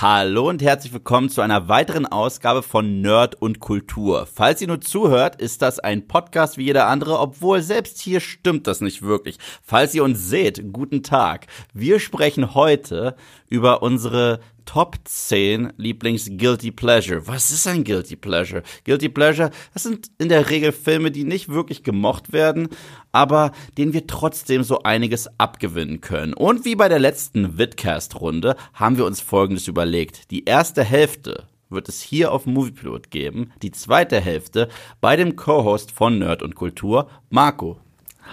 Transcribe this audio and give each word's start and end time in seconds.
Hallo 0.00 0.48
und 0.48 0.62
herzlich 0.62 0.92
willkommen 0.92 1.28
zu 1.28 1.40
einer 1.40 1.66
weiteren 1.66 2.06
Ausgabe 2.06 2.62
von 2.62 3.00
Nerd 3.00 3.34
und 3.42 3.58
Kultur. 3.58 4.28
Falls 4.32 4.60
ihr 4.60 4.68
nur 4.68 4.80
zuhört, 4.80 5.42
ist 5.42 5.60
das 5.60 5.80
ein 5.80 6.06
Podcast 6.06 6.56
wie 6.56 6.66
jeder 6.66 6.86
andere, 6.86 7.18
obwohl 7.18 7.62
selbst 7.62 8.00
hier 8.00 8.20
stimmt 8.20 8.68
das 8.68 8.80
nicht 8.80 9.02
wirklich. 9.02 9.38
Falls 9.60 9.96
ihr 9.96 10.04
uns 10.04 10.28
seht, 10.28 10.72
guten 10.72 11.02
Tag. 11.02 11.48
Wir 11.74 11.98
sprechen 11.98 12.54
heute 12.54 13.16
über 13.48 13.82
unsere 13.82 14.38
Top 14.68 14.96
10 15.02 15.72
Lieblings-Guilty 15.78 16.72
Pleasure. 16.72 17.26
Was 17.26 17.50
ist 17.50 17.66
ein 17.66 17.84
Guilty 17.84 18.16
Pleasure? 18.16 18.62
Guilty 18.84 19.08
Pleasure, 19.08 19.50
das 19.72 19.84
sind 19.84 20.10
in 20.18 20.28
der 20.28 20.50
Regel 20.50 20.72
Filme, 20.72 21.10
die 21.10 21.24
nicht 21.24 21.48
wirklich 21.48 21.84
gemocht 21.84 22.34
werden, 22.34 22.68
aber 23.10 23.52
denen 23.78 23.94
wir 23.94 24.06
trotzdem 24.06 24.62
so 24.62 24.82
einiges 24.82 25.26
abgewinnen 25.40 26.02
können. 26.02 26.34
Und 26.34 26.66
wie 26.66 26.76
bei 26.76 26.90
der 26.90 26.98
letzten 26.98 27.56
Vidcast-Runde 27.56 28.56
haben 28.74 28.98
wir 28.98 29.06
uns 29.06 29.22
Folgendes 29.22 29.68
überlegt. 29.68 30.30
Die 30.30 30.44
erste 30.44 30.84
Hälfte 30.84 31.44
wird 31.70 31.88
es 31.88 32.02
hier 32.02 32.30
auf 32.30 32.44
Moviepilot 32.44 33.10
geben, 33.10 33.52
die 33.62 33.70
zweite 33.70 34.20
Hälfte 34.20 34.68
bei 35.00 35.16
dem 35.16 35.34
Co-Host 35.34 35.92
von 35.92 36.18
Nerd 36.18 36.42
und 36.42 36.56
Kultur, 36.56 37.08
Marco. 37.30 37.80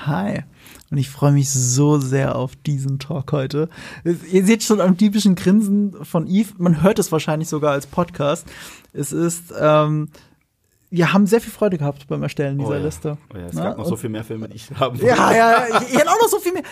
Hi. 0.05 0.44
Und 0.91 0.97
ich 0.97 1.09
freue 1.09 1.31
mich 1.31 1.49
so 1.49 1.99
sehr 1.99 2.35
auf 2.35 2.55
diesen 2.55 2.99
Talk 2.99 3.31
heute. 3.31 3.69
Ihr 4.03 4.45
seht 4.45 4.63
schon 4.63 4.81
am 4.81 4.97
typischen 4.97 5.35
Grinsen 5.35 6.05
von 6.05 6.27
Eve. 6.27 6.53
Man 6.57 6.81
hört 6.81 6.99
es 6.99 7.11
wahrscheinlich 7.11 7.49
sogar 7.49 7.71
als 7.71 7.88
Podcast. 7.88 8.45
Es 8.93 9.11
ist, 9.11 9.53
ähm, 9.59 10.09
wir 10.89 11.11
haben 11.11 11.27
sehr 11.27 11.41
viel 11.41 11.51
Freude 11.51 11.77
gehabt 11.77 12.07
beim 12.07 12.23
Erstellen 12.23 12.57
dieser 12.57 12.69
oh 12.69 12.73
ja. 12.73 12.79
Liste. 12.79 13.17
Oh 13.33 13.38
ja, 13.38 13.45
es 13.47 13.55
gab 13.55 13.77
noch 13.77 13.85
so 13.85 13.95
viel 13.95 14.09
mehr 14.09 14.23
Filme, 14.23 14.47
die 14.47 14.55
ich 14.55 14.69
haben 14.71 15.01
wollte. 15.01 15.15
Ja, 15.15 15.33
ja, 15.33 15.63
ich, 15.67 15.89
ich 15.89 15.95
hätte 15.97 16.09
auch 16.09 16.21
noch 16.21 16.29
so 16.29 16.39
viel 16.39 16.53
mehr. 16.53 16.63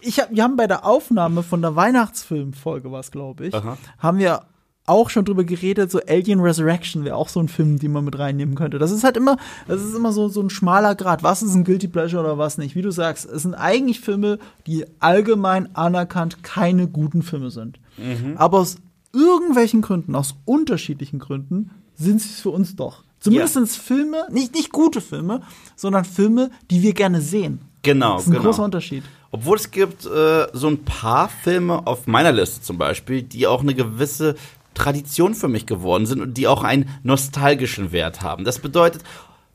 Ich 0.00 0.18
hab, 0.18 0.30
wir 0.30 0.42
haben 0.42 0.56
bei 0.56 0.66
der 0.66 0.84
Aufnahme 0.84 1.42
von 1.42 1.62
der 1.62 1.76
Weihnachtsfilmfolge, 1.76 2.90
was 2.90 3.10
glaube 3.10 3.46
ich, 3.46 3.54
Aha. 3.54 3.76
haben 3.98 4.18
wir 4.18 4.42
auch 4.90 5.08
schon 5.08 5.24
drüber 5.24 5.44
geredet, 5.44 5.90
so 5.90 6.00
Alien 6.06 6.40
Resurrection 6.40 7.04
wäre 7.04 7.16
auch 7.16 7.28
so 7.28 7.40
ein 7.40 7.48
Film, 7.48 7.78
den 7.78 7.92
man 7.92 8.04
mit 8.04 8.18
reinnehmen 8.18 8.56
könnte. 8.56 8.78
Das 8.78 8.90
ist 8.90 9.04
halt 9.04 9.16
immer, 9.16 9.36
das 9.68 9.82
ist 9.82 9.94
immer 9.94 10.12
so, 10.12 10.28
so 10.28 10.42
ein 10.42 10.50
schmaler 10.50 10.94
Grad. 10.94 11.22
Was 11.22 11.42
ist 11.42 11.54
ein 11.54 11.64
Guilty 11.64 11.88
Pleasure 11.88 12.22
oder 12.22 12.38
was 12.38 12.58
nicht? 12.58 12.74
Wie 12.74 12.82
du 12.82 12.90
sagst, 12.90 13.24
es 13.24 13.42
sind 13.42 13.54
eigentlich 13.54 14.00
Filme, 14.00 14.38
die 14.66 14.84
allgemein 14.98 15.74
anerkannt 15.74 16.42
keine 16.42 16.88
guten 16.88 17.22
Filme 17.22 17.50
sind. 17.50 17.78
Mhm. 17.96 18.36
Aber 18.36 18.58
aus 18.58 18.76
irgendwelchen 19.12 19.80
Gründen, 19.80 20.14
aus 20.14 20.34
unterschiedlichen 20.44 21.20
Gründen, 21.20 21.70
sind 21.94 22.20
sie 22.20 22.28
für 22.28 22.50
uns 22.50 22.76
doch. 22.76 23.04
Zumindest 23.20 23.56
ja. 23.56 23.64
Filme, 23.66 24.26
nicht, 24.30 24.54
nicht 24.54 24.72
gute 24.72 25.00
Filme, 25.00 25.42
sondern 25.76 26.04
Filme, 26.04 26.50
die 26.70 26.82
wir 26.82 26.94
gerne 26.94 27.20
sehen. 27.20 27.60
Genau. 27.82 28.14
Das 28.14 28.22
ist 28.22 28.28
ein 28.28 28.32
genau. 28.32 28.44
großer 28.44 28.64
Unterschied. 28.64 29.04
Obwohl 29.30 29.56
es 29.56 29.70
gibt 29.70 30.06
äh, 30.06 30.46
so 30.52 30.68
ein 30.68 30.84
paar 30.84 31.28
Filme 31.28 31.86
auf 31.86 32.06
meiner 32.06 32.32
Liste 32.32 32.62
zum 32.62 32.78
Beispiel, 32.78 33.22
die 33.22 33.46
auch 33.46 33.60
eine 33.60 33.74
gewisse 33.74 34.34
Tradition 34.74 35.34
für 35.34 35.48
mich 35.48 35.66
geworden 35.66 36.06
sind 36.06 36.20
und 36.20 36.34
die 36.34 36.46
auch 36.46 36.62
einen 36.62 36.88
nostalgischen 37.02 37.92
Wert 37.92 38.22
haben. 38.22 38.44
Das 38.44 38.58
bedeutet, 38.58 39.02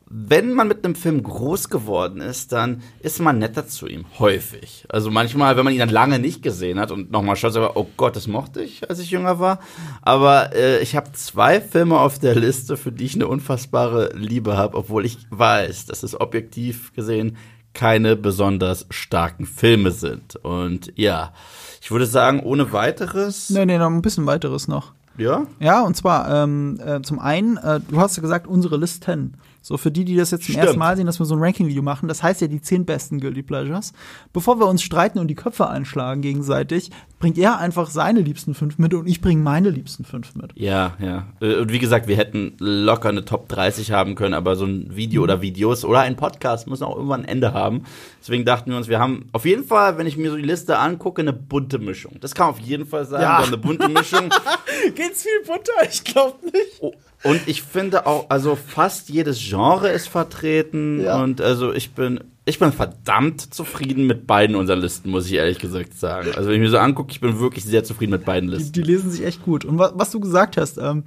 wenn 0.07 0.53
man 0.53 0.67
mit 0.67 0.85
einem 0.85 0.93
Film 0.93 1.23
groß 1.23 1.69
geworden 1.69 2.21
ist, 2.21 2.51
dann 2.51 2.83
ist 2.99 3.19
man 3.19 3.39
netter 3.39 3.67
zu 3.67 3.87
ihm. 3.87 4.05
Häufig. 4.19 4.85
Also 4.89 5.09
manchmal, 5.09 5.57
wenn 5.57 5.65
man 5.65 5.73
ihn 5.73 5.79
dann 5.79 5.89
lange 5.89 6.19
nicht 6.19 6.43
gesehen 6.43 6.79
hat 6.79 6.91
und 6.91 7.11
nochmal 7.11 7.35
schaut, 7.35 7.55
aber 7.55 7.75
oh 7.75 7.87
Gott, 7.97 8.15
das 8.15 8.27
mochte 8.27 8.61
ich, 8.61 8.87
als 8.87 8.99
ich 8.99 9.09
jünger 9.09 9.39
war. 9.39 9.59
Aber 10.03 10.55
äh, 10.55 10.79
ich 10.79 10.95
habe 10.95 11.11
zwei 11.13 11.59
Filme 11.59 11.99
auf 11.99 12.19
der 12.19 12.35
Liste, 12.35 12.77
für 12.77 12.91
die 12.91 13.05
ich 13.05 13.15
eine 13.15 13.27
unfassbare 13.27 14.11
Liebe 14.13 14.55
habe, 14.55 14.77
obwohl 14.77 15.05
ich 15.05 15.17
weiß, 15.31 15.87
dass 15.87 16.03
es 16.03 16.19
objektiv 16.19 16.93
gesehen 16.93 17.37
keine 17.73 18.15
besonders 18.15 18.85
starken 18.89 19.45
Filme 19.45 19.91
sind. 19.91 20.37
Und 20.37 20.93
ja, 20.95 21.33
ich 21.81 21.91
würde 21.91 22.05
sagen, 22.07 22.39
ohne 22.39 22.71
weiteres. 22.71 23.51
Nee, 23.51 23.65
nee, 23.65 23.77
noch 23.77 23.87
ein 23.87 24.01
bisschen 24.01 24.25
weiteres 24.25 24.67
noch. 24.67 24.94
Ja? 25.17 25.45
Ja, 25.59 25.81
und 25.83 25.95
zwar 25.95 26.43
ähm, 26.43 26.79
äh, 26.85 27.01
zum 27.01 27.19
einen, 27.19 27.57
äh, 27.57 27.79
du 27.87 27.99
hast 27.99 28.17
ja 28.17 28.21
gesagt, 28.21 28.47
unsere 28.47 28.77
Listen. 28.77 29.35
So 29.65 29.77
für 29.77 29.89
die, 29.89 30.05
die 30.05 30.15
das 30.15 30.29
jetzt 30.29 30.45
zum 30.45 30.51
Stimmt. 30.53 30.63
ersten 30.63 30.77
Mal 30.77 30.95
sehen, 30.95 31.07
dass 31.07 31.17
wir 31.17 31.25
so 31.25 31.33
ein 31.33 31.41
Ranking-Video 31.41 31.81
machen. 31.81 32.07
Das 32.07 32.21
heißt 32.21 32.39
ja 32.39 32.47
die 32.47 32.61
zehn 32.61 32.85
besten 32.85 33.19
Guilty 33.19 33.41
Pleasures. 33.41 33.93
Bevor 34.31 34.59
wir 34.59 34.67
uns 34.67 34.83
streiten 34.83 35.17
und 35.17 35.27
die 35.27 35.33
Köpfe 35.33 35.67
einschlagen 35.67 36.21
gegenseitig, 36.21 36.91
bringt 37.17 37.39
er 37.39 37.57
einfach 37.57 37.89
seine 37.89 38.21
liebsten 38.21 38.53
fünf 38.53 38.77
mit 38.77 38.93
und 38.93 39.07
ich 39.07 39.21
bringe 39.21 39.41
meine 39.41 39.71
liebsten 39.71 40.03
fünf 40.03 40.35
mit. 40.35 40.51
Ja, 40.53 40.93
ja. 40.99 41.25
Äh, 41.41 41.55
und 41.55 41.71
wie 41.71 41.79
gesagt, 41.79 42.07
wir 42.07 42.15
hätten 42.15 42.53
locker 42.59 43.09
eine 43.09 43.25
Top 43.25 43.49
30 43.49 43.91
haben 43.91 44.13
können, 44.13 44.35
aber 44.35 44.55
so 44.55 44.65
ein 44.65 44.95
Video 44.95 45.23
oder 45.23 45.41
Videos 45.41 45.83
oder 45.83 46.01
ein 46.01 46.15
Podcast 46.15 46.67
müssen 46.67 46.83
auch 46.83 46.95
irgendwann 46.95 47.21
ein 47.21 47.27
Ende 47.27 47.53
haben. 47.53 47.85
Deswegen 48.25 48.43
dachten 48.43 48.71
wir 48.71 48.77
uns, 48.77 48.87
wir 48.87 48.97
haben 48.97 49.27
auf 49.33 49.45
jeden 49.45 49.63
Fall, 49.63 49.99
wenn 49.99 50.07
ich 50.07 50.17
mir 50.17 50.31
so 50.31 50.35
die 50.35 50.41
Liste 50.41 50.79
angucke, 50.79 51.21
eine 51.21 51.31
bunte 51.31 51.77
Mischung. 51.77 52.13
Das 52.21 52.33
kann 52.33 52.47
man 52.47 52.55
auf 52.55 52.59
jeden 52.59 52.87
Fall 52.87 53.05
sagen. 53.05 53.21
Ja. 53.21 53.37
eine 53.37 53.55
bunte 53.55 53.87
Mischung. 53.87 54.29
Geht's 54.95 55.21
viel 55.21 55.43
bunter? 55.45 55.73
Ich 55.87 56.03
glaube 56.03 56.43
nicht. 56.45 56.79
Oh. 56.79 56.91
Und 57.23 57.47
ich 57.47 57.61
finde 57.61 58.07
auch, 58.07 58.25
also 58.29 58.55
fast 58.55 59.09
jedes 59.09 59.37
Genre 59.39 59.89
ist 59.89 60.07
vertreten. 60.07 61.01
Ja. 61.01 61.21
Und 61.21 61.39
also 61.39 61.71
ich 61.71 61.91
bin, 61.93 62.19
ich 62.45 62.57
bin 62.57 62.71
verdammt 62.71 63.53
zufrieden 63.53 64.07
mit 64.07 64.25
beiden 64.25 64.55
unserer 64.55 64.77
Listen, 64.77 65.11
muss 65.11 65.27
ich 65.27 65.33
ehrlich 65.33 65.59
gesagt 65.59 65.93
sagen. 65.93 66.31
Also 66.35 66.49
wenn 66.49 66.55
ich 66.55 66.61
mir 66.61 66.71
so 66.71 66.79
angucke, 66.79 67.11
ich 67.11 67.21
bin 67.21 67.39
wirklich 67.39 67.63
sehr 67.63 67.83
zufrieden 67.83 68.13
mit 68.13 68.25
beiden 68.25 68.49
Listen. 68.49 68.73
Die, 68.73 68.81
die 68.81 68.91
lesen 68.91 69.11
sich 69.11 69.23
echt 69.23 69.45
gut. 69.45 69.65
Und 69.65 69.77
was, 69.77 69.91
was 69.93 70.09
du 70.09 70.19
gesagt 70.19 70.57
hast, 70.57 70.79
ähm, 70.79 71.03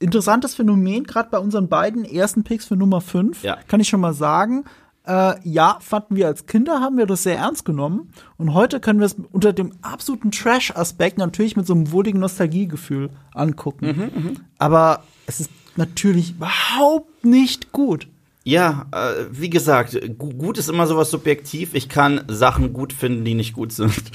interessantes 0.00 0.54
Phänomen, 0.54 1.04
gerade 1.04 1.30
bei 1.30 1.38
unseren 1.38 1.68
beiden 1.68 2.04
ersten 2.04 2.44
Picks 2.44 2.66
für 2.66 2.76
Nummer 2.76 3.00
5, 3.00 3.42
ja. 3.42 3.56
kann 3.68 3.80
ich 3.80 3.88
schon 3.88 4.00
mal 4.00 4.12
sagen. 4.12 4.64
Äh, 5.08 5.36
ja, 5.42 5.78
fanden 5.80 6.16
wir 6.16 6.26
als 6.26 6.44
Kinder, 6.44 6.80
haben 6.80 6.98
wir 6.98 7.06
das 7.06 7.22
sehr 7.22 7.38
ernst 7.38 7.64
genommen. 7.64 8.12
Und 8.36 8.52
heute 8.52 8.78
können 8.78 9.00
wir 9.00 9.06
es 9.06 9.16
unter 9.32 9.54
dem 9.54 9.72
absoluten 9.80 10.30
Trash-Aspekt 10.30 11.16
natürlich 11.16 11.56
mit 11.56 11.66
so 11.66 11.72
einem 11.72 11.90
wohligen 11.92 12.18
Nostalgiegefühl 12.18 13.08
angucken. 13.32 13.86
Mhm, 13.86 14.22
mh. 14.22 14.30
Aber 14.58 15.02
es 15.26 15.40
ist 15.40 15.50
natürlich 15.76 16.32
überhaupt 16.32 17.24
nicht 17.24 17.72
gut. 17.72 18.06
Ja, 18.44 18.86
äh, 18.92 19.26
wie 19.30 19.48
gesagt, 19.48 19.98
gut 20.18 20.58
ist 20.58 20.68
immer 20.68 20.86
sowas 20.86 21.10
subjektiv. 21.10 21.74
Ich 21.74 21.88
kann 21.88 22.22
Sachen 22.28 22.74
gut 22.74 22.92
finden, 22.92 23.24
die 23.24 23.34
nicht 23.34 23.54
gut 23.54 23.72
sind. 23.72 24.10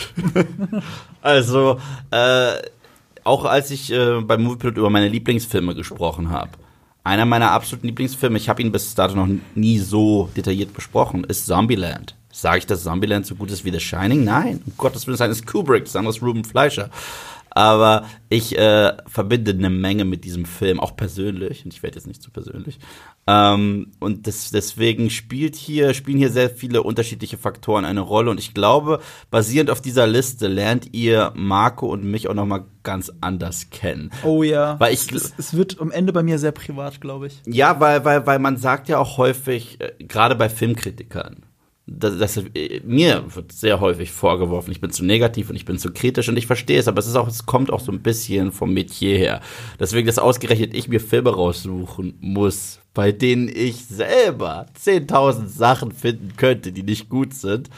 also, 1.22 1.80
äh, 2.12 2.54
auch 3.24 3.46
als 3.46 3.72
ich 3.72 3.92
äh, 3.92 4.22
beim 4.22 4.44
Moviepilot 4.44 4.78
über 4.78 4.90
meine 4.90 5.08
Lieblingsfilme 5.08 5.74
gesprochen 5.74 6.30
habe, 6.30 6.52
einer 7.04 7.26
meiner 7.26 7.52
absoluten 7.52 7.88
Lieblingsfilme, 7.88 8.38
ich 8.38 8.50
habe 8.50 8.62
ihn 8.62 8.72
bis 8.72 8.96
dato 8.96 9.16
noch 9.16 9.28
nie 9.56 9.80
so 9.80 10.30
detailliert 10.36 10.74
besprochen, 10.74 11.24
ist 11.26 11.46
Zombieland. 11.46 12.16
Sage 12.32 12.60
ich, 12.60 12.66
dass 12.66 12.84
Zombieland 12.84 13.26
so 13.26 13.36
gut 13.36 13.52
ist 13.52 13.64
wie 13.64 13.72
The 13.72 13.80
Shining? 13.80 14.24
Nein, 14.24 14.62
um 14.66 14.74
Gottes 14.78 15.06
Willen, 15.06 15.18
das 15.18 15.30
ist 15.30 15.46
Kubrick, 15.46 15.86
das 15.86 15.96
andere 15.96 16.16
ist 16.16 16.24
Ruben 16.24 16.44
Fleischer. 16.44 16.90
Aber 17.56 18.06
ich 18.30 18.58
äh, 18.58 18.94
verbinde 19.06 19.52
eine 19.52 19.70
Menge 19.70 20.06
mit 20.06 20.24
diesem 20.24 20.46
Film, 20.46 20.80
auch 20.80 20.96
persönlich. 20.96 21.64
Und 21.64 21.74
ich 21.74 21.84
werde 21.84 21.98
jetzt 21.98 22.08
nicht 22.08 22.22
zu 22.22 22.32
persönlich. 22.32 22.80
Ähm, 23.28 23.92
und 24.00 24.26
das, 24.26 24.50
deswegen 24.50 25.12
spielt 25.12 25.56
hier, 25.56 25.94
spielen 25.94 26.18
hier 26.18 26.32
sehr 26.32 26.50
viele 26.50 26.82
unterschiedliche 26.82 27.38
Faktoren 27.38 27.86
eine 27.86 28.02
Rolle. 28.02 28.32
Und 28.32 28.40
ich 28.40 28.56
glaube, 28.56 29.00
basierend 29.30 29.70
auf 29.70 29.82
dieser 29.82 30.08
Liste 30.08 30.48
lernt 30.48 30.94
ihr 30.94 31.32
Marco 31.36 31.86
und 31.86 32.04
mich 32.04 32.28
auch 32.28 32.34
noch 32.34 32.48
mal 32.48 32.66
ganz 32.82 33.12
anders 33.22 33.70
kennen. 33.70 34.10
Oh 34.24 34.42
ja. 34.42 34.80
Weil 34.80 34.94
ich, 34.94 35.12
es, 35.12 35.34
es 35.38 35.54
wird 35.54 35.80
am 35.80 35.92
Ende 35.92 36.12
bei 36.12 36.24
mir 36.24 36.40
sehr 36.40 36.52
privat, 36.52 37.02
glaube 37.02 37.28
ich. 37.28 37.42
Ja, 37.46 37.80
weil, 37.80 38.04
weil, 38.04 38.26
weil 38.26 38.40
man 38.40 38.58
sagt 38.58 38.90
ja 38.90 38.98
auch 38.98 39.18
häufig, 39.18 39.80
äh, 39.80 39.94
gerade 40.04 40.36
bei 40.36 40.50
Filmkritikern, 40.50 41.46
das, 41.86 42.18
das, 42.18 42.44
mir 42.86 43.24
wird 43.36 43.52
sehr 43.52 43.82
häufig 43.82 44.12
vorgeworfen, 44.12 44.72
ich 44.72 44.80
bin 44.80 44.92
zu 44.92 45.04
negativ 45.04 45.50
und 45.50 45.56
ich 45.56 45.66
bin 45.66 45.78
zu 45.78 45.92
kritisch 45.92 46.30
und 46.30 46.38
ich 46.38 46.48
verstehe 46.48 46.80
es, 46.80 46.88
aber 46.88 47.00
es 47.00 47.08
ist 47.08 47.16
auch, 47.16 47.28
es 47.28 47.46
kommt 47.46 47.72
auch 47.72 47.82
so 47.82 47.92
ein 47.92 48.02
bisschen 48.02 48.54
vom 48.54 48.74
Metier 48.74 49.18
her. 49.18 49.42
Deswegen, 49.80 50.08
dass 50.08 50.18
ausgerechnet 50.18 50.74
ich 50.74 50.88
mir 50.88 51.02
Filme 51.02 51.32
raussuchen 51.32 52.18
muss, 52.22 52.80
bei 52.94 53.12
denen 53.12 53.50
ich 53.50 53.86
selber 53.86 54.68
10.000 54.82 55.48
Sachen 55.48 55.92
finden 55.92 56.34
könnte, 56.38 56.72
die 56.72 56.84
nicht 56.84 57.10
gut 57.10 57.34
sind, 57.34 57.70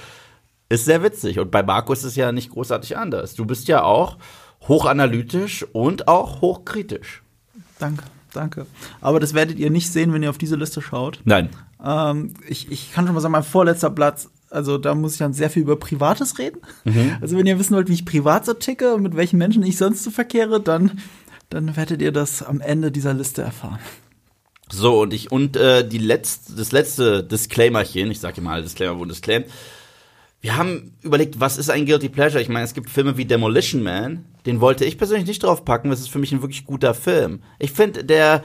ist 0.69 0.85
sehr 0.85 1.01
witzig. 1.01 1.39
Und 1.39 1.49
bei 1.49 1.63
Marco 1.63 1.93
ist 1.93 2.03
es 2.03 2.15
ja 2.15 2.31
nicht 2.31 2.51
großartig 2.51 2.97
anders. 2.97 3.33
Du 3.33 3.45
bist 3.45 3.67
ja 3.67 3.83
auch 3.83 4.17
hochanalytisch 4.67 5.65
und 5.73 6.07
auch 6.07 6.41
hochkritisch. 6.41 7.23
Danke, 7.79 8.03
danke. 8.33 8.65
Aber 9.01 9.19
das 9.19 9.33
werdet 9.33 9.57
ihr 9.57 9.71
nicht 9.71 9.91
sehen, 9.91 10.13
wenn 10.13 10.21
ihr 10.21 10.29
auf 10.29 10.37
diese 10.37 10.55
Liste 10.55 10.81
schaut. 10.81 11.21
Nein. 11.23 11.49
Ähm, 11.83 12.33
ich, 12.47 12.71
ich 12.71 12.93
kann 12.93 13.05
schon 13.05 13.15
mal 13.15 13.21
sagen, 13.21 13.31
mein 13.31 13.43
vorletzter 13.43 13.89
Platz, 13.89 14.29
also 14.49 14.77
da 14.77 14.95
muss 14.95 15.13
ich 15.13 15.19
dann 15.19 15.33
sehr 15.33 15.49
viel 15.49 15.63
über 15.63 15.75
Privates 15.75 16.37
reden. 16.39 16.59
Mhm. 16.83 17.17
Also 17.21 17.37
wenn 17.37 17.45
ihr 17.45 17.59
wissen 17.59 17.75
wollt, 17.75 17.89
wie 17.89 17.93
ich 17.93 18.05
privat 18.05 18.45
so 18.45 18.53
ticke 18.53 18.93
und 18.93 19.03
mit 19.03 19.15
welchen 19.15 19.37
Menschen 19.37 19.63
ich 19.63 19.77
sonst 19.77 20.03
so 20.03 20.11
verkehre, 20.11 20.61
dann, 20.61 20.99
dann 21.49 21.75
werdet 21.75 22.01
ihr 22.01 22.11
das 22.11 22.41
am 22.43 22.61
Ende 22.61 22.91
dieser 22.91 23.13
Liste 23.13 23.41
erfahren. 23.41 23.79
So, 24.71 25.01
und 25.01 25.13
ich, 25.13 25.31
und 25.31 25.57
äh, 25.57 25.87
die 25.87 25.99
letzte, 25.99 26.55
das 26.55 26.71
letzte 26.71 27.23
Disclaimerchen, 27.23 28.09
ich 28.09 28.19
sage 28.19 28.41
mal 28.41 28.63
Disclaimer, 28.63 28.97
wo 28.97 29.05
disclaimt, 29.05 29.45
wir 30.41 30.57
haben 30.57 30.93
überlegt, 31.01 31.39
was 31.39 31.57
ist 31.57 31.69
ein 31.69 31.85
Guilty 31.85 32.09
Pleasure? 32.09 32.41
Ich 32.41 32.49
meine, 32.49 32.65
es 32.65 32.73
gibt 32.73 32.89
Filme 32.89 33.17
wie 33.17 33.25
Demolition 33.25 33.81
Man, 33.81 34.25
den 34.45 34.61
wollte 34.61 34.85
ich 34.85 34.97
persönlich 34.97 35.27
nicht 35.27 35.43
drauf 35.43 35.65
packen, 35.65 35.89
das 35.89 35.99
ist 35.99 36.09
für 36.09 36.19
mich 36.19 36.31
ein 36.31 36.41
wirklich 36.41 36.65
guter 36.65 36.93
Film. 36.93 37.41
Ich 37.57 37.71
finde, 37.71 38.03
der, 38.03 38.43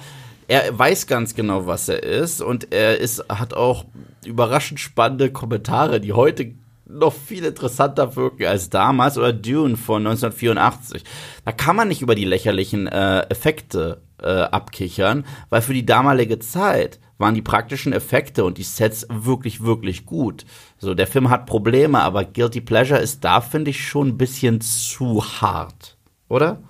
er 0.51 0.77
weiß 0.77 1.07
ganz 1.07 1.37
genau, 1.37 1.67
was 1.67 1.89
er 1.89 2.03
ist 2.03 2.43
und 2.43 2.73
er 2.73 2.99
ist, 2.99 3.25
hat 3.29 3.55
auch 3.55 3.85
überraschend 4.25 4.81
spannende 4.81 5.31
Kommentare, 5.31 6.01
die 6.01 6.13
heute 6.13 6.57
noch 6.89 7.13
viel 7.13 7.45
interessanter 7.45 8.17
wirken 8.17 8.47
als 8.47 8.69
damals 8.69 9.17
oder 9.17 9.33
Dune 9.33 9.77
von 9.77 10.05
1984. 10.05 11.05
Da 11.45 11.53
kann 11.53 11.77
man 11.77 11.87
nicht 11.87 12.03
über 12.03 12.17
die 12.17 12.25
lächerlichen 12.25 12.89
äh, 12.89 13.21
Effekte 13.29 14.03
äh, 14.21 14.27
abkichern, 14.27 15.25
weil 15.51 15.63
für 15.63 15.73
die 15.73 15.87
damalige 15.87 16.41
Zeit 16.41 16.99
waren 17.17 17.37
die 17.37 17.43
praktischen 17.43 17.93
Effekte 17.93 18.45
und 18.45 18.59
die 18.59 18.65
Sets 18.65 19.07
wirklich, 19.09 19.63
wirklich 19.63 20.05
gut. 20.05 20.45
So, 20.79 20.95
der 20.95 21.07
Film 21.07 21.31
hat 21.31 21.47
Probleme, 21.47 22.01
aber 22.01 22.25
Guilty 22.25 22.61
Pleasure 22.61 22.99
ist 22.99 23.23
da, 23.23 23.41
finde 23.41 23.71
ich, 23.71 23.87
schon 23.87 24.09
ein 24.09 24.19
bisschen 24.19 24.61
zu 24.61 25.23
hart. 25.23 25.97
Oder? 26.29 26.61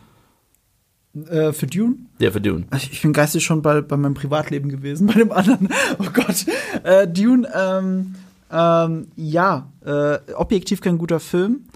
Äh, 1.14 1.52
für 1.52 1.66
Dune? 1.66 1.96
Ja, 2.18 2.30
für 2.30 2.40
Dune. 2.40 2.66
Ich, 2.76 3.02
bin 3.02 3.12
geistig 3.12 3.44
schon 3.44 3.62
bei, 3.62 3.80
bei 3.80 3.96
meinem 3.96 4.14
Privatleben 4.14 4.68
gewesen, 4.68 5.06
bei 5.08 5.14
dem 5.14 5.32
anderen. 5.32 5.68
Oh 5.98 6.06
Gott. 6.12 6.46
Äh, 6.84 7.08
Dune, 7.08 7.48
ähm, 7.54 8.14
ähm, 8.50 9.08
ja, 9.16 9.70
äh, 9.84 10.18
objektiv 10.34 10.80
kein 10.80 10.98
guter 10.98 11.20
Film, 11.20 11.66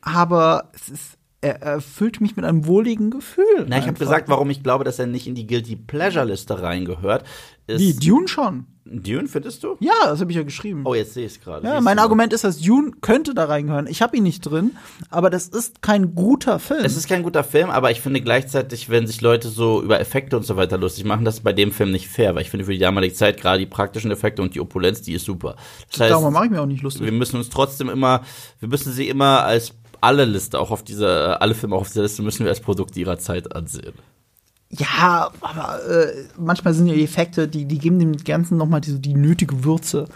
aber 0.00 0.70
es 0.74 0.88
ist, 0.88 1.18
er 1.40 1.62
erfüllt 1.62 2.20
mich 2.20 2.36
mit 2.36 2.44
einem 2.44 2.66
wohligen 2.66 3.10
Gefühl. 3.10 3.66
Na, 3.68 3.78
ich 3.78 3.86
habe 3.86 3.98
gesagt, 3.98 4.28
warum 4.28 4.50
ich 4.50 4.62
glaube, 4.62 4.84
dass 4.84 4.98
er 4.98 5.06
nicht 5.06 5.26
in 5.26 5.34
die 5.34 5.46
Guilty 5.46 5.76
Pleasure 5.76 6.24
Liste 6.24 6.62
reingehört. 6.62 7.24
Ist 7.66 7.80
Wie, 7.80 7.94
Dune 7.94 8.28
schon? 8.28 8.66
Dune, 8.88 9.28
findest 9.28 9.64
du? 9.64 9.76
Ja, 9.80 9.92
das 10.04 10.20
habe 10.20 10.30
ich 10.30 10.36
ja 10.36 10.42
geschrieben. 10.42 10.82
Oh, 10.84 10.94
jetzt 10.94 11.14
sehe 11.14 11.26
ich 11.26 11.32
es 11.32 11.40
gerade. 11.40 11.66
Ja, 11.66 11.80
mein 11.80 11.98
Argument 11.98 12.32
ist, 12.32 12.44
dass 12.44 12.58
Dune 12.58 12.92
könnte 13.00 13.34
da 13.34 13.44
reingehören. 13.44 13.86
Ich 13.86 14.00
habe 14.02 14.16
ihn 14.16 14.22
nicht 14.22 14.40
drin, 14.42 14.72
aber 15.10 15.28
das 15.30 15.48
ist 15.48 15.82
kein 15.82 16.14
guter 16.14 16.58
Film. 16.58 16.84
Es 16.84 16.96
ist 16.96 17.08
kein 17.08 17.22
guter 17.22 17.42
Film, 17.44 17.70
aber 17.70 17.90
ich 17.90 18.00
finde 18.00 18.20
gleichzeitig, 18.20 18.88
wenn 18.88 19.06
sich 19.06 19.20
Leute 19.20 19.48
so 19.48 19.82
über 19.82 19.98
Effekte 20.00 20.36
und 20.36 20.44
so 20.44 20.56
weiter 20.56 20.78
lustig 20.78 21.04
machen, 21.04 21.24
das 21.24 21.36
ist 21.36 21.44
bei 21.44 21.52
dem 21.52 21.72
Film 21.72 21.90
nicht 21.90 22.08
fair, 22.08 22.34
weil 22.34 22.42
ich 22.42 22.50
finde 22.50 22.64
für 22.64 22.72
die 22.72 22.78
damalige 22.78 23.14
Zeit 23.14 23.40
gerade 23.40 23.58
die 23.58 23.66
praktischen 23.66 24.10
Effekte 24.10 24.42
und 24.42 24.54
die 24.54 24.60
Opulenz, 24.60 25.02
die 25.02 25.14
ist 25.14 25.24
super. 25.24 25.56
Das 25.90 26.00
heißt, 26.00 26.12
Darum 26.12 26.32
mache 26.32 26.46
ich 26.46 26.50
mir 26.50 26.62
auch 26.62 26.66
nicht 26.66 26.82
lustig. 26.82 27.04
Wir 27.04 27.12
müssen 27.12 27.36
uns 27.36 27.50
trotzdem 27.50 27.88
immer, 27.88 28.22
wir 28.60 28.68
müssen 28.68 28.92
sie 28.92 29.08
immer 29.08 29.44
als 29.44 29.72
alle 30.00 30.24
Liste, 30.24 30.60
auch 30.60 30.70
auf 30.70 30.84
dieser, 30.84 31.42
alle 31.42 31.54
Filme 31.54 31.74
auch 31.74 31.80
auf 31.80 31.88
dieser 31.88 32.02
Liste 32.02 32.22
müssen 32.22 32.44
wir 32.44 32.50
als 32.50 32.60
Produkt 32.60 32.96
ihrer 32.96 33.18
Zeit 33.18 33.54
ansehen. 33.54 33.94
Ja, 34.78 35.30
aber 35.40 35.80
äh, 35.88 36.24
manchmal 36.38 36.74
sind 36.74 36.86
ja 36.86 36.94
die 36.94 37.04
Effekte, 37.04 37.48
die, 37.48 37.66
die 37.66 37.78
geben 37.78 37.98
dem 37.98 38.16
Ganzen 38.16 38.56
nochmal 38.56 38.80
die, 38.80 38.98
die 39.00 39.14
nötige 39.14 39.64
Würze. 39.64 40.06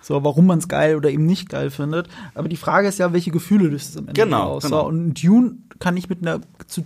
So, 0.00 0.22
warum 0.22 0.46
man 0.46 0.58
es 0.58 0.68
geil 0.68 0.96
oder 0.96 1.10
eben 1.10 1.26
nicht 1.26 1.48
geil 1.48 1.70
findet. 1.70 2.08
Aber 2.34 2.48
die 2.48 2.56
Frage 2.56 2.88
ist 2.88 2.98
ja, 2.98 3.12
welche 3.12 3.30
Gefühle 3.30 3.68
löst 3.68 3.90
es 3.90 3.96
am 3.96 4.08
Ende 4.08 4.20
genau, 4.20 4.42
aus. 4.44 4.64
Genau. 4.64 4.82
So, 4.82 4.88
und 4.88 5.22
Dune 5.22 5.58
kann 5.78 5.96
ich 5.96 6.08
mit 6.08 6.22
einer 6.22 6.40
zu 6.66 6.84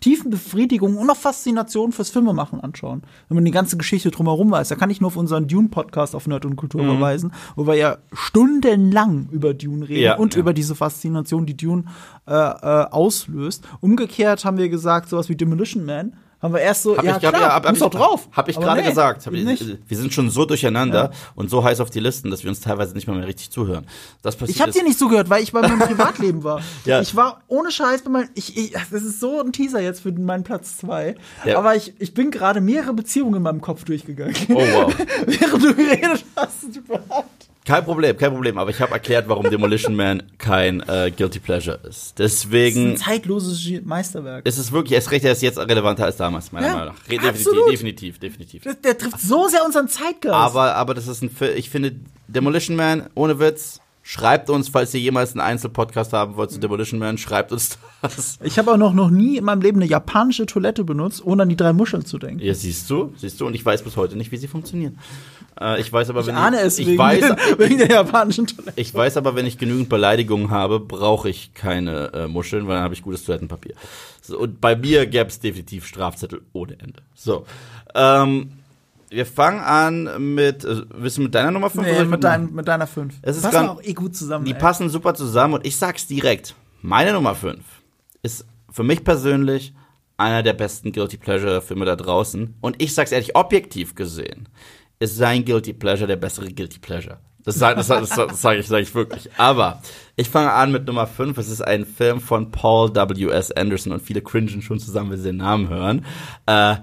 tiefen 0.00 0.30
Befriedigung 0.30 0.96
und 0.96 1.08
auch 1.08 1.16
Faszination 1.16 1.92
fürs 1.92 2.10
Filmemachen 2.10 2.60
anschauen. 2.60 3.02
Wenn 3.28 3.36
man 3.36 3.44
die 3.44 3.50
ganze 3.50 3.76
Geschichte 3.76 4.10
drumherum 4.10 4.50
weiß. 4.50 4.68
Da 4.68 4.74
kann 4.74 4.90
ich 4.90 5.00
nur 5.00 5.08
auf 5.08 5.16
unseren 5.16 5.48
Dune-Podcast 5.48 6.14
auf 6.14 6.26
Nerd 6.26 6.44
und 6.44 6.56
Kultur 6.56 6.82
mhm. 6.82 6.88
verweisen, 6.88 7.32
wo 7.54 7.66
wir 7.66 7.74
ja 7.74 7.98
stundenlang 8.12 9.28
über 9.30 9.54
Dune 9.54 9.88
reden 9.88 10.02
ja, 10.02 10.16
und 10.16 10.34
ja. 10.34 10.40
über 10.40 10.52
diese 10.52 10.74
Faszination, 10.74 11.46
die 11.46 11.56
Dune 11.56 11.84
äh, 12.26 12.32
äh, 12.34 12.86
auslöst. 12.90 13.64
Umgekehrt 13.80 14.44
haben 14.44 14.58
wir 14.58 14.68
gesagt, 14.68 15.08
sowas 15.08 15.28
wie 15.28 15.36
Demolition 15.36 15.84
Man 15.84 16.14
haben 16.46 16.54
wir 16.54 16.60
erst 16.60 16.82
so, 16.82 16.96
hab 16.96 17.04
ja, 17.04 17.12
ich, 17.12 17.18
klar, 17.18 17.32
ja, 17.34 17.54
hab, 17.54 17.66
hab 17.66 17.74
ich, 17.74 17.80
drauf. 17.80 18.28
Hab 18.32 18.48
ich 18.48 18.58
gerade 18.58 18.80
nee, 18.80 18.88
gesagt. 18.88 19.26
Ich, 19.26 19.78
wir 19.86 19.96
sind 19.96 20.12
schon 20.12 20.30
so 20.30 20.44
durcheinander 20.44 21.04
ja. 21.04 21.10
und 21.34 21.50
so 21.50 21.62
heiß 21.62 21.80
auf 21.80 21.90
die 21.90 22.00
Listen, 22.00 22.30
dass 22.30 22.42
wir 22.42 22.50
uns 22.50 22.60
teilweise 22.60 22.94
nicht 22.94 23.06
mal 23.06 23.16
mehr 23.16 23.26
richtig 23.26 23.50
zuhören. 23.50 23.86
Das 24.22 24.36
passiert 24.36 24.56
ich 24.56 24.62
habe 24.62 24.72
dir 24.72 24.82
nicht 24.82 24.98
zugehört, 24.98 25.28
weil 25.28 25.42
ich 25.42 25.52
bei 25.52 25.60
meinem 25.60 25.78
Privatleben 25.78 26.44
war. 26.44 26.60
ja. 26.84 27.00
Ich 27.00 27.14
war 27.14 27.42
ohne 27.48 27.70
Scheiß 27.70 28.02
bei 28.02 28.10
meinem, 28.10 28.28
ich, 28.34 28.56
ich, 28.56 28.72
das 28.72 29.02
ist 29.02 29.20
so 29.20 29.40
ein 29.40 29.52
Teaser 29.52 29.80
jetzt 29.80 30.00
für 30.00 30.12
meinen 30.12 30.44
Platz 30.44 30.78
zwei. 30.78 31.16
Ja. 31.44 31.58
Aber 31.58 31.76
ich, 31.76 31.94
ich 31.98 32.14
bin 32.14 32.30
gerade 32.30 32.60
mehrere 32.60 32.94
Beziehungen 32.94 33.34
in 33.34 33.42
meinem 33.42 33.60
Kopf 33.60 33.84
durchgegangen. 33.84 34.34
Oh 34.48 34.54
wow. 34.54 34.94
Während 35.26 35.62
du 35.62 35.74
geredet 35.74 36.24
hast. 36.36 36.80
Kein 37.66 37.84
Problem, 37.84 38.16
kein 38.16 38.32
Problem. 38.32 38.58
Aber 38.58 38.70
ich 38.70 38.80
habe 38.80 38.92
erklärt, 38.92 39.28
warum 39.28 39.50
Demolition 39.50 39.96
Man 39.96 40.22
kein 40.38 40.80
äh, 40.88 41.10
Guilty 41.10 41.40
Pleasure 41.40 41.80
ist. 41.88 42.16
Deswegen. 42.16 42.92
Das 42.92 43.00
ist 43.00 43.06
ein 43.08 43.14
zeitloses 43.14 43.82
Meisterwerk. 43.84 44.46
Es 44.46 44.56
ist 44.56 44.70
wirklich, 44.70 44.92
erst 44.92 45.10
recht, 45.10 45.24
er 45.24 45.32
ist 45.32 45.42
jetzt 45.42 45.58
relevanter 45.58 46.04
als 46.04 46.16
damals, 46.16 46.52
meiner 46.52 46.68
ja, 46.68 46.74
Meinung 46.74 46.94
nach. 46.94 47.02
Definitiv, 47.08 47.66
definitiv, 47.68 48.18
definitiv. 48.20 48.62
Der, 48.62 48.74
der, 48.74 48.96
trifft 48.96 49.20
so 49.20 49.48
sehr 49.48 49.64
unseren 49.66 49.88
Zeitgeist. 49.88 50.32
Aber, 50.32 50.76
aber 50.76 50.94
das 50.94 51.08
ist 51.08 51.22
ein, 51.22 51.30
ich 51.56 51.68
finde, 51.68 51.96
Demolition 52.28 52.76
Man, 52.76 53.10
ohne 53.16 53.40
Witz, 53.40 53.80
Schreibt 54.08 54.50
uns, 54.50 54.68
falls 54.68 54.94
ihr 54.94 55.00
jemals 55.00 55.32
einen 55.32 55.40
Einzelpodcast 55.40 56.12
haben 56.12 56.36
wollt 56.36 56.52
zu 56.52 56.60
Demolition 56.60 57.00
Man, 57.00 57.18
schreibt 57.18 57.50
uns 57.50 57.76
das. 58.02 58.38
Ich 58.40 58.56
habe 58.56 58.70
auch 58.70 58.76
noch, 58.76 58.92
noch 58.92 59.10
nie 59.10 59.36
in 59.36 59.44
meinem 59.44 59.62
Leben 59.62 59.80
eine 59.80 59.90
japanische 59.90 60.46
Toilette 60.46 60.84
benutzt, 60.84 61.26
ohne 61.26 61.42
an 61.42 61.48
die 61.48 61.56
drei 61.56 61.72
Muscheln 61.72 62.04
zu 62.04 62.16
denken. 62.16 62.38
Ja, 62.38 62.54
siehst 62.54 62.88
du, 62.88 63.12
siehst 63.16 63.40
du, 63.40 63.48
und 63.48 63.54
ich 63.54 63.66
weiß 63.66 63.82
bis 63.82 63.96
heute 63.96 64.14
nicht, 64.16 64.30
wie 64.30 64.36
sie 64.36 64.46
funktionieren. 64.46 65.00
Äh, 65.60 65.80
ich 65.80 65.92
weiß 65.92 66.08
aber, 66.10 66.20
ich 66.20 66.28
wenn 66.28 66.36
ahne 66.36 66.60
es 66.60 66.78
ich, 66.78 66.86
wegen, 66.86 66.98
weiß, 66.98 67.24
wegen 67.58 67.78
der 67.78 67.88
japanischen 67.88 68.46
Toilette. 68.46 68.80
Ich 68.80 68.94
weiß 68.94 69.16
aber, 69.16 69.34
wenn 69.34 69.44
ich 69.44 69.58
genügend 69.58 69.88
Beleidigungen 69.88 70.50
habe, 70.50 70.78
brauche 70.78 71.28
ich 71.28 71.52
keine 71.54 72.12
äh, 72.12 72.28
Muscheln, 72.28 72.68
weil 72.68 72.76
dann 72.76 72.84
habe 72.84 72.94
ich 72.94 73.02
gutes 73.02 73.24
Toilettenpapier. 73.24 73.74
So, 74.22 74.38
und 74.38 74.60
bei 74.60 74.76
mir 74.76 75.06
gäbe 75.06 75.30
es 75.30 75.40
definitiv 75.40 75.84
Strafzettel 75.84 76.42
ohne 76.52 76.74
Ende. 76.74 77.02
So. 77.16 77.44
Ähm, 77.92 78.52
wir 79.10 79.26
fangen 79.26 79.60
an 79.60 80.34
mit, 80.34 80.64
äh, 80.64 80.82
willst 80.94 81.18
du 81.18 81.22
mit 81.22 81.34
deiner 81.34 81.50
Nummer 81.50 81.70
5? 81.70 81.86
Nee, 81.86 82.04
mit, 82.04 82.24
dein, 82.24 82.52
mit 82.52 82.66
deiner 82.68 82.86
5. 82.86 83.14
Es 83.22 83.36
ist 83.36 83.42
passen 83.42 83.66
grad, 83.66 83.68
auch 83.68 83.82
eh 83.82 83.92
gut 83.92 84.16
zusammen. 84.16 84.44
Die 84.44 84.52
ey. 84.52 84.58
passen 84.58 84.88
super 84.88 85.14
zusammen 85.14 85.54
und 85.54 85.66
ich 85.66 85.76
sag's 85.76 86.06
direkt. 86.06 86.54
Meine 86.82 87.12
Nummer 87.12 87.34
5 87.34 87.62
ist 88.22 88.46
für 88.70 88.82
mich 88.82 89.04
persönlich 89.04 89.74
einer 90.16 90.42
der 90.42 90.54
besten 90.54 90.92
Guilty 90.92 91.16
Pleasure 91.18 91.60
Filme 91.60 91.84
da 91.84 91.96
draußen. 91.96 92.54
Und 92.60 92.82
ich 92.82 92.94
sag's 92.94 93.12
ehrlich, 93.12 93.36
objektiv 93.36 93.94
gesehen, 93.94 94.48
ist 94.98 95.16
sein 95.16 95.44
Guilty 95.44 95.72
Pleasure 95.72 96.06
der 96.06 96.16
bessere 96.16 96.50
Guilty 96.52 96.78
Pleasure. 96.78 97.18
Das, 97.44 97.56
sage 97.56 97.76
das, 97.76 97.86
das, 97.86 98.08
das 98.08 98.42
sag 98.42 98.58
ich, 98.58 98.66
sag 98.66 98.82
ich 98.82 98.92
wirklich. 98.92 99.30
Aber 99.36 99.80
ich 100.16 100.28
fange 100.28 100.52
an 100.52 100.72
mit 100.72 100.84
Nummer 100.84 101.06
5. 101.06 101.38
Es 101.38 101.48
ist 101.48 101.60
ein 101.60 101.86
Film 101.86 102.20
von 102.20 102.50
Paul 102.50 102.92
W.S. 102.92 103.52
Anderson 103.52 103.92
und 103.92 104.02
viele 104.02 104.20
cringen 104.20 104.62
schon 104.62 104.80
zusammen, 104.80 105.12
wenn 105.12 105.18
sie 105.18 105.28
den 105.28 105.36
Namen 105.36 105.68
hören. 105.68 106.04
Äh, 106.46 106.76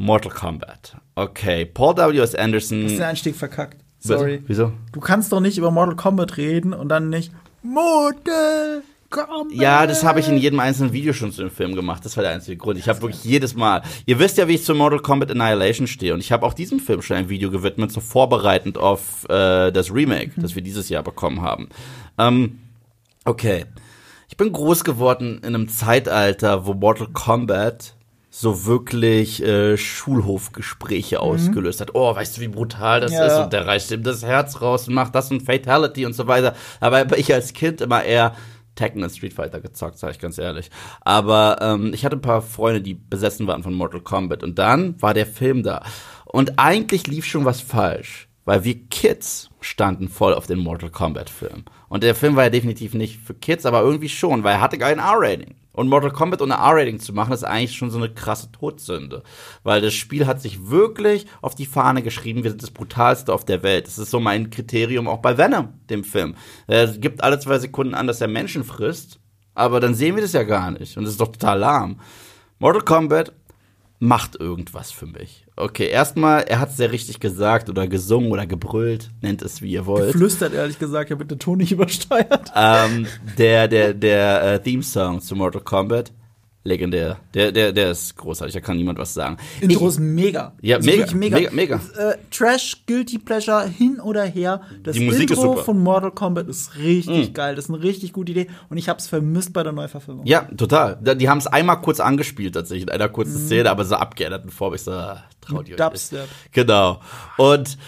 Mortal 0.00 0.32
Kombat. 0.32 0.96
Okay, 1.14 1.66
Paul 1.66 1.94
W.S. 1.94 2.34
Anderson. 2.34 2.80
Du 2.80 2.84
hast 2.86 2.94
den 2.94 3.02
Einstieg 3.02 3.36
verkackt. 3.36 3.76
Sorry. 3.98 4.42
Wieso? 4.46 4.72
Du 4.92 5.00
kannst 5.00 5.30
doch 5.30 5.40
nicht 5.40 5.58
über 5.58 5.70
Mortal 5.70 5.94
Kombat 5.94 6.38
reden 6.38 6.72
und 6.72 6.88
dann 6.88 7.10
nicht 7.10 7.32
Mortal 7.62 8.82
Kombat. 9.10 9.52
Ja, 9.52 9.86
das 9.86 10.02
habe 10.02 10.20
ich 10.20 10.28
in 10.28 10.38
jedem 10.38 10.58
einzelnen 10.58 10.94
Video 10.94 11.12
schon 11.12 11.32
zu 11.32 11.42
dem 11.42 11.50
Film 11.50 11.74
gemacht. 11.74 12.02
Das 12.06 12.16
war 12.16 12.22
der 12.22 12.32
einzige 12.32 12.56
Grund. 12.56 12.78
Ich 12.78 12.88
habe 12.88 13.02
wirklich 13.02 13.22
jedes 13.24 13.54
Mal. 13.54 13.82
Ihr 14.06 14.18
wisst 14.18 14.38
ja, 14.38 14.48
wie 14.48 14.54
ich 14.54 14.64
zu 14.64 14.74
Mortal 14.74 15.00
Kombat 15.00 15.32
Annihilation 15.32 15.86
stehe. 15.86 16.14
Und 16.14 16.20
ich 16.20 16.32
habe 16.32 16.46
auch 16.46 16.54
diesem 16.54 16.80
Film 16.80 17.02
schon 17.02 17.18
ein 17.18 17.28
Video 17.28 17.50
gewidmet, 17.50 17.92
so 17.92 18.00
vorbereitend 18.00 18.78
auf 18.78 19.28
äh, 19.28 19.70
das 19.70 19.92
Remake, 19.92 20.32
mhm. 20.34 20.40
das 20.40 20.54
wir 20.54 20.62
dieses 20.62 20.88
Jahr 20.88 21.02
bekommen 21.02 21.42
haben. 21.42 21.68
Ähm, 22.16 22.60
okay. 23.26 23.66
Ich 24.30 24.38
bin 24.38 24.50
groß 24.50 24.82
geworden 24.82 25.42
in 25.44 25.54
einem 25.54 25.68
Zeitalter, 25.68 26.64
wo 26.64 26.72
Mortal 26.72 27.08
Kombat 27.12 27.96
so 28.40 28.64
wirklich 28.64 29.42
äh, 29.42 29.76
Schulhofgespräche 29.76 31.16
mhm. 31.16 31.22
ausgelöst 31.22 31.80
hat. 31.80 31.94
Oh, 31.94 32.14
weißt 32.14 32.36
du, 32.36 32.40
wie 32.40 32.48
brutal 32.48 33.00
das 33.00 33.12
ja, 33.12 33.26
ist? 33.26 33.44
Und 33.44 33.52
der 33.52 33.66
reißt 33.66 33.90
ihm 33.92 34.02
das 34.02 34.22
Herz 34.22 34.60
raus 34.60 34.88
und 34.88 34.94
macht 34.94 35.14
das 35.14 35.30
und 35.30 35.42
Fatality 35.42 36.06
und 36.06 36.14
so 36.14 36.26
weiter. 36.26 36.54
Aber 36.80 37.18
ich 37.18 37.32
als 37.34 37.52
Kind 37.52 37.80
immer 37.80 38.02
eher 38.02 38.34
Tekken 38.76 39.02
und 39.02 39.10
Street 39.10 39.34
Fighter 39.34 39.60
gezockt, 39.60 39.98
sag 39.98 40.12
ich 40.12 40.18
ganz 40.18 40.38
ehrlich. 40.38 40.70
Aber 41.02 41.58
ähm, 41.60 41.92
ich 41.92 42.04
hatte 42.04 42.16
ein 42.16 42.22
paar 42.22 42.40
Freunde, 42.40 42.80
die 42.80 42.94
besessen 42.94 43.46
waren 43.46 43.62
von 43.62 43.74
Mortal 43.74 44.00
Kombat. 44.00 44.42
Und 44.42 44.58
dann 44.58 45.00
war 45.02 45.12
der 45.12 45.26
Film 45.26 45.62
da. 45.62 45.84
Und 46.24 46.58
eigentlich 46.58 47.06
lief 47.06 47.26
schon 47.26 47.44
was 47.44 47.60
falsch. 47.60 48.28
Weil 48.46 48.64
wir 48.64 48.88
Kids 48.88 49.50
standen 49.60 50.08
voll 50.08 50.32
auf 50.32 50.46
den 50.46 50.58
Mortal 50.58 50.90
Kombat 50.90 51.28
Film. 51.28 51.64
Und 51.90 52.02
der 52.02 52.14
Film 52.14 52.36
war 52.36 52.44
ja 52.44 52.50
definitiv 52.50 52.94
nicht 52.94 53.20
für 53.20 53.34
Kids, 53.34 53.66
aber 53.66 53.82
irgendwie 53.82 54.08
schon, 54.08 54.44
weil 54.44 54.54
er 54.54 54.60
hatte 54.62 54.78
kein 54.78 54.98
R-Rating. 54.98 55.54
Und 55.72 55.88
Mortal 55.88 56.10
Kombat 56.10 56.42
ohne 56.42 56.54
R-Rating 56.54 56.98
zu 56.98 57.12
machen, 57.12 57.32
ist 57.32 57.44
eigentlich 57.44 57.76
schon 57.76 57.90
so 57.90 57.98
eine 57.98 58.12
krasse 58.12 58.50
Todsünde. 58.50 59.22
Weil 59.62 59.80
das 59.80 59.94
Spiel 59.94 60.26
hat 60.26 60.40
sich 60.40 60.68
wirklich 60.68 61.26
auf 61.42 61.54
die 61.54 61.66
Fahne 61.66 62.02
geschrieben, 62.02 62.42
wir 62.42 62.50
sind 62.50 62.62
das 62.62 62.70
brutalste 62.70 63.32
auf 63.32 63.44
der 63.44 63.62
Welt. 63.62 63.86
Das 63.86 63.98
ist 63.98 64.10
so 64.10 64.20
mein 64.20 64.50
Kriterium 64.50 65.06
auch 65.06 65.18
bei 65.18 65.38
Venom, 65.38 65.68
dem 65.88 66.04
Film. 66.04 66.34
Er 66.66 66.88
gibt 66.88 67.22
alle 67.22 67.38
zwei 67.38 67.58
Sekunden 67.58 67.94
an, 67.94 68.06
dass 68.06 68.20
er 68.20 68.28
Menschen 68.28 68.64
frisst, 68.64 69.20
aber 69.54 69.80
dann 69.80 69.94
sehen 69.94 70.16
wir 70.16 70.22
das 70.22 70.32
ja 70.32 70.42
gar 70.42 70.70
nicht. 70.70 70.96
Und 70.96 71.04
das 71.04 71.12
ist 71.12 71.20
doch 71.20 71.32
total 71.32 71.58
lahm. 71.58 72.00
Mortal 72.58 72.82
Kombat 72.82 73.32
macht 74.00 74.40
irgendwas 74.40 74.90
für 74.90 75.06
mich. 75.06 75.46
Okay, 75.56 75.88
erstmal, 75.88 76.42
er 76.44 76.58
hat 76.58 76.70
es 76.70 76.78
sehr 76.78 76.90
richtig 76.90 77.20
gesagt 77.20 77.68
oder 77.68 77.86
gesungen 77.86 78.32
oder 78.32 78.46
gebrüllt, 78.46 79.10
nennt 79.20 79.42
es 79.42 79.60
wie 79.60 79.70
ihr 79.70 79.84
wollt. 79.84 80.12
Geflüstert, 80.12 80.54
ehrlich 80.54 80.78
gesagt, 80.78 81.10
ja 81.10 81.16
bitte 81.16 81.38
Ton 81.38 81.58
nicht 81.58 81.70
übersteuert. 81.72 82.50
Ähm, 82.56 83.06
der 83.38 83.68
der, 83.68 83.94
der 83.94 84.42
äh, 84.42 84.62
Theme-Song 84.62 85.20
zu 85.20 85.36
Mortal 85.36 85.60
Kombat 85.60 86.12
legendär. 86.62 87.16
Der, 87.32 87.52
der, 87.52 87.72
der 87.72 87.90
ist 87.90 88.16
großartig, 88.16 88.52
da 88.54 88.60
kann 88.60 88.76
niemand 88.76 88.98
was 88.98 89.14
sagen. 89.14 89.38
Intro 89.62 89.88
ist 89.88 89.98
mega. 89.98 90.52
Ja, 90.60 90.78
mega, 90.78 91.06
mega, 91.14 91.36
mega, 91.38 91.50
mega. 91.52 91.80
Äh, 91.96 92.16
Trash, 92.30 92.82
Guilty 92.86 93.18
Pleasure, 93.18 93.66
hin 93.66 93.98
oder 93.98 94.24
her. 94.24 94.60
Das 94.82 94.94
Die 94.94 95.04
Musik 95.06 95.30
Intro 95.30 95.34
ist 95.34 95.40
super. 95.42 95.64
von 95.64 95.82
Mortal 95.82 96.10
Kombat 96.10 96.48
ist 96.48 96.76
richtig 96.76 97.30
Mm. 97.30 97.32
geil. 97.32 97.54
Das 97.56 97.64
ist 97.64 97.70
eine 97.70 97.82
richtig 97.82 98.12
gute 98.12 98.32
Idee. 98.32 98.46
Und 98.68 98.76
ich 98.76 98.88
hab's 98.90 99.08
vermisst 99.08 99.52
bei 99.54 99.62
der 99.62 99.72
Neuverfilmung. 99.72 100.26
Ja, 100.26 100.42
total. 100.56 100.98
Die 101.16 101.28
haben 101.30 101.38
es 101.38 101.46
einmal 101.46 101.80
kurz 101.80 101.98
angespielt 101.98 102.54
tatsächlich, 102.54 102.84
in 102.84 102.90
einer 102.90 103.08
kurzen 103.08 103.38
Szene, 103.38 103.70
aber 103.70 103.84
so 103.86 103.94
abgeänderten 103.94 104.50
Form. 104.50 104.74
Ich 104.74 104.82
so, 104.82 104.90
traut 105.40 105.66
ihr 105.68 105.74
euch. 105.74 105.76
Dubstep. 105.80 106.28
Genau. 106.52 107.00
Und 107.38 107.78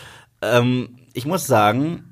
ähm, 0.40 0.96
ich 1.12 1.26
muss 1.26 1.46
sagen, 1.46 2.11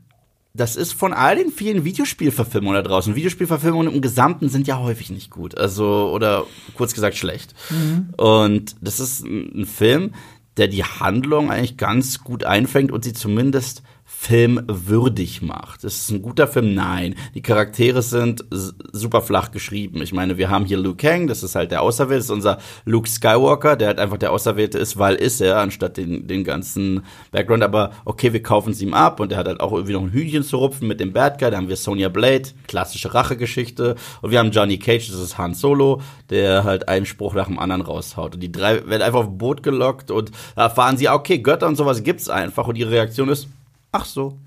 das 0.52 0.76
ist 0.76 0.92
von 0.92 1.12
all 1.12 1.36
den 1.36 1.50
vielen 1.50 1.84
Videospielverfilmungen 1.84 2.82
da 2.82 2.88
draußen. 2.88 3.14
Videospielverfilmungen 3.14 3.92
im 3.92 4.00
Gesamten 4.00 4.48
sind 4.48 4.66
ja 4.66 4.78
häufig 4.78 5.10
nicht 5.10 5.30
gut. 5.30 5.56
Also, 5.56 6.10
oder 6.12 6.44
kurz 6.74 6.92
gesagt 6.92 7.16
schlecht. 7.16 7.54
Mhm. 7.70 8.08
Und 8.16 8.76
das 8.80 8.98
ist 8.98 9.24
ein 9.24 9.66
Film, 9.66 10.12
der 10.56 10.68
die 10.68 10.84
Handlung 10.84 11.50
eigentlich 11.50 11.76
ganz 11.76 12.20
gut 12.24 12.44
einfängt 12.44 12.90
und 12.90 13.04
sie 13.04 13.12
zumindest 13.12 13.82
filmwürdig 14.20 15.40
macht. 15.40 15.82
Ist 15.82 16.02
es 16.02 16.10
ein 16.10 16.20
guter 16.20 16.46
Film? 16.46 16.74
Nein. 16.74 17.14
Die 17.34 17.40
Charaktere 17.40 18.02
sind 18.02 18.44
super 18.50 19.22
flach 19.22 19.50
geschrieben. 19.50 20.02
Ich 20.02 20.12
meine, 20.12 20.36
wir 20.36 20.50
haben 20.50 20.66
hier 20.66 20.76
Luke 20.76 20.98
Kang, 20.98 21.26
das 21.26 21.42
ist 21.42 21.54
halt 21.54 21.70
der 21.70 21.80
Auserwählte, 21.80 22.18
das 22.18 22.24
ist 22.26 22.30
unser 22.30 22.58
Luke 22.84 23.08
Skywalker, 23.08 23.76
der 23.76 23.88
halt 23.88 23.98
einfach 23.98 24.18
der 24.18 24.30
Auserwählte 24.30 24.78
ist, 24.78 24.98
weil 24.98 25.14
ist 25.14 25.40
er, 25.40 25.56
anstatt 25.56 25.96
den, 25.96 26.26
den 26.26 26.44
ganzen 26.44 27.02
Background. 27.30 27.62
Aber 27.62 27.92
okay, 28.04 28.34
wir 28.34 28.42
kaufen 28.42 28.72
es 28.72 28.82
ihm 28.82 28.92
ab 28.92 29.20
und 29.20 29.32
er 29.32 29.38
hat 29.38 29.46
halt 29.46 29.60
auch 29.60 29.72
irgendwie 29.72 29.94
noch 29.94 30.02
ein 30.02 30.12
Hühnchen 30.12 30.42
zu 30.42 30.58
rupfen 30.58 30.86
mit 30.86 31.00
dem 31.00 31.14
Bad 31.14 31.38
Guy. 31.38 31.50
Da 31.50 31.56
haben 31.56 31.70
wir 31.70 31.76
Sonya 31.76 32.10
Blade, 32.10 32.50
klassische 32.68 33.14
Rachegeschichte. 33.14 33.94
Und 34.20 34.32
wir 34.32 34.38
haben 34.38 34.50
Johnny 34.50 34.78
Cage, 34.78 35.10
das 35.10 35.18
ist 35.18 35.38
Han 35.38 35.54
Solo, 35.54 36.02
der 36.28 36.64
halt 36.64 36.88
einen 36.88 37.06
Spruch 37.06 37.32
nach 37.32 37.46
dem 37.46 37.58
anderen 37.58 37.80
raushaut. 37.80 38.34
Und 38.34 38.42
die 38.42 38.52
drei 38.52 38.86
werden 38.86 39.00
einfach 39.00 39.20
auf 39.20 39.28
ein 39.28 39.38
Boot 39.38 39.62
gelockt 39.62 40.10
und 40.10 40.30
da 40.56 40.64
erfahren 40.64 40.98
sie, 40.98 41.08
okay, 41.08 41.38
Götter 41.38 41.66
und 41.66 41.76
sowas 41.76 42.02
gibt's 42.02 42.28
einfach. 42.28 42.68
Und 42.68 42.76
ihre 42.76 42.90
Reaktion 42.90 43.30
ist, 43.30 43.48
ach 43.92 44.04
so. 44.04 44.38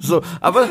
so, 0.00 0.22
aber, 0.40 0.68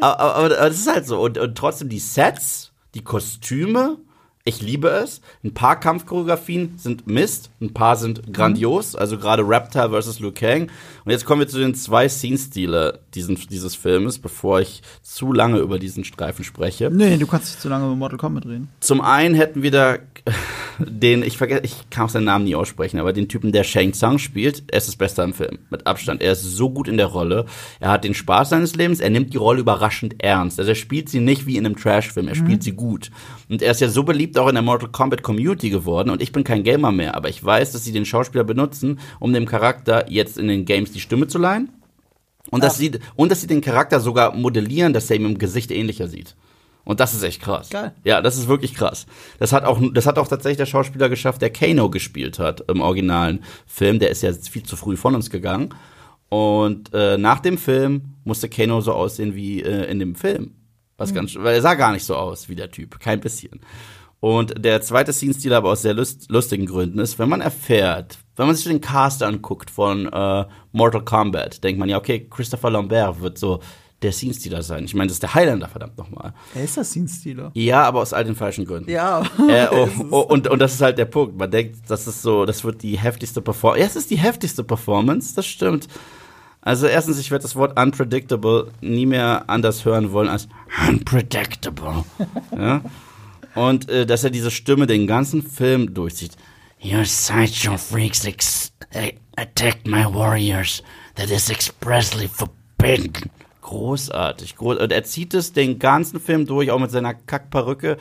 aber, 0.00 0.34
aber, 0.36 0.48
das 0.48 0.78
ist 0.78 0.92
halt 0.92 1.06
so. 1.06 1.20
Und, 1.20 1.38
und 1.38 1.56
trotzdem 1.56 1.88
die 1.88 1.98
Sets, 1.98 2.72
die 2.94 3.02
Kostüme, 3.02 3.98
ich 4.44 4.60
liebe 4.60 4.88
es. 4.88 5.20
Ein 5.44 5.54
paar 5.54 5.78
Kampfchoreografien 5.78 6.76
sind 6.76 7.06
Mist, 7.06 7.50
ein 7.60 7.74
paar 7.74 7.96
sind 7.96 8.32
grandios, 8.32 8.96
also 8.96 9.16
gerade 9.16 9.46
Reptile 9.46 9.90
versus 9.90 10.18
Liu 10.18 10.32
Kang. 10.32 10.70
Und 11.04 11.10
jetzt 11.10 11.24
kommen 11.24 11.40
wir 11.40 11.48
zu 11.48 11.58
den 11.58 11.74
zwei 11.74 12.08
Scene-Stile 12.08 13.00
dieses 13.14 13.74
Filmes, 13.74 14.18
bevor 14.18 14.60
ich 14.60 14.82
zu 15.02 15.32
lange 15.32 15.58
über 15.58 15.78
diesen 15.78 16.04
Streifen 16.04 16.44
spreche. 16.44 16.90
Nee, 16.92 17.16
du 17.16 17.26
kannst 17.26 17.46
nicht 17.46 17.60
zu 17.60 17.68
lange 17.68 17.86
über 17.86 17.96
Mortal 17.96 18.18
Kombat 18.18 18.46
reden. 18.46 18.68
Zum 18.80 19.00
einen 19.00 19.34
hätten 19.34 19.62
wir 19.62 19.70
da 19.70 19.98
den, 20.78 21.22
ich 21.22 21.36
vergesse, 21.36 21.62
ich 21.64 21.90
kann 21.90 22.06
auch 22.06 22.10
seinen 22.10 22.24
Namen 22.24 22.44
nie 22.44 22.54
aussprechen, 22.54 22.98
aber 22.98 23.12
den 23.12 23.28
Typen, 23.28 23.52
der 23.52 23.64
Shang 23.64 23.92
Tsung 23.92 24.18
spielt, 24.18 24.64
er 24.68 24.78
ist 24.78 24.88
das 24.88 24.96
Beste 24.96 25.22
im 25.22 25.34
Film. 25.34 25.58
Mit 25.70 25.86
Abstand. 25.86 26.22
Er 26.22 26.32
ist 26.32 26.42
so 26.42 26.70
gut 26.70 26.88
in 26.88 26.96
der 26.96 27.06
Rolle. 27.06 27.46
Er 27.80 27.90
hat 27.90 28.04
den 28.04 28.14
Spaß 28.14 28.50
seines 28.50 28.76
Lebens, 28.76 29.00
er 29.00 29.10
nimmt 29.10 29.32
die 29.32 29.38
Rolle 29.38 29.60
überraschend 29.60 30.22
ernst. 30.22 30.58
Also 30.58 30.70
er 30.70 30.74
spielt 30.76 31.08
sie 31.08 31.20
nicht 31.20 31.46
wie 31.46 31.56
in 31.56 31.66
einem 31.66 31.76
Trash-Film, 31.76 32.28
er 32.28 32.34
mhm. 32.34 32.38
spielt 32.38 32.62
sie 32.62 32.72
gut. 32.72 33.10
Und 33.48 33.62
er 33.62 33.72
ist 33.72 33.80
ja 33.80 33.88
so 33.88 34.04
beliebt 34.04 34.38
auch 34.38 34.48
in 34.48 34.54
der 34.54 34.62
Mortal 34.62 34.90
Kombat 34.90 35.22
Community 35.22 35.70
geworden 35.70 36.10
und 36.10 36.22
ich 36.22 36.32
bin 36.32 36.44
kein 36.44 36.62
Gamer 36.62 36.92
mehr, 36.92 37.16
aber 37.16 37.28
ich 37.28 37.42
weiß, 37.42 37.72
dass 37.72 37.84
sie 37.84 37.92
den 37.92 38.06
Schauspieler 38.06 38.44
benutzen, 38.44 39.00
um 39.18 39.32
dem 39.32 39.46
Charakter 39.46 40.10
jetzt 40.10 40.38
in 40.38 40.48
den 40.48 40.64
Games 40.64 40.91
die 40.94 41.00
Stimme 41.00 41.26
zu 41.26 41.38
leihen. 41.38 41.70
Und 42.50 42.64
dass, 42.64 42.76
sie, 42.76 42.92
und 43.14 43.30
dass 43.30 43.40
sie 43.40 43.46
den 43.46 43.60
Charakter 43.60 44.00
sogar 44.00 44.34
modellieren, 44.34 44.92
dass 44.92 45.08
er 45.10 45.16
ihm 45.16 45.26
im 45.26 45.38
Gesicht 45.38 45.70
ähnlicher 45.70 46.08
sieht. 46.08 46.34
Und 46.84 46.98
das 46.98 47.14
ist 47.14 47.22
echt 47.22 47.40
krass. 47.40 47.70
Geil. 47.70 47.94
Ja, 48.02 48.20
das 48.20 48.36
ist 48.36 48.48
wirklich 48.48 48.74
krass. 48.74 49.06
Das 49.38 49.52
hat 49.52 49.64
auch, 49.64 49.80
das 49.92 50.06
hat 50.06 50.18
auch 50.18 50.26
tatsächlich 50.26 50.58
der 50.58 50.66
Schauspieler 50.66 51.08
geschafft, 51.08 51.40
der 51.40 51.50
Kano 51.50 51.90
gespielt 51.90 52.38
hat 52.38 52.64
im 52.68 52.80
originalen 52.80 53.44
Film. 53.66 54.00
Der 54.00 54.10
ist 54.10 54.22
ja 54.22 54.32
viel 54.32 54.64
zu 54.64 54.76
früh 54.76 54.96
von 54.96 55.14
uns 55.14 55.30
gegangen. 55.30 55.74
Und 56.28 56.92
äh, 56.92 57.18
nach 57.18 57.40
dem 57.40 57.58
Film 57.58 58.14
musste 58.24 58.48
Kano 58.48 58.80
so 58.80 58.92
aussehen 58.92 59.34
wie 59.34 59.62
äh, 59.62 59.90
in 59.90 59.98
dem 59.98 60.14
Film. 60.14 60.54
Was 60.96 61.10
mhm. 61.10 61.16
ganz, 61.16 61.36
weil 61.36 61.54
er 61.54 61.62
sah 61.62 61.74
gar 61.74 61.92
nicht 61.92 62.04
so 62.04 62.16
aus 62.16 62.48
wie 62.48 62.56
der 62.56 62.70
Typ, 62.70 62.98
kein 62.98 63.20
bisschen. 63.20 63.60
Und 64.18 64.64
der 64.64 64.80
zweite 64.82 65.12
Scene-Stil 65.12 65.52
aber 65.52 65.70
aus 65.70 65.82
sehr 65.82 65.94
lust 65.94 66.30
lustigen 66.30 66.66
Gründen 66.66 67.00
ist, 67.00 67.18
wenn 67.18 67.28
man 67.28 67.40
erfährt, 67.40 68.18
wenn 68.36 68.46
man 68.46 68.56
sich 68.56 68.64
den 68.64 68.80
Cast 68.80 69.22
anguckt 69.22 69.70
von 69.70 70.06
äh, 70.06 70.44
Mortal 70.72 71.04
Kombat, 71.04 71.62
denkt 71.62 71.78
man 71.78 71.88
ja, 71.88 71.98
okay, 71.98 72.26
Christopher 72.30 72.70
Lambert 72.70 73.20
wird 73.20 73.38
so 73.38 73.60
der 74.02 74.12
Scene-Stealer 74.12 74.62
sein. 74.62 74.84
Ich 74.84 74.94
meine, 74.94 75.08
das 75.08 75.14
ist 75.14 75.22
der 75.22 75.34
Highlander, 75.34 75.68
verdammt 75.68 75.96
nochmal. 75.96 76.34
Er 76.54 76.64
ist 76.64 76.76
der 76.76 76.84
Scene-Stealer. 76.84 77.52
Ja, 77.54 77.84
aber 77.84 78.00
aus 78.00 78.12
all 78.12 78.24
den 78.24 78.34
falschen 78.34 78.64
Gründen. 78.64 78.90
Ja. 78.90 79.22
Äh, 79.48 79.68
oh, 79.72 79.88
oh, 80.10 80.20
und, 80.20 80.48
und 80.48 80.58
das 80.58 80.74
ist 80.74 80.80
halt 80.80 80.98
der 80.98 81.04
Punkt. 81.04 81.38
Man 81.38 81.50
denkt, 81.50 81.78
das 81.88 82.06
ist 82.06 82.22
so, 82.22 82.44
das 82.44 82.64
wird 82.64 82.82
die 82.82 82.98
heftigste 82.98 83.40
Performance. 83.40 83.80
Ja, 83.80 83.86
es 83.86 83.96
ist 83.96 84.10
die 84.10 84.18
heftigste 84.18 84.64
Performance, 84.64 85.34
das 85.34 85.46
stimmt. 85.46 85.88
Also 86.60 86.86
erstens, 86.86 87.18
ich 87.18 87.30
werde 87.30 87.42
das 87.42 87.56
Wort 87.56 87.78
unpredictable 87.78 88.68
nie 88.80 89.06
mehr 89.06 89.44
anders 89.48 89.84
hören 89.84 90.12
wollen 90.12 90.28
als 90.28 90.48
unpredictable. 90.88 92.04
ja? 92.56 92.82
Und 93.54 93.88
äh, 93.90 94.06
dass 94.06 94.24
er 94.24 94.30
diese 94.30 94.50
Stimme 94.50 94.86
den 94.86 95.06
ganzen 95.06 95.42
Film 95.42 95.92
durchzieht. 95.92 96.36
Your 96.84 97.04
sideshow 97.04 97.76
freaks 97.76 98.26
attacked 99.36 99.86
my 99.86 100.04
warriors. 100.06 100.82
That 101.14 101.30
is 101.30 101.48
expressly 101.50 102.26
forbidden 102.26 103.30
großartig. 103.62 104.58
Und 104.58 104.92
er 104.92 105.04
zieht 105.04 105.32
es 105.34 105.52
den 105.52 105.78
ganzen 105.78 106.20
Film 106.20 106.46
durch, 106.46 106.70
auch 106.70 106.78
mit 106.78 106.90
seiner 106.90 107.14
Kackperücke, 107.14 107.96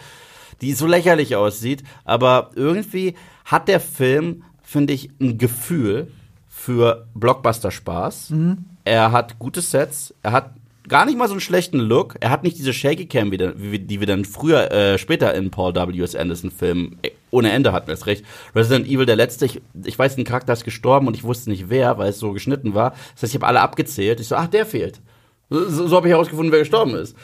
die 0.61 0.73
so 0.73 0.85
lächerlich 0.85 1.35
aussieht. 1.35 1.83
Aber 2.03 2.51
irgendwie 2.55 3.15
hat 3.45 3.67
der 3.67 3.79
Film, 3.79 4.43
finde 4.63 4.93
ich, 4.93 5.09
ein 5.19 5.37
Gefühl 5.37 6.11
für 6.49 7.07
Blockbuster-Spaß. 7.13 8.31
Mhm. 8.31 8.65
Er 8.83 9.11
hat 9.11 9.39
gute 9.39 9.61
Sets, 9.61 10.13
er 10.23 10.31
hat 10.31 10.55
gar 10.87 11.05
nicht 11.05 11.17
mal 11.17 11.27
so 11.27 11.33
einen 11.33 11.41
schlechten 11.41 11.79
Look. 11.79 12.15
Er 12.19 12.29
hat 12.29 12.43
nicht 12.43 12.57
diese 12.57 12.73
Shaky 12.73 13.07
Cam, 13.07 13.31
wie, 13.31 13.79
die 13.79 13.99
wir 13.99 14.07
dann 14.07 14.25
früher, 14.25 14.71
äh, 14.71 14.97
später 14.97 15.33
in 15.33 15.51
Paul 15.51 15.75
W.S. 15.75 16.15
Anderson-Filmen 16.15 16.97
äh, 17.01 17.11
ohne 17.29 17.51
Ende 17.51 17.71
hatten, 17.71 17.91
ist 17.91 18.07
recht. 18.07 18.25
Resident 18.55 18.87
Evil, 18.87 19.05
der 19.05 19.15
letzte, 19.15 19.45
ich, 19.45 19.61
ich 19.85 19.97
weiß, 19.97 20.17
ein 20.17 20.23
Charakter 20.23 20.53
ist 20.53 20.65
gestorben 20.65 21.07
und 21.07 21.15
ich 21.15 21.23
wusste 21.23 21.49
nicht 21.49 21.69
wer, 21.69 21.97
weil 21.97 22.09
es 22.09 22.19
so 22.19 22.33
geschnitten 22.33 22.73
war. 22.73 22.91
Das 23.13 23.23
heißt, 23.23 23.33
ich 23.33 23.35
habe 23.35 23.47
alle 23.47 23.61
abgezählt. 23.61 24.19
Ich 24.19 24.27
so, 24.27 24.35
ach, 24.35 24.47
der 24.47 24.65
fehlt. 24.65 25.01
So, 25.49 25.87
so 25.87 25.95
habe 25.95 26.07
ich 26.07 26.13
herausgefunden, 26.13 26.51
wer 26.51 26.59
gestorben 26.59 26.95
ist. 26.95 27.15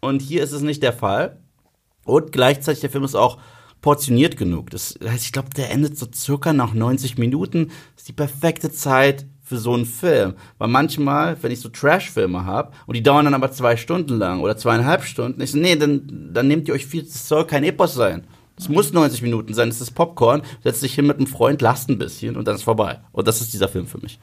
Und 0.00 0.22
hier 0.22 0.42
ist 0.42 0.52
es 0.52 0.62
nicht 0.62 0.82
der 0.82 0.92
Fall. 0.92 1.38
Und 2.04 2.32
gleichzeitig, 2.32 2.80
der 2.80 2.90
Film 2.90 3.04
ist 3.04 3.14
auch 3.14 3.38
portioniert 3.80 4.36
genug. 4.36 4.70
Das 4.70 4.98
heißt, 5.02 5.24
ich 5.24 5.32
glaube, 5.32 5.50
der 5.50 5.70
endet 5.70 5.98
so 5.98 6.06
circa 6.12 6.52
nach 6.52 6.74
90 6.74 7.18
Minuten. 7.18 7.68
Das 7.68 8.02
ist 8.02 8.08
die 8.08 8.12
perfekte 8.12 8.70
Zeit 8.70 9.26
für 9.44 9.58
so 9.58 9.74
einen 9.74 9.84
Film. 9.84 10.34
Weil 10.58 10.68
manchmal, 10.68 11.36
wenn 11.42 11.52
ich 11.52 11.60
so 11.60 11.68
Trash-Filme 11.68 12.44
habe 12.44 12.72
und 12.86 12.96
die 12.96 13.02
dauern 13.02 13.26
dann 13.26 13.34
aber 13.34 13.52
zwei 13.52 13.76
Stunden 13.76 14.18
lang 14.18 14.40
oder 14.40 14.56
zweieinhalb 14.56 15.04
Stunden, 15.04 15.40
ich 15.40 15.52
so, 15.52 15.58
nee, 15.58 15.76
dann, 15.76 16.30
dann 16.32 16.48
nehmt 16.48 16.66
ihr 16.66 16.74
euch 16.74 16.86
viel, 16.86 17.02
das 17.02 17.28
soll 17.28 17.46
kein 17.46 17.62
Epos 17.62 17.94
sein. 17.94 18.24
Es 18.56 18.68
muss 18.68 18.92
90 18.92 19.22
Minuten 19.22 19.52
sein, 19.54 19.68
es 19.68 19.80
ist 19.80 19.92
Popcorn, 19.92 20.42
setzt 20.62 20.82
dich 20.82 20.94
hin 20.94 21.06
mit 21.06 21.18
einem 21.18 21.26
Freund, 21.26 21.60
lasst 21.60 21.88
ein 21.90 21.98
bisschen 21.98 22.36
und 22.36 22.48
dann 22.48 22.54
ist 22.54 22.62
vorbei. 22.62 23.00
Und 23.12 23.28
das 23.28 23.40
ist 23.40 23.52
dieser 23.52 23.68
Film 23.68 23.86
für 23.86 23.98
mich 23.98 24.18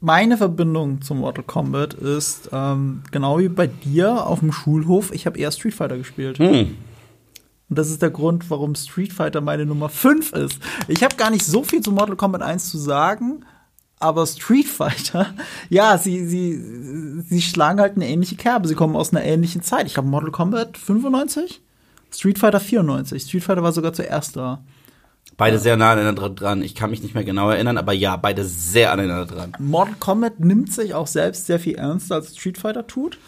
meine 0.00 0.36
Verbindung 0.36 1.02
zum 1.02 1.18
Mortal 1.18 1.44
Kombat 1.44 1.94
ist 1.94 2.50
ähm, 2.52 3.02
genau 3.10 3.38
wie 3.38 3.48
bei 3.48 3.66
dir 3.66 4.26
auf 4.26 4.40
dem 4.40 4.52
Schulhof. 4.52 5.12
Ich 5.12 5.26
habe 5.26 5.38
eher 5.38 5.50
Street 5.50 5.74
Fighter 5.74 5.98
gespielt. 5.98 6.38
Hm. 6.38 6.76
Und 7.68 7.78
das 7.78 7.90
ist 7.90 8.00
der 8.00 8.10
Grund, 8.10 8.48
warum 8.50 8.74
Street 8.74 9.12
Fighter 9.12 9.40
meine 9.40 9.66
Nummer 9.66 9.88
5 9.88 10.32
ist. 10.32 10.60
Ich 10.88 11.02
habe 11.02 11.16
gar 11.16 11.30
nicht 11.30 11.44
so 11.44 11.62
viel 11.62 11.82
zu 11.82 11.92
Mortal 11.92 12.16
Kombat 12.16 12.42
1 12.42 12.70
zu 12.70 12.78
sagen, 12.78 13.44
aber 14.00 14.26
Street 14.26 14.68
Fighter, 14.68 15.34
ja, 15.68 15.98
sie, 15.98 16.26
sie, 16.26 17.22
sie 17.22 17.42
schlagen 17.42 17.80
halt 17.80 17.96
eine 17.96 18.08
ähnliche 18.08 18.36
Kerbe. 18.36 18.68
Sie 18.68 18.74
kommen 18.74 18.96
aus 18.96 19.12
einer 19.12 19.24
ähnlichen 19.24 19.62
Zeit. 19.62 19.86
Ich 19.86 19.96
habe 19.96 20.06
Mortal 20.06 20.30
Kombat 20.30 20.78
95, 20.78 21.60
Street 22.12 22.38
Fighter 22.38 22.60
94. 22.60 23.22
Street 23.22 23.44
Fighter 23.44 23.62
war 23.62 23.72
sogar 23.72 23.92
zuerst 23.92 24.36
da. 24.36 24.62
Beide 25.36 25.58
sehr 25.58 25.76
nah 25.76 25.92
aneinander 25.92 26.30
dran. 26.30 26.62
Ich 26.62 26.74
kann 26.74 26.90
mich 26.90 27.02
nicht 27.02 27.14
mehr 27.14 27.22
genau 27.22 27.50
erinnern, 27.50 27.78
aber 27.78 27.92
ja, 27.92 28.16
beide 28.16 28.44
sehr 28.44 28.92
aneinander 28.92 29.26
dran. 29.26 29.52
Mortal 29.58 29.94
Kombat 30.00 30.40
nimmt 30.40 30.72
sich 30.72 30.94
auch 30.94 31.06
selbst 31.06 31.46
sehr 31.46 31.60
viel 31.60 31.76
ernster 31.76 32.16
als 32.16 32.36
Street 32.36 32.58
Fighter 32.58 32.86
tut. 32.86 33.18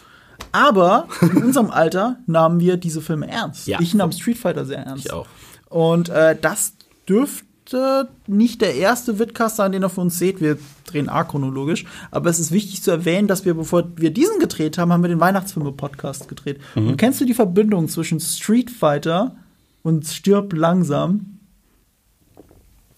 Aber 0.51 1.07
in 1.21 1.43
unserem 1.43 1.71
Alter 1.71 2.17
nahmen 2.27 2.59
wir 2.59 2.77
diese 2.77 3.01
Filme 3.01 3.27
ernst. 3.29 3.67
Ja. 3.67 3.79
Ich 3.79 3.93
nahm 3.93 4.11
Street 4.11 4.37
Fighter 4.37 4.65
sehr 4.65 4.79
ernst. 4.79 5.05
Ich 5.05 5.13
auch. 5.13 5.27
Und 5.69 6.09
äh, 6.09 6.37
das 6.39 6.73
dürfte 7.07 8.09
nicht 8.27 8.61
der 8.61 8.75
erste 8.75 9.17
Vidcast 9.19 9.55
sein, 9.55 9.71
den 9.71 9.83
ihr 9.83 9.89
von 9.89 10.05
uns 10.05 10.19
seht. 10.19 10.41
Wir 10.41 10.57
drehen 10.85 11.09
A-chronologisch. 11.09 11.85
Aber 12.11 12.29
es 12.29 12.39
ist 12.39 12.51
wichtig 12.51 12.83
zu 12.83 12.91
erwähnen, 12.91 13.27
dass 13.27 13.45
wir, 13.45 13.53
bevor 13.53 13.85
wir 13.95 14.11
diesen 14.11 14.39
gedreht 14.39 14.77
haben, 14.77 14.91
haben 14.91 15.03
wir 15.03 15.09
den 15.09 15.19
Weihnachtsfilme-Podcast 15.19 16.27
gedreht. 16.27 16.59
Mhm. 16.75 16.89
Und 16.89 16.97
kennst 16.97 17.21
du 17.21 17.25
die 17.25 17.33
Verbindung 17.33 17.87
zwischen 17.87 18.19
Street 18.19 18.69
Fighter 18.69 19.35
und 19.83 20.05
Stirb 20.05 20.53
langsam? 20.53 21.39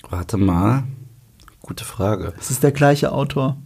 Warte 0.09 0.37
mal. 0.37 0.83
Gute 1.61 1.85
Frage. 1.85 2.33
Es 2.39 2.51
ist 2.51 2.63
der 2.63 2.71
gleiche 2.71 3.11
Autor. 3.11 3.57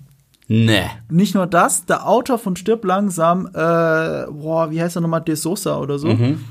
Nee. 0.47 0.85
Nicht 1.09 1.35
nur 1.35 1.45
das, 1.45 1.85
der 1.85 2.07
Autor 2.07 2.37
von 2.37 2.55
Stirb 2.55 2.85
langsam, 2.85 3.47
äh, 3.47 3.51
boah, 3.51 4.67
wie 4.69 4.81
heißt 4.81 4.95
er 4.95 5.01
nochmal, 5.01 5.21
De 5.21 5.35
Sosa 5.35 5.77
oder 5.77 5.99
so, 5.99 6.07
mhm. 6.07 6.43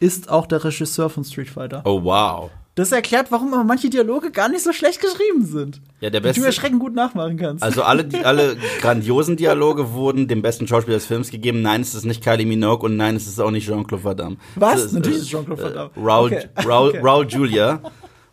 ist 0.00 0.28
auch 0.30 0.46
der 0.46 0.64
Regisseur 0.64 1.10
von 1.10 1.24
Street 1.24 1.50
Fighter. 1.50 1.82
Oh, 1.84 2.02
wow. 2.04 2.50
Das 2.76 2.90
erklärt, 2.90 3.30
warum 3.30 3.54
aber 3.54 3.62
manche 3.62 3.88
Dialoge 3.88 4.32
gar 4.32 4.48
nicht 4.48 4.64
so 4.64 4.72
schlecht 4.72 5.00
geschrieben 5.00 5.44
sind. 5.44 5.80
Ja, 6.00 6.10
der 6.10 6.18
beste. 6.18 6.34
Die 6.34 6.40
du 6.40 6.46
erschreckend 6.46 6.80
gut 6.80 6.92
nachmachen 6.92 7.36
kannst. 7.36 7.62
Also 7.62 7.84
alle, 7.84 8.08
alle 8.24 8.56
grandiosen 8.80 9.36
Dialoge 9.36 9.92
wurden 9.92 10.26
dem 10.26 10.42
besten 10.42 10.66
Schauspieler 10.66 10.96
des 10.96 11.06
Films 11.06 11.30
gegeben. 11.30 11.62
Nein, 11.62 11.82
es 11.82 11.94
ist 11.94 12.04
nicht 12.04 12.24
Kylie 12.24 12.46
Minogue 12.46 12.84
und 12.84 12.96
nein, 12.96 13.14
es 13.14 13.28
ist 13.28 13.40
auch 13.40 13.52
nicht 13.52 13.66
Jean-Claude 13.66 14.02
Van 14.02 14.16
Damme. 14.16 14.36
Was? 14.56 14.86
Ist, 14.86 14.92
Natürlich 14.92 15.18
ist 15.18 15.24
es 15.24 15.30
Jean-Claude 15.30 15.62
Van 15.62 15.74
Damme. 15.74 15.90
Äh, 15.94 16.00
Raul, 16.00 16.32
okay. 16.32 16.48
Raul, 16.66 16.88
okay. 16.88 17.00
Raul 17.00 17.26
Julia. 17.28 17.80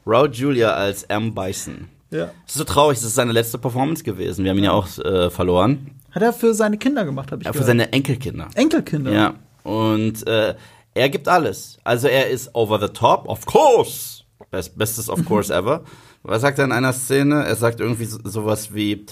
Raul 0.08 0.31
Julia 0.31 0.74
als 0.74 1.03
M. 1.03 1.36
Bison. 1.36 1.88
Ja. 2.12 2.32
Es 2.46 2.53
ist 2.53 2.58
so 2.60 2.63
traurig, 2.65 2.98
es 2.98 3.03
ist 3.03 3.15
seine 3.15 3.32
letzte 3.32 3.58
Performance 3.58 4.03
gewesen. 4.03 4.44
Wir 4.44 4.51
haben 4.51 4.58
ihn 4.58 4.65
ja 4.65 4.72
auch 4.74 4.88
äh, 5.00 5.30
verloren. 5.30 5.91
Hat 6.12 6.22
er 6.22 6.34
für 6.34 6.53
seine 6.53 6.77
Kinder 6.77 7.06
gemacht, 7.06 7.32
habe 7.32 7.41
ich 7.41 7.46
Ja, 7.46 7.51
gehört. 7.51 7.63
für 7.63 7.68
seine 7.68 7.91
Enkelkinder. 7.94 8.48
Enkelkinder. 8.56 9.12
Ja. 9.12 9.34
Und 9.63 10.27
äh, 10.27 10.56
er 10.94 11.10
gibt 11.10 11.27
alles. 11.30 11.80
Also 11.84 12.08
er 12.10 12.30
ist 12.30 12.53
over 12.53 12.80
the 12.80 12.91
top, 12.94 13.27
of 13.27 13.46
course. 13.46 14.24
Best, 14.50 14.77
bestes 14.77 15.10
of 15.10 15.24
course 15.25 15.53
ever. 15.56 15.84
Was 16.24 16.41
sagt 16.41 16.60
er 16.60 16.65
in 16.65 16.72
einer 16.74 16.91
Szene? 16.94 17.46
Er 17.46 17.56
sagt 17.56 17.80
irgendwie 17.80 18.06
so, 18.06 18.20
sowas 18.24 18.74
wie 18.75 19.06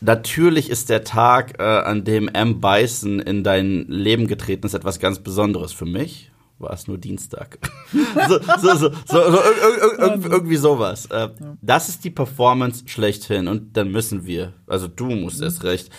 Natürlich 0.00 0.68
ist 0.68 0.90
der 0.90 1.04
Tag, 1.04 1.58
äh, 1.58 1.62
an 1.62 2.04
dem 2.04 2.28
M. 2.28 2.60
Bison 2.60 3.20
in 3.20 3.42
dein 3.42 3.86
Leben 3.88 4.26
getreten 4.26 4.66
ist, 4.66 4.74
etwas 4.74 4.98
ganz 5.00 5.18
Besonderes 5.20 5.72
für 5.72 5.86
mich. 5.86 6.30
War 6.58 6.72
es 6.72 6.86
nur 6.86 6.98
Dienstag. 6.98 7.58
so, 7.92 8.38
so, 8.38 8.76
so, 8.76 8.76
so, 8.76 8.88
so 9.06 9.18
ir- 9.18 9.98
ir- 9.98 9.98
ir- 9.98 10.30
irgendwie 10.30 10.56
sowas. 10.56 11.06
Äh, 11.06 11.30
Das 11.60 11.88
ist 11.88 12.04
die 12.04 12.10
Performance 12.10 12.84
schlechthin. 12.86 13.48
Und 13.48 13.76
dann 13.76 13.90
müssen 13.90 14.24
wir, 14.24 14.52
also 14.66 14.86
du 14.86 15.06
musst 15.06 15.42
erst 15.42 15.64
recht, 15.64 15.90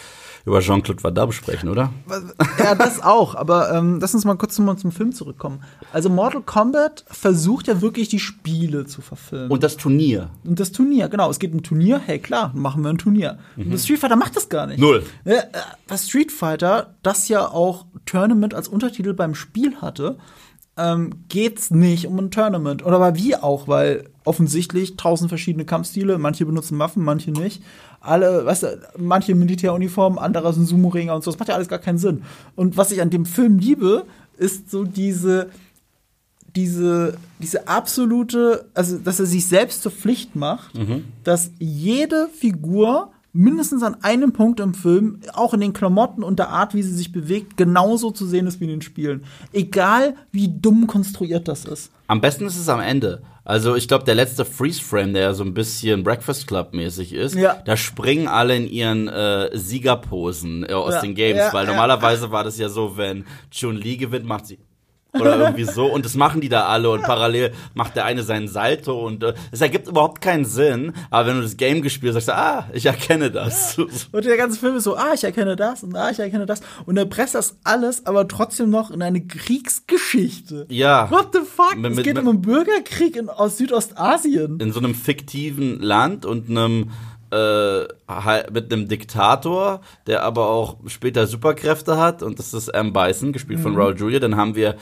über 0.46 0.60
Jean-Claude 0.62 1.04
Van 1.04 1.14
Damme 1.16 1.32
sprechen, 1.34 1.70
oder? 1.70 1.92
Ja, 2.60 2.76
das 2.76 3.02
auch. 3.02 3.34
Aber 3.36 3.74
ähm, 3.74 3.98
lass 4.00 4.14
uns 4.14 4.26
mal 4.26 4.36
kurz 4.36 4.54
zum, 4.56 4.78
zum 4.78 4.92
Film 4.92 5.12
zurückkommen. 5.12 5.62
Also 5.92 6.08
Mortal 6.10 6.44
Kombat 6.44 7.04
versucht 7.08 7.68
ja 7.68 7.82
wirklich 7.82 8.10
die 8.10 8.20
Spiele 8.20 8.86
zu 8.86 9.02
verfilmen. 9.02 9.50
Und 9.52 9.64
das 9.64 9.76
Turnier. 9.76 10.30
Und 10.46 10.60
das 10.60 10.72
Turnier, 10.72 11.10
genau. 11.10 11.30
Es 11.32 11.40
geht 11.40 11.52
um 11.52 11.58
ein 11.60 11.64
Turnier. 11.64 12.00
Hey, 12.00 12.20
klar, 12.20 12.52
machen 12.56 12.84
wir 12.84 12.90
ein 12.92 13.00
Turnier. 13.00 13.40
Und 13.58 13.74
das 13.74 13.84
Street 13.86 14.00
Fighter 14.00 14.16
macht 14.18 14.36
das 14.36 14.48
gar 14.48 14.68
nicht. 14.68 14.80
Null. 14.80 15.04
Äh, 15.26 15.42
Was 15.88 16.08
Street 16.08 16.32
Fighter, 16.32 16.94
das 17.02 17.28
ja 17.28 17.48
auch 17.48 17.86
Tournament 18.06 18.54
als 18.54 18.68
Untertitel 18.68 19.14
beim 19.14 19.34
Spiel 19.34 19.76
hatte, 19.82 20.18
ähm, 20.78 21.12
geht's 21.30 21.72
nicht 21.72 22.08
um 22.08 22.18
ein 22.20 22.32
Tournament. 22.32 22.86
Oder 22.86 22.98
aber 22.98 23.16
wie 23.16 23.36
auch, 23.36 23.68
weil 23.68 24.10
offensichtlich 24.26 24.98
tausend 24.98 25.30
verschiedene 25.30 25.66
Kampfstile, 25.66 26.18
manche 26.18 26.46
benutzen 26.46 26.80
Waffen, 26.80 27.04
manche 27.04 27.32
nicht. 27.32 27.64
Alle, 28.02 28.46
weißt 28.46 28.64
du, 28.64 28.82
manche 28.98 29.36
Militäruniformen, 29.36 30.20
andere 30.20 30.54
sind 30.54 30.68
Sumo-Ringer 30.68 31.16
und 31.16 31.24
so. 31.24 31.32
Das 31.32 31.40
macht 31.40 31.50
ja 31.50 31.56
alles 31.56 31.70
gar 31.70 31.80
keinen 31.80 31.98
Sinn. 31.98 32.24
Und 32.56 32.78
was 32.78 32.92
ich 32.92 33.02
an 33.02 33.10
dem 33.10 33.26
Film 33.26 33.58
liebe, 33.58 34.06
ist 34.38 34.70
so 34.70 34.84
diese, 34.84 35.50
diese, 36.56 37.18
diese 37.40 37.68
absolute, 37.68 38.66
also 38.74 38.98
dass 38.98 39.20
er 39.20 39.26
sich 39.26 39.48
selbst 39.48 39.82
zur 39.82 39.92
Pflicht 39.92 40.36
macht, 40.36 40.76
dass 41.24 41.52
jede 41.58 42.28
Figur 42.28 43.12
mindestens 43.36 43.84
an 43.84 43.98
einem 44.02 44.32
Punkt 44.32 44.60
im 44.60 44.74
Film, 44.74 45.20
auch 45.34 45.54
in 45.54 45.60
den 45.60 45.74
Klamotten 45.74 46.24
und 46.24 46.40
der 46.40 46.50
Art, 46.50 46.74
wie 46.74 46.82
sie 46.84 46.94
sich 46.94 47.12
bewegt, 47.12 47.58
genauso 47.58 48.12
zu 48.12 48.26
sehen 48.26 48.48
ist 48.48 48.60
wie 48.60 48.64
in 48.66 48.70
den 48.72 48.82
Spielen. 48.82 49.24
Egal 49.54 50.16
wie 50.32 50.48
dumm 50.50 50.88
konstruiert 50.88 51.48
das 51.48 51.66
ist. 51.66 51.92
Am 52.08 52.22
besten 52.22 52.46
ist 52.46 52.58
es 52.58 52.70
am 52.70 52.80
Ende. 52.80 53.22
Also 53.44 53.76
ich 53.76 53.88
glaube, 53.88 54.06
der 54.06 54.16
letzte 54.16 54.44
Freeze-Frame, 54.46 55.14
der 55.14 55.22
ja 55.22 55.34
so 55.34 55.44
ein 55.44 55.54
bisschen 55.54 56.04
Breakfast 56.04 56.48
Club-mäßig 56.48 57.14
ist, 57.14 57.36
Ja. 57.36 57.58
da 57.66 57.78
springen 57.78 58.28
alle 58.28 58.56
in 58.56 58.68
ihren 58.68 59.08
äh, 59.08 59.50
Siegerposen 59.56 60.64
äh, 60.68 60.74
aus 60.74 60.96
Ja, 60.96 61.02
den 61.02 61.14
Games, 61.16 61.38
ja, 61.40 61.54
weil 61.54 61.68
normalerweise 61.68 62.32
war 62.32 62.44
das 62.44 62.58
ja 62.58 62.70
so, 62.70 62.98
wenn 62.98 63.26
Chun-Li 63.52 63.98
gewinnt, 63.98 64.26
macht 64.26 64.48
sie 64.48 64.58
oder 65.20 65.40
irgendwie 65.40 65.64
so 65.64 65.86
und 65.86 66.06
das 66.06 66.16
machen 66.16 66.42
die 66.42 66.50
da 66.50 66.66
alle 66.66 66.90
und 66.90 67.02
parallel 67.04 67.52
macht 67.74 67.96
der 67.96 68.06
eine 68.06 68.24
seinen 68.24 68.48
Salto 68.48 69.06
und 69.06 69.24
äh, 69.24 69.34
es 69.52 69.62
ergibt 69.62 69.88
überhaupt 69.88 70.22
keinen 70.22 70.46
Sinn, 70.46 70.94
aber 71.10 71.28
wenn 71.30 71.38
du 71.38 71.42
das 71.44 71.58
Game 71.58 71.82
gespielt 71.82 72.16
hast, 72.16 72.26
sagst 72.26 72.38
du, 72.40 72.42
ah, 72.42 72.70
ich 72.74 72.86
erkenne 72.86 73.32
das. 73.32 73.78
Und 74.12 74.26
der 74.26 74.38
ganze 74.38 74.60
Film 74.60 74.76
ist 74.78 74.84
so, 74.84 74.96
ah, 74.96 75.14
ich 75.14 75.24
erkenne 75.24 75.56
das 75.56 75.84
und 75.84 75.96
ah, 75.96 76.10
ich 76.10 76.20
erkenne 76.20 76.46
das. 76.46 76.62
Und 76.86 76.98
er 76.98 77.06
presst 77.06 77.36
das 77.36 77.58
alles, 77.64 78.06
aber 78.06 78.28
trotzdem 78.28 78.70
noch 78.70 78.92
in 78.92 79.02
eine 79.02 79.22
Kriegsgeschichte. 79.26 80.66
Ja. 80.70 81.10
What 81.12 81.30
the 81.34 81.40
fuck? 81.40 81.78
Mit- 81.78 81.92
es 81.94 81.98
geht 82.04 82.16
mit- 82.16 82.24
um 82.24 82.30
einen 82.30 82.42
Bürgerkrieg 82.42 83.16
in, 83.16 83.30
aus 83.30 83.58
Südostasien. 83.58 84.60
in 84.60 84.72
so 84.72 84.80
einem 84.80 84.96
fiktiven 84.96 85.80
Land 85.82 86.26
und 86.26 86.50
einem 86.50 86.92
äh, 87.32 87.82
mit 88.52 88.72
einem 88.72 88.88
Diktator, 88.88 89.82
der 90.08 90.24
aber 90.24 90.50
auch 90.50 90.78
später 90.88 91.28
Superkräfte 91.28 91.98
hat 91.98 92.24
und 92.24 92.40
das 92.40 92.54
ist 92.54 92.70
M. 92.70 92.94
Bison, 92.94 93.34
gespielt 93.34 93.60
Mhm. 93.60 93.64
von 93.64 93.76
Raul 93.76 93.96
Julia. 93.98 94.20
Dann 94.20 94.36
haben 94.38 94.56
wir 94.56 94.76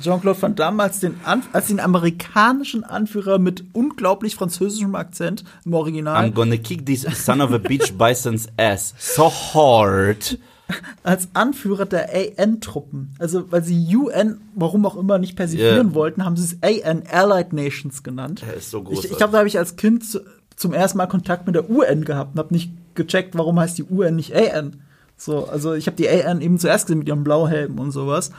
Jean-Claude 0.00 0.40
Van 0.40 0.54
Damme 0.54 0.82
als 0.84 1.00
den, 1.00 1.14
An 1.24 1.42
als 1.52 1.66
den 1.66 1.80
amerikanischen 1.80 2.84
Anführer 2.84 3.38
mit 3.38 3.64
unglaublich 3.72 4.34
französischem 4.34 4.94
Akzent 4.94 5.44
im 5.64 5.74
Original. 5.74 6.24
I'm 6.24 6.32
gonna 6.32 6.56
kick 6.56 6.86
this 6.86 7.02
son 7.24 7.40
of 7.40 7.52
a 7.52 7.58
beach 7.58 7.92
bison's 7.98 8.48
ass 8.56 8.94
so 8.98 9.30
hard. 9.30 10.38
als 11.02 11.28
Anführer 11.34 11.84
der 11.84 12.08
AN-Truppen. 12.38 13.14
Also, 13.18 13.50
weil 13.52 13.62
sie 13.62 13.94
UN, 13.94 14.40
warum 14.54 14.86
auch 14.86 14.96
immer, 14.96 15.18
nicht 15.18 15.36
persiflieren 15.36 15.88
Ja. 15.88 15.94
wollten, 15.94 16.24
haben 16.24 16.36
sie 16.36 16.56
es 16.62 16.82
AN, 16.84 17.02
Allied 17.10 17.52
Nations 17.52 18.02
genannt. 18.02 18.42
Er 18.46 18.54
ist 18.54 18.70
so 18.70 18.78
Ich, 18.78 18.84
großartig. 18.84 19.10
ich 19.10 19.16
glaube, 19.18 19.32
da 19.32 19.38
habe 19.38 19.48
ich 19.48 19.58
als 19.58 19.76
Kind 19.76 20.04
zu, 20.08 20.20
zum 20.56 20.72
ersten 20.72 20.96
Mal 20.98 21.06
Kontakt 21.08 21.46
mit 21.46 21.56
der 21.56 21.68
UN 21.68 22.04
gehabt 22.06 22.32
und 22.34 22.38
habe 22.38 22.54
nicht 22.54 22.70
gecheckt, 22.94 23.36
warum 23.36 23.60
heißt 23.60 23.76
die 23.76 23.84
UN 23.84 24.16
nicht 24.16 24.34
AN. 24.34 24.80
So, 25.18 25.46
also 25.46 25.74
ich 25.74 25.86
habe 25.86 25.96
die 25.96 26.08
AN 26.08 26.40
eben 26.40 26.58
zuerst 26.58 26.86
gesehen 26.86 27.00
mit 27.00 27.08
ihrem 27.08 27.24
Blauhelm 27.24 27.78
und 27.78 27.90
sowas. 27.90 28.30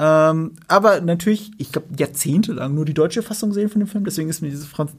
Ähm, 0.00 0.52
aber 0.68 1.00
natürlich, 1.00 1.50
ich 1.58 1.72
glaube, 1.72 1.88
jahrzehntelang 1.98 2.72
nur 2.72 2.84
die 2.84 2.94
deutsche 2.94 3.22
Fassung 3.22 3.52
sehen 3.52 3.68
von 3.68 3.80
dem 3.80 3.88
Film. 3.88 4.04
Deswegen 4.04 4.28
ist 4.28 4.40
mir 4.42 4.52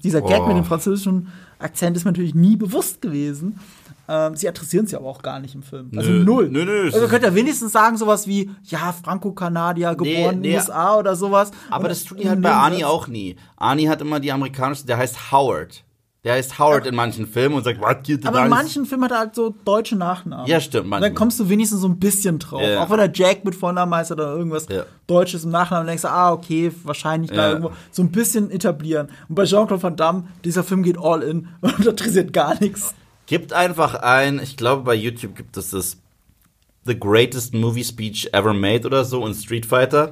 dieser 0.03 0.21
Gag 0.21 0.41
Oh. 0.41 0.47
mit 0.47 0.57
dem 0.57 0.65
französischen 0.65 1.29
Akzent 1.57 1.95
ist 1.95 2.03
mir 2.03 2.11
natürlich 2.11 2.35
nie 2.35 2.57
bewusst 2.57 3.01
gewesen. 3.01 3.59
Ähm, 4.09 4.35
sie 4.35 4.49
adressieren 4.49 4.85
es 4.85 4.91
ja 4.91 4.97
aber 4.99 5.07
auch 5.07 5.21
gar 5.21 5.39
nicht 5.39 5.55
im 5.55 5.61
Film. 5.63 5.91
Also 5.95 6.09
Nö. 6.09 6.23
null. 6.23 6.49
Nö, 6.49 6.65
nö, 6.65 6.89
also 6.91 7.07
könnt 7.07 7.23
ihr 7.23 7.35
wenigstens 7.35 7.71
sagen 7.71 7.95
sowas 7.95 8.27
wie, 8.27 8.49
ja, 8.63 8.91
Franco-Kanadier, 9.03 9.95
geboren 9.95 10.35
in 10.35 10.39
nee. 10.41 10.49
den 10.49 10.57
USA 10.57 10.97
oder 10.97 11.15
sowas. 11.15 11.51
aber 11.69 11.83
Und 11.83 11.89
das 11.91 12.03
tun 12.05 12.17
die 12.17 12.27
halt 12.27 12.41
bei 12.41 12.51
Ani 12.51 12.83
auch 12.83 13.07
nie. 13.07 13.35
Ani 13.55 13.85
hat 13.85 14.01
immer 14.01 14.19
die 14.19 14.31
amerikanische, 14.31 14.85
der 14.85 14.97
heißt 14.97 15.31
Howard. 15.31 15.83
Der 16.25 16.33
heißt 16.33 16.59
Howard 16.59 16.85
in 16.85 16.95
manchen 16.95 17.25
Filmen 17.25 17.55
und 17.55 17.63
sagt, 17.63 17.79
what 17.79 18.03
geht 18.03 18.25
Aber 18.25 18.39
in 18.43 18.49
da?" 18.49 18.49
manchen 18.49 18.85
Filmen 18.85 19.05
hat 19.05 19.11
er 19.11 19.19
halt 19.19 19.35
so 19.35 19.55
deutsche 19.63 19.95
Nachnamen. 19.95 20.47
Ja, 20.47 20.59
stimmt, 20.59 20.83
Und 20.83 20.89
manchmal. 20.89 21.09
dann 21.11 21.15
kommst 21.17 21.39
du 21.39 21.47
wenigstens 21.47 21.79
so 21.79 21.87
ein 21.87 21.97
bisschen 21.97 22.39
drauf. 22.39 22.61
Ja. 22.61 22.83
Auch 22.83 22.89
wenn 22.89 22.99
er 22.99 23.09
Jack 23.13 23.45
mit 23.45 23.55
Vornamen 23.55 23.95
heißt 23.95 24.11
oder 24.11 24.35
irgendwas 24.35 24.67
Ja. 24.69 24.83
Deutsches 25.07 25.45
im 25.45 25.51
Nachnamen, 25.51 25.87
denkst 25.87 26.01
du, 26.01 26.09
ah, 26.11 26.33
okay, 26.33 26.73
wahrscheinlich 26.83 27.31
da 27.31 27.37
Ja. 27.37 27.47
irgendwo. 27.49 27.71
So 27.91 28.01
ein 28.03 28.11
bisschen 28.11 28.51
etablieren. 28.51 29.07
Und 29.29 29.35
bei 29.35 29.45
Jean-Claude 29.45 29.81
Van 29.81 29.95
Damme, 29.95 30.23
dieser 30.43 30.65
Film 30.65 30.83
geht 30.83 30.97
all 30.99 31.23
in 31.23 31.47
und 31.61 31.85
interessiert 31.85 32.33
gar 32.33 32.59
nichts. 32.59 32.93
Gibt 33.25 33.53
einfach 33.53 33.93
ein, 33.95 34.39
ich 34.39 34.57
glaube 34.57 34.83
bei 34.83 34.95
YouTube 34.95 35.35
gibt 35.35 35.55
es 35.55 35.69
das 35.69 35.97
The 36.85 36.99
Greatest 36.99 37.53
Movie 37.53 37.83
Speech 37.85 38.29
Ever 38.33 38.53
Made 38.53 38.85
oder 38.85 39.05
so 39.05 39.25
in 39.25 39.33
Street 39.33 39.65
Fighter. 39.65 40.11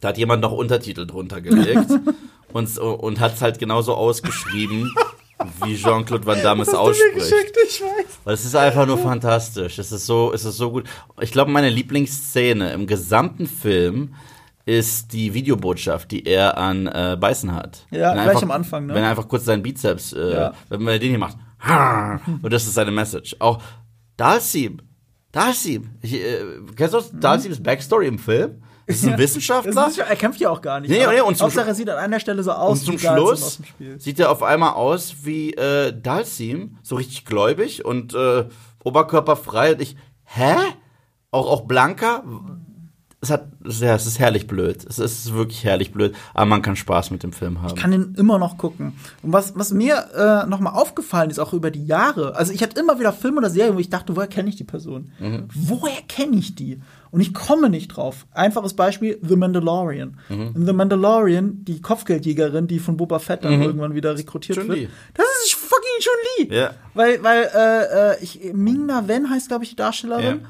Da 0.00 0.08
hat 0.08 0.18
jemand 0.18 0.42
noch 0.42 0.52
Untertitel 0.52 1.06
drunter 1.06 1.40
gelegt 1.40 1.90
und, 2.52 2.78
und 2.78 3.20
hat 3.20 3.34
es 3.34 3.42
halt 3.42 3.58
genauso 3.58 3.94
ausgeschrieben, 3.94 4.92
wie 5.64 5.76
Jean-Claude 5.76 6.26
Van 6.26 6.42
Damme 6.42 6.62
es 6.62 6.74
ausspricht. 6.74 7.32
ich 7.66 7.80
weiß. 7.82 8.18
Weil 8.24 8.34
es 8.34 8.44
ist 8.44 8.56
einfach 8.56 8.86
nur 8.86 8.98
fantastisch. 8.98 9.78
Es 9.78 9.92
ist 9.92 10.06
so, 10.06 10.32
es 10.32 10.44
ist 10.44 10.56
so 10.56 10.70
gut. 10.70 10.84
Ich 11.20 11.32
glaube, 11.32 11.50
meine 11.50 11.70
Lieblingsszene 11.70 12.72
im 12.72 12.86
gesamten 12.86 13.46
Film 13.46 14.14
ist 14.66 15.12
die 15.12 15.32
Videobotschaft, 15.34 16.10
die 16.10 16.26
er 16.26 16.58
an 16.58 16.86
äh, 16.86 17.16
Beißen 17.18 17.54
hat. 17.54 17.86
Ja, 17.90 18.08
Wenn 18.08 18.14
gleich 18.14 18.28
einfach, 18.28 18.42
am 18.42 18.50
Anfang, 18.50 18.86
ne? 18.86 18.94
Wenn 18.94 19.02
er 19.02 19.10
einfach 19.10 19.28
kurz 19.28 19.44
seinen 19.44 19.62
Bizeps, 19.62 20.12
äh, 20.12 20.32
Ja. 20.32 20.54
wenn 20.68 20.86
er 20.86 20.98
den 20.98 21.10
hier 21.10 21.18
macht. 21.18 21.36
Und 22.42 22.52
das 22.52 22.64
ist 22.66 22.74
seine 22.74 22.90
Message. 22.90 23.36
Auch 23.38 23.62
Dalsim. 24.16 24.80
Dalsim. 25.32 25.90
Ich, 26.02 26.14
äh, 26.14 26.38
kennst 26.76 26.94
du 26.94 26.98
das? 26.98 27.10
Dalsims 27.12 27.62
Backstory 27.62 28.06
im 28.06 28.18
Film? 28.18 28.62
Ist 28.90 29.06
ein 29.06 29.18
Wissenschaftler. 29.18 29.88
Ist, 29.88 29.98
er 29.98 30.16
kämpft 30.16 30.40
ja 30.40 30.50
auch 30.50 30.60
gar 30.60 30.80
nicht. 30.80 30.90
Nee, 30.90 31.06
nee, 31.06 31.20
und 31.20 31.36
zum 31.36 31.46
Hauptsache, 31.46 31.68
er 31.68 31.74
sieht 31.74 31.88
an 31.88 31.98
einer 31.98 32.20
Stelle 32.20 32.42
so 32.42 32.50
Und 32.50 32.56
aus 32.56 32.84
zum 32.84 32.94
wie 32.94 33.02
Dalsim 33.02 33.22
aus 33.22 33.38
Schluss 33.38 33.60
sieht 33.98 34.18
er 34.20 34.30
auf 34.30 34.42
einmal 34.42 34.74
aus 34.74 35.14
wie 35.22 35.54
äh, 35.54 35.92
Dalsim, 35.98 36.78
so 36.82 36.96
richtig 36.96 37.24
gläubig 37.24 37.84
und 37.84 38.14
äh, 38.14 38.44
oberkörperfrei. 38.84 39.72
Und 39.74 39.80
ich, 39.80 39.96
hä? 40.24 40.54
Auch, 41.30 41.48
auch 41.48 41.60
Blanka? 41.62 42.24
Es, 43.22 43.28
hat, 43.28 43.48
ja, 43.64 43.94
es 43.94 44.06
ist 44.06 44.18
herrlich 44.18 44.46
blöd. 44.46 44.82
Es 44.88 44.98
ist 44.98 45.34
wirklich 45.34 45.62
herrlich 45.62 45.92
blöd, 45.92 46.16
aber 46.32 46.46
man 46.46 46.62
kann 46.62 46.74
Spaß 46.74 47.10
mit 47.10 47.22
dem 47.22 47.34
Film 47.34 47.60
haben. 47.60 47.74
kann 47.74 47.90
den 47.90 48.14
immer 48.14 48.38
noch 48.38 48.56
gucken. 48.56 48.94
Und 49.22 49.34
was, 49.34 49.54
was 49.56 49.72
mir 49.72 50.06
äh, 50.16 50.48
noch 50.48 50.58
mal 50.58 50.70
aufgefallen 50.70 51.28
ist, 51.28 51.38
auch 51.38 51.52
über 51.52 51.70
die 51.70 51.84
Jahre, 51.84 52.34
also 52.34 52.50
ich 52.52 52.62
hatte 52.62 52.80
immer 52.80 52.98
wieder 52.98 53.12
Filme 53.12 53.38
oder 53.38 53.50
Serien, 53.50 53.74
wo 53.74 53.78
ich 53.78 53.90
dachte, 53.90 54.16
woher 54.16 54.26
kenne 54.26 54.48
ich 54.48 54.56
die 54.56 54.64
Person? 54.64 55.12
Woher 55.54 56.00
kenne 56.08 56.36
ich 56.36 56.54
die? 56.54 56.80
Und 57.10 57.20
ich 57.20 57.34
komme 57.34 57.70
nicht 57.70 57.88
drauf. 57.88 58.26
Einfaches 58.32 58.74
Beispiel, 58.74 59.18
The 59.22 59.34
Mandalorian. 59.34 60.20
In 60.28 60.66
The 60.66 60.72
Mandalorian, 60.72 61.64
die 61.64 61.80
Kopfgeldjägerin, 61.80 62.68
die 62.68 62.78
von 62.78 62.96
Boba 62.96 63.18
Fett 63.18 63.44
dann 63.44 63.60
irgendwann 63.60 63.94
wieder 63.94 64.16
rekrutiert 64.16 64.58
Chun-Li. 64.58 64.82
wird. 64.82 64.90
Das 65.14 65.26
ist 65.44 65.54
fucking 65.54 66.00
Chun-Li. 66.00 66.56
Ja. 66.56 66.74
Weil, 66.94 67.22
weil 67.22 67.50
äh, 67.52 68.12
äh, 68.12 68.22
ich, 68.22 68.52
Ming-Na 68.52 69.08
Wen 69.08 69.28
heißt, 69.28 69.48
glaube 69.48 69.64
ich, 69.64 69.70
die 69.70 69.76
Darstellerin. 69.76 70.40
Ja. 70.42 70.48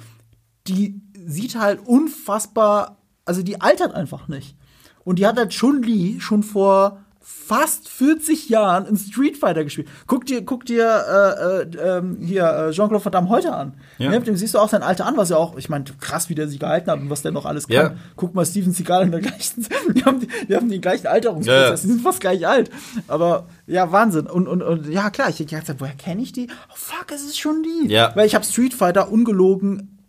Die 0.68 1.00
sieht 1.26 1.58
halt 1.58 1.80
unfassbar, 1.86 2.98
also 3.24 3.42
die 3.42 3.60
altert 3.60 3.94
einfach 3.94 4.28
nicht. 4.28 4.54
Und 5.02 5.18
die 5.18 5.26
hat 5.26 5.38
halt 5.38 5.50
Chun-Li 5.50 6.20
schon 6.20 6.42
vor 6.42 7.00
fast 7.22 7.88
40 7.88 8.48
Jahren 8.48 8.87
in 8.87 8.96
Street 8.96 9.37
Fighter 9.37 9.62
gespielt. 9.62 9.88
Guck 10.06 10.24
dir, 10.24 10.42
guck 10.44 10.64
dir 10.64 10.85
äh, 10.85 11.62
äh, 11.62 11.98
ähm, 11.98 12.18
hier 12.20 12.44
äh, 12.44 12.70
Jean-Claude 12.70 13.04
Van 13.04 13.12
Damme 13.12 13.28
heute 13.28 13.52
an. 13.52 13.74
Ja. 13.98 14.11
Ne, 14.11 14.20
dem 14.20 14.37
siehst 14.37 14.54
du 14.54 14.59
auch 14.59 14.68
sein 14.68 14.83
Alter 14.83 15.04
an, 15.04 15.16
was 15.16 15.28
ja 15.28 15.37
auch, 15.37 15.56
ich 15.56 15.68
meine, 15.68 15.85
krass, 16.00 16.30
wie 16.30 16.35
der 16.35 16.48
sich 16.48 16.59
gehalten 16.59 16.90
hat 16.90 16.98
und 16.98 17.11
was 17.11 17.22
der 17.22 17.33
noch 17.33 17.44
alles 17.44 17.68
kann. 17.68 17.76
Ja. 17.76 17.94
Guck 18.16 18.35
mal, 18.35 18.46
Steven 18.46 18.72
Seagal 18.72 19.02
in 19.02 19.11
der 19.11 19.20
gleichen, 19.20 19.66
die 19.94 20.04
haben, 20.04 20.20
die, 20.20 20.28
die 20.48 20.56
haben 20.56 20.70
den 20.70 20.80
gleichen 20.80 21.06
Alterungsprozess, 21.06 21.68
ja, 21.68 21.76
die 21.76 21.92
sind 21.92 22.02
fast 22.02 22.20
gleich 22.20 22.46
alt. 22.46 22.70
Aber 23.06 23.46
ja, 23.66 23.92
Wahnsinn. 23.92 24.26
Und, 24.26 24.48
und, 24.48 24.62
und 24.62 24.88
ja, 24.88 25.11
klar, 25.11 25.28
ich 25.28 25.44
dachte, 25.44 25.74
woher 25.78 25.94
kenne 25.94 26.22
ich 26.22 26.33
die? 26.33 26.48
Oh 26.70 26.74
fuck, 26.74 27.12
es 27.12 27.22
ist 27.22 27.38
schon 27.38 27.62
die. 27.62 27.92
Ja. 27.92 28.14
Weil 28.16 28.26
ich 28.26 28.35
habe 28.35 28.44
Street 28.44 28.72
Fighter 28.72 29.11
ungelogen 29.12 29.99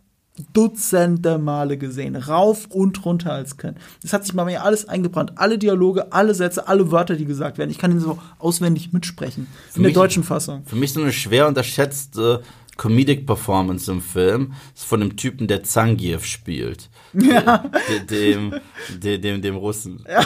Dutzende 0.54 1.36
Male 1.36 1.76
gesehen, 1.76 2.16
rauf 2.16 2.66
und 2.70 3.04
runter 3.04 3.32
als 3.32 3.58
können. 3.58 3.76
Das 4.02 4.14
hat 4.14 4.24
sich 4.24 4.34
bei 4.34 4.44
mir 4.46 4.64
alles 4.64 4.88
eingebrannt. 4.88 5.32
Alle 5.36 5.58
Dialoge, 5.58 6.10
alle 6.12 6.34
Sätze, 6.34 6.68
alle 6.68 6.90
Wörter, 6.90 7.16
die 7.16 7.26
gesagt 7.26 7.58
werden. 7.58 7.70
Ich 7.70 7.78
kann 7.78 7.92
ihn 7.92 8.00
so 8.00 8.18
auswendig 8.38 8.94
mitsprechen. 8.94 9.46
Für 9.70 9.78
in 9.78 9.82
der 9.84 9.92
deutschen 9.92 10.24
Fassung. 10.24 10.62
Für 10.64 10.76
mich 10.76 10.94
so 10.94 11.02
eine 11.02 11.12
schwer 11.12 11.48
unterschätzte 11.48 12.42
Comedic 12.78 13.26
Performance 13.26 13.90
im 13.90 14.00
Film 14.00 14.54
ist 14.74 14.84
von 14.84 15.00
dem 15.00 15.16
Typen, 15.16 15.46
der 15.46 15.62
Zangief 15.62 16.24
spielt. 16.24 16.88
Ja. 17.12 17.70
Dem, 18.10 18.54
dem, 18.88 19.20
dem, 19.20 19.42
dem 19.42 19.56
Russen. 19.56 20.04
Ja. 20.08 20.24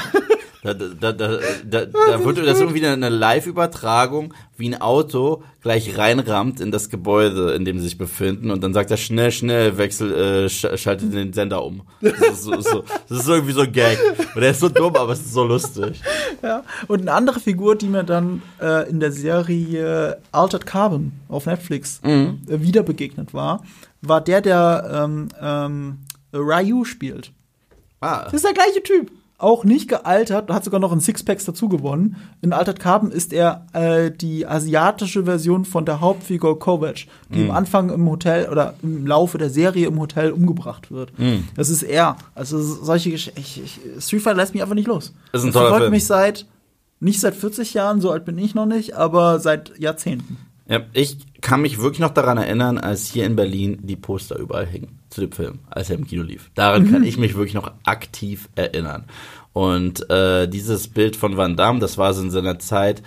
Da, 0.66 1.12
da, 1.12 1.12
da, 1.12 1.86
da, 1.86 2.24
wird 2.24 2.38
das 2.38 2.60
irgendwie 2.60 2.84
eine 2.84 3.08
Live-Übertragung, 3.08 4.34
wie 4.56 4.68
ein 4.68 4.80
Auto 4.80 5.44
gleich 5.62 5.96
reinrammt 5.96 6.60
in 6.60 6.72
das 6.72 6.90
Gebäude, 6.90 7.52
in 7.52 7.64
dem 7.64 7.78
sie 7.78 7.84
sich 7.84 7.98
befinden, 7.98 8.50
und 8.50 8.64
dann 8.64 8.74
sagt 8.74 8.90
er 8.90 8.96
schnell, 8.96 9.30
schnell, 9.30 9.78
wechsel, 9.78 10.46
äh, 10.46 10.48
schaltet 10.48 11.14
den 11.14 11.32
Sender 11.32 11.64
um. 11.64 11.82
Das 12.00 12.12
ist, 12.20 12.42
so, 12.42 12.60
so, 12.60 12.84
das 13.08 13.20
ist 13.20 13.28
irgendwie 13.28 13.52
so 13.52 13.60
ein 13.60 13.72
Gag. 13.72 13.98
Und 14.34 14.42
er 14.42 14.50
ist 14.50 14.60
so 14.60 14.68
dumm, 14.68 14.96
aber 14.96 15.12
es 15.12 15.20
ist 15.20 15.34
so 15.34 15.44
lustig. 15.44 16.00
Ja, 16.42 16.64
und 16.88 17.02
eine 17.02 17.12
andere 17.12 17.38
Figur, 17.38 17.76
die 17.76 17.86
mir 17.86 18.02
dann 18.02 18.42
äh, 18.60 18.88
in 18.90 18.98
der 18.98 19.12
Serie 19.12 20.18
Altered 20.32 20.66
Carbon 20.66 21.12
auf 21.28 21.46
Netflix 21.46 22.00
mhm. 22.02 22.40
äh, 22.48 22.60
wieder 22.60 22.82
begegnet 22.82 23.32
war, 23.32 23.62
war 24.02 24.20
der, 24.20 24.40
der 24.40 25.04
ähm, 25.04 25.28
ähm, 25.40 25.98
Ryu 26.32 26.84
spielt. 26.84 27.32
Ah. 28.00 28.24
Das 28.24 28.34
ist 28.34 28.44
der 28.44 28.52
gleiche 28.52 28.82
Typ 28.82 29.10
auch 29.38 29.64
nicht 29.64 29.88
gealtert, 29.88 30.50
hat 30.50 30.64
sogar 30.64 30.80
noch 30.80 30.92
ein 30.92 31.00
Sixpacks 31.00 31.44
dazu 31.44 31.68
gewonnen. 31.68 32.16
In 32.40 32.52
Altered 32.52 32.80
Carbon 32.80 33.10
ist 33.10 33.32
er 33.32 33.66
äh, 33.74 34.10
die 34.10 34.46
asiatische 34.46 35.24
Version 35.24 35.64
von 35.64 35.84
der 35.84 36.00
Hauptfigur 36.00 36.58
Kovac, 36.58 37.06
die 37.28 37.40
mm. 37.40 37.50
am 37.50 37.56
Anfang 37.56 37.90
im 37.90 38.08
Hotel 38.08 38.48
oder 38.48 38.74
im 38.82 39.06
Laufe 39.06 39.36
der 39.36 39.50
Serie 39.50 39.88
im 39.88 39.98
Hotel 39.98 40.32
umgebracht 40.32 40.90
wird. 40.90 41.18
Mm. 41.18 41.44
Das 41.54 41.68
ist 41.68 41.82
er. 41.82 42.16
Also 42.34 42.60
solche 42.62 43.10
Geschichten. 43.10 44.00
Street 44.00 44.22
Fighter 44.22 44.36
lässt 44.36 44.54
mich 44.54 44.62
einfach 44.62 44.74
nicht 44.74 44.88
los. 44.88 45.12
Das 45.32 45.42
ist 45.42 45.48
ein 45.48 45.52
toller 45.52 45.78
Film. 45.78 45.90
mich 45.90 46.06
seit 46.06 46.46
nicht 46.98 47.20
seit 47.20 47.34
40 47.34 47.74
Jahren, 47.74 48.00
so 48.00 48.10
alt 48.10 48.24
bin 48.24 48.38
ich 48.38 48.54
noch 48.54 48.66
nicht, 48.66 48.94
aber 48.94 49.38
seit 49.38 49.78
Jahrzehnten. 49.78 50.38
Ja, 50.68 50.80
ich 50.94 51.18
kann 51.46 51.62
mich 51.62 51.78
wirklich 51.80 52.00
noch 52.00 52.10
daran 52.10 52.38
erinnern, 52.38 52.76
als 52.76 53.06
hier 53.06 53.24
in 53.24 53.36
Berlin 53.36 53.78
die 53.80 53.94
Poster 53.94 54.36
überall 54.36 54.66
hingen 54.66 54.98
zu 55.10 55.20
dem 55.20 55.30
Film, 55.30 55.60
als 55.70 55.88
er 55.88 55.96
im 55.96 56.04
Kino 56.04 56.24
lief. 56.24 56.50
Daran 56.56 56.82
mhm. 56.82 56.90
kann 56.90 57.04
ich 57.04 57.18
mich 57.18 57.36
wirklich 57.36 57.54
noch 57.54 57.70
aktiv 57.84 58.48
erinnern. 58.56 59.04
Und 59.52 60.10
äh, 60.10 60.48
dieses 60.48 60.88
Bild 60.88 61.14
von 61.14 61.36
Van 61.36 61.54
Damme, 61.56 61.78
das 61.78 61.98
war 61.98 62.12
so 62.14 62.22
in 62.22 62.32
seiner 62.32 62.58
Zeit 62.58 63.00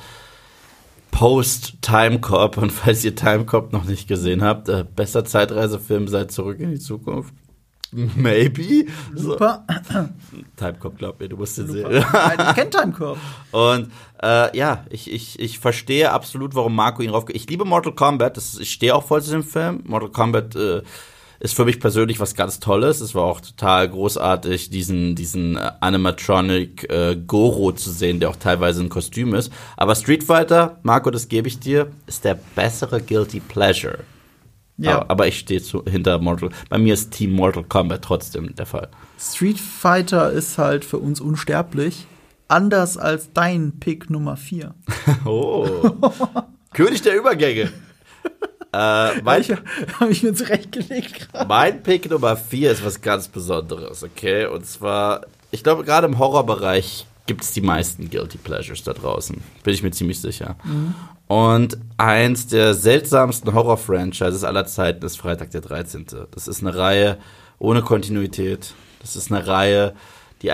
Post 1.11 1.81
Time 1.81 2.21
Cop. 2.21 2.55
Und 2.55 2.71
falls 2.71 3.03
ihr 3.03 3.13
Time 3.13 3.43
Cop 3.43 3.73
noch 3.73 3.83
nicht 3.83 4.07
gesehen 4.07 4.41
habt, 4.41 4.69
äh, 4.69 4.85
besser 4.95 5.25
Zeitreisefilm 5.25 6.07
seit 6.07 6.31
Zurück 6.31 6.61
in 6.61 6.71
die 6.71 6.79
Zukunft. 6.79 7.33
Maybe. 7.91 8.85
Super. 9.15 9.65
So. 9.91 10.09
Timecop, 10.55 10.97
glaub 10.97 11.19
mir, 11.19 11.29
du 11.29 11.37
musst 11.37 11.57
den 11.57 11.67
sehen. 11.67 11.87
ich 11.91 12.55
kenne 12.55 12.69
Timecop. 12.69 13.17
Und 13.51 13.91
äh, 14.21 14.55
ja, 14.57 14.85
ich, 14.89 15.11
ich, 15.11 15.39
ich 15.39 15.59
verstehe 15.59 16.11
absolut, 16.11 16.55
warum 16.55 16.75
Marco 16.75 17.01
ihn 17.01 17.09
rauf. 17.09 17.25
Ich 17.29 17.49
liebe 17.49 17.65
Mortal 17.65 17.93
Kombat, 17.93 18.37
das, 18.37 18.59
ich 18.59 18.71
stehe 18.71 18.95
auch 18.95 19.05
voll 19.05 19.21
zu 19.21 19.31
dem 19.31 19.43
Film. 19.43 19.81
Mortal 19.85 20.09
Kombat 20.09 20.55
äh, 20.55 20.81
ist 21.39 21.55
für 21.55 21.65
mich 21.65 21.79
persönlich 21.79 22.19
was 22.19 22.35
ganz 22.35 22.59
Tolles. 22.59 23.01
Es 23.01 23.15
war 23.15 23.23
auch 23.23 23.41
total 23.41 23.89
großartig, 23.89 24.69
diesen, 24.69 25.15
diesen 25.15 25.57
äh, 25.57 25.71
Animatronic 25.79 26.89
äh, 26.89 27.15
Goro 27.15 27.71
zu 27.71 27.91
sehen, 27.91 28.19
der 28.19 28.29
auch 28.29 28.35
teilweise 28.35 28.83
ein 28.83 28.89
Kostüm 28.89 29.33
ist. 29.33 29.51
Aber 29.77 29.95
Street 29.95 30.23
Fighter, 30.23 30.79
Marco, 30.83 31.09
das 31.11 31.29
gebe 31.29 31.47
ich 31.47 31.59
dir, 31.59 31.87
ist 32.07 32.25
der 32.25 32.37
bessere 32.55 33.01
Guilty 33.01 33.39
Pleasure. 33.39 33.99
Ja. 34.79 35.01
Aber, 35.01 35.11
aber 35.11 35.27
ich 35.27 35.39
stehe 35.39 35.61
hinter 35.89 36.19
Mortal. 36.19 36.49
Bei 36.69 36.77
mir 36.77 36.93
ist 36.93 37.11
Team 37.11 37.33
Mortal 37.33 37.63
Kombat 37.63 38.01
trotzdem 38.01 38.55
der 38.55 38.65
Fall. 38.65 38.87
Street 39.19 39.59
Fighter 39.59 40.31
ist 40.31 40.57
halt 40.57 40.85
für 40.85 40.97
uns 40.97 41.19
unsterblich. 41.19 42.07
Anders 42.47 42.97
als 42.97 43.31
dein 43.33 43.79
Pick 43.79 44.09
Nummer 44.09 44.37
4. 44.37 44.73
oh. 45.25 45.91
König 46.73 47.01
der 47.01 47.17
Übergänge. 47.17 47.71
äh, 48.73 49.21
mein, 49.21 49.43
Habe 49.99 50.11
ich 50.11 50.23
mir 50.23 50.33
zurechtgelegt 50.33 51.31
gerade. 51.31 51.47
Mein 51.47 51.83
Pick 51.83 52.09
Nummer 52.09 52.37
4 52.37 52.71
ist 52.71 52.85
was 52.85 53.01
ganz 53.01 53.27
Besonderes, 53.27 54.03
okay? 54.03 54.45
Und 54.45 54.65
zwar, 54.65 55.25
ich 55.51 55.63
glaube, 55.63 55.83
gerade 55.83 56.07
im 56.07 56.17
Horrorbereich 56.17 57.05
gibt 57.25 57.43
es 57.43 57.51
die 57.51 57.61
meisten 57.61 58.09
Guilty 58.09 58.37
Pleasures 58.39 58.83
da 58.83 58.93
draußen. 58.93 59.43
Bin 59.63 59.73
ich 59.73 59.83
mir 59.83 59.91
ziemlich 59.91 60.19
sicher. 60.19 60.55
Mhm. 60.63 60.95
Und 61.29 61.77
eins 61.97 62.47
der 62.47 62.73
seltsamsten 62.73 63.53
Horror-Franchises 63.53 64.43
aller 64.43 64.65
Zeiten 64.65 65.05
ist 65.05 65.19
Freitag 65.19 65.51
der 65.51 65.61
13. 65.61 66.07
Das 66.31 66.47
ist 66.47 66.61
eine 66.61 66.75
Reihe 66.75 67.19
ohne 67.59 67.83
Kontinuität. 67.83 68.73
Das 68.99 69.15
ist 69.15 69.31
eine 69.31 69.45
Reihe, 69.45 69.93
die 70.41 70.51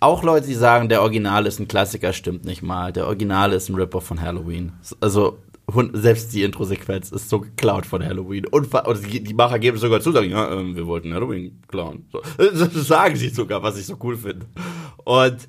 auch 0.00 0.22
Leute, 0.22 0.46
die 0.46 0.54
sagen, 0.54 0.88
der 0.88 1.02
Original 1.02 1.44
ist 1.44 1.60
ein 1.60 1.68
Klassiker, 1.68 2.14
stimmt 2.14 2.46
nicht 2.46 2.62
mal. 2.62 2.94
Der 2.94 3.06
Original 3.06 3.52
ist 3.52 3.68
ein 3.68 3.74
Ripper 3.74 4.00
von 4.00 4.22
Halloween. 4.22 4.72
Also 5.02 5.36
selbst 5.92 6.32
die 6.32 6.44
Intro-Sequenz 6.44 7.12
ist 7.12 7.28
so 7.28 7.40
geklaut 7.40 7.84
von 7.84 8.02
Halloween. 8.02 8.46
Und, 8.46 8.70
die 9.04 9.34
Macher 9.34 9.58
geben 9.58 9.76
sogar 9.76 10.00
zu, 10.00 10.12
sagen, 10.12 10.30
ja, 10.30 10.50
äh, 10.50 10.74
wir 10.74 10.86
wollten 10.86 11.12
Halloween 11.12 11.60
klauen. 11.68 12.06
So, 12.10 12.22
das 12.38 12.72
sagen 12.86 13.16
sie 13.16 13.28
sogar, 13.28 13.62
was 13.62 13.78
ich 13.78 13.84
so 13.84 13.98
cool 14.02 14.16
finde. 14.16 14.46
Und 15.04 15.46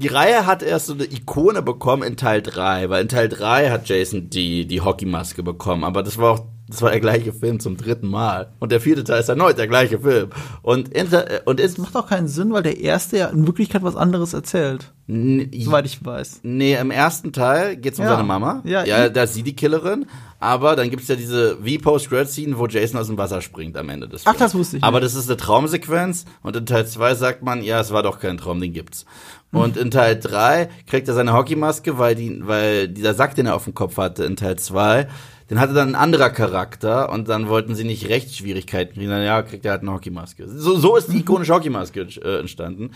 die 0.00 0.08
Reihe 0.08 0.46
hat 0.46 0.62
erst 0.62 0.86
so 0.86 0.94
eine 0.94 1.04
Ikone 1.04 1.62
bekommen 1.62 2.02
in 2.02 2.16
Teil 2.16 2.42
3, 2.42 2.88
weil 2.88 3.02
in 3.02 3.08
Teil 3.08 3.28
3 3.28 3.70
hat 3.70 3.88
Jason 3.88 4.30
die, 4.30 4.66
die 4.66 4.80
Hockeymaske 4.80 5.42
bekommen, 5.42 5.84
aber 5.84 6.02
das 6.02 6.18
war 6.18 6.32
auch 6.32 6.44
das 6.70 6.82
war 6.82 6.90
der 6.90 7.00
gleiche 7.00 7.32
Film 7.32 7.58
zum 7.58 7.76
dritten 7.76 8.06
Mal. 8.06 8.52
Und 8.60 8.70
der 8.70 8.80
vierte 8.80 9.02
Teil 9.02 9.18
ist 9.18 9.28
erneut 9.28 9.58
der 9.58 9.66
gleiche 9.66 9.98
Film. 9.98 10.30
Und, 10.62 10.88
inter, 10.90 11.40
und 11.44 11.58
es 11.58 11.78
macht 11.78 11.96
auch 11.96 12.06
keinen 12.06 12.28
Sinn, 12.28 12.52
weil 12.52 12.62
der 12.62 12.78
erste 12.78 13.18
ja 13.18 13.26
in 13.26 13.44
Wirklichkeit 13.48 13.82
was 13.82 13.96
anderes 13.96 14.34
erzählt. 14.34 14.92
Soweit 15.08 15.86
ich 15.86 16.04
weiß. 16.04 16.40
Nee, 16.44 16.76
im 16.76 16.92
ersten 16.92 17.32
Teil 17.32 17.76
geht's 17.76 17.98
um 17.98 18.04
ja. 18.04 18.12
seine 18.12 18.22
Mama. 18.22 18.62
Ja, 18.64 18.84
ja 18.84 19.08
da 19.08 19.24
ist 19.24 19.34
sie 19.34 19.42
die 19.42 19.56
Killerin. 19.56 20.06
Aber 20.40 20.74
dann 20.74 20.88
gibt's 20.88 21.06
ja 21.08 21.16
diese 21.16 21.62
wie 21.62 21.78
post 21.78 22.08
credit 22.08 22.30
scene 22.30 22.58
wo 22.58 22.66
Jason 22.66 22.98
aus 22.98 23.08
dem 23.08 23.18
Wasser 23.18 23.42
springt 23.42 23.76
am 23.76 23.90
Ende 23.90 24.08
des 24.08 24.22
Films. 24.22 24.36
Ach, 24.36 24.40
das 24.40 24.54
wusste 24.54 24.78
ich. 24.78 24.82
Aber 24.82 24.98
das 24.98 25.14
ist 25.14 25.28
eine 25.28 25.36
Traumsequenz. 25.36 26.24
Und 26.42 26.56
in 26.56 26.64
Teil 26.64 26.86
2 26.86 27.14
sagt 27.14 27.42
man, 27.42 27.62
ja, 27.62 27.78
es 27.78 27.92
war 27.92 28.02
doch 28.02 28.18
kein 28.18 28.38
Traum, 28.38 28.58
den 28.60 28.72
gibt's. 28.72 29.04
Und 29.52 29.76
in 29.76 29.90
Teil 29.90 30.18
3 30.18 30.68
kriegt 30.86 31.08
er 31.08 31.14
seine 31.14 31.34
Hockeymaske, 31.34 31.98
weil, 31.98 32.14
die, 32.14 32.46
weil 32.46 32.88
dieser 32.88 33.14
Sack, 33.14 33.34
den 33.34 33.46
er 33.46 33.54
auf 33.54 33.64
dem 33.64 33.74
Kopf 33.74 33.98
hatte 33.98 34.24
in 34.24 34.36
Teil 34.36 34.56
2, 34.56 35.08
den 35.50 35.58
hatte 35.58 35.74
dann 35.74 35.88
ein 35.88 35.94
anderer 35.96 36.30
Charakter 36.30 37.10
und 37.10 37.28
dann 37.28 37.48
wollten 37.48 37.74
sie 37.74 37.84
nicht 37.84 38.08
Rechtsschwierigkeiten 38.08 38.94
kriegen. 38.94 39.10
Dann, 39.10 39.24
ja, 39.24 39.42
kriegt 39.42 39.64
er 39.64 39.72
halt 39.72 39.82
eine 39.82 39.92
Hockeymaske. 39.92 40.48
So, 40.48 40.78
so 40.78 40.96
ist 40.96 41.12
die 41.12 41.18
ikonische 41.18 41.52
Hockeymaske 41.52 42.06
äh, 42.22 42.38
entstanden. 42.38 42.92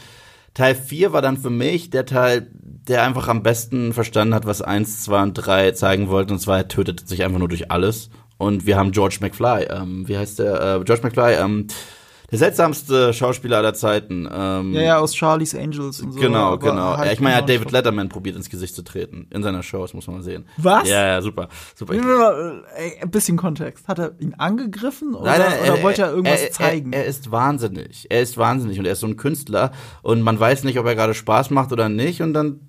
Teil 0.55 0.75
4 0.75 1.13
war 1.13 1.21
dann 1.21 1.37
für 1.37 1.51
mich 1.51 1.91
der 1.91 2.07
Teil, 2.07 2.49
der 2.53 3.03
einfach 3.03 3.29
am 3.29 3.43
besten 3.43 3.93
verstanden 3.93 4.35
hat, 4.35 4.47
was 4.47 4.63
1, 4.63 5.03
2 5.03 5.23
und 5.23 5.35
3 5.35 5.73
zeigen 5.73 6.09
wollten. 6.09 6.33
Und 6.33 6.39
zwar, 6.39 6.59
er 6.59 6.69
tötet 6.69 7.09
sich 7.09 7.25
einfach 7.25 7.39
nur 7.39 7.49
durch 7.49 7.71
alles. 7.71 8.11
Und 8.39 8.67
wir 8.67 8.77
haben 8.77 8.93
George 8.93 9.19
McFly, 9.21 9.65
ähm, 9.71 10.09
wie 10.09 10.17
heißt 10.17 10.39
der? 10.39 10.81
Äh, 10.81 10.85
George 10.85 11.03
McFly, 11.03 11.35
ähm, 11.35 11.67
der 12.35 12.39
seltsamste 12.39 13.13
Schauspieler 13.13 13.59
aller 13.59 13.75
Zeiten. 13.75 14.29
Ähm, 14.31 14.73
ja, 14.73 14.83
ja, 14.83 14.99
aus 14.99 15.15
Charlie's 15.15 15.55
Angels 15.55 16.01
und 16.01 16.13
so. 16.15 16.21
Genau, 16.21 16.59
genau. 16.59 16.97
Halt 16.97 17.13
ich 17.13 17.21
meine, 17.21 17.37
er 17.37 17.39
hat 17.39 17.49
David 17.49 17.71
Letterman 17.71 18.09
probiert, 18.09 18.35
ins 18.35 18.51
Gesicht 18.51 18.75
zu 18.75 18.83
treten. 18.83 19.29
In 19.31 19.45
seiner 19.45 19.63
Show, 19.63 19.83
das 19.83 19.95
muss 19.95 20.09
man 20.09 20.17
mal 20.17 20.23
sehen. 20.23 20.45
Was? 20.57 20.89
Ja, 20.89 21.07
ja, 21.07 21.23
super. 21.23 21.49
super. 21.77 21.95
Ein 23.01 23.11
bisschen 23.11 23.37
Kontext. 23.37 23.87
Hat 23.87 24.01
er 24.01 24.13
ihn 24.19 24.35
angegriffen 24.35 25.15
oder, 25.15 25.31
nein, 25.31 25.43
nein, 25.49 25.71
oder 25.71 25.83
wollte 25.85 26.03
er 26.03 26.11
irgendwas 26.11 26.43
er, 26.43 26.51
zeigen? 26.51 26.93
Er, 26.93 27.03
er, 27.03 27.07
ist 27.07 27.31
wahnsinnig. 27.31 28.09
Er 28.11 28.21
ist 28.21 28.37
wahnsinnig 28.37 28.81
und 28.81 28.85
er 28.85 28.93
ist 28.93 29.01
so 29.01 29.07
ein 29.07 29.17
Künstler 29.17 29.71
und 30.03 30.21
man 30.23 30.41
weiß 30.41 30.65
nicht, 30.65 30.79
ob 30.81 30.87
er 30.87 30.97
gerade 30.97 31.15
Spaß 31.15 31.51
macht 31.51 31.71
oder 31.71 31.89
nicht 31.89 32.21
und 32.21 32.35
dann 32.35 32.61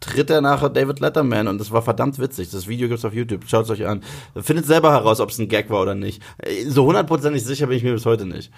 tritt 0.00 0.30
er 0.30 0.40
nachher 0.40 0.68
David 0.68 0.98
Letterman 0.98 1.46
und 1.46 1.58
das 1.58 1.70
war 1.70 1.80
verdammt 1.80 2.18
witzig. 2.18 2.50
Das 2.50 2.66
Video 2.66 2.88
gibt's 2.88 3.04
auf 3.04 3.14
YouTube, 3.14 3.44
schaut 3.46 3.66
es 3.66 3.70
euch 3.70 3.86
an. 3.86 4.02
Findet 4.34 4.66
selber 4.66 4.90
heraus, 4.90 5.20
ob 5.20 5.30
es 5.30 5.38
ein 5.38 5.48
Gag 5.48 5.70
war 5.70 5.80
oder 5.80 5.94
nicht. 5.94 6.20
So 6.66 6.84
hundertprozentig 6.86 7.44
sicher 7.44 7.68
bin 7.68 7.76
ich 7.76 7.84
mir 7.84 7.92
bis 7.92 8.04
heute 8.04 8.26
nicht. 8.26 8.52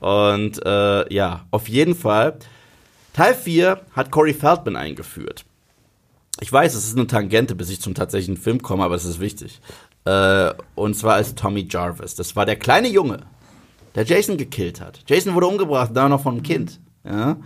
Und 0.00 0.64
äh, 0.64 1.12
ja, 1.12 1.46
auf 1.50 1.68
jeden 1.68 1.94
Fall. 1.94 2.38
Teil 3.12 3.34
4 3.34 3.80
hat 3.92 4.10
Corey 4.10 4.34
Feldman 4.34 4.76
eingeführt. 4.76 5.44
Ich 6.40 6.52
weiß, 6.52 6.74
es 6.74 6.86
ist 6.86 6.96
eine 6.96 7.08
Tangente, 7.08 7.54
bis 7.54 7.70
ich 7.70 7.80
zum 7.80 7.94
tatsächlichen 7.94 8.36
Film 8.36 8.62
komme, 8.62 8.84
aber 8.84 8.94
es 8.94 9.04
ist 9.04 9.18
wichtig. 9.18 9.60
Äh, 10.04 10.54
und 10.76 10.94
zwar 10.94 11.14
als 11.14 11.34
Tommy 11.34 11.66
Jarvis. 11.68 12.14
Das 12.14 12.36
war 12.36 12.46
der 12.46 12.56
kleine 12.56 12.88
Junge, 12.88 13.20
der 13.94 14.04
Jason 14.04 14.36
gekillt 14.36 14.80
hat. 14.80 15.00
Jason 15.08 15.34
wurde 15.34 15.48
umgebracht, 15.48 15.90
da 15.94 16.08
noch 16.08 16.22
von 16.22 16.34
einem 16.34 16.42
Kind. 16.44 16.80
Ja? 17.04 17.36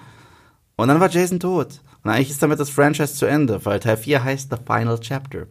Und 0.76 0.88
dann 0.88 1.00
war 1.00 1.08
Jason 1.08 1.40
tot. 1.40 1.80
Und 2.04 2.10
eigentlich 2.10 2.30
ist 2.30 2.42
damit 2.42 2.60
das 2.60 2.68
Franchise 2.68 3.14
zu 3.14 3.26
Ende, 3.26 3.64
weil 3.64 3.80
Teil 3.80 3.96
4 3.96 4.24
heißt 4.24 4.50
The 4.50 4.58
Final 4.66 4.98
Chapter. 5.00 5.46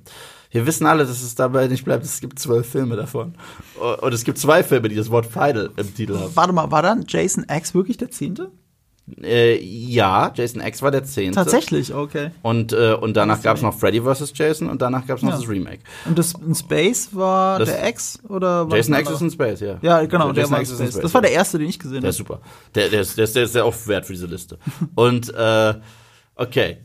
Wir 0.51 0.65
wissen 0.65 0.85
alle, 0.85 1.05
dass 1.05 1.21
es 1.21 1.33
dabei 1.35 1.67
nicht 1.67 1.85
bleibt. 1.85 2.03
Es 2.05 2.19
gibt 2.19 2.37
zwölf 2.39 2.67
Filme 2.69 2.95
davon. 2.97 3.33
Und 4.01 4.13
es 4.13 4.23
gibt 4.23 4.37
zwei 4.37 4.63
Filme, 4.63 4.89
die 4.89 4.95
das 4.95 5.09
Wort 5.09 5.25
Final 5.25 5.71
im 5.77 5.95
Titel 5.95 6.17
haben. 6.19 6.35
Warte 6.35 6.53
mal, 6.53 6.69
war 6.71 6.81
dann 6.81 7.05
Jason 7.07 7.45
X 7.49 7.73
wirklich 7.73 7.97
der 7.97 8.11
zehnte? 8.11 8.51
Äh, 9.21 9.57
ja, 9.61 10.31
Jason 10.35 10.61
X 10.61 10.81
war 10.81 10.91
der 10.91 11.03
zehnte. 11.03 11.35
Tatsächlich, 11.35 11.93
okay. 11.93 12.31
Und, 12.43 12.71
äh, 12.71 12.93
und 12.93 13.17
danach 13.17 13.41
gab 13.41 13.57
es 13.57 13.63
noch 13.63 13.77
Freddy 13.77 13.99
vs. 14.01 14.31
Jason 14.35 14.69
und 14.69 14.81
danach 14.81 15.05
gab 15.07 15.17
es 15.17 15.23
noch 15.23 15.31
Ja. 15.31 15.37
das 15.37 15.49
Remake. 15.49 15.79
Und 16.05 16.17
das 16.19 16.33
in 16.45 16.53
Space 16.55 17.09
war 17.11 17.59
Das- 17.59 17.69
der 17.69 17.87
X 17.89 18.19
oder 18.29 18.69
war 18.69 18.77
Jason 18.77 18.93
X 18.95 19.09
ist 19.09 19.21
in 19.21 19.31
Space, 19.31 19.59
ja. 19.61 19.77
Ja, 19.81 20.05
genau, 20.05 20.31
der 20.31 20.43
Jason 20.43 20.51
war 20.51 20.59
in 20.59 20.63
X 20.63 20.71
ist 20.71 20.79
in 20.79 20.85
Space. 20.85 20.93
Space. 20.93 21.01
Das 21.03 21.13
war 21.13 21.21
der 21.21 21.31
erste, 21.31 21.57
den 21.59 21.67
ich 21.67 21.79
gesehen 21.79 22.01
Der 22.01 22.11
ist 22.11 22.19
habe. 22.19 22.27
super. 22.35 22.41
Der, 22.75 22.89
der, 22.89 23.01
ist, 23.01 23.17
der, 23.17 23.23
ist, 23.25 23.35
der 23.35 23.43
ist 23.43 23.53
sehr 23.53 23.65
oft 23.65 23.85
wert 23.87 24.05
für 24.05 24.13
diese 24.13 24.27
Liste. 24.27 24.57
Und, 24.95 25.33
äh, 25.33 25.73
okay. 26.35 26.77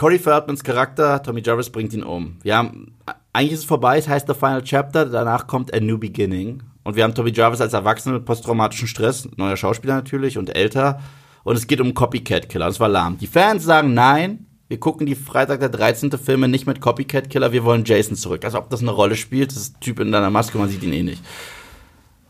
Corey 0.00 0.18
Feldmans 0.18 0.64
Charakter, 0.64 1.22
Tommy 1.22 1.42
Jarvis 1.44 1.68
bringt 1.68 1.92
ihn 1.92 2.02
um. 2.02 2.38
Wir 2.42 2.56
haben, 2.56 2.96
eigentlich 3.34 3.52
ist 3.52 3.58
es 3.58 3.64
vorbei, 3.66 3.98
es 3.98 4.08
heißt 4.08 4.26
The 4.26 4.32
Final 4.32 4.62
Chapter, 4.62 5.04
danach 5.04 5.46
kommt 5.46 5.74
A 5.74 5.78
New 5.78 5.98
Beginning. 5.98 6.62
Und 6.84 6.96
wir 6.96 7.04
haben 7.04 7.14
Tommy 7.14 7.32
Jarvis 7.32 7.60
als 7.60 7.74
Erwachsener 7.74 8.14
mit 8.14 8.24
posttraumatischem 8.24 8.88
Stress, 8.88 9.28
neuer 9.36 9.58
Schauspieler 9.58 9.96
natürlich 9.96 10.38
und 10.38 10.56
älter. 10.56 11.02
Und 11.44 11.54
es 11.54 11.66
geht 11.66 11.82
um 11.82 11.92
Copycat-Killer. 11.92 12.64
Das 12.64 12.80
war 12.80 12.88
lahm. 12.88 13.18
Die 13.18 13.26
Fans 13.26 13.62
sagen 13.62 13.92
nein, 13.92 14.46
wir 14.68 14.80
gucken 14.80 15.04
die 15.04 15.14
Freitag 15.14 15.60
der 15.60 15.68
13. 15.68 16.12
Filme 16.12 16.48
nicht 16.48 16.66
mit 16.66 16.80
Copycat-Killer, 16.80 17.52
wir 17.52 17.64
wollen 17.64 17.84
Jason 17.84 18.16
zurück. 18.16 18.46
Also 18.46 18.56
ob 18.56 18.70
das 18.70 18.80
eine 18.80 18.92
Rolle 18.92 19.16
spielt, 19.16 19.50
das 19.50 19.58
ist 19.58 19.76
ein 19.76 19.80
Typ 19.80 20.00
in 20.00 20.12
deiner 20.12 20.30
Maske, 20.30 20.56
man 20.56 20.70
sieht 20.70 20.82
ihn 20.82 20.94
eh 20.94 21.02
nicht. 21.02 21.22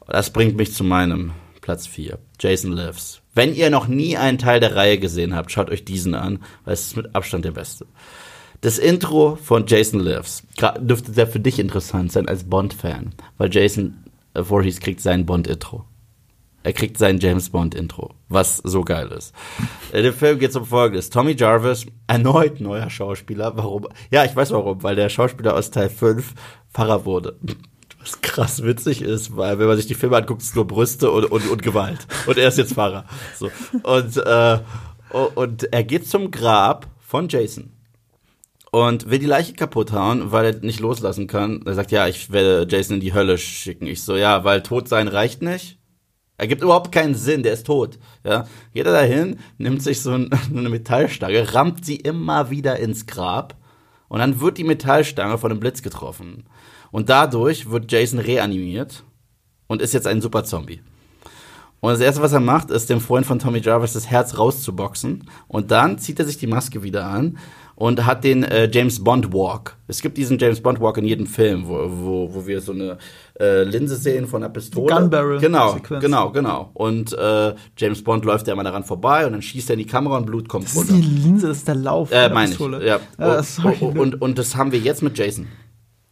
Das 0.09 0.31
bringt 0.31 0.57
mich 0.57 0.75
zu 0.75 0.83
meinem 0.83 1.31
Platz 1.61 1.87
4. 1.87 2.19
Jason 2.41 2.73
Lives. 2.73 3.20
Wenn 3.35 3.55
ihr 3.55 3.71
noch 3.71 3.87
nie 3.87 4.17
einen 4.17 4.39
Teil 4.39 4.61
der 4.61 4.75
Reihe 4.75 4.99
gesehen 4.99 5.35
habt, 5.35 5.53
schaut 5.53 5.71
euch 5.71 5.85
diesen 5.85 6.15
an, 6.15 6.41
weil 6.65 6.75
es 6.75 6.89
ist 6.89 6.97
mit 6.97 7.15
Abstand 7.15 7.45
der 7.45 7.53
beste. 7.53 7.87
Das 8.61 8.79
Intro 8.79 9.37
von 9.37 9.67
Jason 9.67 10.01
Lives 10.01 10.43
dürfte 10.81 11.13
sehr 11.13 11.27
für 11.27 11.41
dich 11.41 11.59
interessant 11.59 12.13
sein 12.13 12.29
als 12.29 12.45
Bond-Fan, 12.45 13.15
weil 13.39 13.55
Jason 13.55 14.05
äh, 14.35 14.43
Voorhees 14.43 14.81
kriegt 14.81 15.01
sein 15.01 15.25
Bond-Intro. 15.25 15.85
Er 16.63 16.75
kriegt 16.75 16.99
sein 16.99 17.19
James 17.19 17.49
Bond-Intro, 17.49 18.13
was 18.29 18.59
so 18.59 18.83
geil 18.83 19.09
ist. 19.17 19.33
In 19.95 20.03
dem 20.03 20.13
Film 20.13 20.39
geht 20.39 20.51
es 20.51 20.57
um 20.57 20.67
Folgendes. 20.67 21.09
Tommy 21.09 21.35
Jarvis, 21.35 21.87
erneut 22.07 22.61
neuer 22.61 22.91
Schauspieler. 22.91 23.57
Warum? 23.57 23.87
Ja, 24.11 24.27
ich 24.27 24.37
weiß 24.37 24.51
warum, 24.51 24.83
weil 24.83 24.95
der 24.95 25.09
Schauspieler 25.09 25.55
aus 25.55 25.71
Teil 25.71 25.89
5 25.89 26.35
Pfarrer 26.71 27.07
wurde. 27.07 27.39
Was 28.01 28.21
krass 28.23 28.63
witzig 28.63 29.03
ist, 29.03 29.37
weil 29.37 29.59
wenn 29.59 29.67
man 29.67 29.77
sich 29.77 29.87
die 29.87 29.95
Filme 29.95 30.17
anguckt, 30.17 30.43
ist 30.43 30.57
nur 30.57 30.67
Brüste 30.67 31.11
und, 31.11 31.27
und, 31.27 31.49
und 31.51 31.63
Gewalt. 31.63 32.07
Und 32.27 32.39
er 32.39 32.49
ist 32.49 32.59
jetzt 32.59 32.75
Pfarrer. 32.75 33.05
So. 33.39 33.51
Und, 33.83 34.17
äh, 34.17 34.59
und 35.35 35.73
er 35.73 35.85
geht 35.85 36.09
zum 36.09 36.31
Grab 36.31 36.87
von 36.99 37.29
Jason 37.29 37.73
und 38.71 39.11
will 39.11 39.19
die 39.19 39.27
Leiche 39.27 39.53
kaputt 39.53 39.93
hauen, 39.93 40.33
weil 40.33 40.47
er 40.47 40.61
nicht 40.61 40.81
loslassen 40.81 41.27
kann. 41.27 41.63
Er 41.67 41.75
sagt, 41.75 41.91
ja, 41.91 42.07
ich 42.07 42.31
werde 42.31 42.67
Jason 42.71 42.97
in 42.97 43.01
die 43.01 43.13
Hölle 43.13 43.37
schicken. 43.37 43.87
Ich 43.87 44.03
so, 44.03 44.17
ja, 44.17 44.45
weil 44.45 44.63
tot 44.63 44.89
sein 44.89 45.09
reicht 45.09 45.43
nicht. 45.43 45.79
Ergibt 46.39 46.63
überhaupt 46.63 46.91
keinen 46.93 47.15
Sinn, 47.15 47.43
der 47.43 47.53
ist 47.53 47.67
tot. 47.67 47.99
Ja, 48.25 48.47
geht 48.73 48.87
er 48.87 48.93
dahin, 48.93 49.39
nimmt 49.59 49.83
sich 49.83 50.01
so 50.01 50.13
ein, 50.13 50.31
eine 50.57 50.71
Metallstange, 50.71 51.53
rammt 51.53 51.85
sie 51.85 51.97
immer 51.97 52.51
wieder 52.51 52.79
ins 52.79 53.07
Grab 53.07 53.57
und 54.09 54.21
dann 54.21 54.41
wird 54.41 54.57
die 54.57 54.65
Metallstange 54.65 55.37
von 55.37 55.51
einem 55.51 55.61
Blitz 55.61 55.83
getroffen. 55.83 56.45
Und 56.91 57.09
dadurch 57.09 57.71
wird 57.71 57.91
Jason 57.91 58.19
reanimiert 58.19 59.05
und 59.67 59.81
ist 59.83 59.95
jetzt 59.95 60.07
ein 60.07 60.21
super 60.21 60.45
Zombie. 60.45 60.81
Und 61.81 61.93
das 61.93 62.01
erste, 62.01 62.21
was 62.21 62.33
er 62.33 62.41
macht, 62.41 62.71
ist 62.71 62.91
dem 62.91 63.01
Freund 63.01 63.25
von 63.25 63.39
Tommy 63.39 63.61
Jarvis 63.61 63.95
das 63.95 64.07
Herz 64.11 64.37
rauszuboxen. 64.37 65.25
Und 65.49 65.71
dann 65.71 65.99
zieht 65.99 66.19
er 66.19 66.27
sich 66.27 66.37
die 66.37 66.47
Maske 66.47 66.83
wieder 66.83 67.07
an 67.07 67.39
und 67.75 68.05
hat 68.05 68.23
den 68.23 68.43
äh, 68.45 68.69
James 68.71 69.03
Bond 69.03 69.33
Walk. 69.33 69.77
Es 69.89 70.03
gibt 70.03 70.19
diesen 70.19 70.39
James 70.39 70.61
Bond 70.61 70.79
Walk 70.81 70.99
in 70.99 71.07
jedem 71.07 71.27
Film, 71.27 71.67
wo, 71.67 71.79
wo, 71.89 72.35
wo 72.35 72.47
wir 72.47 72.61
so 72.61 72.73
eine 72.73 72.99
äh, 73.41 73.63
Linse 73.63 73.97
sehen 73.97 74.27
von 74.27 74.43
einer 74.43 74.53
Pistole. 74.53 74.95
Gun 74.95 75.09
Barrel 75.09 75.41
Genau, 75.41 75.73
Sequenz. 75.73 76.05
genau, 76.05 76.31
genau. 76.33 76.71
Und 76.75 77.15
äh, 77.15 77.55
James 77.79 78.05
Bond 78.05 78.27
läuft 78.27 78.47
ja 78.49 78.53
immer 78.53 78.65
daran 78.65 78.85
vorbei 78.85 79.25
und 79.25 79.33
dann 79.33 79.41
schießt 79.41 79.71
er 79.71 79.75
in 79.75 79.79
die 79.79 79.87
Kamera 79.87 80.19
und 80.19 80.27
Blut 80.27 80.51
kommt 80.51 80.67
Das 80.67 80.73
ist 80.73 80.79
runter. 80.91 80.93
die 80.93 81.01
Linse, 81.01 81.49
das 81.49 81.59
ist 81.59 81.69
der 81.69 81.77
Lauf. 81.77 82.11
Äh, 82.11 82.15
der 82.17 82.35
meine 82.35 82.51
ich. 82.51 82.59
Pistole. 82.59 82.87
Ja. 82.87 83.01
das 83.17 83.59
und, 83.59 83.81
und, 83.81 83.99
und, 83.99 84.15
und 84.21 84.39
das 84.39 84.55
haben 84.55 84.73
wir 84.73 84.81
jetzt 84.81 85.03
mit 85.03 85.17
Jason. 85.17 85.47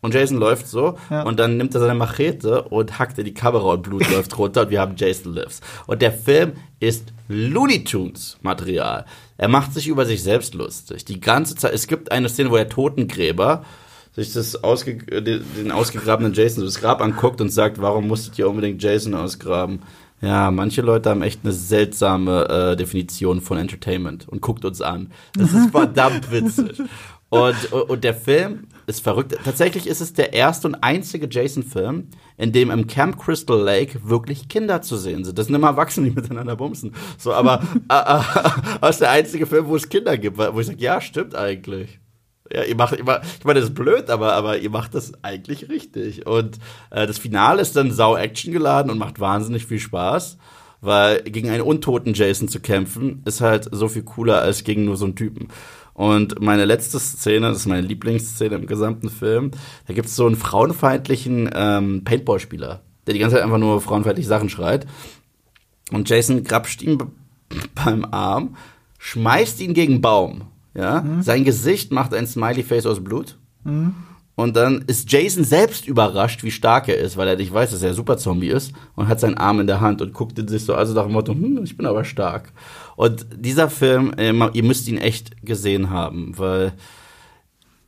Und 0.01 0.15
Jason 0.15 0.39
läuft 0.39 0.69
so 0.69 0.97
Ja. 1.11 1.23
und 1.23 1.41
dann 1.41 1.57
nimmt 1.57 1.75
er 1.75 1.81
seine 1.81 1.95
Machete 1.95 2.63
und 2.63 2.99
hackt 3.01 3.19
in 3.19 3.25
die 3.25 3.35
Kamera 3.35 3.73
und 3.73 3.83
Blut 3.83 4.09
läuft 4.11 4.39
runter 4.39 4.63
und 4.63 4.71
wir 4.71 4.81
haben 4.81 4.95
Jason 4.97 5.35
Lives. 5.35 5.61
Und 5.87 6.03
der 6.03 6.13
Film 6.13 6.53
ist 6.79 7.13
Looney 7.29 7.83
Tunes 7.85 8.39
Material. 8.43 9.05
Er 9.37 9.49
macht 9.49 9.75
sich 9.75 9.89
über 9.89 10.07
sich 10.07 10.23
selbst 10.23 10.55
lustig. 10.55 11.05
Die 11.05 11.21
ganze 11.21 11.57
Zeit. 11.57 11.73
Es 11.75 11.87
gibt 11.89 12.13
eine 12.13 12.29
Szene, 12.29 12.51
wo 12.51 12.57
der 12.57 12.69
Totengräber 12.69 13.65
sich 14.15 14.33
das 14.33 14.63
ausge, 14.65 14.97
den, 14.99 15.45
den 15.57 15.71
ausgegrabenen 15.73 16.33
Jason 16.33 16.65
das 16.65 16.81
Grab 16.81 17.01
anguckt 17.01 17.41
und 17.41 17.51
sagt, 17.51 17.81
warum 17.81 18.07
musstet 18.09 18.39
ihr 18.39 18.49
unbedingt 18.49 18.83
Jason 18.83 19.15
ausgraben? 19.15 19.83
Ja, 20.21 20.51
manche 20.51 20.83
Leute 20.83 21.11
haben 21.11 21.23
echt 21.23 21.41
eine 21.45 21.53
seltsame 21.53 22.49
äh, 22.73 22.77
Definition 22.77 23.41
von 23.41 23.59
Entertainment 23.59 24.29
und 24.29 24.41
guckt 24.41 24.65
uns 24.65 24.81
an. 24.83 25.13
Das 25.35 25.53
ist 25.53 25.71
verdammt 25.73 26.33
witzig. 26.33 26.83
Und, 27.31 27.73
und 27.73 28.05
der 28.05 28.15
Film 28.15 28.69
ist 28.87 29.03
verrückt. 29.03 29.37
Tatsächlich 29.45 29.87
ist 29.87 30.01
es 30.01 30.15
der 30.15 30.33
erste 30.33 30.69
und 30.69 30.77
einzige 30.77 31.29
Jason-Film, 31.31 32.09
in 32.39 32.53
dem 32.53 32.71
im 32.71 32.87
Camp 32.87 33.19
Crystal 33.19 33.61
Lake 33.61 34.01
wirklich 34.09 34.49
Kinder 34.49 34.81
zu 34.81 34.97
sehen 34.97 35.25
sind. 35.25 35.39
Das 35.39 35.47
sind 35.47 35.55
immer 35.55 35.69
Erwachsene, 35.69 36.09
die 36.09 36.15
miteinander 36.21 36.57
bumsen. 36.57 36.95
So, 37.19 37.35
aber 37.35 37.63
äh, 37.91 38.87
äh, 38.87 38.89
ist 38.91 39.03
der 39.03 39.11
einzige 39.11 39.47
Film, 39.47 39.67
wo 39.67 39.77
es 39.77 39.91
Kinder 39.91 40.17
gibt, 40.17 40.39
wo 40.39 40.59
ich 40.59 40.67
sage, 40.67 40.81
ja, 40.81 41.03
stimmt 41.03 41.35
eigentlich. 41.35 42.01
Ja, 42.51 42.63
ihr 42.63 42.77
macht 42.77 42.95
immer, 42.95 43.21
ich 43.39 43.45
meine, 43.45 43.61
das 43.61 43.69
ist 43.69 43.75
blöd, 43.75 44.09
aber, 44.09 44.33
aber 44.33 44.59
ihr 44.59 44.71
macht 44.71 44.95
das 44.95 45.13
eigentlich 45.23 45.69
richtig. 45.69 46.27
Und 46.27 46.59
äh, 46.91 47.07
das 47.07 47.19
Finale 47.19 47.61
ist 47.61 47.77
dann 47.77 47.93
sau 47.93 48.17
Action 48.17 48.55
geladen 48.55 48.91
und 48.91 48.97
macht 48.97 49.21
wahnsinnig 49.21 49.67
viel 49.67 49.81
Spaß, 49.81 50.39
weil 50.81 51.23
gegen 51.25 51.51
einen 51.51 51.61
untoten 51.61 52.15
Jason 52.15 52.49
zu 52.49 52.61
kämpfen, 52.61 53.23
ist 53.27 53.43
halt 53.43 53.69
so 53.71 53.89
viel 53.89 54.03
cooler 54.03 54.41
als 54.41 54.65
gegen 54.65 54.87
nur 54.87 54.97
so 54.97 55.05
einen 55.05 55.17
Typen. 55.17 55.49
Und 55.99 56.41
meine 56.41 56.65
letzte 56.65 57.01
Szene, 57.01 57.49
das 57.49 57.57
ist 57.59 57.67
meine 57.67 57.85
Lieblingsszene 57.85 58.55
im 58.55 58.67
gesamten 58.67 59.11
Film, 59.11 59.51
da 59.89 59.95
gibt 59.95 60.07
es 60.07 60.15
so 60.15 60.27
einen 60.27 60.37
frauenfeindlichen 60.37 61.51
ähm, 61.53 62.05
Paintball-Spieler, 62.05 62.83
der 63.05 63.15
die 63.15 63.19
ganze 63.19 63.35
Zeit 63.35 63.43
einfach 63.43 63.59
nur 63.59 63.81
frauenfeindliche 63.81 64.29
Sachen 64.29 64.49
schreit. 64.49 64.87
Und 65.91 66.09
Jason 66.09 66.45
grapscht 66.45 66.83
ihn 66.83 66.99
be- 66.99 67.09
beim 67.85 68.05
Arm, 68.13 68.55
schmeißt 69.01 69.61
ihn 69.61 69.75
gegen 69.75 70.01
Baum. 70.01 70.43
Ja? 70.73 71.05
Sein 71.21 71.43
Gesicht 71.45 71.91
macht 71.91 72.15
ein 72.15 72.29
Smiley-Face 72.29 72.87
aus 72.87 73.03
Blut. 73.03 73.37
Und 74.39 74.55
dann 74.55 74.85
ist 74.87 75.11
Jason 75.11 75.43
selbst 75.43 75.89
überrascht, 75.89 76.45
wie 76.45 76.53
stark 76.53 76.87
er 76.87 76.97
ist, 76.97 77.17
weil 77.17 77.27
er 77.27 77.35
nicht 77.35 77.53
weiß, 77.53 77.73
dass 77.73 77.83
er 77.83 77.89
ein 77.89 77.97
Super-Zombie 77.97 78.51
ist 78.51 78.73
und 78.95 79.09
hat 79.09 79.19
seinen 79.19 79.37
Arm 79.37 79.59
in 79.59 79.67
der 79.67 79.81
Hand 79.81 80.01
und 80.01 80.13
guckt 80.13 80.39
sich 80.49 80.65
so, 80.65 80.77
also 80.77 80.95
nach 80.95 81.07
dem 81.07 81.13
Motto, 81.15 81.33
hm, 81.33 81.65
ich 81.65 81.77
bin 81.77 81.87
aber 81.87 82.05
stark. 82.05 82.53
Und 82.95 83.27
dieser 83.35 83.69
Film, 83.69 84.13
äh, 84.17 84.33
ihr 84.53 84.63
müsst 84.63 84.87
ihn 84.87 84.97
echt 84.97 85.45
gesehen 85.45 85.91
haben, 85.91 86.39
weil 86.39 86.73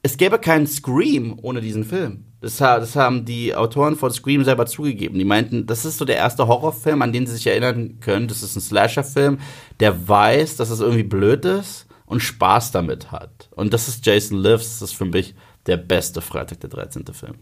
es 0.02 0.16
gäbe 0.16 0.40
keinen 0.40 0.66
Scream 0.66 1.38
ohne 1.40 1.60
diesen 1.60 1.84
Film. 1.84 2.24
Das, 2.40 2.56
das 2.56 2.96
haben 2.96 3.24
die 3.24 3.54
Autoren 3.54 3.94
von 3.94 4.10
Scream 4.10 4.42
selber 4.42 4.66
zugegeben. 4.66 5.20
Die 5.20 5.24
meinten, 5.24 5.66
das 5.66 5.84
ist 5.84 5.98
so 5.98 6.04
der 6.04 6.16
erste 6.16 6.48
Horrorfilm, 6.48 7.00
an 7.00 7.12
den 7.12 7.28
sie 7.28 7.34
sich 7.34 7.46
erinnern 7.46 8.00
können. 8.00 8.26
Das 8.26 8.42
ist 8.42 8.56
ein 8.56 8.60
Slasher-Film, 8.60 9.38
der 9.78 10.08
weiß, 10.08 10.56
dass 10.56 10.70
es 10.70 10.80
irgendwie 10.80 11.04
blöd 11.04 11.44
ist 11.44 11.86
und 12.06 12.18
Spaß 12.18 12.72
damit 12.72 13.12
hat. 13.12 13.50
Und 13.52 13.72
das 13.72 13.86
ist 13.86 14.04
Jason 14.04 14.38
Lives. 14.38 14.80
Das 14.80 14.90
ist 14.90 14.96
für 14.96 15.04
mich 15.04 15.36
der 15.66 15.76
beste 15.76 16.20
Freitag 16.20 16.60
der 16.60 16.70
13. 16.70 17.04
Film. 17.12 17.34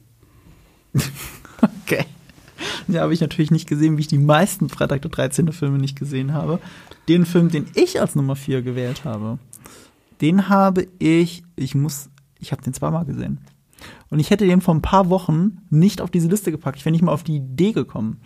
Okay. 1.85 2.05
Ja, 2.87 3.03
habe 3.03 3.15
ich 3.15 3.21
natürlich 3.21 3.51
nicht 3.51 3.69
gesehen, 3.69 3.97
wie 3.97 4.03
ich 4.03 4.09
die 4.09 4.19
meisten 4.19 4.69
Freitag 4.69 5.03
der 5.03 5.11
13. 5.11 5.53
Filme 5.53 5.79
nicht 5.79 5.99
gesehen 5.99 6.33
habe. 6.33 6.61
Den 7.09 7.27
Film, 7.27 7.51
den 7.51 7.67
ich 7.75 8.01
als 8.01 8.15
Nummer 8.15 8.37
4 8.37 8.63
gewählt 8.63 9.05
habe, 9.05 9.39
den 10.21 10.49
habe 10.49 10.87
ich, 10.99 11.43
ich 11.57 11.75
muss, 11.75 12.11
ich 12.39 12.53
habe 12.53 12.63
den 12.63 12.75
zweimal 12.75 13.05
gesehen. 13.05 13.39
Und 14.11 14.19
ich 14.19 14.31
hätte 14.31 14.47
den 14.47 14.61
vor 14.61 14.75
ein 14.75 14.83
paar 14.83 15.09
Wochen 15.09 15.59
nicht 15.71 16.01
auf 16.01 16.11
diese 16.11 16.29
Liste 16.29 16.51
gepackt. 16.51 16.79
Ich 16.79 16.85
wäre 16.85 16.93
nicht 16.93 17.03
mal 17.03 17.13
auf 17.13 17.25
die 17.25 17.37
Idee 17.37 17.73
gekommen. 17.73 18.21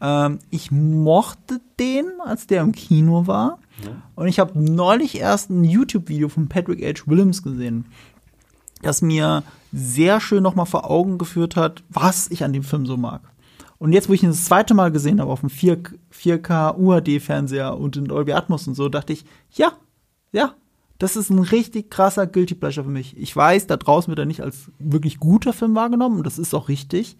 Ähm, 0.00 0.38
ich 0.50 0.70
mochte 0.70 1.60
den, 1.78 2.06
als 2.24 2.46
der 2.46 2.62
im 2.62 2.72
Kino 2.72 3.26
war. 3.26 3.58
Und 4.14 4.28
ich 4.28 4.38
habe 4.38 4.60
neulich 4.60 5.18
erst 5.18 5.50
ein 5.50 5.64
YouTube-Video 5.64 6.28
von 6.28 6.48
Patrick 6.48 6.82
H. 6.84 7.04
Williams 7.06 7.42
gesehen 7.42 7.86
das 8.82 9.02
mir 9.02 9.42
sehr 9.72 10.20
schön 10.20 10.42
nochmal 10.42 10.66
vor 10.66 10.90
Augen 10.90 11.18
geführt 11.18 11.56
hat, 11.56 11.82
was 11.88 12.30
ich 12.30 12.44
an 12.44 12.52
dem 12.52 12.62
Film 12.62 12.86
so 12.86 12.96
mag. 12.96 13.22
Und 13.78 13.92
jetzt, 13.92 14.08
wo 14.08 14.12
ich 14.12 14.22
ihn 14.22 14.28
das 14.28 14.44
zweite 14.44 14.74
Mal 14.74 14.92
gesehen 14.92 15.20
habe 15.20 15.32
auf 15.32 15.40
dem 15.40 15.50
4, 15.50 15.82
4K 16.12 16.76
UHD-Fernseher 16.76 17.76
und 17.76 17.96
in 17.96 18.04
Dolby 18.04 18.32
Atmos 18.32 18.68
und 18.68 18.74
so, 18.74 18.88
dachte 18.88 19.12
ich, 19.12 19.24
ja, 19.50 19.72
ja, 20.30 20.54
das 20.98 21.16
ist 21.16 21.30
ein 21.30 21.40
richtig 21.40 21.90
krasser 21.90 22.28
Guilty 22.28 22.54
Pleasure 22.54 22.84
für 22.84 22.92
mich. 22.92 23.16
Ich 23.16 23.34
weiß, 23.34 23.66
da 23.66 23.76
draußen 23.76 24.08
wird 24.08 24.20
er 24.20 24.24
nicht 24.24 24.40
als 24.40 24.70
wirklich 24.78 25.18
guter 25.18 25.52
Film 25.52 25.74
wahrgenommen 25.74 26.18
und 26.18 26.26
das 26.26 26.38
ist 26.38 26.54
auch 26.54 26.68
richtig. 26.68 27.16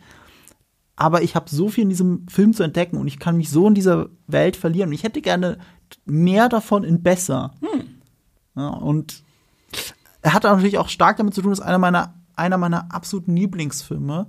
Aber 0.94 1.22
ich 1.22 1.34
habe 1.34 1.50
so 1.50 1.68
viel 1.68 1.82
in 1.82 1.90
diesem 1.90 2.28
Film 2.28 2.52
zu 2.52 2.62
entdecken 2.62 2.96
und 2.96 3.08
ich 3.08 3.18
kann 3.18 3.36
mich 3.36 3.50
so 3.50 3.66
in 3.66 3.74
dieser 3.74 4.10
Welt 4.28 4.56
verlieren. 4.56 4.90
Und 4.90 4.94
ich 4.94 5.02
hätte 5.02 5.20
gerne 5.20 5.58
mehr 6.04 6.48
davon 6.48 6.84
in 6.84 7.02
besser. 7.02 7.54
Ja, 8.54 8.68
und 8.68 9.24
hat 10.24 10.44
natürlich 10.44 10.78
auch 10.78 10.88
stark 10.88 11.16
damit 11.16 11.34
zu 11.34 11.42
tun, 11.42 11.50
dass 11.50 11.60
einer 11.60 11.78
meiner, 11.78 12.14
einer 12.36 12.58
meiner 12.58 12.94
absoluten 12.94 13.36
Lieblingsfilme 13.36 14.26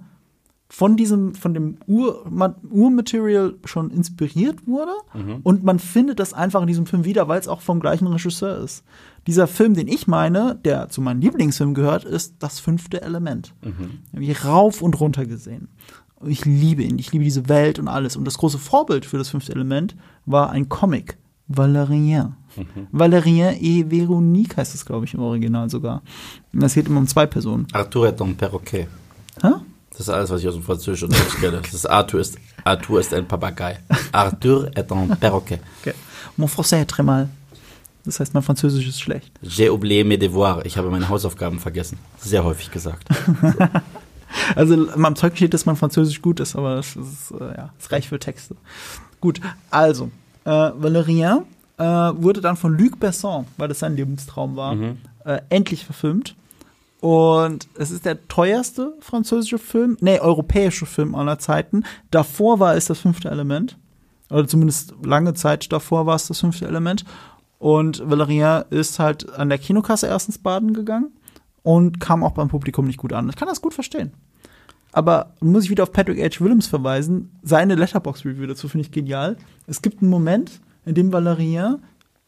von 0.73 0.97
diesem, 0.97 1.35
von 1.35 1.53
dem 1.53 1.77
Ur, 1.85 2.25
Urmaterial 2.71 3.53
schon 3.63 3.91
inspiriert 3.91 4.65
wurde. 4.65 4.93
Mhm. 5.13 5.41
Und 5.43 5.63
man 5.63 5.77
findet 5.77 6.19
das 6.19 6.33
einfach 6.33 6.61
in 6.61 6.67
diesem 6.67 6.87
Film 6.87 7.05
wieder, 7.05 7.27
weil 7.27 7.39
es 7.39 7.47
auch 7.47 7.61
vom 7.61 7.79
gleichen 7.79 8.07
Regisseur 8.07 8.57
ist. 8.57 8.83
Dieser 9.27 9.45
Film, 9.45 9.75
den 9.75 9.87
ich 9.87 10.07
meine, 10.07 10.59
der 10.65 10.89
zu 10.89 10.99
meinen 10.99 11.21
Lieblingsfilmen 11.21 11.75
gehört, 11.75 12.05
ist 12.05 12.37
Das 12.39 12.59
fünfte 12.59 13.03
Element. 13.03 13.53
Mhm. 13.61 13.99
Habe 14.13 14.23
ich 14.23 14.45
rauf 14.45 14.81
und 14.81 14.99
runter 14.99 15.27
gesehen. 15.27 15.67
Ich 16.25 16.43
liebe 16.43 16.81
ihn, 16.81 16.97
ich 16.97 17.11
liebe 17.11 17.23
diese 17.23 17.49
Welt 17.49 17.77
und 17.77 17.87
alles. 17.87 18.15
Und 18.15 18.25
das 18.25 18.39
große 18.39 18.57
Vorbild 18.57 19.05
für 19.05 19.19
das 19.19 19.29
fünfte 19.29 19.51
Element 19.51 19.95
war 20.25 20.49
ein 20.49 20.69
Comic, 20.69 21.19
Valérien. 21.55 22.33
Mhm. 22.55 22.87
Valérien 22.91 23.55
et 23.59 23.83
Véronique 23.83 24.57
heißt 24.57 24.75
es, 24.75 24.85
glaube 24.85 25.05
ich, 25.05 25.13
im 25.13 25.21
Original 25.21 25.69
sogar. 25.69 26.01
Und 26.53 26.61
das 26.61 26.73
geht 26.73 26.87
immer 26.87 26.99
um 26.99 27.07
zwei 27.07 27.25
Personen. 27.25 27.67
Arthur 27.73 28.07
est 28.07 28.21
un 28.21 28.35
perroquet. 28.35 28.87
Hä? 29.41 29.49
Das 29.91 30.01
ist 30.01 30.09
alles, 30.09 30.29
was 30.31 30.41
ich 30.41 30.47
aus 30.47 30.55
dem 30.55 30.63
Französischen 30.63 31.09
kenne. 31.39 31.61
Das 31.61 31.73
ist 31.73 31.85
Arthur 31.85 32.19
ist, 32.19 32.37
Arthur 32.63 32.99
ist 32.99 33.13
ein 33.13 33.27
Papagei. 33.27 33.79
Arthur 34.11 34.69
est 34.75 34.91
un 34.91 35.09
perroquet. 35.19 35.59
Okay. 35.81 35.93
Mon 36.37 36.47
français 36.47 36.81
est 36.81 36.89
très 36.89 37.03
mal. 37.03 37.29
Das 38.05 38.19
heißt, 38.19 38.33
mein 38.33 38.43
Französisch 38.43 38.87
ist 38.87 38.99
schlecht. 38.99 39.31
J'ai 39.43 39.69
oublié 39.69 40.03
mes 40.03 40.17
devoirs. 40.17 40.63
Ich 40.65 40.77
habe 40.77 40.89
meine 40.89 41.07
Hausaufgaben 41.09 41.59
vergessen. 41.59 41.97
Sehr 42.19 42.43
häufig 42.43 42.71
gesagt. 42.71 43.07
So. 43.41 43.53
also 44.55 44.73
in 44.73 44.99
meinem 44.99 45.15
Zeugnis 45.15 45.37
steht, 45.37 45.53
dass 45.53 45.65
mein 45.65 45.77
Französisch 45.77 46.21
gut 46.21 46.39
ist, 46.39 46.55
aber 46.55 46.75
das 46.75 46.95
ist, 46.95 47.31
äh, 47.39 47.55
ja, 47.55 47.73
das 47.77 47.91
reicht 47.91 48.09
für 48.09 48.19
Texte. 48.19 48.55
Gut, 49.21 49.39
also, 49.69 50.11
äh, 50.45 50.49
Valérien 50.49 51.43
äh, 51.77 51.83
wurde 51.83 52.41
dann 52.41 52.55
von 52.55 52.77
Luc 52.77 52.99
Besson, 52.99 53.45
weil 53.57 53.67
das 53.67 53.79
sein 53.79 53.95
Lebenstraum 53.95 54.55
war, 54.55 54.75
mhm. 54.75 54.97
äh, 55.25 55.41
endlich 55.49 55.85
verfilmt. 55.85 56.35
Und 56.99 57.67
es 57.77 57.91
ist 57.91 58.05
der 58.05 58.27
teuerste 58.29 58.93
französische 59.01 59.57
Film, 59.57 59.97
nee, 59.99 60.19
europäische 60.19 60.85
Film 60.85 61.15
aller 61.15 61.37
Zeiten. 61.37 61.83
Davor 62.11 62.59
war 62.59 62.75
es 62.75 62.85
das 62.85 62.99
fünfte 62.99 63.29
Element. 63.29 63.77
Oder 64.29 64.47
zumindest 64.47 64.93
lange 65.03 65.33
Zeit 65.33 65.71
davor 65.73 66.05
war 66.05 66.15
es 66.15 66.27
das 66.27 66.39
fünfte 66.39 66.65
Element. 66.65 67.03
Und 67.59 68.01
Valérien 68.01 68.65
ist 68.71 68.99
halt 68.99 69.31
an 69.33 69.49
der 69.49 69.57
Kinokasse 69.57 70.07
erstens 70.07 70.37
baden 70.37 70.73
gegangen 70.73 71.11
und 71.61 71.99
kam 71.99 72.23
auch 72.23 72.31
beim 72.31 72.47
Publikum 72.47 72.87
nicht 72.87 72.97
gut 72.97 73.13
an. 73.13 73.29
Ich 73.29 73.35
kann 73.35 73.47
das 73.47 73.61
gut 73.61 73.73
verstehen. 73.73 74.13
Aber 74.93 75.33
muss 75.41 75.65
ich 75.65 75.69
wieder 75.69 75.83
auf 75.83 75.91
Patrick 75.91 76.19
H. 76.19 76.39
Williams 76.39 76.67
verweisen. 76.67 77.31
Seine 77.41 77.75
Letterbox-Review 77.75 78.45
dazu 78.45 78.69
finde 78.69 78.85
ich 78.85 78.91
genial. 78.91 79.37
Es 79.67 79.81
gibt 79.81 80.01
einen 80.01 80.11
Moment, 80.11 80.61
in 80.85 80.95
dem 80.95 81.11
Valérien 81.11 81.79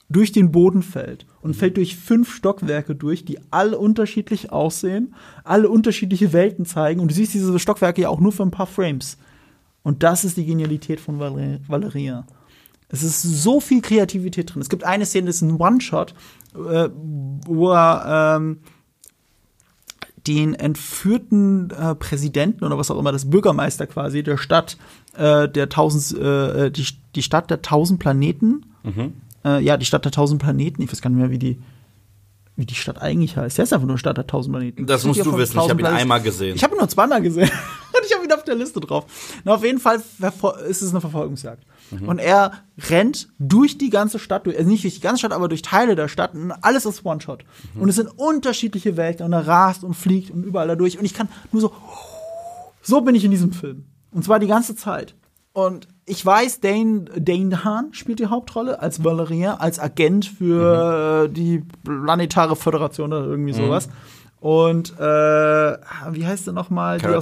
durch 0.10 0.32
den 0.32 0.52
Boden 0.52 0.84
fällt 0.84 1.26
und 1.42 1.56
fällt 1.56 1.78
durch 1.78 1.96
fünf 1.96 2.34
Stockwerke 2.34 2.96
durch, 2.96 3.26
die 3.26 3.40
alle 3.52 3.78
unterschiedlich 3.78 4.52
aussehen, 4.52 5.16
alle 5.44 5.70
unterschiedliche 5.70 6.32
Welten 6.32 6.66
zeigen 6.66 7.00
und 7.00 7.10
du 7.10 7.16
siehst 7.16 7.34
diese 7.34 7.58
Stockwerke 7.58 8.02
ja 8.02 8.10
auch 8.10 8.20
nur 8.20 8.32
für 8.32 8.44
ein 8.44 8.52
paar 8.52 8.68
Frames. 8.68 9.18
Und 9.84 10.04
das 10.04 10.24
ist 10.24 10.38
die 10.38 10.46
Genialität 10.46 11.00
von 11.00 11.20
Valérien. 11.20 12.24
Es 12.88 13.04
ist 13.04 13.22
so 13.22 13.60
viel 13.60 13.82
Kreativität 13.82 14.54
drin. 14.54 14.62
Es 14.62 14.70
gibt 14.70 14.84
eine 14.84 15.06
Szene, 15.06 15.28
das 15.28 15.38
ist 15.38 15.42
ein 15.42 15.60
One-Shot, 15.60 16.14
äh, 16.56 16.90
wo 16.94 17.72
er 17.72 18.38
ähm, 18.38 18.60
den 20.28 20.54
entführten 20.54 21.70
äh, 21.72 21.96
Präsidenten 21.96 22.64
oder 22.64 22.78
was 22.78 22.90
auch 22.90 22.98
immer, 22.98 23.12
das 23.12 23.30
Bürgermeister 23.30 23.88
quasi 23.88 24.24
der 24.24 24.38
Stadt, 24.38 24.78
äh, 25.16 25.48
der 25.48 25.70
tausend, 25.70 26.20
äh, 26.20 26.72
die, 26.72 26.86
die 27.16 27.22
Stadt 27.22 27.50
der 27.50 27.62
tausend 27.62 28.00
Planeten, 28.00 28.66
mhm 28.84 29.14
äh, 29.46 29.62
ja, 29.62 29.78
die 29.78 29.86
Stadt 29.86 30.04
der 30.04 30.12
tausend 30.12 30.42
Planeten. 30.42 30.82
Ich 30.82 30.92
weiß 30.92 31.02
gar 31.02 31.10
nicht 31.10 31.20
mehr, 31.20 31.30
wie 31.30 31.40
die, 31.40 31.60
wie 32.56 32.66
die 32.66 32.76
Stadt 32.76 33.02
eigentlich 33.02 33.38
heißt. 33.38 33.58
Der 33.58 33.64
ist 33.64 33.74
einfach 33.74 33.88
nur 33.88 33.98
Stadt 33.98 34.18
der 34.18 34.28
tausend 34.28 34.54
Planeten. 34.54 34.88
Das 34.88 35.06
musst 35.06 35.24
du 35.24 35.38
wissen. 35.38 35.60
Ich 35.60 35.70
habe 35.70 35.80
ihn 35.80 35.86
einmal 35.86 36.22
gesehen. 36.22 36.56
Ich 36.56 36.64
habe 36.64 36.76
ihn 36.76 36.80
nur 36.80 36.90
zweimal 36.90 37.22
gesehen. 37.22 37.50
Und 37.94 38.06
ich 38.06 38.14
habe 38.14 38.26
ihn 38.26 38.32
auf 38.34 38.44
der 38.44 38.56
Liste 38.56 38.80
drauf. 38.80 39.06
Na, 39.44 39.54
auf 39.54 39.64
jeden 39.64 39.80
Fall 39.80 40.02
ist 40.68 40.82
es 40.82 40.90
eine 40.90 41.00
Verfolgungsjagd. 41.00 41.64
Mhm. 41.92 42.08
Und 42.08 42.20
er 42.20 42.52
rennt 42.90 43.30
durch 43.40 43.78
die 43.78 43.90
ganze 43.90 44.20
Stadt, 44.20 44.46
durch, 44.46 44.58
also 44.58 44.70
nicht 44.70 44.84
durch 44.84 44.96
die 44.96 45.02
ganze 45.02 45.20
Stadt, 45.20 45.34
aber 45.34 45.48
durch 45.48 45.62
Teile 45.62 45.96
der 45.96 46.08
Stadt. 46.08 46.34
Und 46.34 46.52
alles 46.52 46.86
ist 46.86 47.06
One-Shot. 47.06 47.44
Mhm. 47.74 47.82
Und 47.82 47.90
es 47.90 47.96
sind 47.96 48.10
unterschiedliche 48.18 48.98
Welten. 48.98 49.26
Und 49.26 49.34
er 49.34 49.48
rast 49.48 49.84
und 49.84 49.94
fliegt 49.94 50.32
und 50.32 50.44
überall 50.44 50.68
da 50.68 50.76
durch. 50.76 50.98
Und 50.98 51.06
ich 51.06 51.14
kann 51.14 51.30
nur 51.52 51.62
so, 51.62 51.72
so 52.82 53.02
bin 53.02 53.16
ich 53.16 53.24
in 53.24 53.32
diesem 53.32 53.52
Film. 53.52 53.86
Und 54.12 54.24
zwar 54.24 54.40
die 54.40 54.48
ganze 54.48 54.76
Zeit. 54.76 55.16
Und 55.54 55.88
ich 56.06 56.24
weiß, 56.26 56.60
Dane, 56.60 57.06
Dane 57.18 57.64
Hahn 57.64 57.94
spielt 57.94 58.20
die 58.20 58.28
Hauptrolle 58.28 58.82
als 58.82 59.04
Valerian, 59.04 59.58
als 59.58 59.80
Agent 59.80 60.26
für 60.26 61.28
mhm. 61.28 61.34
die 61.34 61.64
Planetare 61.84 62.56
Föderation 62.56 63.14
oder 63.14 63.26
irgendwie 63.26 63.54
mhm. 63.54 63.58
sowas. 63.58 63.90
Und 64.42 64.94
äh, 65.00 65.78
wie 66.12 66.26
heißt 66.26 66.46
der 66.46 66.54
nochmal? 66.54 67.00
Cara 67.00 67.20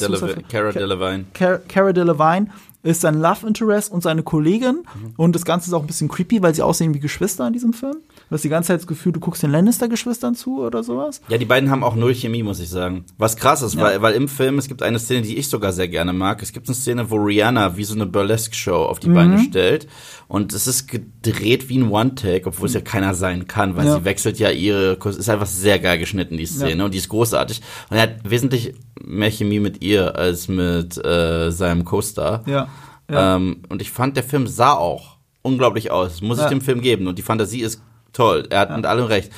Delevingne. 0.72 1.26
Cara 1.68 1.94
Delevingne 1.94 2.50
ist 2.84 3.02
sein 3.02 3.20
Love 3.20 3.48
Interest 3.48 3.92
und 3.92 4.04
seine 4.04 4.24
Kollegin. 4.24 4.84
Mhm. 4.84 5.14
Und 5.18 5.36
das 5.36 5.46
Ganze 5.46 5.70
ist 5.70 5.74
auch 5.74 5.82
ein 5.82 5.88
bisschen 5.88 6.10
creepy, 6.10 6.44
weil 6.44 6.54
sie 6.54 6.62
aussehen 6.62 6.94
wie 6.94 7.00
Geschwister 7.00 7.48
in 7.48 7.54
diesem 7.54 7.74
Film. 7.74 7.98
Du 8.30 8.36
hast 8.36 8.44
die 8.44 8.50
ganze 8.50 8.68
Zeit 8.68 8.80
das 8.80 8.88
Gefühl, 8.88 9.12
du 9.12 9.20
guckst 9.20 9.44
den 9.44 9.52
Lannister-Geschwistern 9.52 10.36
zu 10.36 10.64
oder 10.64 10.84
sowas. 10.84 11.22
Ja, 11.28 11.38
die 11.38 11.46
beiden 11.46 11.70
haben 11.70 11.84
auch 11.84 11.96
null 11.96 12.16
Chemie, 12.16 12.44
muss 12.44 12.60
ich 12.60 12.70
sagen. 12.70 13.06
Was 13.18 13.36
krass 13.36 13.62
ist, 13.62 13.76
ja. 13.76 13.82
weil, 13.82 14.02
weil 14.02 14.14
im 14.16 14.28
Film, 14.28 14.58
es 14.58 14.68
gibt 14.68 14.82
eine 14.82 15.00
Szene, 15.00 15.22
die 15.22 15.38
ich 15.38 15.50
sogar 15.50 15.74
sehr 15.74 15.88
gerne 15.88 16.14
mag. 16.14 16.42
Es 16.42 16.52
gibt 16.52 16.68
eine 16.68 16.76
Szene, 16.76 17.10
wo 17.10 17.18
Rihanna 17.18 17.78
wie 17.78 17.84
so 17.84 17.96
eine 17.96 18.06
Burlesque-Show 18.06 18.86
auf 18.86 19.00
die 19.00 19.10
mhm. 19.10 19.14
Beine 19.14 19.40
stellt. 19.40 19.88
Und 20.28 20.54
es 20.54 20.68
ist 20.68 20.88
gedreht 20.88 21.70
wie 21.70 21.78
ein 21.78 21.92
One-Take, 21.92 22.48
obwohl 22.48 22.68
es 22.68 22.74
ja 22.74 22.82
keiner 22.82 23.14
sein 23.14 23.48
kann, 23.48 23.76
weil 23.76 23.86
ja. 23.86 23.98
sie 23.98 24.06
wechselt 24.06 24.40
ja 24.40 24.50
ihre, 24.50 24.98
Es 25.06 25.18
ist 25.18 25.30
einfach 25.30 25.46
sehr 25.46 25.80
geil 25.80 26.00
geschnitten, 26.00 26.38
die 26.38 26.46
Szene. 26.46 26.80
Ja. 26.80 26.86
Und 26.86 26.94
die 26.94 26.98
ist 26.98 27.10
großartig. 27.10 27.62
Und 27.90 27.98
er 27.98 28.04
hat 28.04 28.30
wesentlich 28.30 28.74
mehr 29.04 29.30
Chemie 29.30 29.60
mit 29.60 29.84
ihr 29.84 30.16
als 30.16 30.48
mit 30.48 30.98
äh, 31.06 31.52
seinem 31.52 31.86
Co-Star. 31.86 32.44
Ja. 32.48 32.68
ja. 33.12 33.36
Ähm, 33.36 33.64
und 33.70 33.82
ich 33.82 33.92
fand, 33.92 34.18
der 34.18 34.24
Film 34.24 34.48
sah 34.48 34.74
auch 34.74 35.18
unglaublich 35.44 35.92
aus. 35.92 36.22
Muss 36.22 36.40
ich 36.40 36.46
dem 36.46 36.62
Film 36.62 36.82
geben. 36.82 37.06
Und 37.08 37.20
die 37.20 37.22
Fantasie 37.24 37.62
ist 37.62 37.82
toll. 38.14 38.48
Er 38.50 38.62
hat 38.62 38.70
ja. 38.70 38.78
mit 38.78 38.86
allem 38.86 39.06
recht. 39.06 39.32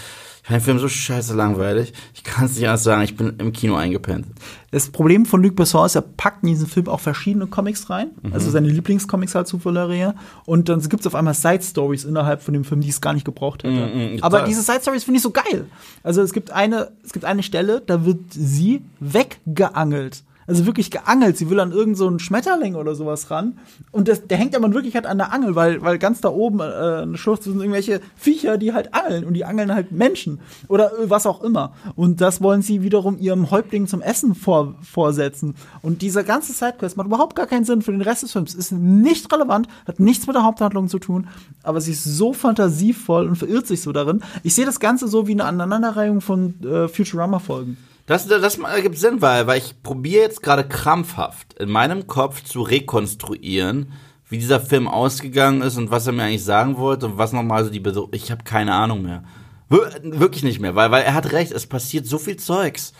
Ich 0.45 0.49
fand 0.49 0.61
den 0.61 0.63
Film 0.63 0.77
so 0.77 0.87
scheiße 0.87 1.33
langweilig. 1.33 1.91
Ich 2.13 2.23
kann 2.23 2.45
es 2.45 2.55
nicht 2.55 2.67
anders 2.67 2.83
sagen, 2.83 3.01
ich 3.01 3.17
bin 3.17 3.33
im 3.39 3.51
Kino 3.51 3.75
eingepennt. 3.77 4.27
Das 4.69 4.89
Problem 4.89 5.25
von 5.25 5.41
Luc 5.41 5.55
Besson 5.55 5.87
ist, 5.87 5.95
er 5.95 6.03
packt 6.03 6.43
in 6.43 6.49
diesen 6.49 6.67
Film 6.67 6.87
auch 6.87 6.99
verschiedene 6.99 7.47
Comics 7.47 7.89
rein. 7.89 8.11
Mhm. 8.21 8.33
Also 8.33 8.51
seine 8.51 8.67
Lieblingscomics 8.67 9.33
halt 9.33 9.47
zu 9.47 9.65
Valeria. 9.65 10.13
Und 10.45 10.69
dann 10.69 10.81
gibt 10.81 10.99
es 10.99 11.07
auf 11.07 11.15
einmal 11.15 11.33
Side-Stories 11.33 12.03
innerhalb 12.03 12.43
von 12.43 12.53
dem 12.53 12.63
Film, 12.63 12.81
die 12.81 12.89
es 12.89 13.01
gar 13.01 13.13
nicht 13.13 13.25
gebraucht 13.25 13.63
hätte. 13.63 13.73
Mhm, 13.73 14.19
Aber 14.21 14.43
diese 14.43 14.61
Side-Stories 14.61 15.03
finde 15.03 15.17
ich 15.17 15.23
so 15.23 15.31
geil. 15.31 15.65
Also 16.03 16.21
es 16.21 16.31
gibt 16.31 16.51
eine, 16.51 16.91
es 17.03 17.11
gibt 17.11 17.25
eine 17.25 17.41
Stelle, 17.41 17.81
da 17.83 18.05
wird 18.05 18.19
sie 18.29 18.83
weggeangelt 18.99 20.21
also 20.47 20.65
wirklich 20.65 20.91
geangelt. 20.91 21.37
Sie 21.37 21.49
will 21.49 21.59
an 21.59 21.71
irgendeinen 21.71 21.95
so 21.95 22.19
Schmetterling 22.19 22.75
oder 22.75 22.95
sowas 22.95 23.31
ran. 23.31 23.57
Und 23.91 24.07
das, 24.07 24.27
der 24.27 24.37
hängt 24.37 24.55
aber 24.55 24.71
wirklich 24.73 24.95
halt 24.95 25.05
an 25.05 25.17
der 25.17 25.33
Angel, 25.33 25.55
weil, 25.55 25.81
weil 25.81 25.97
ganz 25.97 26.21
da 26.21 26.29
oben 26.29 26.59
äh, 26.59 26.63
eine 26.63 27.17
Schlucht 27.17 27.43
sind 27.43 27.59
irgendwelche 27.59 28.01
Viecher, 28.15 28.57
die 28.57 28.73
halt 28.73 28.93
angeln. 28.93 29.25
Und 29.25 29.33
die 29.33 29.45
angeln 29.45 29.73
halt 29.73 29.91
Menschen. 29.91 30.39
Oder 30.67 30.91
äh, 30.99 31.09
was 31.09 31.25
auch 31.25 31.41
immer. 31.41 31.73
Und 31.95 32.21
das 32.21 32.41
wollen 32.41 32.61
sie 32.61 32.83
wiederum 32.83 33.17
ihrem 33.17 33.49
Häuptling 33.51 33.87
zum 33.87 34.01
Essen 34.01 34.35
vor, 34.35 34.75
vorsetzen. 34.83 35.55
Und 35.81 36.01
dieser 36.01 36.23
ganze 36.23 36.53
Sidequest 36.53 36.97
macht 36.97 37.07
überhaupt 37.07 37.35
gar 37.35 37.47
keinen 37.47 37.65
Sinn 37.65 37.81
für 37.81 37.91
den 37.91 38.01
Rest 38.01 38.23
des 38.23 38.31
Films. 38.31 38.53
Ist 38.53 38.71
nicht 38.71 39.31
relevant, 39.33 39.67
hat 39.87 39.99
nichts 39.99 40.27
mit 40.27 40.35
der 40.35 40.43
Haupthandlung 40.43 40.89
zu 40.89 40.99
tun. 40.99 41.27
Aber 41.63 41.81
sie 41.81 41.91
ist 41.91 42.03
so 42.03 42.33
fantasievoll 42.33 43.27
und 43.27 43.35
verirrt 43.35 43.67
sich 43.67 43.81
so 43.81 43.91
darin. 43.91 44.21
Ich 44.43 44.53
sehe 44.53 44.65
das 44.65 44.79
Ganze 44.79 45.07
so 45.07 45.27
wie 45.27 45.31
eine 45.31 45.45
Aneinanderreihung 45.45 46.21
von 46.21 46.53
äh, 46.63 46.87
Futurama-Folgen. 46.87 47.77
Das, 48.05 48.27
das 48.27 48.57
ergibt 48.59 48.97
Sinn, 48.99 49.21
weil, 49.21 49.47
weil 49.47 49.57
ich 49.57 49.81
probiere 49.81 50.23
jetzt 50.23 50.43
gerade 50.43 50.67
krampfhaft 50.67 51.53
in 51.55 51.69
meinem 51.69 52.05
Kopf 52.05 52.43
zu 52.43 52.61
rekonstruieren, 52.61 53.93
wie 54.29 54.37
dieser 54.37 54.59
Film 54.59 54.87
ausgegangen 54.87 55.61
ist 55.61 55.77
und 55.77 55.89
was 55.89 56.05
er 56.05 56.13
mir 56.13 56.23
eigentlich 56.23 56.43
sagen 56.43 56.77
wollte 56.77 57.07
und 57.07 57.17
was 57.17 57.33
nochmal 57.33 57.63
so 57.63 57.71
die 57.71 57.79
Bedeutung. 57.79 58.11
Ich 58.13 58.31
habe 58.31 58.43
keine 58.43 58.73
Ahnung 58.73 59.01
mehr. 59.01 59.23
Wir 59.69 59.91
wirklich 60.03 60.43
nicht 60.43 60.59
mehr, 60.59 60.75
weil, 60.75 60.91
weil 60.91 61.03
er 61.03 61.15
hat 61.15 61.31
recht, 61.31 61.51
es 61.51 61.65
passiert 61.65 62.05
so 62.05 62.19
viel 62.19 62.37
Zeugs 62.37 62.93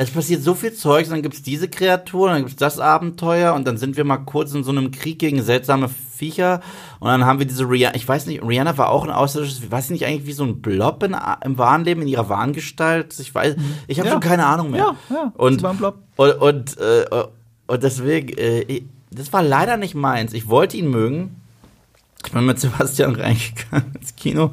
es 0.00 0.12
passiert 0.12 0.44
so 0.44 0.54
viel 0.54 0.72
Zeug, 0.72 1.08
dann 1.08 1.22
gibt's 1.22 1.42
diese 1.42 1.68
Kreatur, 1.68 2.28
dann 2.28 2.42
gibt's 2.42 2.54
das 2.54 2.78
Abenteuer 2.78 3.54
und 3.54 3.66
dann 3.66 3.78
sind 3.78 3.96
wir 3.96 4.04
mal 4.04 4.18
kurz 4.18 4.54
in 4.54 4.62
so 4.62 4.70
einem 4.70 4.92
Krieg 4.92 5.18
gegen 5.18 5.42
seltsame 5.42 5.88
Viecher 5.88 6.60
und 7.00 7.08
dann 7.08 7.26
haben 7.26 7.40
wir 7.40 7.46
diese 7.46 7.64
Rihanna, 7.64 7.96
ich 7.96 8.06
weiß 8.06 8.26
nicht, 8.26 8.40
Rihanna 8.44 8.78
war 8.78 8.90
auch 8.90 9.02
ein 9.02 9.10
außerirdisches, 9.10 9.72
weiß 9.72 9.86
ich 9.86 9.90
nicht 9.90 10.06
eigentlich 10.06 10.26
wie 10.26 10.32
so 10.32 10.44
ein 10.44 10.62
Blob 10.62 11.02
in, 11.02 11.16
im 11.44 11.58
wahren 11.58 11.84
Leben, 11.84 12.02
in 12.02 12.08
ihrer 12.08 12.28
Warngestalt, 12.28 13.18
ich 13.18 13.34
weiß, 13.34 13.56
ich 13.88 13.98
habe 13.98 14.08
ja. 14.08 14.12
schon 14.12 14.22
keine 14.22 14.46
Ahnung 14.46 14.70
mehr. 14.70 14.94
Ja, 15.10 15.16
ja, 15.16 15.32
und, 15.36 15.64
war 15.64 15.70
ein 15.72 15.78
Blob. 15.78 15.98
Und, 16.14 16.32
und, 16.34 16.78
äh, 16.78 17.04
und 17.66 17.82
deswegen, 17.82 18.38
äh, 18.38 18.82
das 19.10 19.32
war 19.32 19.42
leider 19.42 19.76
nicht 19.76 19.96
meins. 19.96 20.32
Ich 20.32 20.48
wollte 20.48 20.76
ihn 20.76 20.90
mögen. 20.90 21.40
Ich 22.24 22.30
bin 22.30 22.46
mit 22.46 22.60
Sebastian 22.60 23.16
reingegangen 23.16 23.94
ins 24.00 24.14
Kino 24.14 24.52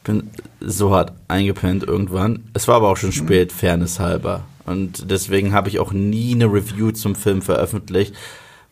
ich 0.00 0.04
bin 0.04 0.30
so 0.60 0.94
hart 0.94 1.12
eingepennt 1.28 1.84
irgendwann. 1.84 2.44
Es 2.54 2.68
war 2.68 2.76
aber 2.76 2.88
auch 2.88 2.96
schon 2.96 3.12
spät, 3.12 3.52
Fairness 3.52 4.00
halber. 4.00 4.44
Und 4.66 5.10
deswegen 5.10 5.52
habe 5.52 5.68
ich 5.68 5.78
auch 5.78 5.92
nie 5.92 6.34
eine 6.34 6.46
Review 6.46 6.90
zum 6.92 7.14
Film 7.14 7.42
veröffentlicht, 7.42 8.14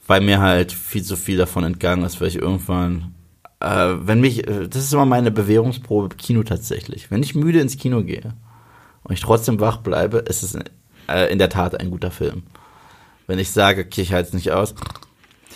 weil 0.07 0.21
mir 0.21 0.41
halt 0.41 0.73
viel 0.73 1.03
zu 1.03 1.17
viel 1.17 1.37
davon 1.37 1.65
entgangen 1.65 2.05
ist, 2.05 2.21
weil 2.21 2.29
ich 2.29 2.37
irgendwann 2.37 3.15
äh, 3.61 3.95
wenn 4.01 4.21
mich, 4.21 4.47
äh, 4.47 4.69
das 4.69 4.85
ist 4.85 4.93
immer 4.93 5.07
meine 5.07 5.31
Bewährungsprobe 5.31 6.09
im 6.13 6.17
Kino 6.17 6.43
tatsächlich. 6.43 7.11
Wenn 7.11 7.23
ich 7.23 7.35
müde 7.35 7.61
ins 7.61 7.77
Kino 7.77 8.03
gehe 8.03 8.35
und 9.03 9.13
ich 9.13 9.21
trotzdem 9.21 9.61
wach 9.61 9.79
bleibe, 9.79 10.19
ist 10.19 10.43
es 10.43 10.57
äh, 11.09 11.33
in 11.33 11.39
der 11.39 11.49
Tat 11.49 11.79
ein 11.79 11.91
guter 11.91 12.11
Film. 12.11 12.45
Wenn 13.27 13.39
ich 13.39 13.51
sage, 13.51 13.85
okay, 13.85 14.03
ich 14.03 14.13
halte 14.13 14.29
es 14.29 14.35
nicht 14.35 14.53
aus, 14.53 14.75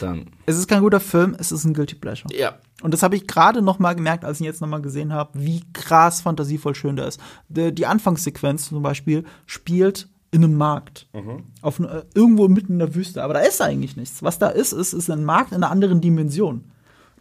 dann. 0.00 0.30
Es 0.46 0.58
ist 0.58 0.68
kein 0.68 0.82
guter 0.82 1.00
Film, 1.00 1.36
es 1.38 1.52
ist 1.52 1.64
ein 1.64 1.74
Guilty 1.74 1.94
Pleasure. 1.94 2.34
Ja. 2.34 2.58
Und 2.82 2.92
das 2.92 3.02
habe 3.02 3.16
ich 3.16 3.26
gerade 3.26 3.62
noch 3.62 3.78
mal 3.78 3.94
gemerkt, 3.94 4.24
als 4.24 4.38
ich 4.38 4.42
ihn 4.42 4.46
jetzt 4.46 4.60
noch 4.60 4.68
mal 4.68 4.82
gesehen 4.82 5.12
habe, 5.12 5.30
wie 5.34 5.62
krass 5.72 6.20
fantasievoll 6.20 6.74
schön 6.74 6.96
der 6.96 7.06
ist. 7.06 7.20
Die, 7.48 7.74
die 7.74 7.86
Anfangssequenz 7.86 8.68
zum 8.68 8.82
Beispiel 8.82 9.24
spielt 9.46 10.08
in 10.30 10.44
einem 10.44 10.56
Markt. 10.56 11.08
Mhm. 11.12 11.44
Auf, 11.60 11.78
äh, 11.78 12.02
irgendwo 12.14 12.48
mitten 12.48 12.74
in 12.74 12.78
der 12.78 12.94
Wüste. 12.94 13.22
Aber 13.22 13.34
da 13.34 13.40
ist 13.40 13.60
eigentlich 13.60 13.96
nichts. 13.96 14.22
Was 14.22 14.38
da 14.38 14.48
ist, 14.48 14.72
ist, 14.72 14.92
ist 14.94 15.10
ein 15.10 15.24
Markt 15.24 15.52
in 15.52 15.56
einer 15.56 15.70
anderen 15.70 16.00
Dimension. 16.00 16.64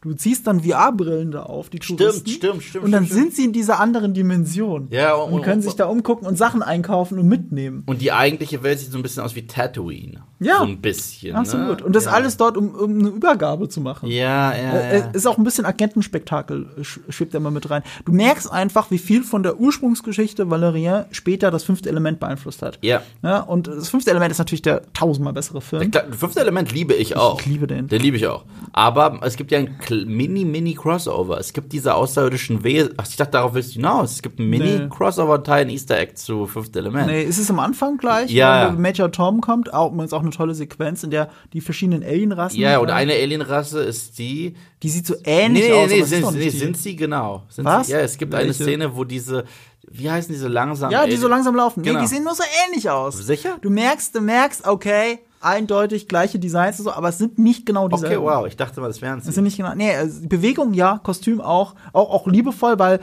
Du 0.02 0.14
ziehst 0.14 0.48
dann 0.48 0.64
VR-Brillen 0.64 1.32
da 1.32 1.44
auf, 1.44 1.70
die 1.70 1.78
Touristen. 1.78 2.28
Stimmt, 2.28 2.54
stimmt, 2.54 2.64
stimmt. 2.64 2.86
Und 2.86 2.92
dann 2.92 3.06
stimmt, 3.06 3.22
sind 3.22 3.36
sie 3.36 3.46
in 3.46 3.54
dieser 3.54 3.80
anderen 3.80 4.16
Dimension. 4.16 4.88
Ja, 4.90 5.14
und, 5.14 5.32
und 5.32 5.42
können 5.44 5.62
sich 5.62 5.76
da 5.76 5.86
umgucken 5.86 6.28
und 6.28 6.40
Sachen 6.40 6.64
einkaufen 6.64 7.20
und 7.20 7.28
mitnehmen. 7.28 7.84
Und 7.86 8.02
die 8.02 8.12
eigentliche 8.12 8.64
Welt 8.64 8.80
sieht 8.80 8.92
so 8.92 8.98
ein 8.98 9.04
bisschen 9.04 9.22
aus 9.22 9.36
wie 9.36 9.46
Tatooine. 9.46 10.24
Ja. 10.40 10.58
So 10.58 10.64
ein 10.64 10.82
bisschen. 10.82 11.36
Absolut. 11.36 11.82
Ne? 11.82 11.86
Und 11.86 11.96
das 11.96 12.06
ja. 12.06 12.12
alles 12.14 12.36
dort, 12.36 12.58
um, 12.58 12.74
um 12.74 12.98
eine 12.98 13.10
Übergabe 13.10 13.70
zu 13.70 13.80
machen. 13.80 14.10
Ja, 14.10 14.56
ja, 14.56 14.72
äh, 14.72 15.00
ja. 15.00 15.06
Ist 15.12 15.28
auch 15.28 15.38
ein 15.38 15.44
bisschen 15.44 15.66
Agentenspektakel, 15.66 16.68
schwebt 16.82 17.36
da 17.36 17.40
mal 17.40 17.52
mit 17.52 17.70
rein. 17.70 17.84
Du 18.04 18.12
merkst 18.12 18.52
einfach, 18.52 18.90
wie 18.90 18.98
viel 18.98 19.24
von 19.24 19.44
der 19.44 19.60
Ursprungsgeschichte 19.60 20.46
Valérien 20.46 21.06
später 21.12 21.52
das 21.52 21.64
fünfte 21.64 21.90
Element 21.90 22.20
beeinflusst 22.20 22.64
hat. 22.64 22.80
Ja. 22.82 23.04
ja. 23.22 23.42
Und 23.42 23.68
das 23.68 23.90
fünfte 23.90 24.10
Element 24.10 24.32
ist 24.32 24.40
natürlich 24.40 24.64
der 24.64 24.82
tausendmal 24.94 25.34
bessere 25.34 25.62
Film. 25.62 25.92
Das 25.92 26.06
fünfte 26.18 26.40
Element 26.40 26.72
liebe 26.72 26.96
ich 26.96 27.16
auch. 27.16 27.40
Ich 27.40 27.46
liebe 27.46 27.68
den. 27.68 27.88
Den 27.88 28.02
liebe 28.02 28.18
ich 28.18 28.26
auch. 28.26 28.46
Aber 28.74 29.20
es 29.22 29.36
gibt 29.36 29.52
ja 29.52 29.60
ein 29.60 29.78
mini, 29.96 30.46
mini 30.46 30.74
Crossover. 30.74 31.38
Es 31.40 31.54
gibt 31.54 31.72
diese 31.74 31.94
außerirdischen 31.96 32.64
Wesen. 32.64 32.94
Ach, 32.98 33.06
ich 33.08 33.16
dachte, 33.16 33.32
darauf 33.32 33.54
willst 33.54 33.72
du 33.72 33.74
hinaus. 33.76 34.14
Es 34.14 34.22
gibt 34.22 34.40
ein 34.40 34.50
mini 34.50 34.80
Nee. 34.80 34.88
Crossover-Teil, 34.90 35.66
ein 35.66 35.70
Easter 35.70 35.98
Egg 36.00 36.14
zu 36.16 36.48
fünfte 36.48 36.80
Element. 36.80 37.08
Nee, 37.08 37.24
ist 37.24 37.38
es 37.38 37.50
am 37.50 37.60
Anfang 37.60 37.98
gleich, 37.98 38.32
Ja. 38.32 38.68
wenn 38.70 38.82
Major 38.82 39.12
Tom 39.12 39.42
kommt, 39.42 39.74
auch, 39.74 39.92
ist 40.04 40.14
auch 40.14 40.22
eine 40.22 40.32
tolle 40.32 40.54
Sequenz, 40.56 41.04
in 41.04 41.12
der 41.12 41.30
die 41.54 41.62
verschiedenen 41.62 42.04
Alienrassen. 42.04 42.60
Ja, 42.60 42.80
und 42.80 42.90
eine 42.90 43.14
Alienrasse 43.14 43.82
ist 43.82 44.18
die. 44.20 44.56
Die 44.84 44.90
sieht 44.90 45.06
so 45.06 45.16
ähnlich 45.24 45.66
nee, 45.66 45.74
aus. 45.74 45.90
nee, 45.90 46.00
ist 46.00 46.10
sind, 46.10 46.32
nee, 46.34 46.50
sind 46.50 46.76
sie 46.78 46.96
genau. 46.96 47.44
Sind 47.50 47.66
Was? 47.66 47.88
Sie, 47.88 47.94
ja, 47.94 48.00
es 48.00 48.18
gibt 48.18 48.34
eine 48.34 48.46
Welche? 48.48 48.64
Szene, 48.64 48.96
wo 48.96 49.04
diese, 49.04 49.44
wie 49.90 50.10
heißen 50.10 50.34
diese 50.34 50.48
langsamen 50.48 50.92
Ja, 50.92 51.06
die 51.06 51.18
so 51.18 51.28
langsam 51.28 51.56
laufen. 51.56 51.84
Genau. 51.84 52.00
Nee, 52.00 52.06
die 52.06 52.10
sehen 52.10 52.24
nur 52.24 52.34
so 52.34 52.44
ähnlich 52.68 52.90
aus. 52.90 53.18
Sicher? 53.18 53.58
Du 53.62 53.70
merkst, 53.70 54.16
du 54.16 54.22
merkst, 54.22 54.66
okay, 54.68 55.20
eindeutig 55.42 56.08
gleiche 56.08 56.40
Designs 56.40 56.80
und 56.80 56.86
so, 56.86 56.92
aber 56.92 57.10
es 57.10 57.18
sind 57.18 57.40
nicht 57.40 57.66
genau 57.66 57.86
Okay, 57.86 57.96
dieselben. 57.96 58.24
wow, 58.24 58.46
ich 58.48 58.58
dachte 58.58 58.80
mal, 58.82 58.88
das 58.88 59.02
wären 59.02 59.20
Es 59.20 59.26
sie. 59.26 59.32
sind 59.32 59.44
nicht 59.44 59.58
genau. 59.58 59.74
Nee, 59.76 59.96
also 59.96 60.28
Bewegung 60.28 60.74
ja, 60.74 61.00
Kostüm 61.04 61.42
auch, 61.42 61.76
auch, 61.94 62.10
auch 62.12 62.28
liebevoll, 62.28 62.78
weil 62.80 62.98
äh, 62.98 63.00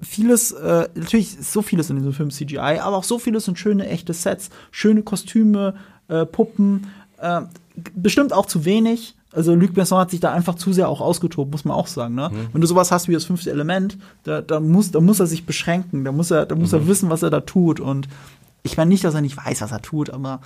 vieles, 0.00 0.52
äh, 0.52 0.88
natürlich 0.94 1.38
ist 1.38 1.52
so 1.52 1.62
vieles 1.62 1.90
in 1.90 1.96
diesem 1.96 2.12
Film 2.12 2.30
CGI, 2.30 2.78
aber 2.80 2.96
auch 2.96 3.04
so 3.04 3.18
vieles 3.18 3.44
sind 3.44 3.58
schöne, 3.58 3.86
echte 3.88 4.12
Sets, 4.14 4.50
schöne 4.70 5.02
Kostüme, 5.02 5.74
äh, 6.08 6.24
Puppen, 6.26 6.86
äh, 7.20 7.42
bestimmt 7.94 8.32
auch 8.32 8.46
zu 8.46 8.64
wenig. 8.64 9.14
Also 9.32 9.54
Luc 9.56 9.74
Besson 9.74 9.98
hat 9.98 10.12
sich 10.12 10.20
da 10.20 10.32
einfach 10.32 10.54
zu 10.54 10.72
sehr 10.72 10.88
auch 10.88 11.00
ausgetobt, 11.00 11.50
muss 11.50 11.64
man 11.64 11.76
auch 11.76 11.88
sagen. 11.88 12.14
Ne? 12.14 12.30
Wenn 12.52 12.60
du 12.60 12.68
sowas 12.68 12.92
hast 12.92 13.08
wie 13.08 13.12
das 13.14 13.24
fünfte 13.24 13.50
Element, 13.50 13.98
da, 14.22 14.40
da, 14.40 14.60
muss, 14.60 14.92
da 14.92 15.00
muss 15.00 15.18
er 15.18 15.26
sich 15.26 15.44
beschränken, 15.44 16.04
da 16.04 16.12
muss 16.12 16.30
er, 16.30 16.46
da 16.46 16.54
muss 16.54 16.72
er 16.72 16.86
wissen, 16.86 17.10
was 17.10 17.24
er 17.24 17.30
da 17.30 17.40
tut. 17.40 17.80
Und 17.80 18.06
ich 18.62 18.76
meine 18.76 18.90
nicht, 18.90 19.02
dass 19.02 19.14
er 19.14 19.22
nicht 19.22 19.36
weiß, 19.36 19.60
was 19.60 19.72
er 19.72 19.82
tut, 19.82 20.10
aber 20.10 20.40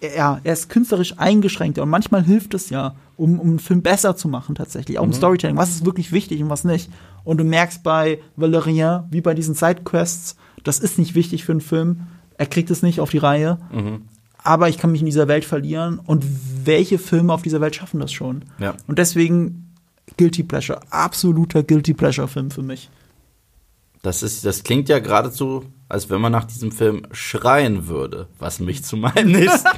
äh, 0.00 0.16
ja, 0.16 0.40
er 0.44 0.52
ist 0.52 0.68
künstlerisch 0.68 1.14
eingeschränkt 1.18 1.78
und 1.78 1.88
manchmal 1.88 2.22
hilft 2.24 2.54
es 2.54 2.70
ja, 2.70 2.94
um, 3.16 3.40
um 3.40 3.48
einen 3.48 3.58
Film 3.58 3.82
besser 3.82 4.16
zu 4.16 4.28
machen 4.28 4.54
tatsächlich, 4.54 4.98
auch 4.98 5.02
Mhm. 5.04 5.10
um 5.10 5.14
Storytelling, 5.14 5.56
was 5.56 5.70
ist 5.70 5.84
wirklich 5.84 6.12
wichtig 6.12 6.42
und 6.42 6.50
was 6.50 6.64
nicht. 6.64 6.90
Und 7.24 7.38
du 7.38 7.44
merkst 7.44 7.82
bei 7.82 8.20
Valérien, 8.38 9.04
wie 9.10 9.20
bei 9.20 9.34
diesen 9.34 9.54
Sidequests, 9.54 10.36
das 10.64 10.78
ist 10.78 10.98
nicht 10.98 11.14
wichtig 11.14 11.44
für 11.44 11.52
einen 11.52 11.60
Film, 11.60 12.02
er 12.36 12.46
kriegt 12.46 12.70
es 12.70 12.82
nicht 12.82 13.00
auf 13.00 13.10
die 13.10 13.18
Reihe, 13.18 13.58
Mhm. 13.72 14.02
aber 14.44 14.68
ich 14.68 14.78
kann 14.78 14.92
mich 14.92 15.00
in 15.00 15.06
dieser 15.06 15.26
Welt 15.28 15.44
verlieren 15.44 15.98
und 15.98 16.24
welche 16.64 16.98
Filme 16.98 17.32
auf 17.32 17.42
dieser 17.42 17.60
Welt 17.60 17.74
schaffen 17.74 17.98
das 18.00 18.12
schon? 18.12 18.42
Ja. 18.58 18.74
Und 18.86 18.98
deswegen 18.98 19.64
Guilty 20.16 20.42
Pleasure, 20.44 20.80
absoluter 20.90 21.62
Guilty 21.62 21.94
Pleasure 21.94 22.28
Film 22.28 22.50
für 22.50 22.62
mich. 22.62 22.88
Das, 24.02 24.22
ist, 24.22 24.44
das 24.44 24.62
klingt 24.62 24.88
ja 24.88 24.98
geradezu, 24.98 25.64
als 25.88 26.08
wenn 26.10 26.20
man 26.20 26.32
nach 26.32 26.44
diesem 26.44 26.72
Film 26.72 27.02
schreien 27.12 27.88
würde, 27.88 28.28
was 28.38 28.60
mich 28.60 28.84
zu 28.84 28.96
meinem 28.96 29.32
nächsten. 29.32 29.68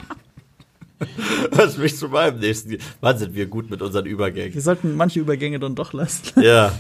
was 1.51 1.79
mich 1.79 1.97
zu 1.97 2.09
meinem 2.09 2.39
nächsten. 2.39 2.79
Wann 3.01 3.19
sind 3.19 3.35
wir 3.35 3.47
gut 3.47 3.71
mit 3.71 3.81
unseren 3.83 4.07
Übergängen? 4.07 4.55
Wir 4.55 4.63
sollten 4.63 4.97
manche 4.97 5.21
Übergänge 5.21 5.59
dann 5.59 5.75
doch 5.75 5.93
lassen. 5.93 6.23
Ja. 6.43 6.73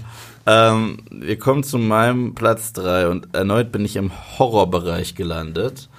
Ähm, 0.46 0.98
wir 1.10 1.38
kommen 1.38 1.62
zu 1.62 1.78
meinem 1.78 2.34
Platz 2.34 2.72
3 2.72 3.08
und 3.08 3.34
erneut 3.34 3.72
bin 3.72 3.84
ich 3.84 3.96
im 3.96 4.10
Horrorbereich 4.38 5.14
gelandet. 5.14 5.90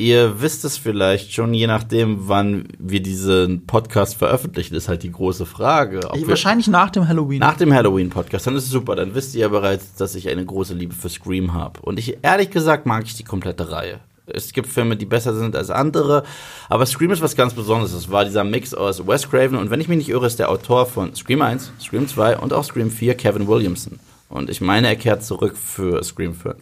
Ihr 0.00 0.40
wisst 0.40 0.64
es 0.64 0.78
vielleicht 0.78 1.34
schon, 1.34 1.52
je 1.52 1.66
nachdem, 1.66 2.26
wann 2.26 2.68
wir 2.78 3.02
diesen 3.02 3.66
Podcast 3.66 4.16
veröffentlichen, 4.16 4.74
ist 4.74 4.88
halt 4.88 5.02
die 5.02 5.12
große 5.12 5.44
Frage. 5.44 6.00
Wahrscheinlich 6.24 6.68
nach 6.68 6.88
dem 6.88 7.06
Halloween. 7.06 7.38
nach 7.40 7.58
dem 7.58 7.70
Halloween-Podcast, 7.74 8.46
dann 8.46 8.56
ist 8.56 8.64
es 8.64 8.70
super. 8.70 8.96
Dann 8.96 9.14
wisst 9.14 9.34
ihr 9.34 9.42
ja 9.42 9.48
bereits, 9.48 9.94
dass 9.96 10.14
ich 10.14 10.30
eine 10.30 10.42
große 10.42 10.72
Liebe 10.72 10.94
für 10.94 11.10
Scream 11.10 11.52
habe. 11.52 11.80
Und 11.82 11.98
ich, 11.98 12.16
ehrlich 12.22 12.48
gesagt, 12.48 12.86
mag 12.86 13.04
ich 13.04 13.14
die 13.14 13.24
komplette 13.24 13.70
Reihe. 13.70 14.00
Es 14.24 14.54
gibt 14.54 14.68
Filme, 14.68 14.96
die 14.96 15.04
besser 15.04 15.34
sind 15.34 15.54
als 15.54 15.68
andere, 15.68 16.22
aber 16.70 16.86
Scream 16.86 17.10
ist 17.10 17.20
was 17.20 17.36
ganz 17.36 17.52
Besonderes. 17.52 17.92
Es 17.92 18.10
war 18.10 18.24
dieser 18.24 18.44
Mix 18.44 18.72
aus 18.72 19.06
Wes 19.06 19.28
Craven 19.28 19.58
und 19.58 19.68
wenn 19.68 19.82
ich 19.82 19.88
mich 19.88 19.98
nicht 19.98 20.08
irre, 20.08 20.26
ist 20.26 20.38
der 20.38 20.50
Autor 20.50 20.86
von 20.86 21.14
Scream 21.14 21.42
1, 21.42 21.72
Scream 21.78 22.08
2 22.08 22.38
und 22.38 22.54
auch 22.54 22.64
Scream 22.64 22.90
4 22.90 23.16
Kevin 23.16 23.46
Williamson. 23.48 23.98
Und 24.30 24.48
ich 24.48 24.60
meine, 24.60 24.86
er 24.86 24.96
kehrt 24.96 25.24
zurück 25.24 25.56
für 25.56 26.02
Scream 26.04 26.32
5. 26.32 26.56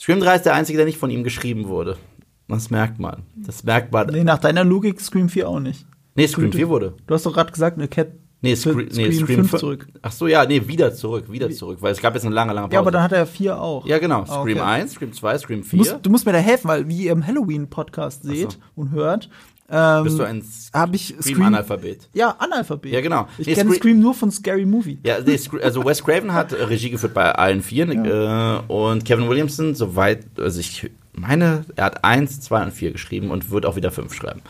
Scream 0.00 0.20
3 0.20 0.36
ist 0.36 0.46
der 0.46 0.54
einzige, 0.54 0.78
der 0.78 0.86
nicht 0.86 0.98
von 0.98 1.10
ihm 1.10 1.24
geschrieben 1.24 1.68
wurde. 1.68 1.98
Das 2.48 2.70
merkt 2.70 2.98
man. 2.98 3.22
Das 3.36 3.64
merkt 3.64 3.92
man. 3.92 4.06
nee, 4.08 4.24
nach 4.24 4.38
deiner 4.38 4.64
Logik 4.64 5.00
Scream 5.00 5.28
4 5.28 5.48
auch 5.48 5.60
nicht. 5.60 5.84
Nee, 6.14 6.26
Scream 6.26 6.52
4 6.52 6.68
wurde. 6.68 6.94
Du 7.06 7.14
hast 7.14 7.26
doch 7.26 7.34
gerade 7.34 7.52
gesagt, 7.52 7.76
eine 7.76 7.86
Cat 7.86 8.08
Nee, 8.42 8.56
für 8.56 8.72
Scream, 8.72 8.86
nee, 8.86 9.12
Scream 9.12 9.12
Scream 9.12 9.26
5 9.26 9.50
5 9.50 9.60
zurück. 9.60 9.86
Ach 10.00 10.12
so, 10.12 10.26
ja, 10.26 10.46
nee, 10.46 10.66
wieder 10.66 10.94
zurück, 10.94 11.30
wieder 11.30 11.50
zurück, 11.50 11.78
weil 11.82 11.92
es 11.92 12.00
gab 12.00 12.14
jetzt 12.14 12.24
eine 12.24 12.34
lange, 12.34 12.54
lange 12.54 12.68
Pause. 12.68 12.74
Ja, 12.74 12.80
aber 12.80 12.90
dann 12.90 13.02
hat 13.02 13.12
er 13.12 13.18
ja 13.18 13.26
4 13.26 13.60
auch. 13.60 13.86
ja, 13.86 13.98
genau. 13.98 14.22
Ah, 14.22 14.40
Scream 14.40 14.56
okay. 14.56 14.66
1, 14.66 14.92
Scream 14.92 15.12
2, 15.12 15.38
Scream 15.38 15.62
4. 15.62 15.70
Du 15.70 15.76
musst, 15.76 16.06
du 16.06 16.10
musst 16.10 16.26
mir 16.26 16.32
da 16.32 16.38
helfen, 16.38 16.68
weil 16.68 16.88
wie 16.88 17.04
ihr 17.04 17.12
im 17.12 17.26
Halloween-Podcast 17.26 18.22
seht 18.22 18.58
und 18.74 18.92
hört, 18.92 19.28
ähm, 19.70 20.04
Bist 20.04 20.18
du 20.18 20.24
ein 20.24 20.38
ich 20.92 21.06
Scream- 21.08 21.22
Scream-Analphabet? 21.22 22.08
ja, 22.12 22.30
Analphabet. 22.38 22.92
Ja, 22.92 23.00
genau. 23.00 23.28
Ich 23.38 23.46
Nee, 23.46 23.54
kenne 23.54 23.70
Scre- 23.70 23.76
Scream 23.76 24.00
nur 24.00 24.14
von 24.14 24.30
Scary 24.30 24.64
Movie. 24.66 24.98
Ja, 25.04 25.18
nee, 25.20 25.38
also 25.62 25.84
Wes 25.84 26.02
Craven 26.04 26.32
hat 26.32 26.52
Regie 26.52 26.90
geführt 26.90 27.14
bei 27.14 27.30
allen 27.32 27.62
vier 27.62 27.88
äh, 27.88 28.60
und 28.72 29.04
Kevin 29.04 29.28
Williamson, 29.28 29.74
soweit, 29.74 30.26
also 30.38 30.60
ich 30.60 30.90
meine, 31.12 31.64
er 31.76 31.84
hat 31.86 32.04
1, 32.04 32.40
2 32.40 32.62
und 32.64 32.72
4 32.72 32.92
geschrieben 32.92 33.30
und 33.30 33.50
wird 33.50 33.66
auch 33.66 33.76
wieder 33.76 33.90
5 33.90 34.12
schreiben. 34.14 34.42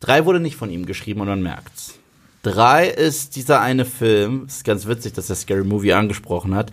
3 0.00 0.24
wurde 0.26 0.40
nicht 0.40 0.56
von 0.56 0.70
ihm 0.70 0.86
geschrieben 0.86 1.20
und 1.22 1.28
man 1.28 1.42
merkt's. 1.42 1.94
3 2.42 2.86
ist 2.88 3.34
dieser 3.36 3.60
eine 3.60 3.84
Film, 3.84 4.44
ist 4.46 4.64
ganz 4.64 4.86
witzig, 4.86 5.14
dass 5.14 5.30
er 5.30 5.36
Scary 5.36 5.64
Movie 5.64 5.92
angesprochen 5.94 6.54
hat. 6.54 6.70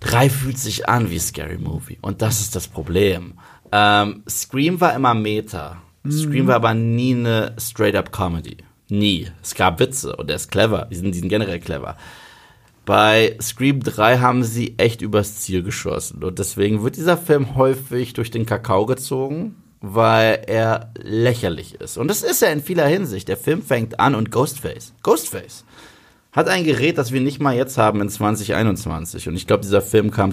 3 0.00 0.28
fühlt 0.30 0.58
sich 0.58 0.88
an 0.88 1.10
wie 1.10 1.18
Scary 1.18 1.58
Movie 1.58 1.98
und 2.02 2.22
das 2.22 2.40
ist 2.40 2.56
das 2.56 2.66
Problem. 2.68 3.34
Ähm, 3.72 4.22
Scream 4.28 4.80
war 4.80 4.94
immer 4.94 5.14
Meta. 5.14 5.78
Scream 6.10 6.46
war 6.46 6.56
aber 6.56 6.74
nie 6.74 7.14
eine 7.14 7.54
straight-up 7.58 8.12
Comedy. 8.12 8.58
Nie. 8.88 9.28
Es 9.42 9.54
gab 9.54 9.80
Witze 9.80 10.14
und 10.16 10.28
er 10.28 10.36
ist 10.36 10.50
clever. 10.50 10.86
Die 10.90 10.96
sind, 10.96 11.12
die 11.14 11.18
sind 11.18 11.28
generell 11.30 11.60
clever. 11.60 11.96
Bei 12.84 13.36
Scream 13.40 13.80
3 13.80 14.18
haben 14.18 14.44
sie 14.44 14.74
echt 14.76 15.00
übers 15.00 15.40
Ziel 15.40 15.62
geschossen. 15.62 16.22
Und 16.22 16.38
deswegen 16.38 16.82
wird 16.82 16.96
dieser 16.96 17.16
Film 17.16 17.54
häufig 17.54 18.12
durch 18.12 18.30
den 18.30 18.44
Kakao 18.44 18.84
gezogen, 18.84 19.56
weil 19.80 20.42
er 20.46 20.92
lächerlich 21.02 21.76
ist. 21.80 21.96
Und 21.96 22.08
das 22.08 22.22
ist 22.22 22.42
er 22.42 22.52
in 22.52 22.62
vieler 22.62 22.86
Hinsicht. 22.86 23.28
Der 23.28 23.38
Film 23.38 23.62
fängt 23.62 24.00
an 24.00 24.14
und 24.14 24.30
Ghostface. 24.30 24.92
Ghostface 25.02 25.64
hat 26.32 26.48
ein 26.48 26.64
Gerät, 26.64 26.98
das 26.98 27.12
wir 27.12 27.22
nicht 27.22 27.40
mal 27.40 27.56
jetzt 27.56 27.78
haben 27.78 28.02
in 28.02 28.10
2021. 28.10 29.28
Und 29.28 29.36
ich 29.36 29.46
glaube, 29.46 29.62
dieser 29.62 29.80
Film 29.80 30.10
kam 30.10 30.32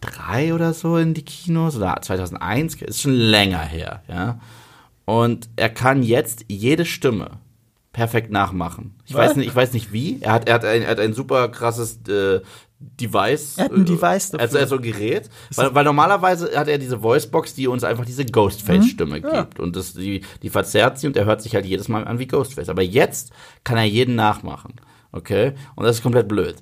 2003 0.00 0.54
oder 0.54 0.72
so 0.74 0.96
in 0.96 1.14
die 1.14 1.24
Kinos 1.24 1.76
oder 1.76 1.96
2001, 2.00 2.76
ist 2.82 3.02
schon 3.02 3.12
länger 3.14 3.60
her, 3.60 4.02
ja. 4.08 4.38
Und 5.04 5.48
er 5.56 5.70
kann 5.70 6.02
jetzt 6.02 6.44
jede 6.48 6.84
Stimme 6.84 7.38
perfekt 7.92 8.30
nachmachen. 8.30 8.94
Ich 9.06 9.14
Was? 9.14 9.30
weiß 9.30 9.36
nicht, 9.36 9.48
ich 9.48 9.56
weiß 9.56 9.72
nicht 9.72 9.92
wie. 9.92 10.18
Er 10.20 10.32
hat, 10.32 10.48
er 10.48 10.54
hat, 10.56 10.64
ein, 10.64 10.82
er 10.82 10.90
hat 10.90 11.00
ein 11.00 11.14
super 11.14 11.48
krasses 11.48 11.98
äh, 12.08 12.40
Device. 12.78 13.56
Er 13.56 13.64
hat 13.64 13.72
ein 13.72 13.82
äh, 13.82 13.84
Device 13.86 14.30
dafür. 14.30 14.40
Also, 14.40 14.58
also 14.58 14.76
ein 14.76 14.82
Gerät. 14.82 15.30
Weil, 15.54 15.74
weil 15.74 15.84
normalerweise 15.84 16.56
hat 16.56 16.68
er 16.68 16.78
diese 16.78 17.02
Voicebox, 17.02 17.54
die 17.54 17.66
uns 17.66 17.82
einfach 17.84 18.04
diese 18.04 18.24
Ghostface-Stimme 18.26 19.18
Mhm. 19.18 19.24
Ja. 19.24 19.40
gibt. 19.42 19.58
Und 19.58 19.74
das, 19.76 19.94
die, 19.94 20.20
die 20.42 20.50
verzerrt 20.50 20.98
sie 20.98 21.06
und 21.06 21.16
er 21.16 21.24
hört 21.24 21.40
sich 21.42 21.54
halt 21.54 21.64
jedes 21.64 21.88
Mal 21.88 22.06
an 22.06 22.18
wie 22.18 22.26
Ghostface. 22.28 22.68
Aber 22.68 22.82
jetzt 22.82 23.32
kann 23.64 23.78
er 23.78 23.84
jeden 23.84 24.14
nachmachen. 24.14 24.74
Okay? 25.10 25.54
Und 25.74 25.84
das 25.86 25.96
ist 25.96 26.02
komplett 26.02 26.28
blöd. 26.28 26.56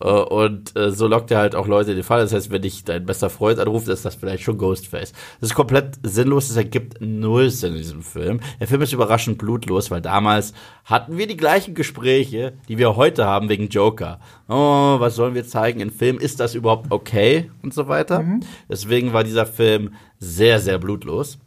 Äh, 0.00 0.08
und 0.08 0.76
äh, 0.76 0.90
so 0.90 1.06
lockt 1.06 1.30
er 1.30 1.38
halt 1.38 1.54
auch 1.54 1.66
Leute 1.66 1.90
in 1.90 1.96
den 1.96 2.04
Fall. 2.04 2.20
Das 2.20 2.32
heißt, 2.32 2.50
wenn 2.50 2.62
dich 2.62 2.84
dein 2.84 3.06
bester 3.06 3.30
Freund 3.30 3.58
anruft, 3.58 3.88
ist 3.88 4.04
das 4.04 4.14
vielleicht 4.14 4.42
schon 4.42 4.58
Ghostface. 4.58 5.12
Das 5.40 5.50
ist 5.50 5.54
komplett 5.54 5.98
sinnlos, 6.02 6.48
das 6.48 6.56
ergibt 6.56 7.00
null 7.00 7.50
Sinn 7.50 7.72
in 7.72 7.78
diesem 7.78 8.02
Film. 8.02 8.40
Der 8.58 8.66
Film 8.66 8.82
ist 8.82 8.92
überraschend 8.92 9.38
blutlos, 9.38 9.90
weil 9.90 10.00
damals 10.00 10.52
hatten 10.84 11.18
wir 11.18 11.26
die 11.26 11.36
gleichen 11.36 11.74
Gespräche, 11.74 12.54
die 12.68 12.78
wir 12.78 12.96
heute 12.96 13.26
haben 13.26 13.48
wegen 13.48 13.68
Joker. 13.68 14.20
Oh, 14.48 14.98
was 14.98 15.16
sollen 15.16 15.34
wir 15.34 15.46
zeigen 15.46 15.80
in 15.80 15.90
Film? 15.90 16.18
Ist 16.18 16.40
das 16.40 16.54
überhaupt 16.54 16.90
okay? 16.90 17.50
Und 17.62 17.74
so 17.74 17.88
weiter. 17.88 18.22
Mhm. 18.22 18.40
Deswegen 18.68 19.12
war 19.12 19.24
dieser 19.24 19.46
Film 19.46 19.94
sehr, 20.18 20.60
sehr 20.60 20.78
blutlos. 20.78 21.38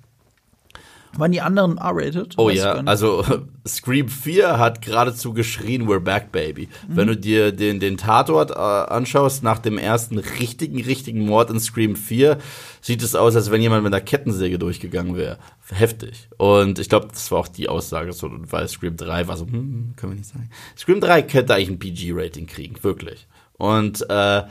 Waren 1.16 1.32
die 1.32 1.42
anderen 1.42 1.78
R-rated? 1.78 2.34
Oh 2.38 2.50
ja, 2.50 2.74
also 2.86 3.24
Scream 3.68 4.10
4 4.10 4.58
hat 4.58 4.82
geradezu 4.82 5.34
geschrien, 5.34 5.88
we're 5.88 6.00
back, 6.00 6.32
baby. 6.32 6.68
Mhm. 6.88 6.96
Wenn 6.96 7.08
du 7.08 7.18
dir 7.18 7.52
den, 7.52 7.80
den 7.80 7.98
Tatort 7.98 8.52
äh, 8.52 8.54
anschaust, 8.56 9.44
nach 9.44 9.60
dem 9.60 9.78
ersten 9.78 10.18
richtigen, 10.18 10.82
richtigen 10.82 11.26
Mord 11.26 11.52
in 11.52 11.60
Scream 11.60 11.96
4, 11.96 12.40
sieht 12.82 13.04
es 13.04 13.16
aus, 13.16 13.36
als 13.36 13.52
wenn 13.52 13.62
jemand 13.62 13.84
mit 13.84 13.94
einer 13.94 14.04
Kettensäge 14.04 14.58
durchgegangen 14.58 15.16
wäre. 15.16 15.38
Heftig. 15.70 16.30
Und 16.38 16.80
ich 16.80 16.90
glaube, 16.90 17.08
das 17.10 17.32
war 17.32 17.40
auch 17.40 17.48
die 17.48 17.70
Aussage, 17.70 18.12
so, 18.12 18.30
weil 18.50 18.68
Scream 18.68 18.98
3 18.98 19.28
war 19.28 19.38
so, 19.38 19.46
hm, 19.46 19.94
können 19.96 20.14
wir 20.14 20.18
nicht 20.18 20.30
sagen. 20.30 20.50
Scream 20.76 21.00
3 21.00 21.22
könnte 21.24 21.54
eigentlich 21.54 21.70
ein 21.70 21.80
PG-Rating 21.80 22.48
kriegen, 22.48 22.76
wirklich. 22.82 23.28
Und 23.58 24.10
äh, 24.10 24.44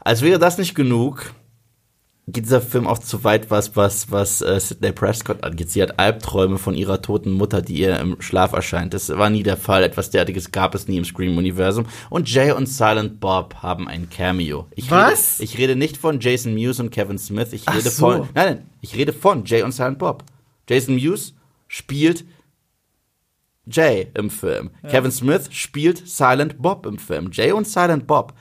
als 0.00 0.22
wäre 0.22 0.38
das 0.38 0.58
nicht 0.58 0.74
genug, 0.74 1.34
geht 2.32 2.44
dieser 2.44 2.60
Film 2.60 2.86
auch 2.86 2.98
zu 2.98 3.24
weit, 3.24 3.50
was, 3.50 3.74
was, 3.74 4.10
was 4.10 4.42
äh, 4.42 4.60
Sidney 4.60 4.92
Prescott 4.92 5.42
angeht. 5.42 5.70
Sie 5.70 5.82
hat 5.82 5.98
Albträume 5.98 6.58
von 6.58 6.74
ihrer 6.74 7.00
toten 7.00 7.32
Mutter, 7.32 7.62
die 7.62 7.78
ihr 7.78 7.98
im 7.98 8.20
Schlaf 8.20 8.52
erscheint. 8.52 8.92
Das 8.92 9.08
war 9.08 9.30
nie 9.30 9.42
der 9.42 9.56
Fall. 9.56 9.82
Etwas 9.82 10.10
derartiges 10.10 10.52
gab 10.52 10.74
es 10.74 10.88
nie 10.88 10.98
im 10.98 11.04
Scream-Universum. 11.04 11.86
Und 12.10 12.30
Jay 12.30 12.52
und 12.52 12.66
Silent 12.66 13.18
Bob 13.20 13.56
haben 13.62 13.88
ein 13.88 14.10
Cameo. 14.10 14.66
Ich 14.74 14.90
was? 14.90 15.38
Rede, 15.38 15.44
ich 15.44 15.58
rede 15.58 15.76
nicht 15.76 15.96
von 15.96 16.20
Jason 16.20 16.54
Mewes 16.54 16.80
und 16.80 16.90
Kevin 16.90 17.18
Smith. 17.18 17.52
Ich 17.52 17.68
rede 17.68 17.88
so. 17.88 18.10
von. 18.10 18.20
Nein, 18.34 18.54
nein, 18.54 18.66
ich 18.82 18.94
rede 18.94 19.12
von 19.12 19.44
Jay 19.44 19.62
und 19.62 19.72
Silent 19.72 19.98
Bob. 19.98 20.24
Jason 20.68 20.96
Mewes 20.96 21.34
spielt 21.66 22.26
Jay 23.66 24.08
im 24.14 24.28
Film. 24.28 24.70
Ja. 24.82 24.90
Kevin 24.90 25.12
Smith 25.12 25.48
spielt 25.50 26.06
Silent 26.06 26.60
Bob 26.60 26.84
im 26.84 26.98
Film. 26.98 27.30
Jay 27.32 27.52
und 27.52 27.66
Silent 27.66 28.06
Bob 28.06 28.34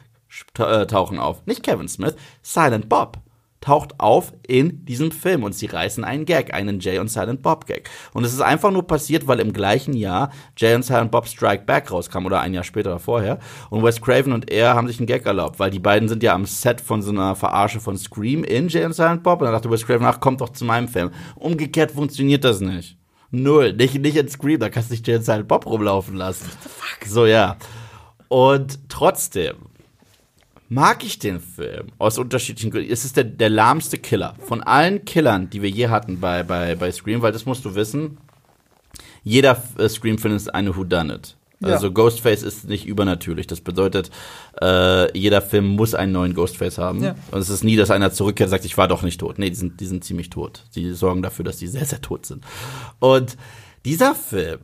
äh, 0.60 0.86
tauchen 0.86 1.20
auf. 1.20 1.46
Nicht 1.46 1.64
Kevin 1.64 1.88
Smith, 1.88 2.16
Silent 2.42 2.90
Bob 2.90 3.20
taucht 3.62 4.00
auf 4.00 4.34
in 4.48 4.86
diesem 4.86 5.12
Film 5.12 5.44
und 5.44 5.54
sie 5.54 5.66
reißen 5.66 6.04
einen 6.04 6.26
Gag, 6.26 6.54
einen 6.54 6.80
Jay 6.80 7.00
und 7.00 7.10
Silent 7.10 7.42
Bob 7.42 7.66
Gag. 7.66 7.90
Und 8.14 8.24
es 8.24 8.34
ist 8.34 8.42
einfach 8.42 8.72
nur 8.72 8.86
passiert, 8.86 9.28
weil 9.28 9.40
im 9.40 9.54
gleichen 9.54 9.94
Jahr 9.94 10.32
Jay 10.56 10.76
und 10.76 10.84
Silent 10.84 11.12
Bob 11.12 11.28
Strike 11.28 11.66
Back 11.66 11.92
rauskam 11.92 12.26
oder 12.26 12.42
ein 12.42 12.54
Jahr 12.54 12.64
später 12.64 12.92
oder 12.92 13.00
vorher. 13.00 13.40
Und 13.70 13.84
Wes 13.84 14.02
Craven 14.02 14.34
und 14.34 14.52
er 14.52 14.76
haben 14.76 14.88
sich 14.88 15.00
einen 15.00 15.08
Gag 15.08 15.26
erlaubt, 15.26 15.60
weil 15.60 15.72
die 15.72 15.80
beiden 15.80 16.08
sind 16.08 16.24
ja 16.24 16.34
am 16.34 16.46
Set 16.46 16.82
von 16.82 17.02
so 17.02 17.12
einer 17.12 17.36
Verarsche 17.36 17.80
von 17.80 17.98
Scream 17.98 18.44
in 18.44 18.68
Jay 18.68 18.86
und 18.86 18.94
Silent 18.94 19.24
Bob. 19.24 19.42
Und 19.42 19.46
dann 19.46 19.54
dachte 19.54 19.72
Wes 19.72 19.86
Craven, 19.86 20.06
ach, 20.06 20.20
kommt 20.20 20.42
doch 20.42 20.50
zu 20.50 20.66
meinem 20.66 20.88
Film. 20.88 21.12
Umgekehrt 21.36 21.92
funktioniert 21.92 22.44
das 22.44 22.62
nicht. 22.62 22.98
Null. 23.32 23.74
Nicht, 23.74 24.00
nicht 24.00 24.16
in 24.16 24.30
Scream, 24.30 24.60
da 24.60 24.70
kannst 24.70 24.90
du 24.90 24.94
nicht 24.94 25.08
Jay 25.08 25.16
und 25.16 25.24
Silent 25.24 25.48
Bob 25.48 25.66
rumlaufen 25.66 26.16
lassen. 26.16 26.46
So, 27.06 27.26
ja. 27.26 27.58
Und 28.30 28.90
trotzdem 28.90 29.56
mag 30.70 31.04
ich 31.04 31.20
den 31.20 31.40
Film 31.40 31.88
aus 31.98 32.18
unterschiedlichen 32.18 32.72
Gründen. 32.72 32.92
Es 32.92 33.06
ist 33.06 33.18
der, 33.18 33.24
der 33.24 33.50
lahmste 33.50 33.98
Killer 33.98 34.36
von 34.40 34.62
allen 34.62 35.06
Killern, 35.06 35.50
die 35.50 35.62
wir 35.62 35.70
je 35.70 35.88
hatten 35.88 36.20
bei, 36.20 36.44
bei, 36.44 36.76
bei 36.76 36.92
Scream, 36.92 37.22
weil 37.22 37.32
das 37.32 37.46
musst 37.46 37.66
du 37.66 37.76
wissen. 37.76 38.18
Jeder 39.24 39.62
äh, 39.78 39.90
Scream-Film 39.90 40.36
ist 40.36 40.54
eine 40.54 40.76
Whodunit. 40.76 41.36
Ja. 41.60 41.70
Also 41.70 41.92
Ghostface 41.92 42.44
ist 42.44 42.70
nicht 42.70 42.86
übernatürlich. 42.86 43.48
Das 43.48 43.62
bedeutet, 43.62 44.12
äh, 44.62 45.18
jeder 45.18 45.42
Film 45.42 45.76
muss 45.76 45.96
einen 45.96 46.12
neuen 46.12 46.36
Ghostface 46.36 46.78
haben. 46.78 47.04
Ja. 47.04 47.16
Und 47.32 47.40
es 47.40 47.50
ist 47.50 47.64
nie, 47.64 47.76
dass 47.76 47.90
einer 47.90 48.12
zurückkehrt 48.12 48.48
und 48.48 48.52
sagt, 48.52 48.66
ich 48.66 48.78
war 48.78 48.88
doch 48.88 49.02
nicht 49.02 49.20
tot. 49.20 49.40
Nee, 49.40 49.50
die 49.50 49.56
sind, 49.56 49.80
die 49.80 49.88
sind 49.88 50.04
ziemlich 50.04 50.30
tot. 50.30 50.66
Sie 50.70 50.94
sorgen 50.94 51.24
dafür, 51.24 51.46
dass 51.46 51.58
die 51.58 51.68
sehr, 51.68 51.86
sehr 51.86 52.02
tot 52.02 52.26
sind. 52.26 52.44
Und 53.00 53.38
dieser 53.86 54.14
Film 54.14 54.60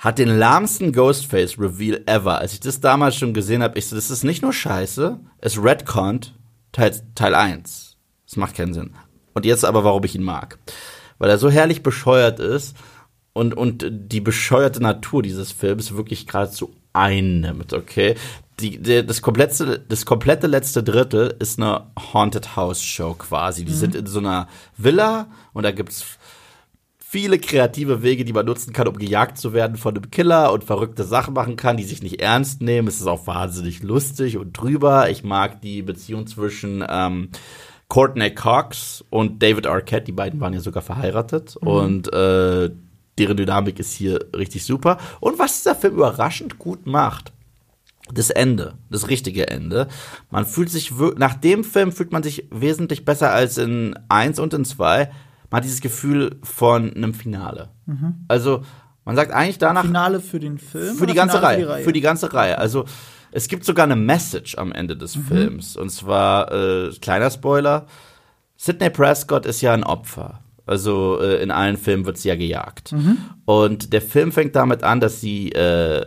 hat 0.00 0.18
den 0.18 0.38
lahmsten 0.38 0.92
Ghostface-Reveal 0.92 2.02
ever. 2.06 2.38
Als 2.38 2.54
ich 2.54 2.60
das 2.60 2.80
damals 2.80 3.16
schon 3.16 3.34
gesehen 3.34 3.62
habe, 3.62 3.78
ich 3.78 3.86
so, 3.86 3.94
das 3.94 4.10
ist 4.10 4.24
nicht 4.24 4.40
nur 4.42 4.52
scheiße, 4.52 5.20
es 5.38 5.62
retconnt 5.62 6.34
Teil, 6.72 6.98
Teil 7.14 7.34
1. 7.34 7.96
Das 8.26 8.36
macht 8.36 8.56
keinen 8.56 8.72
Sinn. 8.72 8.94
Und 9.34 9.44
jetzt 9.44 9.64
aber, 9.64 9.84
warum 9.84 10.02
ich 10.04 10.14
ihn 10.14 10.22
mag. 10.22 10.58
Weil 11.18 11.28
er 11.28 11.36
so 11.36 11.50
herrlich 11.50 11.82
bescheuert 11.82 12.40
ist 12.40 12.76
und, 13.34 13.54
und 13.54 13.86
die 13.90 14.22
bescheuerte 14.22 14.82
Natur 14.82 15.22
dieses 15.22 15.52
Films 15.52 15.94
wirklich 15.94 16.26
geradezu 16.26 16.74
einnimmt, 16.94 17.74
okay? 17.74 18.14
Die, 18.58 18.78
die, 18.78 19.04
das, 19.04 19.20
komplette, 19.20 19.84
das 19.86 20.06
komplette 20.06 20.46
letzte 20.46 20.82
Drittel 20.82 21.34
ist 21.38 21.58
eine 21.58 21.86
Haunted 22.12 22.56
House 22.56 22.82
Show 22.82 23.14
quasi. 23.14 23.66
Die 23.66 23.72
mhm. 23.72 23.76
sind 23.76 23.94
in 23.94 24.06
so 24.06 24.18
einer 24.20 24.48
Villa 24.78 25.26
und 25.52 25.64
da 25.64 25.72
gibt's 25.72 26.18
viele 27.10 27.40
kreative 27.40 28.04
Wege, 28.04 28.24
die 28.24 28.32
man 28.32 28.46
nutzen 28.46 28.72
kann, 28.72 28.86
um 28.86 28.96
gejagt 28.96 29.36
zu 29.36 29.52
werden 29.52 29.76
von 29.76 29.96
einem 29.96 30.12
Killer 30.12 30.52
und 30.52 30.62
verrückte 30.62 31.02
Sachen 31.02 31.34
machen 31.34 31.56
kann, 31.56 31.76
die 31.76 31.82
sich 31.82 32.04
nicht 32.04 32.20
ernst 32.20 32.62
nehmen. 32.62 32.86
Es 32.86 33.00
ist 33.00 33.08
auch 33.08 33.26
wahnsinnig 33.26 33.82
lustig 33.82 34.36
und 34.36 34.52
drüber. 34.52 35.10
Ich 35.10 35.24
mag 35.24 35.60
die 35.60 35.82
Beziehung 35.82 36.28
zwischen 36.28 36.84
ähm, 36.88 37.30
Courtney 37.88 38.32
Cox 38.32 39.04
und 39.10 39.42
David 39.42 39.66
Arquette. 39.66 40.04
Die 40.04 40.12
beiden 40.12 40.38
waren 40.38 40.52
ja 40.52 40.60
sogar 40.60 40.84
verheiratet 40.84 41.56
mhm. 41.60 41.68
und 41.68 42.12
äh, 42.12 42.70
deren 43.18 43.36
Dynamik 43.36 43.80
ist 43.80 43.92
hier 43.92 44.26
richtig 44.32 44.64
super. 44.64 44.98
Und 45.18 45.36
was 45.40 45.56
dieser 45.56 45.74
Film 45.74 45.94
überraschend 45.94 46.60
gut 46.60 46.86
macht, 46.86 47.32
das 48.14 48.30
Ende, 48.30 48.74
das 48.88 49.08
richtige 49.08 49.48
Ende. 49.48 49.88
Man 50.30 50.46
fühlt 50.46 50.70
sich, 50.70 50.92
nach 51.16 51.34
dem 51.34 51.64
Film 51.64 51.90
fühlt 51.90 52.12
man 52.12 52.22
sich 52.22 52.46
wesentlich 52.52 53.04
besser 53.04 53.32
als 53.32 53.58
in 53.58 53.98
eins 54.08 54.38
und 54.38 54.54
in 54.54 54.64
zwei 54.64 55.10
man 55.50 55.58
hat 55.58 55.64
dieses 55.64 55.80
Gefühl 55.80 56.36
von 56.42 56.94
einem 56.94 57.12
Finale. 57.12 57.68
Mhm. 57.86 58.24
Also 58.28 58.62
man 59.04 59.16
sagt 59.16 59.32
eigentlich 59.32 59.58
danach. 59.58 59.84
Finale 59.84 60.20
für 60.20 60.38
den 60.38 60.58
Film? 60.58 60.96
Für 60.96 61.06
die 61.06 61.14
ganze 61.14 61.38
Finale 61.38 61.56
Reihe, 61.56 61.66
für 61.66 61.78
die. 61.78 61.84
Für 61.84 61.92
die 61.92 62.00
ganze 62.00 62.32
Reihe. 62.32 62.58
Also 62.58 62.84
es 63.32 63.48
gibt 63.48 63.64
sogar 63.64 63.84
eine 63.84 63.96
Message 63.96 64.56
am 64.58 64.72
Ende 64.72 64.96
des 64.96 65.16
mhm. 65.16 65.24
Films. 65.24 65.76
Und 65.76 65.90
zwar, 65.90 66.52
äh, 66.52 66.90
kleiner 67.00 67.30
Spoiler, 67.30 67.86
Sidney 68.56 68.90
Prescott 68.90 69.46
ist 69.46 69.60
ja 69.60 69.72
ein 69.72 69.84
Opfer. 69.84 70.40
Also 70.66 71.18
äh, 71.20 71.42
in 71.42 71.50
allen 71.50 71.76
Filmen 71.76 72.04
wird 72.06 72.18
sie 72.18 72.28
ja 72.28 72.36
gejagt. 72.36 72.92
Mhm. 72.92 73.18
Und 73.44 73.92
der 73.92 74.02
Film 74.02 74.30
fängt 74.30 74.54
damit 74.54 74.84
an, 74.84 75.00
dass 75.00 75.20
sie 75.20 75.50
äh, 75.52 76.04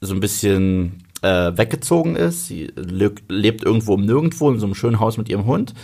so 0.00 0.14
ein 0.14 0.20
bisschen 0.20 1.04
äh, 1.22 1.56
weggezogen 1.56 2.16
ist. 2.16 2.46
Sie 2.46 2.72
lebt 2.76 3.64
irgendwo 3.64 3.94
um 3.94 4.04
nirgendwo 4.04 4.50
in 4.50 4.58
so 4.58 4.66
einem 4.66 4.74
schönen 4.74 4.98
Haus 4.98 5.18
mit 5.18 5.28
ihrem 5.28 5.46
Hund 5.46 5.74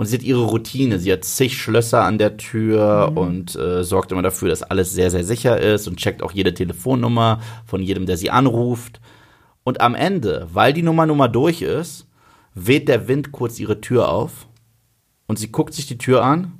und 0.00 0.06
sie 0.06 0.16
hat 0.16 0.22
ihre 0.22 0.44
Routine. 0.44 0.98
Sie 0.98 1.12
hat 1.12 1.26
zig 1.26 1.58
Schlösser 1.58 2.04
an 2.04 2.16
der 2.16 2.38
Tür 2.38 3.10
mhm. 3.10 3.18
und 3.18 3.56
äh, 3.56 3.84
sorgt 3.84 4.12
immer 4.12 4.22
dafür, 4.22 4.48
dass 4.48 4.62
alles 4.62 4.94
sehr, 4.94 5.10
sehr 5.10 5.24
sicher 5.24 5.60
ist 5.60 5.86
und 5.88 5.98
checkt 5.98 6.22
auch 6.22 6.32
jede 6.32 6.54
Telefonnummer 6.54 7.42
von 7.66 7.82
jedem, 7.82 8.06
der 8.06 8.16
sie 8.16 8.30
anruft. 8.30 8.98
Und 9.62 9.82
am 9.82 9.94
Ende, 9.94 10.48
weil 10.54 10.72
die 10.72 10.82
Nummer 10.82 11.04
Nummer 11.04 11.28
durch 11.28 11.60
ist, 11.60 12.06
weht 12.54 12.88
der 12.88 13.08
Wind 13.08 13.30
kurz 13.30 13.60
ihre 13.60 13.82
Tür 13.82 14.08
auf 14.08 14.48
und 15.26 15.38
sie 15.38 15.52
guckt 15.52 15.74
sich 15.74 15.86
die 15.86 15.98
Tür 15.98 16.24
an 16.24 16.58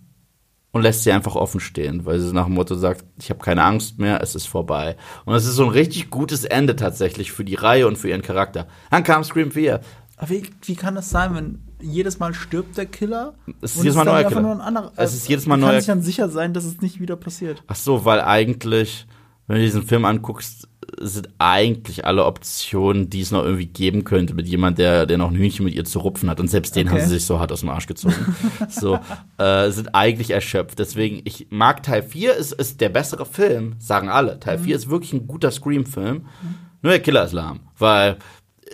und 0.73 0.83
lässt 0.83 1.05
sie 1.05 1.13
einfach 1.13 1.35
offen 1.35 1.61
stehen, 1.61 2.05
weil 2.05 2.21
sie 2.21 2.35
nach 2.35 2.45
dem 2.45 2.53
Motto 2.57 2.75
sagt, 2.75 3.07
ich 3.19 3.31
habe 3.31 3.41
keine 3.41 3.65
Angst 3.65 3.99
mehr, 3.99 4.21
es 4.23 4.35
ist 4.35 4.49
vorbei. 4.49 4.99
Und 5.25 5.35
es 5.35 5.47
ist 5.47 5.55
so 5.55 5.65
ein 5.65 5.71
richtig 5.71 6.11
gutes 6.11 6.45
Ende 6.45 6.77
tatsächlich 6.77 7.33
für 7.33 7.47
die 7.47 7.55
Reihe 7.55 7.87
und 7.87 7.97
für 7.97 8.11
ihren 8.11 8.21
Charakter. 8.21 8.67
Dann 8.91 9.03
kam 9.03 9.25
Scream 9.25 9.51
4. 9.51 9.81
Aber 10.19 10.29
wie, 10.29 10.43
wie 10.65 10.77
kann 10.77 10.95
das 10.95 11.09
sein, 11.09 11.35
wenn 11.35 11.70
jedes 11.83 12.19
Mal 12.19 12.35
stirbt 12.35 12.77
der 12.77 12.87
Killer. 12.87 13.35
Es 13.61 13.77
ist 13.77 13.83
jedes 13.83 13.97
Mal 13.97 14.05
neuer 14.05 14.25
Killer. 14.25 14.53
Ein 14.53 14.61
anderer, 14.61 14.93
es 14.97 15.15
ist 15.15 15.29
jedes 15.29 15.47
Mal 15.47 15.57
neuer. 15.57 15.73
Kann 15.73 15.81
sich 15.81 15.87
dann 15.87 16.03
sicher 16.03 16.29
sein, 16.29 16.55
dass 16.55 16.65
es 16.65 16.81
nicht 16.81 17.01
wieder 17.01 17.17
passiert. 17.17 17.63
Ach 17.67 17.77
so, 17.77 18.05
weil 18.05 18.21
eigentlich, 18.21 19.07
wenn 19.47 19.57
du 19.57 19.63
diesen 19.63 19.83
Film 19.83 20.05
anguckst, 20.05 20.69
sind 20.99 21.29
eigentlich 21.39 22.05
alle 22.05 22.25
Optionen, 22.25 23.11
die 23.11 23.21
es 23.21 23.31
noch 23.31 23.45
irgendwie 23.45 23.67
geben 23.67 24.05
könnte, 24.05 24.35
mit 24.35 24.49
jemand, 24.49 24.79
der, 24.79 25.07
der 25.07 25.19
noch 25.19 25.31
ein 25.31 25.37
Hühnchen 25.37 25.65
mit 25.65 25.75
ihr 25.75 25.85
zu 25.85 26.01
rupfen 26.01 26.29
hat. 26.29 26.41
Und 26.41 26.49
selbst 26.49 26.75
den 26.77 26.89
okay. 26.89 26.97
haben 26.97 27.09
sie 27.09 27.15
sich 27.15 27.27
so 27.27 27.39
hart 27.39 27.53
aus 27.53 27.61
dem 27.61 27.69
Arsch 27.69 27.87
gezogen. 27.87 28.35
so, 28.69 28.99
äh, 29.39 29.71
sind 29.71 29.95
eigentlich 29.95 30.31
erschöpft. 30.31 30.79
Deswegen, 30.79 31.21
ich 31.25 31.49
mag 31.51 31.83
Teil 31.83 32.03
4, 32.03 32.35
ist, 32.35 32.53
ist 32.53 32.81
der 32.81 32.89
bessere 32.89 33.27
Film, 33.27 33.75
sagen 33.79 34.09
alle. 34.09 34.41
Teil 34.41 34.59
mhm. 34.59 34.65
4 34.65 34.77
ist 34.77 34.91
wirklich 34.91 35.13
ein 35.13 35.27
guter 35.27 35.51
Scream-Film. 35.51 36.17
Mhm. 36.17 36.55
Nur 36.83 36.93
der 36.93 37.03
Killer 37.03 37.25
ist 37.25 37.33
lahm. 37.33 37.61
Weil 37.79 38.17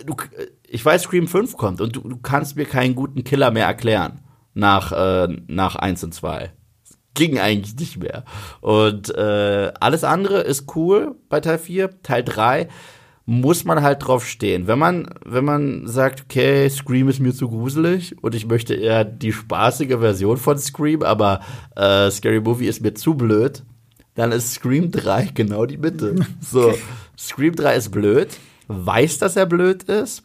du, 0.05 0.15
ich 0.67 0.83
weiß, 0.83 1.03
Scream 1.03 1.27
5 1.27 1.57
kommt 1.57 1.81
und 1.81 1.95
du, 1.95 2.01
du 2.01 2.17
kannst 2.17 2.55
mir 2.55 2.65
keinen 2.65 2.95
guten 2.95 3.23
Killer 3.23 3.51
mehr 3.51 3.65
erklären 3.65 4.21
nach, 4.53 4.91
äh, 4.91 5.27
nach 5.47 5.75
1 5.75 6.03
und 6.03 6.13
2. 6.13 6.51
Ging 7.13 7.39
eigentlich 7.39 7.75
nicht 7.75 7.97
mehr. 7.97 8.25
Und 8.61 9.13
äh, 9.15 9.71
alles 9.79 10.03
andere 10.03 10.41
ist 10.41 10.75
cool 10.75 11.15
bei 11.29 11.39
Teil 11.39 11.57
4. 11.57 12.01
Teil 12.03 12.23
3 12.23 12.67
muss 13.29 13.65
man 13.65 13.81
halt 13.81 14.07
drauf 14.07 14.25
stehen. 14.25 14.67
Wenn 14.67 14.79
man, 14.79 15.09
wenn 15.25 15.43
man 15.43 15.85
sagt, 15.85 16.23
okay, 16.23 16.69
Scream 16.69 17.09
ist 17.09 17.19
mir 17.19 17.33
zu 17.33 17.49
gruselig 17.49 18.15
und 18.23 18.33
ich 18.33 18.47
möchte 18.47 18.73
eher 18.73 19.03
die 19.03 19.33
spaßige 19.33 19.97
Version 19.99 20.37
von 20.37 20.57
Scream, 20.57 21.03
aber 21.03 21.41
äh, 21.75 22.09
Scary 22.09 22.39
Movie 22.39 22.67
ist 22.67 22.81
mir 22.81 22.93
zu 22.93 23.15
blöd, 23.15 23.63
dann 24.15 24.31
ist 24.31 24.53
Scream 24.53 24.91
3 24.91 25.31
genau 25.33 25.65
die 25.65 25.77
Mitte. 25.77 26.15
So, 26.39 26.73
Scream 27.17 27.53
3 27.53 27.75
ist 27.75 27.91
blöd, 27.91 28.29
weiß, 28.69 29.17
dass 29.17 29.35
er 29.35 29.45
blöd 29.45 29.83
ist, 29.83 30.23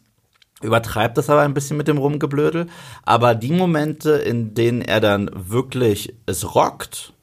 übertreibt 0.63 1.17
das 1.17 1.29
aber 1.29 1.41
ein 1.41 1.53
bisschen 1.53 1.77
mit 1.77 1.87
dem 1.87 1.97
Rumgeblödel. 1.97 2.67
Aber 3.03 3.35
die 3.35 3.51
Momente, 3.51 4.11
in 4.11 4.53
denen 4.53 4.81
er 4.81 4.99
dann 4.99 5.29
wirklich 5.33 6.15
es 6.25 6.55
rockt, 6.55 7.13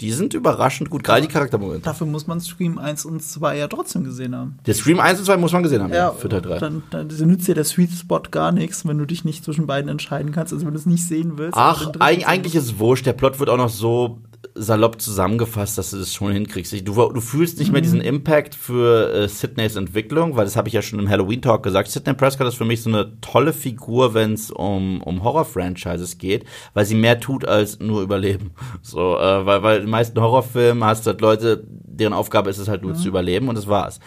die 0.00 0.12
sind 0.12 0.32
überraschend 0.32 0.88
gut, 0.88 1.04
gerade 1.04 1.20
die 1.20 1.28
Charaktermomente. 1.28 1.82
Dafür 1.84 2.06
muss 2.06 2.26
man 2.26 2.40
Scream 2.40 2.78
1 2.78 3.04
und 3.04 3.22
2 3.22 3.58
ja 3.58 3.68
trotzdem 3.68 4.04
gesehen 4.04 4.34
haben. 4.34 4.58
Der 4.64 4.72
Scream 4.72 4.98
1 4.98 5.18
und 5.18 5.26
2 5.26 5.36
muss 5.36 5.52
man 5.52 5.62
gesehen 5.62 5.82
haben, 5.82 5.92
Ja, 5.92 6.12
für 6.12 6.30
Teil 6.30 6.40
3. 6.40 6.58
dann, 6.58 6.82
dann 6.90 7.06
nützt 7.08 7.46
dir 7.46 7.54
der 7.54 7.64
Sweet 7.64 7.90
Spot 7.90 8.22
gar 8.30 8.50
nichts, 8.50 8.86
wenn 8.86 8.96
du 8.96 9.04
dich 9.04 9.24
nicht 9.26 9.44
zwischen 9.44 9.66
beiden 9.66 9.90
entscheiden 9.90 10.32
kannst. 10.32 10.54
Also 10.54 10.64
wenn 10.64 10.72
du 10.72 10.80
es 10.80 10.86
nicht 10.86 11.06
sehen 11.06 11.36
willst. 11.36 11.54
Ach, 11.56 11.92
eig 11.98 12.26
eigentlich 12.26 12.54
ist 12.54 12.64
es 12.64 12.78
wurscht. 12.78 13.04
Der 13.04 13.12
Plot 13.12 13.40
wird 13.40 13.50
auch 13.50 13.58
noch 13.58 13.68
so 13.68 14.20
salopp 14.54 15.00
zusammengefasst, 15.00 15.76
dass 15.78 15.90
du 15.90 15.98
das 15.98 16.12
schon 16.14 16.32
hinkriegst. 16.32 16.72
Du, 16.86 16.94
du 16.94 17.20
fühlst 17.20 17.58
nicht 17.58 17.68
Mhm. 17.68 17.72
mehr 17.72 17.82
diesen 17.82 18.00
Impact 18.00 18.54
für 18.54 19.12
äh, 19.12 19.28
Sydneys 19.28 19.76
Entwicklung, 19.76 20.34
weil 20.36 20.44
das 20.44 20.56
habe 20.56 20.68
ich 20.68 20.74
ja 20.74 20.82
schon 20.82 20.98
im 20.98 21.08
Halloween-Talk 21.08 21.62
gesagt. 21.62 21.90
Sidney 21.90 22.14
Prescott 22.14 22.46
ist 22.48 22.56
für 22.56 22.64
mich 22.64 22.82
so 22.82 22.90
eine 22.90 23.20
tolle 23.20 23.52
Figur, 23.52 24.14
wenn 24.14 24.32
es 24.32 24.50
um, 24.50 25.02
um 25.02 25.22
Horror-Franchises 25.22 26.18
geht, 26.18 26.44
weil 26.74 26.84
sie 26.86 26.94
mehr 26.94 27.20
tut 27.20 27.44
als 27.44 27.80
nur 27.80 28.02
überleben. 28.02 28.50
So, 28.82 29.16
äh, 29.18 29.46
weil, 29.46 29.62
weil 29.62 29.76
in 29.76 29.82
den 29.84 29.90
meisten 29.90 30.20
Horrorfilmen 30.20 30.82
hast 30.84 31.06
du 31.06 31.10
halt 31.10 31.20
Leute, 31.20 31.62
deren 31.68 32.12
Aufgabe 32.14 32.50
ist 32.50 32.58
es 32.58 32.68
halt 32.68 32.82
Mhm. 32.82 32.88
nur 32.88 32.96
zu 32.96 33.08
überleben 33.08 33.48
und 33.48 33.56
das 33.56 33.66
war's. 33.68 34.00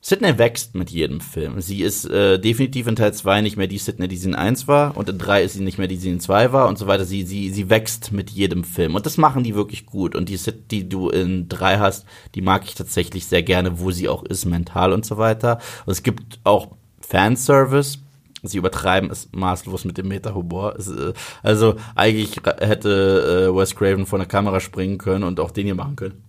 Sydney 0.00 0.38
wächst 0.38 0.76
mit 0.76 0.90
jedem 0.90 1.20
Film. 1.20 1.60
Sie 1.60 1.82
ist 1.82 2.04
äh, 2.04 2.38
definitiv 2.38 2.86
in 2.86 2.94
Teil 2.94 3.12
2 3.12 3.40
nicht 3.42 3.56
mehr 3.56 3.66
die 3.66 3.78
Sydney, 3.78 4.06
die 4.06 4.16
sie 4.16 4.28
in 4.28 4.36
1 4.36 4.68
war. 4.68 4.96
Und 4.96 5.08
in 5.08 5.18
3 5.18 5.42
ist 5.42 5.54
sie 5.54 5.60
nicht 5.62 5.76
mehr 5.76 5.88
die, 5.88 5.96
sie 5.96 6.10
in 6.10 6.20
2 6.20 6.52
war 6.52 6.68
und 6.68 6.78
so 6.78 6.86
weiter. 6.86 7.04
Sie, 7.04 7.24
sie, 7.24 7.50
sie 7.50 7.68
wächst 7.68 8.12
mit 8.12 8.30
jedem 8.30 8.62
Film. 8.62 8.94
Und 8.94 9.06
das 9.06 9.18
machen 9.18 9.42
die 9.42 9.56
wirklich 9.56 9.86
gut. 9.86 10.14
Und 10.14 10.28
die 10.28 10.36
Sid, 10.36 10.70
die 10.70 10.88
du 10.88 11.08
in 11.10 11.48
3 11.48 11.78
hast, 11.78 12.06
die 12.36 12.42
mag 12.42 12.64
ich 12.64 12.76
tatsächlich 12.76 13.26
sehr 13.26 13.42
gerne, 13.42 13.80
wo 13.80 13.90
sie 13.90 14.08
auch 14.08 14.22
ist, 14.22 14.44
mental 14.44 14.92
und 14.92 15.04
so 15.04 15.18
weiter. 15.18 15.58
Und 15.84 15.92
es 15.92 16.04
gibt 16.04 16.38
auch 16.44 16.68
Fanservice. 17.00 17.98
Sie 18.44 18.58
übertreiben 18.58 19.10
es 19.10 19.28
maßlos 19.32 19.84
mit 19.84 19.98
dem 19.98 20.06
Meta-Humor. 20.06 20.78
Äh, 20.78 21.12
Also 21.42 21.74
eigentlich 21.96 22.40
hätte 22.60 23.48
äh, 23.50 23.56
Wes 23.56 23.74
Craven 23.74 24.06
vor 24.06 24.20
der 24.20 24.28
Kamera 24.28 24.60
springen 24.60 24.98
können 24.98 25.24
und 25.24 25.40
auch 25.40 25.50
den 25.50 25.66
hier 25.66 25.74
machen 25.74 25.96
können. 25.96 26.22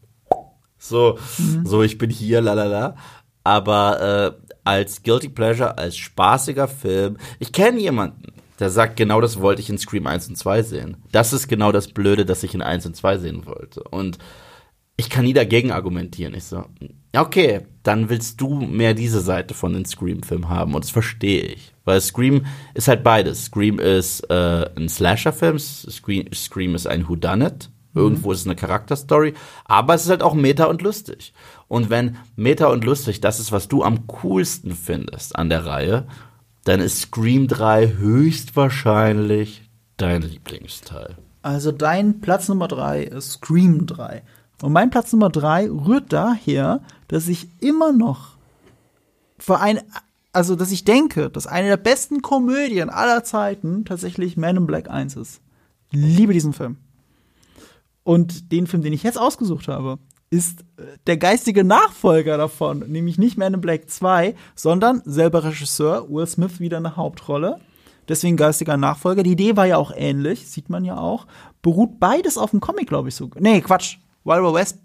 So, 0.82 1.20
so 1.66 1.84
ich 1.84 1.98
bin 1.98 2.10
hier, 2.10 2.40
lalala. 2.40 2.96
Aber 3.44 4.36
äh, 4.42 4.52
als 4.64 5.04
Guilty 5.04 5.30
Pleasure, 5.30 5.78
als 5.78 5.98
spaßiger 5.98 6.68
Film, 6.68 7.18
ich 7.40 7.52
kenne 7.52 7.80
jemanden, 7.80 8.34
der 8.60 8.70
sagt, 8.70 8.98
genau 8.98 9.22
das 9.22 9.40
wollte 9.40 9.62
ich 9.62 9.70
in 9.70 9.78
Scream 9.78 10.06
1 10.06 10.28
und 10.30 10.36
2 10.36 10.64
sehen. 10.64 10.98
Das 11.12 11.32
ist 11.34 11.48
genau 11.48 11.72
das 11.72 11.88
Blöde, 11.88 12.26
das 12.26 12.44
ich 12.44 12.54
in 12.54 12.62
1 12.62 12.86
und 12.86 12.96
2 12.96 13.18
sehen 13.18 13.46
wollte. 13.46 13.84
Und 13.84 14.18
ich 14.98 15.10
kann 15.10 15.24
nie 15.24 15.34
dagegen 15.34 15.72
argumentieren. 15.72 16.34
Ich 16.34 16.44
so, 16.44 16.66
okay, 17.16 17.62
dann 17.84 18.10
willst 18.10 18.42
du 18.42 18.56
mehr 18.56 18.94
diese 18.94 19.22
Seite 19.22 19.54
von 19.54 19.72
den 19.72 19.86
Scream-Filmen 19.86 20.50
haben. 20.50 20.76
Und 20.76 20.84
das 20.84 20.92
verstehe 20.92 21.44
ich. 21.44 21.74
Weil 21.86 22.02
Scream 22.02 22.46
ist 22.74 22.90
halt 22.90 23.02
beides. 23.02 23.46
Scream 23.46 23.80
ist 23.80 24.30
äh, 24.30 24.70
ein 24.76 24.90
Slasher-Film, 24.90 25.58
Scream, 25.58 26.26
Scream 26.34 26.76
ist 26.76 26.86
ein 26.86 27.08
Whodunit. 27.08 27.70
Irgendwo 27.96 28.32
ist 28.32 28.42
es 28.42 28.46
eine 28.46 28.56
Charakterstory, 28.56 29.34
aber 29.66 29.96
es 29.96 30.04
ist 30.04 30.10
halt 30.10 30.22
auch 30.22 30.36
Meta 30.36 30.66
und 30.66 30.84
lustig. 30.84 31.34
Und 31.70 31.90
wenn 31.90 32.18
Meta 32.36 32.68
und 32.68 32.84
lustig 32.84 33.22
das 33.22 33.40
ist, 33.40 33.54
was 33.54 33.70
du 33.70 33.84
am 33.84 34.08
coolsten 34.08 34.76
findest 34.76 35.38
an 35.38 35.50
der 35.50 35.66
Reihe, 35.66 36.08
dann 36.66 36.82
ist 36.82 37.00
Scream 37.00 37.48
3 37.48 37.94
höchstwahrscheinlich 37.94 39.70
dein 39.96 40.24
Lieblingsteil. 40.24 41.16
Also 41.42 41.72
dein 41.72 42.20
Platz 42.20 42.50
Nummer 42.50 42.68
drei 42.68 43.04
ist 43.04 43.34
Scream 43.34 43.86
3. 43.86 44.24
Und 44.62 44.74
mein 44.74 44.90
Platz 44.90 45.14
Nummer 45.14 45.30
drei 45.30 45.70
rührt 45.70 46.12
daher, 46.12 46.82
dass 47.08 47.28
ich 47.28 47.48
immer 47.62 47.94
noch 47.94 48.36
für 49.38 49.60
ein, 49.60 49.80
also 50.34 50.56
dass 50.56 50.72
ich 50.72 50.84
denke, 50.84 51.30
dass 51.30 51.48
eine 51.48 51.70
der 51.70 51.78
besten 51.78 52.22
Komödien 52.22 52.90
aller 52.90 53.24
Zeiten 53.24 53.86
tatsächlich 53.86 54.36
Man 54.36 54.58
in 54.58 54.68
Black 54.68 54.90
1 54.90 55.16
ist. 55.16 55.40
Liebe 55.92 56.34
diesen 56.34 56.54
Film. 56.54 56.78
Und 58.04 58.52
den 58.52 58.68
Film, 58.68 58.82
den 58.82 58.94
ich 58.94 59.04
jetzt 59.04 59.20
ausgesucht 59.20 59.68
habe, 59.68 60.00
ist 60.30 60.62
äh, 60.78 60.84
der 61.08 61.18
geistige 61.18 61.64
Nachfolger 61.64 62.38
davon, 62.38 62.80
nämlich 62.88 63.18
nicht 63.18 63.38
Man 63.38 63.54
in 63.54 63.62
Black 63.62 63.90
2, 63.90 64.36
sondern 64.56 65.02
selber 65.06 65.44
Regisseur, 65.44 66.10
Will 66.10 66.28
Smith 66.28 66.60
wieder 66.60 66.78
eine 66.78 66.96
Hauptrolle. 66.96 67.60
Deswegen 68.08 68.38
geistiger 68.38 68.76
Nachfolger. 68.76 69.22
Die 69.22 69.34
Idee 69.34 69.56
war 69.56 69.68
ja 69.68 69.78
auch 69.78 69.92
ähnlich, 69.96 70.48
sieht 70.48 70.70
man 70.70 70.84
ja 70.84 70.98
auch. 70.98 71.28
Beruht 71.62 72.00
beides 72.00 72.38
auf 72.38 72.52
dem 72.52 72.60
Comic, 72.60 72.88
glaube 72.88 73.10
ich 73.10 73.16
sogar. 73.16 73.42
Nee, 73.42 73.62
Quatsch. 73.62 73.98
Wild 74.24 74.44
Wild 74.44 74.54
West, 74.56 74.80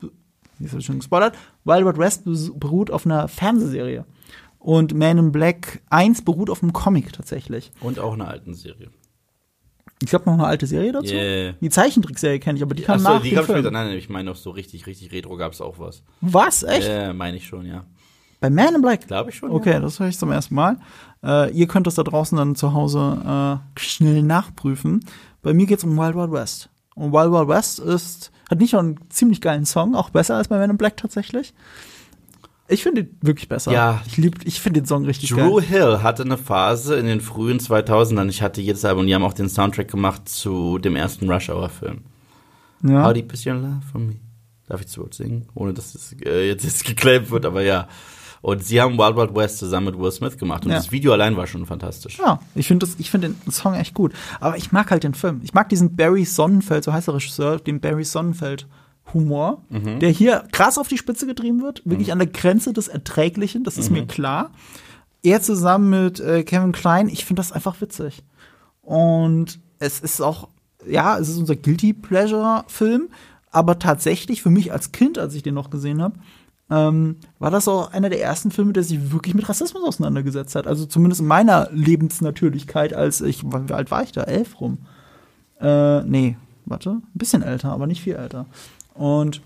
jetzt 0.59 0.84
schon 0.84 0.99
gespoilert. 0.99 1.34
Wild 1.64 1.99
West 1.99 2.24
beruht 2.61 2.90
auf 2.90 3.07
einer 3.07 3.28
Fernsehserie. 3.28 4.05
Und 4.59 4.95
Man 4.95 5.18
in 5.18 5.32
Black 5.32 5.82
1 5.90 6.22
beruht 6.22 6.49
auf 6.51 6.62
einem 6.62 6.72
Comic 6.72 7.12
tatsächlich. 7.12 7.72
Und 7.80 7.99
auch 7.99 8.14
einer 8.14 8.28
alten 8.28 8.55
Serie. 8.55 8.90
Ich 10.03 10.11
glaube 10.11 10.26
noch 10.26 10.34
eine 10.34 10.47
alte 10.47 10.66
Serie 10.66 10.92
dazu. 10.92 11.14
Yeah. 11.14 11.55
Die 11.61 11.70
Zeichentrickserie 11.70 12.38
kenne 12.38 12.59
ich, 12.59 12.62
aber 12.62 12.74
die 12.74 12.82
kam 12.82 12.97
Achso, 12.97 13.09
nach 13.09 13.22
die 13.22 13.30
gab 13.30 13.45
später. 13.45 13.70
Nein, 13.70 13.88
nein, 13.88 13.97
ich 13.97 14.09
meine 14.09 14.30
noch 14.30 14.36
so 14.36 14.51
richtig, 14.51 14.86
richtig 14.86 15.12
retro 15.12 15.36
gab 15.36 15.53
es 15.53 15.61
auch 15.61 15.78
was. 15.78 16.03
Was? 16.20 16.62
Echt? 16.62 16.88
Ja, 16.88 17.12
meine 17.12 17.36
ich 17.36 17.47
schon, 17.47 17.64
ja. 17.66 17.84
Bei 18.40 18.51
Man 18.51 18.74
in 18.74 18.82
Black? 18.82 19.07
Glaube 19.07 19.30
ich 19.30 19.36
schon. 19.36 19.51
Okay, 19.51 19.80
das 19.80 20.01
höre 20.01 20.09
ich 20.09 20.18
zum 20.18 20.30
ersten 20.30 20.55
Mal. 20.55 20.78
Äh, 21.22 21.51
ihr 21.53 21.66
könnt 21.66 21.86
das 21.86 21.95
da 21.95 22.03
draußen 22.03 22.36
dann 22.36 22.57
zu 22.57 22.74
Hause 22.74 23.62
äh, 23.76 23.80
schnell 23.80 24.22
nachprüfen. 24.22 25.05
Bei 25.42 25.55
mir 25.55 25.66
geht's 25.66 25.84
um 25.84 25.97
Wild 25.97 26.14
Wild 26.14 26.32
West. 26.32 26.68
Und 26.95 27.12
Wild 27.12 27.32
Wild 27.32 27.49
West 27.49 27.78
ist, 27.78 28.32
hat 28.51 28.59
nicht 28.59 28.72
nur 28.72 28.82
einen 28.82 28.99
ziemlich 29.09 29.40
geilen 29.40 29.64
Song, 29.64 29.95
auch 29.95 30.11
besser 30.11 30.36
als 30.36 30.49
bei 30.49 30.59
Man 30.59 30.70
in 30.70 30.76
Black 30.76 30.97
tatsächlich. 30.97 31.55
Ich 32.69 32.83
finde 32.83 33.03
ihn 33.03 33.19
wirklich 33.21 33.49
besser. 33.49 33.73
Ja. 33.73 34.01
Ich 34.07 34.17
lieb, 34.17 34.39
ich 34.45 34.61
finde 34.61 34.81
den 34.81 34.87
Song 34.87 35.05
richtig 35.05 35.31
Drew 35.31 35.57
geil. 35.57 35.62
Hill 35.62 36.03
hatte 36.03 36.23
eine 36.23 36.39
Phase 36.39 36.97
in 36.97 37.07
den 37.07 37.21
frühen 37.21 37.59
2000ern. 37.59 38.29
Ich 38.31 38.41
hatte 38.43 38.61
jedes 38.62 38.85
Album, 38.85 39.07
die 39.07 39.15
haben 39.15 39.23
auch 39.25 39.35
den 39.35 39.49
Soundtrack 39.51 39.89
gemacht 39.91 40.29
zu 40.29 40.79
dem 40.79 40.97
ersten 40.97 41.31
Rush 41.31 41.51
Hour 41.51 41.69
Film. 41.69 42.01
Ja. 42.83 43.05
How 43.05 43.12
deep 43.12 43.33
is 43.33 43.47
your 43.47 43.55
love 43.55 43.81
for 43.93 44.01
me? 44.01 44.15
Darf 44.67 44.81
ich 44.81 44.89
zu 44.89 45.03
Wort 45.03 45.12
singen? 45.15 45.47
Ohne 45.55 45.75
dass 45.75 45.95
es 45.95 46.15
äh, 46.25 46.49
jetzt, 46.49 46.65
jetzt 46.65 46.85
geclaimt 46.85 47.31
wird, 47.31 47.45
aber 47.45 47.61
ja. 47.62 47.87
Und 48.41 48.62
sie 48.65 48.81
haben 48.81 48.97
Wild 48.99 49.17
Wild 49.17 49.35
West 49.35 49.59
zusammen 49.59 49.87
mit 49.87 49.99
Will 49.99 50.11
Smith 50.12 50.37
gemacht. 50.39 50.65
Und 50.65 50.71
Ja. 50.71 50.77
das 50.79 50.91
Video 50.93 51.12
allein 51.12 51.37
war 51.37 51.47
schon 51.47 51.65
fantastisch. 51.67 52.19
Ja, 52.19 52.41
ich 52.55 52.67
finde 52.67 52.87
das- 52.87 52.95
finde 53.09 53.31
den 53.31 53.51
Song 53.53 53.75
echt 53.75 53.95
gut. 53.95 54.12
Aber 54.41 54.57
ich 54.57 54.71
mag 54.73 54.91
halt 54.91 55.03
den 55.05 55.15
Film. 55.15 55.41
Ich 55.45 55.53
mag 55.55 55.69
diesen 55.71 55.97
Barry 55.97 56.25
Sonnenfeld, 56.25 56.85
so 56.85 56.93
heißt 56.93 57.09
der 57.09 57.15
Regisseur, 57.15 57.59
den 57.59 57.81
Barry 57.81 58.05
Sonnenfeld 58.05 58.67
Humor, 59.12 59.62
der 60.00 60.11
hier 60.11 60.44
krass 60.50 60.78
auf 60.78 60.88
die 60.88 60.98
Spitze 60.98 61.26
getrieben 61.26 61.62
wird, 61.62 61.82
wirklich 61.84 62.11
an 62.12 62.18
der 62.18 62.26
Grenze 62.28 62.72
des 62.72 62.88
Erträglichen, 62.88 63.62
das 63.62 63.76
ist 63.78 63.90
mir 63.90 64.07
klar. 64.07 64.50
Er 65.22 65.40
zusammen 65.40 65.90
mit 66.05 66.20
äh, 66.20 66.42
Kevin 66.42 66.72
Klein, 66.72 67.09
ich 67.09 67.24
finde 67.24 67.40
das 67.40 67.52
einfach 67.52 67.80
witzig. 67.80 68.22
Und 68.82 69.61
es 69.78 70.00
ist 70.00 70.20
auch, 70.20 70.48
ja, 70.86 71.18
es 71.18 71.28
ist 71.28 71.38
unser 71.38 71.57
Guilty 71.57 71.92
Pleasure 71.92 72.64
Film, 72.66 73.09
aber 73.50 73.78
tatsächlich 73.78 74.42
für 74.42 74.50
mich 74.50 74.72
als 74.72 74.92
Kind, 74.92 75.18
als 75.18 75.34
ich 75.34 75.42
den 75.42 75.55
noch 75.55 75.70
gesehen 75.70 76.02
habe, 76.02 76.16
ähm, 76.70 77.16
war 77.38 77.50
das 77.50 77.68
auch 77.68 77.92
einer 77.92 78.11
der 78.11 78.22
ersten 78.22 78.50
Filme, 78.50 78.72
der 78.72 78.82
sich 78.82 79.12
wirklich 79.12 79.34
mit 79.34 79.48
Rassismus 79.48 79.82
auseinandergesetzt 79.84 80.55
hat. 80.55 80.66
Also 80.66 80.86
zumindest 80.86 81.20
in 81.20 81.26
meiner 81.26 81.68
Lebensnatürlichkeit, 81.72 82.94
als 82.94 83.20
ich, 83.20 83.44
wie 83.44 83.72
alt 83.72 83.90
war 83.90 84.02
ich 84.02 84.12
da? 84.12 84.22
Elf 84.22 84.61
rum. 84.61 84.78
Äh, 85.61 86.02
nee, 86.02 86.36
warte, 86.64 86.90
ein 86.90 87.02
bisschen 87.14 87.42
älter, 87.42 87.70
aber 87.70 87.86
nicht 87.86 88.02
viel 88.02 88.16
älter. 88.16 88.46
Und 88.95 89.42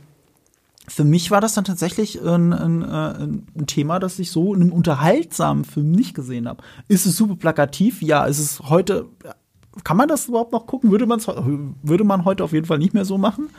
für 0.87 1.05
mich 1.05 1.31
war 1.31 1.41
das 1.41 1.55
dann 1.55 1.65
tatsächlich 1.65 2.21
ein, 2.23 2.53
ein, 2.53 2.83
äh, 2.83 3.59
ein 3.61 3.67
Thema, 3.67 3.99
das 3.99 4.19
ich 4.19 4.31
so 4.31 4.55
in 4.55 4.63
einem 4.63 4.73
unterhaltsamen 4.73 5.65
Film 5.65 5.91
nicht 5.93 6.15
gesehen 6.15 6.49
habe. 6.49 6.63
Ist 6.89 7.07
es 7.07 7.17
super 7.17 7.37
plakativ? 7.37 8.01
Ja, 8.03 8.25
ist 8.25 8.39
es 8.39 8.61
heute, 8.61 9.07
kann 9.85 9.97
man 9.97 10.09
das 10.09 10.29
überhaupt 10.29 10.53
noch 10.53 10.67
gucken? 10.67 10.91
Würde, 10.91 11.07
man's, 11.07 11.27
würde 11.27 12.05
man 12.05 12.25
heute 12.25 12.45
auf 12.45 12.53
jeden 12.53 12.67
Fall 12.67 12.79
nicht 12.79 12.95
mehr 12.95 13.05
so 13.05 13.19
machen? 13.19 13.51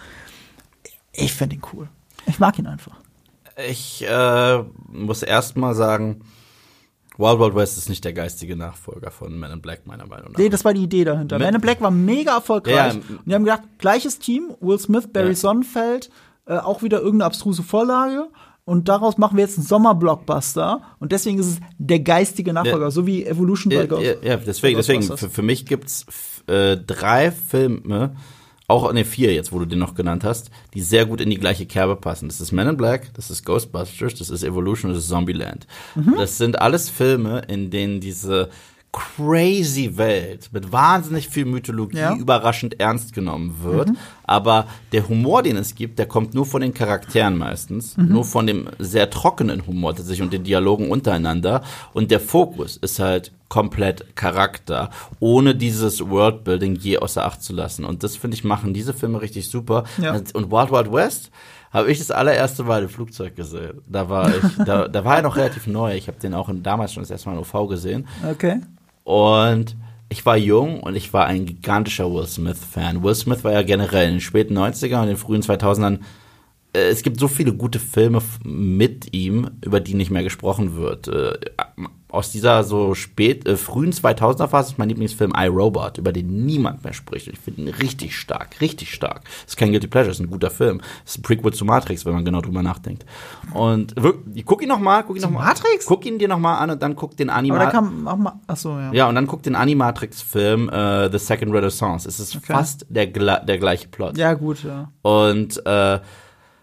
Ich 1.13 1.33
finde 1.33 1.55
ihn 1.55 1.61
cool. 1.73 1.89
Ich 2.25 2.39
mag 2.39 2.57
ihn 2.57 2.67
einfach. 2.67 2.95
Ich 3.67 4.05
äh, 4.07 4.63
muss 4.87 5.21
erst 5.21 5.57
mal 5.57 5.75
sagen, 5.75 6.21
Wild 7.19 7.39
Wild 7.39 7.55
West 7.55 7.77
ist 7.77 7.89
nicht 7.89 8.03
der 8.05 8.13
geistige 8.13 8.55
Nachfolger 8.55 9.11
von 9.11 9.37
Men 9.37 9.51
in 9.51 9.61
Black, 9.61 9.85
meiner 9.85 10.07
Meinung 10.07 10.31
nach. 10.31 10.39
Nee, 10.39 10.49
das 10.49 10.63
war 10.65 10.73
die 10.73 10.83
Idee 10.83 11.03
dahinter. 11.03 11.37
Man 11.37 11.53
in 11.53 11.61
Black 11.61 11.81
war 11.81 11.91
mega 11.91 12.35
erfolgreich. 12.35 12.75
Ja, 12.75 12.91
und 12.93 13.03
die 13.25 13.33
haben 13.35 13.43
gedacht, 13.43 13.63
gleiches 13.77 14.19
Team, 14.19 14.51
Will 14.61 14.79
Smith, 14.79 15.07
Barry 15.11 15.29
Ja. 15.29 15.35
Sonnenfeld, 15.35 16.09
äh, 16.45 16.57
auch 16.57 16.81
wieder 16.81 16.99
irgendeine 16.99 17.25
abstruse 17.25 17.61
Vorlage. 17.61 18.29
Und 18.65 18.87
daraus 18.87 19.17
machen 19.17 19.35
wir 19.35 19.43
jetzt 19.43 19.57
einen 19.57 19.65
Sommerblockbuster. 19.67 20.81
Und 20.99 21.11
deswegen 21.11 21.39
ist 21.39 21.47
es 21.47 21.59
der 21.77 21.99
geistige 21.99 22.53
Nachfolger, 22.53 22.85
Ja. 22.85 22.91
so 22.91 23.05
wie 23.05 23.25
Evolution 23.25 23.71
Ja, 23.71 23.79
bei 23.81 23.87
Ghost. 23.87 24.03
ja, 24.03 24.13
ja, 24.21 24.37
deswegen, 24.37 24.77
deswegen 24.77 25.03
für, 25.03 25.29
für 25.29 25.41
mich 25.41 25.65
gibt's 25.65 26.05
äh, 26.47 26.77
drei 26.77 27.31
Filme, 27.31 28.15
auch 28.69 28.93
ne 28.93 29.03
vier 29.03 29.33
jetzt, 29.33 29.51
wo 29.51 29.59
du 29.59 29.65
den 29.65 29.79
noch 29.79 29.95
genannt 29.95 30.23
hast, 30.23 30.51
die 30.73 30.81
sehr 30.81 31.05
gut 31.05 31.21
in 31.21 31.29
die 31.29 31.39
gleiche 31.39 31.65
Kerbe 31.65 31.95
passen. 31.95 32.29
Das 32.29 32.39
ist 32.39 32.51
Men 32.51 32.67
in 32.67 32.77
Black, 32.77 33.13
das 33.15 33.31
ist 33.31 33.43
Ghostbusters, 33.43 34.15
das 34.15 34.29
ist 34.29 34.43
Evolution, 34.43 34.91
das 34.91 35.03
ist 35.03 35.09
Zombieland. 35.09 35.65
Mhm. 35.95 36.15
Das 36.17 36.37
sind 36.37 36.61
alles 36.61 36.89
Filme, 36.89 37.41
in 37.47 37.71
denen 37.71 37.99
diese 37.99 38.49
crazy 38.91 39.97
Welt 39.97 40.49
mit 40.51 40.71
wahnsinnig 40.71 41.29
viel 41.29 41.45
Mythologie 41.45 41.97
ja. 41.97 42.15
überraschend 42.15 42.79
ernst 42.79 43.13
genommen 43.13 43.59
wird. 43.61 43.89
Mhm. 43.89 43.97
Aber 44.23 44.65
der 44.91 45.07
Humor, 45.07 45.43
den 45.43 45.57
es 45.57 45.75
gibt, 45.75 45.99
der 45.99 46.07
kommt 46.07 46.33
nur 46.33 46.45
von 46.45 46.61
den 46.61 46.73
Charakteren 46.73 47.37
meistens, 47.37 47.97
mhm. 47.97 48.09
nur 48.09 48.25
von 48.25 48.47
dem 48.47 48.69
sehr 48.79 49.09
trockenen 49.09 49.65
Humor 49.67 49.95
tatsächlich 49.95 50.23
und 50.23 50.33
den 50.33 50.43
Dialogen 50.43 50.89
untereinander. 50.89 51.61
Und 51.93 52.09
der 52.09 52.19
Fokus 52.19 52.77
ist 52.77 52.99
halt 52.99 53.31
komplett 53.47 54.15
Charakter, 54.15 54.89
ohne 55.19 55.55
dieses 55.55 56.07
Worldbuilding 56.07 56.75
je 56.75 56.97
außer 56.97 57.25
Acht 57.25 57.43
zu 57.43 57.53
lassen. 57.53 57.85
Und 57.85 58.03
das 58.03 58.15
finde 58.15 58.35
ich 58.35 58.43
machen 58.43 58.73
diese 58.73 58.93
Filme 58.93 59.21
richtig 59.21 59.49
super. 59.49 59.83
Ja. 60.01 60.13
Und 60.13 60.51
Wild 60.51 60.71
Wild 60.71 60.91
West 60.91 61.31
habe 61.71 61.91
ich 61.91 61.99
das 61.99 62.11
allererste 62.11 62.63
Mal 62.63 62.83
im 62.83 62.89
Flugzeug 62.89 63.35
gesehen. 63.35 63.81
Da 63.87 64.09
war 64.09 64.29
ich, 64.29 64.43
da, 64.65 64.87
da 64.87 65.05
war 65.05 65.17
er 65.17 65.21
noch 65.21 65.35
relativ 65.35 65.67
neu. 65.67 65.95
Ich 65.95 66.07
habe 66.07 66.19
den 66.19 66.33
auch 66.33 66.49
in, 66.49 66.63
damals 66.63 66.93
schon 66.93 67.03
das 67.03 67.11
erste 67.11 67.29
Mal 67.29 67.35
in 67.35 67.41
OV 67.41 67.69
gesehen. 67.69 68.07
Okay. 68.27 68.61
Und 69.09 69.75
ich 70.09 70.23
war 70.27 70.37
jung 70.37 70.81
und 70.81 70.95
ich 70.95 71.11
war 71.13 71.25
ein 71.25 71.47
gigantischer 71.47 72.13
Will 72.13 72.27
Smith-Fan. 72.27 73.01
Will 73.01 73.15
Smith 73.15 73.43
war 73.43 73.51
ja 73.51 73.63
generell 73.63 74.07
in 74.07 74.15
den 74.15 74.21
späten 74.21 74.55
90ern 74.55 75.01
und 75.01 75.07
den 75.07 75.17
frühen 75.17 75.41
2000ern 75.41 76.01
äh, 76.73 76.89
es 76.89 77.01
gibt 77.01 77.19
so 77.19 77.27
viele 77.27 77.53
gute 77.53 77.79
Filme 77.79 78.21
mit 78.43 79.11
ihm, 79.11 79.49
über 79.65 79.79
die 79.79 79.95
nicht 79.95 80.11
mehr 80.11 80.21
gesprochen 80.21 80.75
wird. 80.75 81.07
Äh, 81.07 81.39
aus 82.09 82.31
dieser 82.31 82.63
so 82.63 82.95
spät, 82.95 83.47
äh, 83.47 83.55
frühen 83.55 83.91
2000er 83.91 84.47
Phase 84.47 84.71
ist 84.71 84.77
mein 84.79 84.89
Lieblingsfilm 84.89 85.31
I, 85.37 85.45
Robot, 85.45 85.99
über 85.99 86.11
den 86.11 86.45
niemand 86.45 86.83
mehr 86.83 86.93
spricht. 86.93 87.27
Ich 87.27 87.37
finde 87.37 87.61
ihn 87.61 87.67
richtig 87.67 88.17
stark, 88.17 88.59
richtig 88.61 88.93
stark. 88.93 89.23
Das 89.23 89.53
ist 89.53 89.57
kein 89.57 89.71
Guilty 89.71 89.87
Pleasure, 89.87 90.11
ist 90.11 90.19
ein 90.19 90.29
guter 90.29 90.49
Film. 90.49 90.79
Das 91.03 91.11
ist 91.13 91.19
ein 91.19 91.21
Prequel 91.21 91.53
zu 91.53 91.65
Matrix, 91.65 92.05
wenn 92.05 92.13
man 92.13 92.25
genau 92.25 92.41
drüber 92.41 92.63
nachdenkt. 92.63 93.05
Und 93.53 93.95
wirklich, 93.95 94.43
guck 94.43 94.63
ihn 94.63 94.69
noch 94.69 94.79
mal, 94.79 95.03
guck 95.03 95.17
ihn 95.17 95.21
noch 95.21 95.29
mal. 95.29 95.45
Matrix? 95.45 95.85
Guck 95.85 96.05
ihn 96.05 96.17
dir 96.17 96.27
noch 96.27 96.39
mal 96.39 96.57
an 96.57 96.71
und 96.71 96.81
dann 96.81 96.95
guck 96.95 97.15
den 97.15 97.29
Anima. 97.29 97.55
Aber 97.55 97.65
da 97.65 97.71
kam 97.71 98.07
auch 98.07 98.17
mal, 98.17 98.39
ach 98.47 98.57
so, 98.57 98.71
ja. 98.71 98.91
Ja, 98.91 99.07
und 99.07 99.13
dann 99.13 99.27
guck 99.27 99.43
den 99.43 99.55
Animatrix-Film 99.55 100.69
äh, 100.69 101.11
The 101.11 101.19
Second 101.19 101.53
Renaissance. 101.53 102.07
Es 102.07 102.19
ist 102.19 102.35
okay. 102.35 102.53
fast 102.53 102.87
der, 102.89 103.05
der 103.05 103.57
gleiche 103.59 103.87
Plot. 103.87 104.17
Ja, 104.17 104.33
gut, 104.33 104.63
ja. 104.63 104.91
Und 105.03 105.63
äh, 105.65 105.99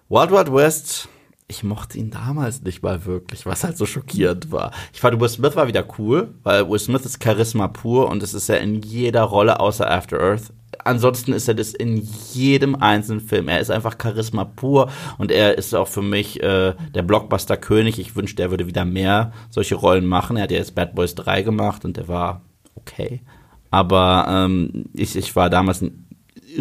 Wild 0.09 0.31
Wild 0.31 0.53
West, 0.53 1.09
ich 1.49 1.63
mochte 1.63 1.99
ihn 1.99 2.11
damals 2.11 2.63
nicht 2.63 2.83
mal 2.83 3.05
wirklich, 3.07 3.47
was 3.47 3.63
halt 3.63 3.77
so 3.77 3.87
schockierend 3.87 4.51
war. 4.51 4.73
Ich 4.93 5.01
fand, 5.01 5.21
Will 5.21 5.29
Smith 5.29 5.55
war 5.55 5.69
wieder 5.69 5.85
cool, 5.99 6.35
weil 6.43 6.69
Will 6.69 6.79
Smith 6.79 7.05
ist 7.05 7.23
Charisma 7.23 7.69
pur 7.69 8.09
und 8.09 8.23
es 8.23 8.35
ist 8.35 8.49
er 8.49 8.61
in 8.61 8.83
jeder 8.83 9.23
Rolle 9.23 9.61
außer 9.61 9.89
After 9.89 10.21
Earth. 10.21 10.53
Ansonsten 10.85 11.33
ist 11.33 11.47
er 11.47 11.55
das 11.55 11.73
in 11.73 12.07
jedem 12.33 12.75
einzelnen 12.75 13.21
Film. 13.21 13.49
Er 13.49 13.61
ist 13.61 13.71
einfach 13.71 13.97
Charisma 14.01 14.45
pur 14.45 14.91
und 15.19 15.31
er 15.31 15.57
ist 15.57 15.75
auch 15.75 15.89
für 15.89 16.03
mich 16.03 16.43
äh, 16.43 16.75
der 16.95 17.03
Blockbuster-König. 17.03 17.99
Ich 17.99 18.17
wünschte, 18.17 18.43
er 18.43 18.51
würde 18.51 18.67
wieder 18.67 18.85
mehr 18.85 19.33
solche 19.51 19.77
Rollen 19.77 20.07
machen. 20.07 20.37
Er 20.37 20.45
hat 20.45 20.51
ja 20.51 20.59
jetzt 20.59 20.75
Bad 20.75 20.95
Boys 20.95 21.15
3 21.15 21.43
gemacht 21.43 21.85
und 21.85 21.97
der 21.97 22.09
war 22.09 22.43
okay. 22.75 23.23
Aber 23.71 24.27
ähm, 24.29 24.87
ich, 24.95 25.15
ich 25.17 25.35
war 25.37 25.49
damals 25.49 25.83
ein 25.83 26.07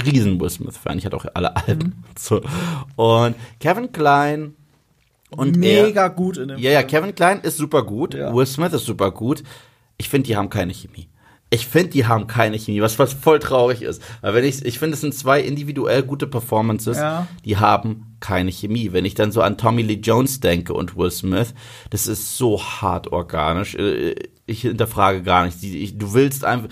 riesen 0.05 0.39
Will 0.39 0.49
Smith-Fan. 0.49 0.97
Ich 0.99 1.05
hatte 1.05 1.17
auch 1.17 1.25
alle 1.33 1.55
Alben. 1.55 1.87
Mhm. 1.87 2.03
So. 2.17 2.41
Und 2.95 3.35
Kevin 3.59 3.91
Klein 3.91 4.53
und 5.37 5.57
mega 5.57 6.03
er, 6.03 6.09
gut 6.09 6.37
in 6.37 6.49
dem 6.49 6.57
Ja, 6.57 6.71
ja, 6.71 6.83
Kevin 6.83 7.15
Klein 7.15 7.41
ist 7.41 7.57
super 7.57 7.83
gut. 7.83 8.13
Ja. 8.13 8.33
Will 8.33 8.45
Smith 8.45 8.73
ist 8.73 8.85
super 8.85 9.11
gut. 9.11 9.43
Ich 9.97 10.09
finde, 10.09 10.27
die 10.27 10.35
haben 10.35 10.49
keine 10.49 10.73
Chemie. 10.73 11.07
Ich 11.51 11.67
finde, 11.67 11.89
die 11.89 12.05
haben 12.05 12.27
keine 12.27 12.57
Chemie, 12.57 12.81
was, 12.81 12.97
was 12.97 13.13
voll 13.13 13.39
traurig 13.39 13.81
ist. 13.81 14.01
Weil 14.21 14.33
wenn 14.33 14.43
ich, 14.43 14.65
ich 14.65 14.79
finde, 14.79 14.95
es 14.95 15.01
sind 15.01 15.13
zwei 15.13 15.41
individuell 15.41 16.03
gute 16.03 16.27
Performances, 16.27 16.97
ja. 16.97 17.27
die 17.45 17.57
haben 17.57 18.17
keine 18.19 18.51
Chemie. 18.51 18.91
Wenn 18.91 19.05
ich 19.05 19.13
dann 19.13 19.31
so 19.31 19.41
an 19.41 19.57
Tommy 19.57 19.83
Lee 19.83 19.99
Jones 20.01 20.39
denke 20.39 20.73
und 20.73 20.97
Will 20.97 21.11
Smith, 21.11 21.53
das 21.91 22.07
ist 22.07 22.37
so 22.37 22.61
hart 22.61 23.11
organisch. 23.11 23.75
Äh, 23.75 24.15
ich 24.47 24.61
hinterfrage 24.61 25.23
gar 25.23 25.45
nicht. 25.45 25.57
Du 25.61 26.13
willst 26.13 26.43
einfach, 26.45 26.69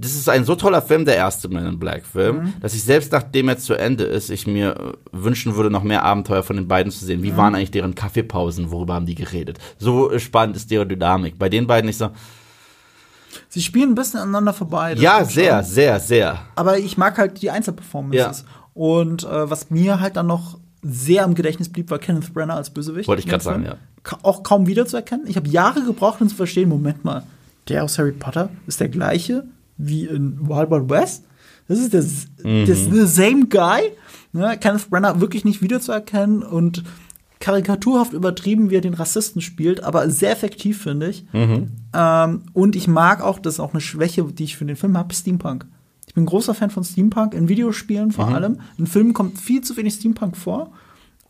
das 0.00 0.14
ist 0.14 0.28
ein 0.28 0.44
so 0.44 0.54
toller 0.54 0.80
Film, 0.80 1.04
der 1.04 1.16
erste 1.16 1.48
Man 1.48 1.66
in 1.66 1.78
Black 1.78 2.06
Film, 2.06 2.36
mhm. 2.36 2.52
dass 2.60 2.72
ich 2.72 2.84
selbst 2.84 3.10
nachdem 3.10 3.48
er 3.48 3.58
zu 3.58 3.74
Ende 3.74 4.04
ist, 4.04 4.30
ich 4.30 4.46
mir 4.46 4.76
äh, 4.76 4.92
wünschen 5.10 5.56
würde, 5.56 5.70
noch 5.70 5.82
mehr 5.82 6.04
Abenteuer 6.04 6.44
von 6.44 6.56
den 6.56 6.68
beiden 6.68 6.92
zu 6.92 7.04
sehen. 7.04 7.22
Wie 7.22 7.32
mhm. 7.32 7.36
waren 7.36 7.54
eigentlich 7.54 7.72
deren 7.72 7.96
Kaffeepausen? 7.96 8.70
Worüber 8.70 8.94
haben 8.94 9.06
die 9.06 9.16
geredet? 9.16 9.58
So 9.78 10.16
spannend 10.18 10.56
ist 10.56 10.70
deren 10.70 10.88
Dynamik. 10.88 11.38
Bei 11.38 11.48
den 11.48 11.66
beiden 11.66 11.90
ich 11.90 11.98
so. 11.98 12.10
Sie 13.48 13.60
spielen 13.60 13.90
ein 13.90 13.94
bisschen 13.94 14.20
aneinander 14.20 14.52
vorbei. 14.52 14.94
Ja, 14.94 15.24
sehr, 15.24 15.64
sehr, 15.64 15.98
sehr. 15.98 16.38
Aber 16.54 16.78
ich 16.78 16.96
mag 16.96 17.18
halt 17.18 17.42
die 17.42 17.50
Einzelperformances. 17.50 18.42
Ja. 18.42 18.46
Und 18.74 19.24
äh, 19.24 19.50
was 19.50 19.70
mir 19.70 20.00
halt 20.00 20.16
dann 20.16 20.28
noch 20.28 20.58
sehr 20.82 21.24
im 21.24 21.34
Gedächtnis 21.34 21.68
blieb, 21.68 21.90
war 21.90 21.98
Kenneth 21.98 22.32
Brenner 22.32 22.54
als 22.54 22.70
Bösewicht. 22.70 23.08
Wollte 23.08 23.20
ich 23.20 23.28
gerade 23.28 23.42
sagen, 23.42 23.64
ja. 23.64 23.76
Auch 24.22 24.44
kaum 24.44 24.68
wiederzuerkennen. 24.68 25.26
Ich 25.26 25.36
habe 25.36 25.48
Jahre 25.48 25.82
gebraucht, 25.82 26.20
um 26.20 26.28
zu 26.28 26.36
verstehen, 26.36 26.68
Moment 26.68 27.04
mal, 27.04 27.24
der 27.68 27.82
aus 27.82 27.98
Harry 27.98 28.12
Potter 28.12 28.48
ist 28.66 28.80
der 28.80 28.88
gleiche 28.88 29.44
wie 29.78 30.04
in 30.04 30.48
Wild 30.48 30.70
Wild 30.70 30.90
West. 30.90 31.24
Das 31.68 31.78
ist 31.78 31.94
das, 31.94 32.26
mhm. 32.42 32.66
das 32.66 32.78
the 32.84 33.06
same 33.06 33.46
guy. 33.46 33.92
Ne? 34.32 34.56
Kenneth 34.58 34.90
Brenner 34.90 35.20
wirklich 35.20 35.44
nicht 35.44 35.62
wiederzuerkennen 35.62 36.42
und 36.42 36.82
karikaturhaft 37.40 38.12
übertrieben, 38.12 38.70
wie 38.70 38.76
er 38.76 38.80
den 38.80 38.94
Rassisten 38.94 39.40
spielt, 39.40 39.84
aber 39.84 40.10
sehr 40.10 40.32
effektiv, 40.32 40.82
finde 40.82 41.08
ich. 41.08 41.24
Mhm. 41.32 41.68
Ähm, 41.94 42.42
und 42.52 42.74
ich 42.74 42.88
mag 42.88 43.22
auch, 43.22 43.38
das 43.38 43.54
ist 43.54 43.60
auch 43.60 43.72
eine 43.72 43.80
Schwäche, 43.80 44.24
die 44.24 44.44
ich 44.44 44.56
für 44.56 44.64
den 44.64 44.76
Film 44.76 44.98
habe, 44.98 45.14
Steampunk. 45.14 45.66
Ich 46.06 46.14
bin 46.14 46.26
großer 46.26 46.54
Fan 46.54 46.70
von 46.70 46.84
Steampunk, 46.84 47.34
in 47.34 47.48
Videospielen 47.48 48.12
vor 48.12 48.26
mhm. 48.26 48.34
allem. 48.34 48.60
In 48.76 48.86
Filmen 48.86 49.12
kommt 49.12 49.38
viel 49.38 49.60
zu 49.60 49.76
wenig 49.76 49.94
Steampunk 49.94 50.36
vor. 50.36 50.72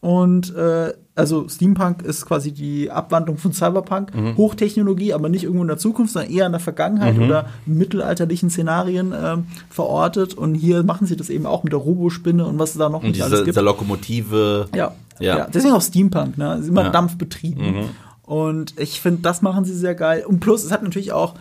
Und 0.01 0.55
äh, 0.55 0.93
also 1.17 1.49
Steampunk 1.49 2.03
ist 2.03 2.25
quasi 2.27 2.53
die 2.53 2.91
Abwandlung 2.91 3.37
von 3.37 3.53
Cyberpunk. 3.53 4.15
Mhm. 4.15 4.37
Hochtechnologie, 4.37 5.13
aber 5.13 5.29
nicht 5.29 5.43
irgendwo 5.43 5.63
in 5.63 5.69
der 5.69 5.79
Zukunft, 5.79 6.13
sondern 6.13 6.31
eher 6.31 6.47
in 6.47 6.53
der 6.53 6.61
Vergangenheit 6.61 7.17
mhm. 7.17 7.25
oder 7.25 7.47
in 7.67 7.77
mittelalterlichen 7.77 8.51
Szenarien 8.51 9.13
äh, 9.13 9.39
verortet. 9.69 10.35
Und 10.35 10.55
hier 10.55 10.85
machen 10.85 11.07
sie 11.09 11.17
das 11.17 11.31
eben 11.31 11.47
auch 11.47 11.65
mit 11.65 11.73
der 11.73 11.81
Robospinne 11.81 12.47
und 12.47 12.59
was 12.59 12.75
da 12.75 12.89
noch 12.89 13.03
und 13.03 13.15
diese, 13.15 13.25
alles 13.25 13.39
gibt. 13.41 13.49
Diese 13.49 13.61
Lokomotive. 13.61 14.69
Ja, 14.75 14.93
ja. 15.19 15.39
ja. 15.39 15.49
Deswegen 15.53 15.75
auch 15.75 15.83
Steampunk, 15.83 16.39
ne? 16.39 16.59
Ist 16.61 16.69
immer 16.69 16.85
ja. 16.85 16.91
dampfbetrieben. 16.91 17.79
Mhm. 17.79 17.85
Und 18.23 18.79
ich 18.79 19.01
finde, 19.01 19.23
das 19.23 19.43
machen 19.43 19.65
sie 19.65 19.75
sehr 19.75 19.95
geil. 19.95 20.25
Und 20.29 20.41
plus, 20.41 20.63
es 20.63 20.71
hat 20.71 20.83
natürlich 20.83 21.13
auch 21.13 21.35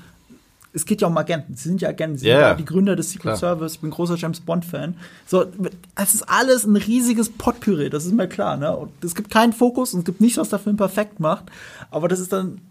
es 0.78 0.86
geht 0.86 1.02
ja 1.02 1.08
um 1.08 1.18
Agenten. 1.18 1.56
Sie 1.56 1.70
sind 1.70 1.82
ja 1.82 1.90
Agenten. 1.90 2.18
Sie 2.18 2.28
yeah. 2.28 2.38
sind 2.38 2.48
ja 2.48 2.54
die 2.56 2.66
Gründer 2.66 2.96
des 2.96 3.10
Secret 3.10 3.22
klar. 3.24 3.38
Service. 3.38 3.74
Ich 3.74 3.82
bin 3.82 3.90
großer 3.90 4.16
James 4.16 4.40
Bond-Fan. 4.40 4.96
So, 5.26 5.46
es 5.96 6.14
ist 6.14 6.30
alles 6.30 6.66
ein 6.66 6.76
riesiges 6.76 7.30
Potpüree, 7.30 7.90
das 7.90 8.06
ist 8.06 8.14
mir 8.14 8.28
klar. 8.28 8.58
Ne? 8.58 8.76
Und 8.76 8.92
es 9.04 9.16
gibt 9.16 9.32
keinen 9.32 9.54
Fokus 9.54 9.94
und 9.94 10.00
es 10.00 10.06
gibt 10.06 10.22
nichts, 10.22 10.38
was 10.38 10.50
der 10.50 10.60
Film 10.60 10.78
perfekt 10.78 11.20
macht. 11.20 11.46
Aber 11.90 12.08
das 12.08 12.20
ist 12.20 12.32
dann 12.32 12.62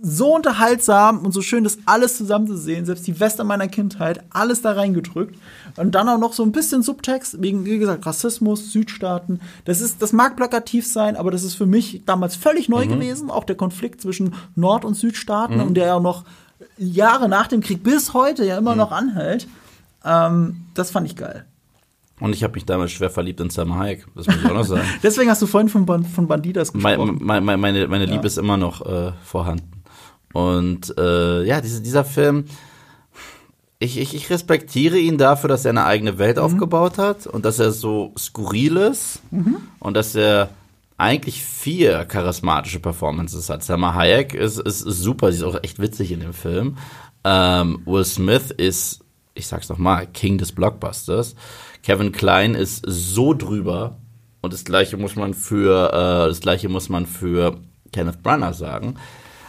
so 0.00 0.34
unterhaltsam 0.34 1.24
und 1.24 1.32
so 1.32 1.42
schön, 1.42 1.64
das 1.64 1.78
alles 1.86 2.16
zusammen 2.16 2.46
zu 2.46 2.56
sehen, 2.56 2.86
selbst 2.86 3.06
die 3.06 3.18
Western 3.18 3.46
meiner 3.46 3.68
Kindheit, 3.68 4.22
alles 4.30 4.62
da 4.62 4.72
reingedrückt. 4.72 5.36
Und 5.76 5.94
dann 5.94 6.08
auch 6.08 6.18
noch 6.18 6.32
so 6.32 6.42
ein 6.42 6.52
bisschen 6.52 6.82
Subtext, 6.82 7.42
wegen, 7.42 7.64
wie 7.64 7.78
gesagt, 7.78 8.06
Rassismus, 8.06 8.72
Südstaaten. 8.72 9.40
Das 9.64 9.80
ist, 9.80 10.00
das 10.00 10.12
mag 10.12 10.36
plakativ 10.36 10.86
sein, 10.86 11.16
aber 11.16 11.30
das 11.30 11.42
ist 11.42 11.54
für 11.54 11.66
mich 11.66 12.02
damals 12.06 12.36
völlig 12.36 12.68
neu 12.68 12.86
mhm. 12.86 12.90
gewesen. 12.90 13.30
Auch 13.30 13.44
der 13.44 13.56
Konflikt 13.56 14.00
zwischen 14.00 14.34
Nord- 14.54 14.84
und 14.84 14.94
Südstaaten 14.94 15.56
mhm. 15.56 15.62
und 15.62 15.74
der 15.74 15.86
ja 15.86 16.00
noch 16.00 16.24
Jahre 16.78 17.28
nach 17.28 17.46
dem 17.48 17.60
Krieg 17.60 17.82
bis 17.82 18.14
heute 18.14 18.44
ja 18.44 18.58
immer 18.58 18.72
mhm. 18.72 18.78
noch 18.78 18.92
anhält. 18.92 19.46
Ähm, 20.04 20.66
das 20.74 20.90
fand 20.90 21.06
ich 21.06 21.16
geil. 21.16 21.44
Und 22.20 22.34
ich 22.34 22.42
habe 22.42 22.54
mich 22.54 22.64
damals 22.64 22.90
schwer 22.90 23.10
verliebt 23.10 23.40
in 23.40 23.50
Sam 23.50 23.78
Hayek, 23.78 24.06
das 24.16 24.26
muss 24.26 24.36
ich 24.36 24.44
auch 24.46 24.54
noch 24.54 24.64
sagen. 24.64 24.82
Deswegen 25.02 25.30
hast 25.30 25.40
du 25.40 25.46
vorhin 25.46 25.68
von, 25.68 25.86
von 26.04 26.26
Bandidas 26.26 26.72
gesprochen. 26.72 27.18
Meine, 27.20 27.40
meine, 27.40 27.56
meine, 27.58 27.88
meine 27.88 28.06
Liebe 28.06 28.22
ja. 28.22 28.26
ist 28.26 28.38
immer 28.38 28.56
noch 28.56 28.84
äh, 28.84 29.12
vorhanden. 29.22 29.70
Und 30.32 30.94
äh, 30.98 31.44
ja, 31.44 31.60
diese, 31.60 31.80
dieser 31.80 32.04
Film, 32.04 32.44
ich, 33.78 33.98
ich, 33.98 34.14
ich 34.14 34.30
respektiere 34.30 34.98
ihn 34.98 35.18
dafür, 35.18 35.48
dass 35.48 35.64
er 35.64 35.70
eine 35.70 35.84
eigene 35.84 36.18
Welt 36.18 36.36
mhm. 36.36 36.42
aufgebaut 36.42 36.98
hat 36.98 37.26
und 37.26 37.44
dass 37.44 37.60
er 37.60 37.70
so 37.70 38.12
skurril 38.18 38.76
ist 38.76 39.20
mhm. 39.30 39.58
und 39.78 39.96
dass 39.96 40.14
er 40.16 40.50
eigentlich 40.98 41.42
vier 41.42 42.04
charismatische 42.04 42.80
Performances 42.80 43.48
hat. 43.48 43.62
Selma 43.62 43.94
Hayek 43.94 44.34
ist, 44.34 44.58
ist, 44.58 44.80
super, 44.80 45.30
sie 45.30 45.38
ist 45.38 45.44
auch 45.44 45.62
echt 45.62 45.78
witzig 45.78 46.10
in 46.12 46.20
dem 46.20 46.32
Film. 46.32 46.76
Ähm, 47.24 47.80
Will 47.86 48.04
Smith 48.04 48.50
ist, 48.50 49.04
ich 49.34 49.46
sag's 49.46 49.68
noch 49.68 49.78
mal, 49.78 50.06
King 50.08 50.38
des 50.38 50.52
Blockbusters. 50.52 51.36
Kevin 51.84 52.10
Klein 52.10 52.54
ist 52.54 52.82
so 52.84 53.32
drüber 53.32 53.96
und 54.40 54.52
das 54.52 54.64
gleiche 54.64 54.96
muss 54.96 55.14
man 55.14 55.34
für 55.34 55.88
äh, 55.92 56.28
das 56.28 56.40
gleiche 56.40 56.68
muss 56.68 56.88
man 56.88 57.06
für 57.06 57.60
Kenneth 57.92 58.22
Branagh 58.22 58.54
sagen. 58.54 58.96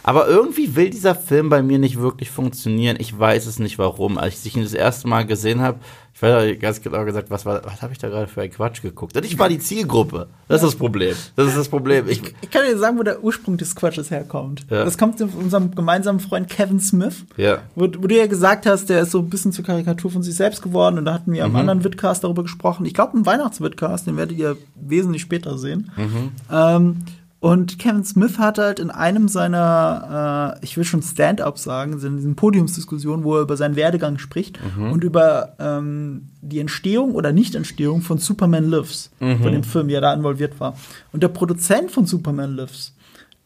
Aber 0.02 0.28
irgendwie 0.28 0.76
will 0.76 0.90
dieser 0.90 1.14
Film 1.14 1.50
bei 1.50 1.62
mir 1.62 1.78
nicht 1.78 1.98
wirklich 1.98 2.30
funktionieren. 2.30 2.96
Ich 2.98 3.18
weiß 3.18 3.46
es 3.46 3.58
nicht 3.58 3.78
warum. 3.78 4.18
Als 4.18 4.46
ich 4.46 4.56
ihn 4.56 4.62
das 4.62 4.72
erste 4.72 5.08
Mal 5.08 5.26
gesehen 5.26 5.60
habe, 5.60 5.80
ich 6.22 6.56
weiß 6.56 6.60
ganz 6.60 6.82
genau 6.82 7.04
gesagt, 7.04 7.30
was, 7.30 7.46
war, 7.46 7.64
was 7.64 7.82
habe 7.82 7.92
ich 7.92 7.98
da 7.98 8.08
gerade 8.08 8.26
für 8.26 8.42
ein 8.42 8.50
Quatsch 8.50 8.82
geguckt? 8.82 9.16
Und 9.16 9.24
ich 9.24 9.38
war 9.38 9.48
die 9.48 9.58
Zielgruppe. 9.58 10.28
Das 10.48 10.62
ist 10.62 10.68
das 10.72 10.76
Problem. 10.76 11.14
Das 11.36 11.48
ist 11.48 11.56
das 11.56 11.68
Problem. 11.68 12.08
Ich, 12.08 12.22
ich 12.40 12.50
kann 12.50 12.64
dir 12.66 12.76
sagen, 12.78 12.98
wo 12.98 13.02
der 13.02 13.24
Ursprung 13.24 13.56
des 13.56 13.74
Quatsches 13.74 14.10
herkommt. 14.10 14.66
Ja. 14.70 14.84
Das 14.84 14.98
kommt 14.98 15.18
von 15.18 15.30
unserem 15.30 15.74
gemeinsamen 15.74 16.20
Freund 16.20 16.48
Kevin 16.48 16.80
Smith. 16.80 17.24
Ja. 17.36 17.58
Wo, 17.74 17.84
wo, 17.84 18.06
du 18.06 18.16
ja 18.16 18.26
gesagt 18.26 18.66
hast, 18.66 18.90
der 18.90 19.02
ist 19.02 19.12
so 19.12 19.18
ein 19.20 19.30
bisschen 19.30 19.52
zur 19.52 19.64
Karikatur 19.64 20.10
von 20.10 20.22
sich 20.22 20.34
selbst 20.34 20.62
geworden. 20.62 20.98
Und 20.98 21.06
da 21.06 21.14
hatten 21.14 21.32
wir 21.32 21.46
mhm. 21.46 21.54
am 21.54 21.60
anderen 21.60 21.84
Vidcast 21.84 22.22
darüber 22.22 22.42
gesprochen. 22.42 22.84
Ich 22.84 22.94
glaube, 22.94 23.16
im 23.16 23.24
Weihnachtsvidcast, 23.24 24.06
den 24.06 24.16
werdet 24.16 24.36
ihr 24.36 24.56
wesentlich 24.74 25.22
später 25.22 25.56
sehen. 25.58 25.90
Mhm. 25.96 26.32
Ähm, 26.50 26.96
Und 27.40 27.78
Kevin 27.78 28.04
Smith 28.04 28.38
hat 28.38 28.58
halt 28.58 28.78
in 28.78 28.90
einem 28.90 29.26
seiner, 29.26 30.56
äh, 30.60 30.64
ich 30.64 30.76
will 30.76 30.84
schon 30.84 31.00
Stand-up 31.00 31.58
sagen, 31.58 31.94
in 31.94 32.16
diesen 32.16 32.36
Podiumsdiskussionen, 32.36 33.24
wo 33.24 33.36
er 33.36 33.42
über 33.42 33.56
seinen 33.56 33.76
Werdegang 33.76 34.18
spricht 34.18 34.58
mhm. 34.76 34.92
und 34.92 35.04
über 35.04 35.54
ähm, 35.58 36.28
die 36.42 36.58
Entstehung 36.58 37.14
oder 37.14 37.32
Nicht-Entstehung 37.32 38.02
von 38.02 38.18
Superman 38.18 38.68
Lives, 38.68 39.10
mhm. 39.20 39.40
von 39.40 39.52
dem 39.52 39.64
Film, 39.64 39.88
wie 39.88 39.94
er 39.94 40.02
da 40.02 40.12
involviert 40.12 40.60
war. 40.60 40.76
Und 41.12 41.22
der 41.22 41.28
Produzent 41.28 41.90
von 41.90 42.04
Superman 42.04 42.56
Lives, 42.56 42.92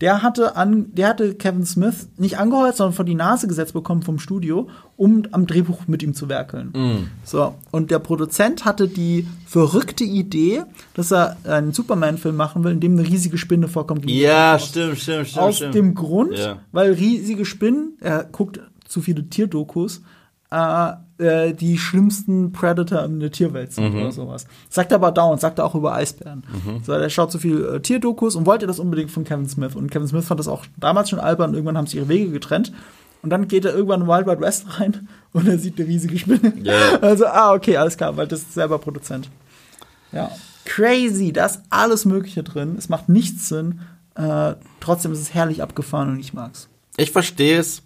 der 0.04 0.20
hatte, 0.20 0.54
an, 0.54 0.92
der 0.92 1.08
hatte 1.08 1.34
Kevin 1.34 1.64
Smith 1.64 2.10
nicht 2.18 2.38
angeheuert, 2.38 2.76
sondern 2.76 2.92
vor 2.92 3.06
die 3.06 3.14
Nase 3.14 3.48
gesetzt 3.48 3.72
bekommen 3.72 4.02
vom 4.02 4.18
Studio, 4.18 4.68
um 4.98 5.22
am 5.30 5.46
Drehbuch 5.46 5.86
mit 5.86 6.02
ihm 6.02 6.12
zu 6.12 6.28
werkeln. 6.28 6.72
Mm. 6.74 7.08
So, 7.24 7.54
und 7.70 7.90
der 7.90 8.00
Produzent 8.00 8.66
hatte 8.66 8.86
die 8.86 9.26
verrückte 9.46 10.04
Idee, 10.04 10.64
dass 10.92 11.10
er 11.10 11.38
einen 11.44 11.72
Superman-Film 11.72 12.36
machen 12.36 12.64
will, 12.64 12.72
in 12.72 12.80
dem 12.80 12.98
eine 12.98 13.08
riesige 13.08 13.38
Spinne 13.38 13.66
vorkommt. 13.66 14.04
Ja, 14.10 14.58
stimmt, 14.58 14.98
stimmt, 14.98 15.28
stimmt. 15.28 15.42
Aus 15.42 15.56
stimmt. 15.56 15.74
dem 15.74 15.94
Grund, 15.94 16.36
ja. 16.36 16.58
weil 16.70 16.92
riesige 16.92 17.46
Spinnen, 17.46 17.96
er 18.02 18.24
guckt 18.24 18.60
zu 18.86 19.00
viele 19.00 19.26
Tierdokus, 19.30 20.02
äh, 20.50 20.92
äh, 21.18 21.52
die 21.52 21.78
schlimmsten 21.78 22.52
Predator 22.52 23.04
in 23.04 23.20
der 23.20 23.30
Tierwelt 23.30 23.72
sind 23.72 23.94
mhm. 23.94 24.00
oder 24.00 24.12
sowas. 24.12 24.46
Sagt 24.68 24.92
er 24.92 24.96
aber 24.96 25.12
dauernd, 25.12 25.40
sagt 25.40 25.58
er 25.58 25.64
auch 25.64 25.74
über 25.74 25.94
Eisbären. 25.94 26.44
Mhm. 26.52 26.82
So, 26.84 26.92
er 26.92 27.10
schaut 27.10 27.30
so 27.30 27.38
viel 27.38 27.64
äh, 27.64 27.80
Tierdokus 27.80 28.36
und 28.36 28.46
wollte 28.46 28.66
das 28.66 28.78
unbedingt 28.78 29.10
von 29.10 29.24
Kevin 29.24 29.48
Smith. 29.48 29.76
Und 29.76 29.90
Kevin 29.90 30.08
Smith 30.08 30.24
fand 30.24 30.40
das 30.40 30.48
auch 30.48 30.64
damals 30.76 31.10
schon 31.10 31.20
albern. 31.20 31.50
Und 31.50 31.54
irgendwann 31.54 31.78
haben 31.78 31.86
sich 31.86 31.96
ihre 31.96 32.08
Wege 32.08 32.30
getrennt. 32.30 32.72
Und 33.22 33.30
dann 33.30 33.48
geht 33.48 33.64
er 33.64 33.74
irgendwann 33.74 34.02
in 34.02 34.06
Wild 34.06 34.26
Wild 34.26 34.40
West 34.40 34.78
rein 34.78 35.08
und 35.32 35.48
er 35.48 35.58
sieht 35.58 35.78
eine 35.78 35.88
riesige 35.88 36.18
Spinne. 36.18 36.52
Yeah. 36.62 36.98
Also, 37.00 37.26
ah, 37.26 37.54
okay, 37.54 37.76
alles 37.78 37.96
klar, 37.96 38.16
weil 38.16 38.26
das 38.26 38.40
ist 38.40 38.52
selber 38.52 38.78
Produzent. 38.78 39.30
Ja. 40.12 40.30
Crazy, 40.66 41.32
da 41.32 41.46
ist 41.46 41.62
alles 41.70 42.04
Mögliche 42.04 42.42
drin. 42.42 42.74
Es 42.76 42.90
macht 42.90 43.08
nichts 43.08 43.48
Sinn. 43.48 43.80
Äh, 44.14 44.54
trotzdem 44.80 45.12
ist 45.12 45.20
es 45.20 45.32
herrlich 45.32 45.62
abgefahren 45.62 46.10
und 46.10 46.20
ich 46.20 46.34
mag's. 46.34 46.68
Ich 46.96 47.10
verstehe 47.12 47.58
es. 47.58 47.82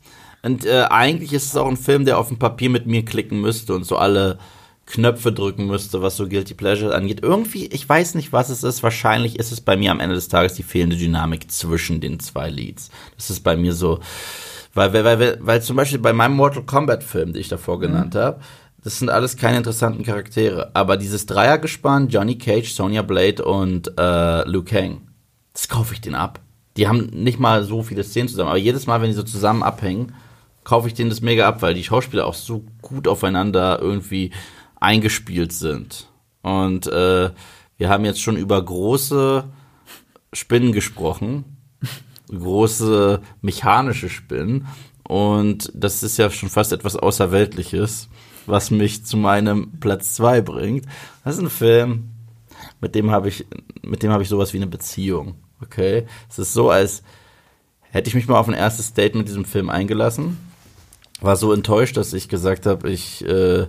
Und 0.49 0.65
äh, 0.65 0.87
eigentlich 0.89 1.35
ist 1.35 1.45
es 1.45 1.57
auch 1.57 1.69
ein 1.69 1.77
Film, 1.77 2.07
der 2.07 2.17
auf 2.17 2.29
dem 2.29 2.39
Papier 2.39 2.71
mit 2.71 2.87
mir 2.87 3.05
klicken 3.05 3.39
müsste 3.39 3.75
und 3.75 3.85
so 3.85 3.99
alle 3.99 4.39
Knöpfe 4.87 5.31
drücken 5.31 5.67
müsste, 5.67 6.01
was 6.01 6.17
so 6.17 6.27
Guilty 6.27 6.55
Pleasure 6.55 6.95
angeht. 6.95 7.21
Irgendwie, 7.23 7.67
ich 7.67 7.87
weiß 7.87 8.15
nicht, 8.15 8.33
was 8.33 8.49
es 8.49 8.63
ist. 8.63 8.83
Wahrscheinlich 8.83 9.39
ist 9.39 9.53
es 9.53 9.61
bei 9.61 9.77
mir 9.77 9.91
am 9.91 10.01
Ende 10.01 10.15
des 10.15 10.29
Tages 10.29 10.55
die 10.55 10.63
fehlende 10.63 10.97
Dynamik 10.97 11.51
zwischen 11.51 12.01
den 12.01 12.19
zwei 12.19 12.49
Leads. 12.49 12.89
Das 13.17 13.29
ist 13.29 13.41
bei 13.41 13.59
mir 13.59 13.75
so, 13.75 14.01
weil, 14.73 14.95
weil, 14.95 15.05
weil, 15.05 15.39
weil 15.43 15.61
zum 15.61 15.77
Beispiel 15.77 15.99
bei 15.99 16.15
meinem 16.15 16.35
Mortal 16.35 16.63
Kombat 16.63 17.05
Film, 17.05 17.35
den 17.35 17.43
ich 17.43 17.49
davor 17.49 17.79
genannt 17.79 18.15
mhm. 18.15 18.19
habe, 18.19 18.41
das 18.83 18.99
sind 18.99 19.11
alles 19.11 19.37
keine 19.37 19.59
interessanten 19.59 20.03
Charaktere. 20.03 20.71
Aber 20.73 20.97
dieses 20.97 21.27
Dreiergespann, 21.27 22.09
Johnny 22.09 22.39
Cage, 22.39 22.73
Sonya 22.73 23.03
Blade 23.03 23.45
und 23.45 23.93
äh, 23.99 24.49
Liu 24.49 24.63
Kang, 24.63 25.03
das 25.53 25.69
kaufe 25.69 25.93
ich 25.93 26.01
den 26.01 26.15
ab. 26.15 26.41
Die 26.79 26.89
haben 26.89 27.11
nicht 27.13 27.39
mal 27.39 27.65
so 27.65 27.83
viele 27.83 28.03
Szenen 28.03 28.29
zusammen, 28.29 28.49
aber 28.49 28.59
jedes 28.59 28.87
Mal, 28.87 29.03
wenn 29.03 29.11
die 29.11 29.15
so 29.15 29.25
zusammen 29.25 29.63
abhängen, 29.63 30.15
kaufe 30.69 30.87
ich 30.87 30.93
denen 30.93 31.09
das 31.09 31.23
mega 31.23 31.49
ab, 31.49 31.63
weil 31.63 31.73
die 31.73 31.83
Schauspieler 31.83 32.27
auch 32.27 32.35
so 32.35 32.63
gut 32.83 33.09
aufeinander 33.09 33.79
irgendwie 33.81 34.33
eingespielt 34.79 35.51
sind. 35.51 36.11
Und 36.43 36.87
äh, 36.89 37.31
wir 37.79 37.89
haben 37.89 38.05
jetzt 38.05 38.21
schon 38.21 38.37
über 38.37 38.63
große 38.63 39.45
Spinnen 40.35 40.73
gesprochen, 40.73 41.57
große 42.29 43.23
mechanische 43.41 44.11
Spinnen. 44.11 44.67
Und 45.05 45.73
das 45.75 46.03
ist 46.03 46.19
ja 46.19 46.29
schon 46.29 46.51
fast 46.51 46.75
etwas 46.75 46.97
Außerweltliches, 46.97 48.11
was 48.45 48.71
mich 48.71 49.07
zu 49.07 49.17
meinem 49.17 49.81
Platz 49.81 50.17
2 50.17 50.43
bringt. 50.43 50.85
Das 51.25 51.37
ist 51.37 51.41
ein 51.41 51.49
Film, 51.49 52.11
mit 52.83 52.95
dem 52.95 53.11
habe 53.11 53.31
ich, 53.31 53.47
mit 53.81 54.03
dem 54.03 54.13
habe 54.13 54.23
ich 54.23 54.29
sowas 54.29 54.53
wie 54.53 54.59
eine 54.59 54.67
Beziehung. 54.67 55.37
Okay? 55.63 56.07
Es 56.29 56.39
ist 56.39 56.53
so, 56.53 56.69
als 56.69 57.03
hätte 57.91 58.09
ich 58.09 58.15
mich 58.15 58.29
mal 58.29 58.39
auf 58.39 58.49
ein 58.49 58.55
erstes 58.55 58.93
Date 58.93 59.15
mit 59.15 59.29
diesem 59.29 59.47
Film 59.47 59.71
eingelassen 59.71 60.37
war 61.21 61.37
so 61.37 61.53
enttäuscht, 61.53 61.97
dass 61.97 62.13
ich 62.13 62.29
gesagt 62.29 62.67
habe, 62.67 62.91
ich 62.91 63.25
äh, 63.25 63.67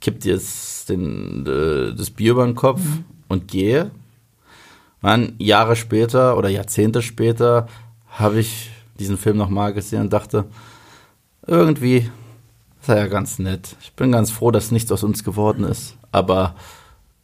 kipp 0.00 0.20
dir 0.20 0.34
jetzt 0.34 0.88
den, 0.88 1.46
äh, 1.46 1.94
das 1.94 2.10
Bier 2.10 2.32
über 2.32 2.44
den 2.44 2.54
Kopf 2.54 2.80
mhm. 2.80 3.04
und 3.28 3.48
gehe. 3.48 3.90
Dann 5.02 5.34
Jahre 5.38 5.76
später 5.76 6.36
oder 6.38 6.48
Jahrzehnte 6.48 7.02
später 7.02 7.68
habe 8.08 8.40
ich 8.40 8.70
diesen 8.98 9.18
Film 9.18 9.36
nochmal 9.36 9.74
gesehen 9.74 10.02
und 10.02 10.12
dachte, 10.12 10.46
irgendwie 11.46 12.10
ist 12.80 12.88
er 12.88 12.98
ja 12.98 13.06
ganz 13.06 13.38
nett. 13.38 13.76
Ich 13.82 13.92
bin 13.92 14.12
ganz 14.12 14.30
froh, 14.30 14.50
dass 14.50 14.70
nichts 14.70 14.92
aus 14.92 15.02
uns 15.02 15.24
geworden 15.24 15.64
ist. 15.64 15.96
Aber 16.12 16.54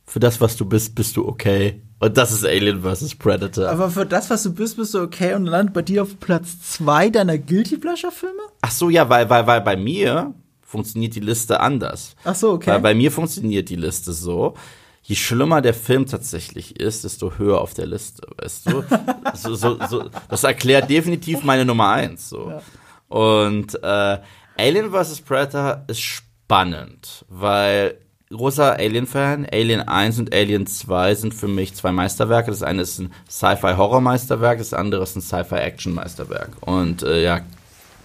für 0.05 0.21
das, 0.21 0.41
was 0.41 0.57
du 0.57 0.65
bist, 0.65 0.95
bist 0.95 1.17
du 1.17 1.27
okay. 1.27 1.81
Und 2.01 2.17
das 2.17 2.33
ist 2.33 2.47
Alien 2.47 2.83
vs. 2.83 3.15
Predator. 3.15 3.69
Aber 3.69 3.91
für 3.91 4.07
das, 4.07 4.31
was 4.31 4.43
du 4.43 4.55
bist, 4.55 4.79
bist 4.79 4.95
du 4.95 5.01
okay 5.01 5.35
und 5.35 5.45
landet 5.45 5.75
bei 5.75 5.83
dir 5.83 6.03
auf 6.03 6.19
Platz 6.19 6.59
zwei 6.63 7.11
deiner 7.11 7.37
Guilty 7.37 7.77
Pleasure 7.77 8.11
Filme? 8.11 8.41
Ach 8.63 8.71
so, 8.71 8.89
ja, 8.89 9.09
weil, 9.11 9.29
weil, 9.29 9.47
weil 9.47 9.61
bei 9.61 9.77
mir 9.77 10.33
funktioniert 10.63 11.15
die 11.15 11.21
Liste 11.21 11.61
anders. 11.61 12.17
Ach 12.25 12.35
so, 12.35 12.53
okay. 12.53 12.71
Weil 12.71 12.81
bei 12.81 12.95
mir 12.95 13.13
funktioniert 13.13 13.69
die 13.69 13.77
Liste 13.77 14.15
so. 14.15 14.55
Je 15.03 15.15
schlimmer 15.15 15.61
der 15.61 15.75
Film 15.75 16.07
tatsächlich 16.07 16.81
ist, 16.81 17.05
desto 17.05 17.37
höher 17.37 17.61
auf 17.61 17.75
der 17.75 17.87
Liste, 17.87 18.27
weißt 18.41 18.71
du? 18.71 18.83
so, 19.35 19.55
so, 19.55 19.79
so, 19.89 20.09
das 20.29 20.45
erklärt 20.45 20.89
definitiv 20.89 21.43
meine 21.43 21.67
Nummer 21.67 21.91
eins. 21.91 22.31
So. 22.31 22.49
Ja. 22.49 22.63
Und 23.09 23.75
äh, 23.83 24.19
Alien 24.57 24.91
vs. 24.91 25.21
Predator 25.21 25.85
ist 25.87 26.01
spannend, 26.01 27.27
weil 27.29 27.99
großer 28.31 28.79
Alien-Fan. 28.79 29.47
Alien 29.53 29.81
1 29.81 30.19
und 30.19 30.35
Alien 30.35 30.67
2 30.67 31.15
sind 31.15 31.35
für 31.35 31.49
mich 31.49 31.75
zwei 31.75 31.93
Meisterwerke. 31.93 32.51
Das 32.51 32.63
eine 32.63 32.83
ist 32.83 32.99
ein 32.99 33.13
Sci-Fi-Horror-Meisterwerk, 33.29 34.59
das 34.59 34.73
andere 34.73 35.03
ist 35.03 35.17
ein 35.17 35.23
Sci-Fi-Action-Meisterwerk. 35.23 36.51
Und 36.61 37.03
äh, 37.03 37.23
ja, 37.23 37.41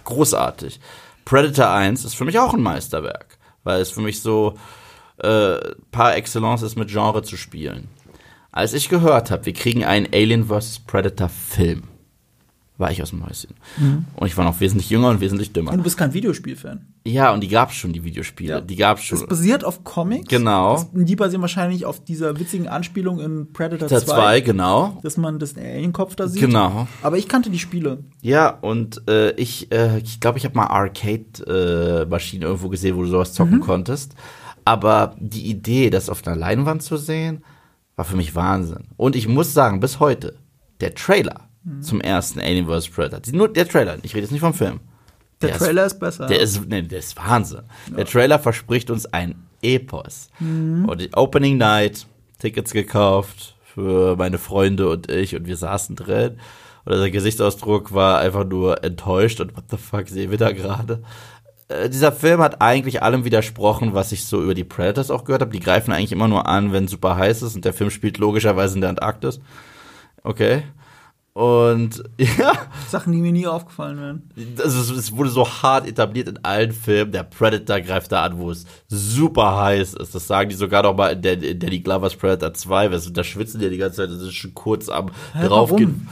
großartig. 0.04 0.80
Predator 1.24 1.70
1 1.70 2.04
ist 2.04 2.14
für 2.14 2.24
mich 2.24 2.38
auch 2.38 2.54
ein 2.54 2.62
Meisterwerk, 2.62 3.38
weil 3.64 3.80
es 3.80 3.90
für 3.90 4.00
mich 4.00 4.20
so 4.20 4.56
äh, 5.18 5.58
par 5.90 6.16
excellence 6.16 6.62
ist, 6.62 6.76
mit 6.76 6.88
Genre 6.88 7.22
zu 7.22 7.36
spielen. 7.36 7.88
Als 8.52 8.72
ich 8.72 8.88
gehört 8.88 9.30
habe, 9.30 9.46
wir 9.46 9.52
kriegen 9.52 9.84
einen 9.84 10.08
Alien 10.12 10.46
vs. 10.46 10.80
Predator 10.86 11.28
Film, 11.28 11.84
war 12.78 12.90
ich 12.90 13.02
aus 13.02 13.10
dem 13.10 13.24
Häuschen. 13.24 13.54
Mhm. 13.78 14.04
Und 14.14 14.26
ich 14.26 14.36
war 14.36 14.44
noch 14.44 14.60
wesentlich 14.60 14.90
jünger 14.90 15.08
und 15.08 15.20
wesentlich 15.20 15.52
dümmer. 15.52 15.72
Und 15.72 15.78
du 15.78 15.84
bist 15.84 15.96
kein 15.96 16.12
Videospielfan. 16.12 16.86
Ja, 17.06 17.32
und 17.32 17.42
die 17.42 17.48
gab 17.48 17.70
es 17.70 17.76
schon, 17.76 17.92
die 17.92 18.04
Videospiele. 18.04 18.54
Ja. 18.54 18.60
Die 18.60 18.76
gab's 18.76 19.02
schon. 19.02 19.18
Es 19.18 19.26
basiert 19.26 19.64
auf 19.64 19.84
Comics. 19.84 20.28
Genau. 20.28 20.74
Das, 20.74 20.88
die 20.92 21.16
basieren 21.16 21.40
wahrscheinlich 21.40 21.86
auf 21.86 22.04
dieser 22.04 22.38
witzigen 22.38 22.68
Anspielung 22.68 23.20
in 23.20 23.52
Predator 23.52 23.88
2. 23.88 24.00
2, 24.00 24.40
genau. 24.40 24.98
Dass 25.02 25.16
man 25.16 25.38
das 25.38 25.56
Alienkopf 25.56 26.16
da 26.16 26.28
sieht. 26.28 26.42
Genau. 26.42 26.86
Aber 27.02 27.16
ich 27.16 27.28
kannte 27.28 27.50
die 27.50 27.58
Spiele. 27.58 28.04
Ja, 28.20 28.50
und 28.50 29.02
äh, 29.08 29.30
ich 29.32 29.68
glaube, 29.70 29.94
äh, 29.94 29.98
ich, 29.98 30.20
glaub, 30.20 30.36
ich 30.36 30.44
habe 30.44 30.56
mal 30.56 30.66
Arcade-Maschinen 30.66 32.42
äh, 32.42 32.46
irgendwo 32.46 32.68
gesehen, 32.68 32.96
wo 32.96 33.02
du 33.02 33.08
sowas 33.08 33.32
zocken 33.32 33.56
mhm. 33.56 33.60
konntest. 33.60 34.14
Aber 34.64 35.14
die 35.18 35.48
Idee, 35.48 35.90
das 35.90 36.10
auf 36.10 36.26
einer 36.26 36.36
Leinwand 36.36 36.82
zu 36.82 36.96
sehen, 36.96 37.44
war 37.94 38.04
für 38.04 38.16
mich 38.16 38.34
Wahnsinn. 38.34 38.88
Und 38.96 39.16
ich 39.16 39.28
muss 39.28 39.54
sagen, 39.54 39.80
bis 39.80 40.00
heute, 40.00 40.34
der 40.80 40.94
Trailer 40.94 41.48
mhm. 41.66 41.82
zum 41.82 42.00
ersten 42.00 42.40
Alien 42.40 42.66
vs. 42.66 42.88
Predator. 42.88 43.34
Nur 43.34 43.52
der 43.52 43.68
Trailer, 43.68 43.98
ich 44.02 44.14
rede 44.14 44.22
jetzt 44.22 44.32
nicht 44.32 44.40
vom 44.40 44.54
Film. 44.54 44.80
Der, 45.42 45.50
der 45.50 45.58
Trailer 45.58 45.84
ist, 45.84 45.94
ist, 45.94 45.98
besser. 45.98 46.26
Der 46.26 46.40
ist, 46.40 46.66
nee, 46.66 46.82
der 46.82 46.98
ist 46.98 47.16
Wahnsinn. 47.16 47.62
Ja. 47.90 47.96
Der 47.96 48.06
Trailer 48.06 48.38
verspricht 48.38 48.90
uns 48.90 49.06
ein 49.06 49.34
Epos. 49.60 50.30
Mhm. 50.38 50.86
Und 50.88 51.00
die 51.00 51.12
Opening 51.12 51.58
Night, 51.58 52.06
Tickets 52.38 52.72
gekauft 52.72 53.56
für 53.64 54.16
meine 54.16 54.38
Freunde 54.38 54.88
und 54.88 55.10
ich 55.10 55.36
und 55.36 55.46
wir 55.46 55.56
saßen 55.56 55.96
drin. 55.96 56.38
Und 56.84 56.98
der 56.98 57.10
Gesichtsausdruck 57.10 57.92
war 57.92 58.20
einfach 58.20 58.44
nur 58.44 58.84
enttäuscht 58.84 59.40
und 59.40 59.56
what 59.56 59.64
the 59.70 59.76
fuck 59.76 60.08
sehen 60.08 60.30
wir 60.30 60.38
da 60.38 60.52
gerade? 60.52 61.02
Äh, 61.68 61.90
dieser 61.90 62.12
Film 62.12 62.40
hat 62.40 62.62
eigentlich 62.62 63.02
allem 63.02 63.24
widersprochen, 63.24 63.92
was 63.92 64.12
ich 64.12 64.24
so 64.24 64.42
über 64.42 64.54
die 64.54 64.64
Predators 64.64 65.10
auch 65.10 65.24
gehört 65.24 65.42
habe. 65.42 65.52
Die 65.52 65.60
greifen 65.60 65.92
eigentlich 65.92 66.12
immer 66.12 66.28
nur 66.28 66.46
an, 66.46 66.72
wenn 66.72 66.88
super 66.88 67.16
heiß 67.16 67.42
ist 67.42 67.56
und 67.56 67.64
der 67.64 67.72
Film 67.72 67.90
spielt 67.90 68.18
logischerweise 68.18 68.76
in 68.76 68.80
der 68.82 68.90
Antarktis. 68.90 69.40
Okay. 70.22 70.62
Und 71.36 72.02
ja. 72.18 72.52
Sachen, 72.88 73.12
die 73.12 73.20
mir 73.20 73.30
nie 73.30 73.46
aufgefallen 73.46 74.00
wären. 74.00 74.56
Also 74.58 74.94
es 74.94 75.14
wurde 75.14 75.28
so 75.28 75.46
hart 75.46 75.86
etabliert 75.86 76.28
in 76.28 76.42
allen 76.42 76.72
Filmen. 76.72 77.12
Der 77.12 77.24
Predator 77.24 77.78
greift 77.80 78.10
da 78.10 78.22
an, 78.22 78.38
wo 78.38 78.50
es 78.50 78.64
super 78.88 79.54
heiß 79.54 79.92
ist. 79.92 80.14
Das 80.14 80.26
sagen 80.26 80.48
die 80.48 80.56
sogar 80.56 80.84
noch 80.84 80.96
mal 80.96 81.08
in, 81.08 81.42
in 81.42 81.58
Danny 81.58 81.80
Glovers 81.80 82.16
Predator 82.16 82.54
2. 82.54 82.88
Da 82.88 83.22
schwitzen 83.22 83.60
die 83.60 83.68
die 83.68 83.76
ganze 83.76 83.98
Zeit, 83.98 84.10
das 84.10 84.22
ist 84.22 84.32
schon 84.32 84.54
kurz 84.54 84.88
am 84.88 85.10
Hä, 85.34 85.46
draufgehen. 85.46 86.08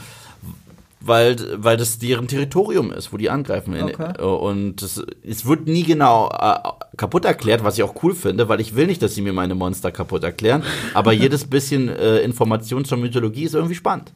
Weil, 1.01 1.37
weil 1.55 1.77
das 1.77 1.97
deren 1.97 2.27
Territorium 2.27 2.91
ist, 2.91 3.11
wo 3.11 3.17
die 3.17 3.31
angreifen. 3.31 3.81
Okay. 3.81 4.21
Und 4.21 4.83
es, 4.83 5.03
es 5.23 5.47
wird 5.47 5.65
nie 5.65 5.85
genau 5.85 6.29
äh, 6.29 6.57
kaputt 6.97 7.25
erklärt, 7.25 7.63
was 7.63 7.79
ich 7.79 7.83
auch 7.83 7.95
cool 8.03 8.13
finde, 8.13 8.47
weil 8.47 8.61
ich 8.61 8.75
will 8.75 8.85
nicht, 8.85 9.01
dass 9.01 9.15
sie 9.15 9.23
mir 9.23 9.33
meine 9.33 9.55
Monster 9.55 9.91
kaputt 9.91 10.23
erklären. 10.23 10.61
Aber 10.93 11.13
jedes 11.13 11.45
bisschen 11.45 11.89
äh, 11.89 12.19
Information 12.19 12.85
zur 12.85 12.99
Mythologie 12.99 13.45
ist 13.45 13.55
irgendwie 13.55 13.73
spannend. 13.73 14.11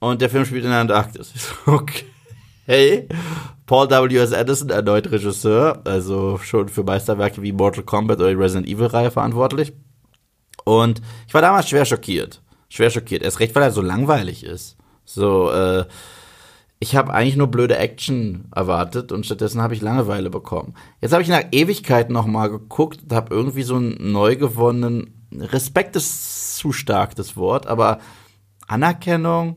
Und 0.00 0.20
der 0.20 0.30
Film 0.30 0.44
spielt 0.44 0.64
in 0.64 0.70
der 0.70 0.80
Antarktis. 0.80 1.32
Okay. 1.66 2.04
Hey, 2.66 3.08
Paul 3.66 3.90
W.S. 3.90 4.32
Anderson, 4.32 4.70
erneut 4.70 5.10
Regisseur, 5.10 5.80
also 5.84 6.38
schon 6.38 6.68
für 6.68 6.84
Meisterwerke 6.84 7.42
wie 7.42 7.52
Mortal 7.52 7.82
Kombat 7.82 8.18
oder 8.20 8.28
die 8.28 8.36
Resident 8.36 8.68
Evil-Reihe 8.68 9.10
verantwortlich. 9.10 9.72
Und 10.64 11.02
ich 11.26 11.34
war 11.34 11.42
damals 11.42 11.68
schwer 11.68 11.84
schockiert. 11.84 12.42
Schwer 12.68 12.90
schockiert. 12.90 13.22
Erst 13.22 13.40
recht, 13.40 13.54
weil 13.54 13.64
er 13.64 13.72
so 13.72 13.82
langweilig 13.82 14.44
ist. 14.44 14.76
So, 15.04 15.50
äh, 15.50 15.84
ich 16.78 16.96
habe 16.96 17.12
eigentlich 17.12 17.36
nur 17.36 17.48
blöde 17.48 17.76
Action 17.76 18.48
erwartet 18.54 19.12
und 19.12 19.26
stattdessen 19.26 19.60
habe 19.60 19.74
ich 19.74 19.82
Langeweile 19.82 20.30
bekommen. 20.30 20.74
Jetzt 21.00 21.12
habe 21.12 21.22
ich 21.22 21.28
nach 21.28 21.44
Ewigkeiten 21.50 22.14
noch 22.14 22.26
mal 22.26 22.48
geguckt 22.48 23.02
und 23.02 23.12
habe 23.12 23.34
irgendwie 23.34 23.64
so 23.64 23.76
einen 23.76 24.12
neu 24.12 24.36
gewonnenen 24.36 25.26
Respekt 25.32 25.96
ist 25.96 26.56
zu 26.56 26.72
stark 26.72 27.14
das 27.16 27.36
Wort, 27.36 27.66
aber 27.66 27.98
Anerkennung, 28.66 29.56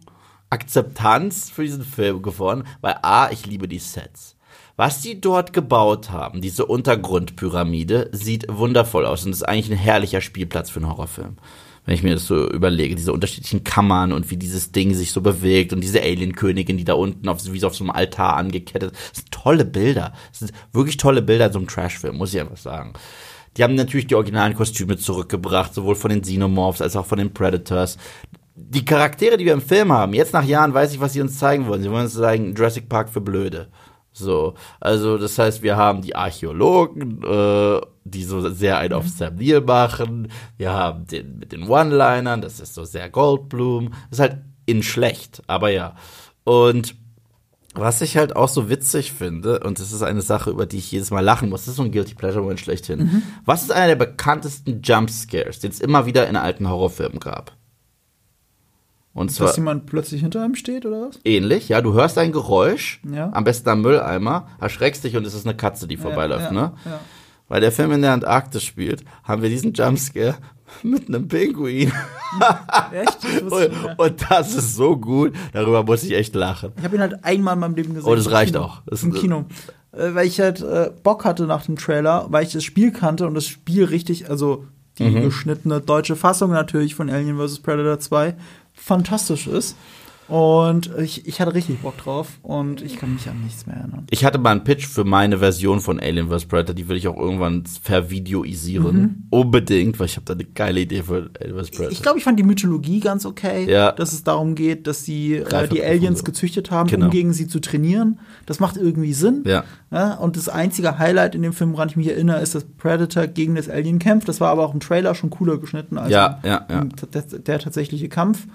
Akzeptanz 0.54 1.49
für 1.49 1.64
diesen 1.64 1.84
Film 1.84 2.22
gewonnen, 2.22 2.66
weil 2.82 2.97
a 3.01 3.30
ich 3.32 3.45
liebe 3.45 3.68
die 3.68 3.80
Sets. 3.80 4.36
Was 4.76 5.01
die 5.01 5.20
dort 5.20 5.54
gebaut 5.54 6.10
haben, 6.10 6.41
diese 6.41 6.66
Untergrundpyramide, 6.66 8.10
sieht 8.12 8.45
wundervoll 8.49 9.06
aus 9.06 9.26
und 9.26 9.32
ist 9.32 9.43
eigentlich 9.43 9.72
ein 9.72 9.78
herrlicher 9.78 10.22
Spielplatz 10.22 10.70
für 10.70 10.80
einen 10.80 10.89
Horrorfilm 10.89 11.38
wenn 11.86 11.95
ich 11.95 12.04
mir 12.04 12.14
das 12.14 12.28
so 12.28 12.49
überlege, 12.49 12.95
diese 12.95 13.12
unterschiedlichen 13.12 13.64
Kammern 13.64 14.14
und 14.14 14.32
wie 14.32 14.38
dieses 14.38 14.72
Ding 14.72 14.93
sich 14.93 15.12
so 15.12 15.22
bewegt 15.22 15.74
und 15.74 15.82
diese 15.82 16.01
Alien-Königin, 16.01 16.78
die 16.78 16.86
da 16.86 16.93
unten 16.93 17.28
auf, 17.28 17.39
wie 17.45 17.60
so 17.60 17.68
auf 17.68 17.76
so 17.76 17.84
einem 17.84 17.91
Altar 17.91 18.38
angekettet, 18.38 18.93
das 18.93 19.20
sind 19.20 19.32
tolle 19.32 19.66
Bilder. 19.66 20.14
Das 20.30 20.39
sind 20.39 20.54
wirklich 20.72 20.97
tolle 20.97 21.22
Bilder 21.22 21.47
in 21.47 21.54
so 21.54 21.60
einem 21.60 21.68
Trashfilm, 21.68 22.18
muss 22.18 22.34
ich 22.34 22.39
einfach 22.39 22.58
sagen. 22.58 22.93
Die 23.58 23.64
haben 23.64 23.76
natürlich 23.76 24.08
die 24.08 24.16
originalen 24.16 24.56
Kostüme 24.56 24.97
zurückgebracht, 24.97 25.74
sowohl 25.74 25.95
von 25.95 26.10
den 26.10 26.22
Xenomorphs 26.22 26.82
als 26.82 26.95
auch 26.95 27.06
von 27.06 27.20
den 27.20 27.34
Predators. 27.34 27.97
Die 28.56 28.86
Charaktere, 28.86 29.38
die 29.38 29.45
wir 29.45 29.54
im 29.54 29.62
Film 29.62 29.91
haben, 29.91 30.14
jetzt 30.14 30.34
nach 30.34 30.45
Jahren 30.45 30.74
weiß 30.74 30.93
ich, 30.93 30.99
was 30.99 31.14
sie 31.14 31.22
uns 31.22 31.39
zeigen 31.39 31.68
wollen. 31.68 31.82
Sie 31.82 31.89
wollen 31.89 32.04
uns 32.04 32.14
zeigen, 32.14 32.54
Jurassic 32.54 32.88
Park 32.88 33.10
für 33.10 33.22
Blöde. 33.22 33.70
So, 34.12 34.54
also 34.80 35.18
das 35.18 35.39
heißt, 35.39 35.64
wir 35.64 35.76
haben 35.76 36.01
die 36.01 36.16
Archäologen, 36.16 37.24
äh, 37.24 37.82
die 38.04 38.24
so 38.24 38.47
sehr 38.49 38.78
ein 38.78 38.93
auf 38.93 39.08
Sam 39.08 39.36
Neill 39.36 39.62
machen. 39.62 40.32
Wir 40.58 40.72
haben 40.72 41.08
den 41.08 41.39
mit 41.39 41.51
den 41.51 41.68
One-Linern, 41.68 42.41
das 42.41 42.60
ist 42.60 42.76
so 42.76 42.84
sehr 42.84 43.10
Goldblum. 43.10 43.89
Das 44.10 44.20
ist 44.20 44.20
halt 44.20 44.38
in 44.68 44.84
schlecht, 44.84 45.41
aber 45.47 45.70
ja. 45.70 45.95
Und 46.43 46.95
was 47.74 48.01
ich 48.01 48.18
halt 48.18 48.36
auch 48.36 48.49
so 48.49 48.70
witzig 48.70 49.14
finde, 49.14 49.62
und 49.62 49.80
das 49.80 49.91
ist 49.91 50.04
eine 50.04 50.22
Sache, 50.22 50.51
über 50.51 50.68
die 50.68 50.78
ich 50.78 50.91
jedes 50.91 51.10
Mal 51.10 51.22
lachen 51.22 51.49
muss, 51.49 51.62
das 51.62 51.70
ist 51.70 51.78
so 51.78 51.84
ein 51.84 51.91
Guilty 51.91 52.14
Pleasure 52.14 52.43
Moment 52.43 52.60
schlechthin. 52.60 52.99
Mhm. 52.99 53.24
Was 53.45 53.64
ist 53.64 53.72
einer 53.72 53.88
der 53.88 53.95
bekanntesten 53.95 54.82
Jumpscares, 54.84 55.60
den 55.60 55.72
es 55.72 55.80
immer 55.80 56.06
wieder 56.06 56.28
in 56.28 56.36
alten 56.36 56.70
Horrorfilmen 56.70 57.20
gab? 57.20 57.54
Und 59.14 59.32
zwar 59.32 59.47
Dass 59.47 59.57
jemand 59.57 59.86
plötzlich 59.86 60.22
hinter 60.22 60.43
einem 60.43 60.55
steht, 60.55 60.86
oder 60.86 61.09
was? 61.09 61.20
Ähnlich, 61.24 61.70
ja. 61.70 61.82
Du 61.82 61.93
hörst 61.93 62.18
ein 62.18 62.32
Geräusch, 62.32 62.99
ja. 63.09 63.30
am 63.32 63.43
besten 63.43 63.70
am 63.70 63.82
Mülleimer, 63.82 64.47
erschreckst 64.59 65.03
dich 65.03 65.16
und 65.16 65.26
es 65.26 65.36
ist 65.36 65.45
eine 65.45 65.55
Katze, 65.55 65.88
die 65.88 65.97
vorbeiläuft, 65.97 66.45
ja, 66.45 66.51
ne? 66.51 66.74
Ja. 66.86 66.99
Weil 67.47 67.61
der 67.61 67.72
Film 67.72 67.91
in 67.91 68.01
der 68.01 68.14
Antarktis 68.14 68.64
spielt, 68.64 69.03
haben 69.24 69.43
wir 69.43 69.49
diesen 69.49 69.74
Jumpscare 69.74 70.36
mit 70.82 71.07
einem 71.07 71.28
Pinguin. 71.28 71.91
echt? 72.91 73.20
und, 73.43 73.99
und, 73.99 74.26
das 74.30 74.55
ist 74.55 74.76
so 74.76 74.97
gut, 74.97 75.34
darüber 75.51 75.84
muss 75.84 76.03
ich 76.03 76.14
echt 76.14 76.34
lachen. 76.34 76.72
Ich 76.78 76.84
habe 76.84 76.95
ihn 76.95 77.01
halt 77.01 77.24
einmal 77.24 77.53
in 77.53 77.59
meinem 77.59 77.76
Leben 77.76 77.93
gesehen. 77.93 78.09
Oh, 78.09 78.16
das 78.16 78.32
reicht 78.32 78.53
Kino. 78.53 78.66
auch. 78.66 78.82
Das 78.88 79.03
Im 79.03 79.14
Kino. 79.14 79.45
Äh, 79.91 80.16
weil 80.16 80.26
ich 80.26 80.39
halt 80.39 80.61
äh, 80.61 80.89
Bock 81.03 81.26
hatte 81.26 81.45
nach 81.45 81.66
dem 81.66 81.76
Trailer, 81.76 82.26
weil 82.30 82.43
ich 82.43 82.53
das 82.53 82.64
Spiel 82.64 82.91
kannte 82.91 83.28
und 83.28 83.36
das 83.36 83.45
Spiel 83.45 83.84
richtig, 83.84 84.30
also 84.30 84.66
die 84.97 85.05
mhm. 85.05 85.24
geschnittene 85.24 85.82
deutsche 85.82 86.16
Fassung 86.16 86.51
natürlich 86.51 86.95
von 86.95 87.09
Alien 87.09 87.38
vs. 87.38 87.59
Predator 87.59 87.99
2 87.99 88.36
fantastisch 88.74 89.47
ist. 89.47 89.76
Und 90.34 90.89
ich, 90.97 91.27
ich 91.27 91.39
hatte 91.39 91.53
richtig 91.53 91.84
Bock 91.84 91.95
drauf 91.95 92.39
und 92.41 92.81
ich 92.81 92.97
kann 92.97 93.13
mich 93.13 93.29
an 93.29 93.39
nichts 93.43 93.67
mehr 93.67 93.75
erinnern. 93.75 94.07
Ich 94.09 94.25
hatte 94.25 94.39
mal 94.39 94.49
einen 94.49 94.63
Pitch 94.63 94.88
für 94.88 95.03
meine 95.03 95.38
Version 95.38 95.79
von 95.79 95.99
Alien 95.99 96.31
vs. 96.31 96.45
Predator, 96.45 96.73
die 96.73 96.88
will 96.89 96.97
ich 96.97 97.07
auch 97.07 97.17
irgendwann 97.17 97.65
vervideoisieren. 97.67 98.97
Mhm. 98.97 99.15
Unbedingt, 99.29 99.99
weil 99.99 100.07
ich 100.07 100.15
habe 100.15 100.25
da 100.25 100.34
eine 100.34 100.45
geile 100.45 100.79
Idee 100.79 101.03
für 101.03 101.29
Alien 101.39 101.59
vs. 101.59 101.69
Predator. 101.69 101.91
Ich 101.91 102.01
glaube, 102.01 102.17
ich 102.17 102.23
fand 102.23 102.39
die 102.39 102.43
Mythologie 102.43 102.99
ganz 102.99 103.27
okay, 103.27 103.71
ja. 103.71 103.91
dass 103.91 104.11
es 104.11 104.23
darum 104.23 104.55
geht, 104.55 104.88
dass 104.88 105.05
sie 105.05 105.36
äh, 105.36 105.67
die 105.67 105.84
Aliens 105.84 106.19
so. 106.19 106.25
gezüchtet 106.25 106.71
haben, 106.71 106.89
genau. 106.89 107.05
um 107.05 107.11
gegen 107.11 107.31
sie 107.31 107.47
zu 107.47 107.59
trainieren. 107.59 108.19
Das 108.47 108.59
macht 108.59 108.75
irgendwie 108.75 109.13
Sinn. 109.13 109.43
Ja. 109.45 109.65
ja. 109.91 110.15
Und 110.15 110.36
das 110.36 110.49
einzige 110.49 110.97
Highlight 110.97 111.36
in 111.36 111.43
dem 111.43 111.53
Film, 111.53 111.73
woran 111.73 111.89
ich 111.89 111.95
mich 111.95 112.07
erinnere, 112.07 112.41
ist, 112.41 112.55
dass 112.55 112.63
Predator 112.63 113.27
gegen 113.27 113.53
das 113.53 113.69
Alien 113.69 113.99
kämpft. 113.99 114.27
Das 114.27 114.41
war 114.41 114.49
aber 114.49 114.65
auch 114.65 114.73
im 114.73 114.79
Trailer 114.79 115.13
schon 115.13 115.29
cooler 115.29 115.59
geschnitten 115.59 115.99
als 115.99 116.09
ja, 116.09 116.39
ja, 116.43 116.65
ja. 116.71 116.86
Der, 117.13 117.21
der 117.21 117.59
tatsächliche 117.59 118.09
Kampf. 118.09 118.47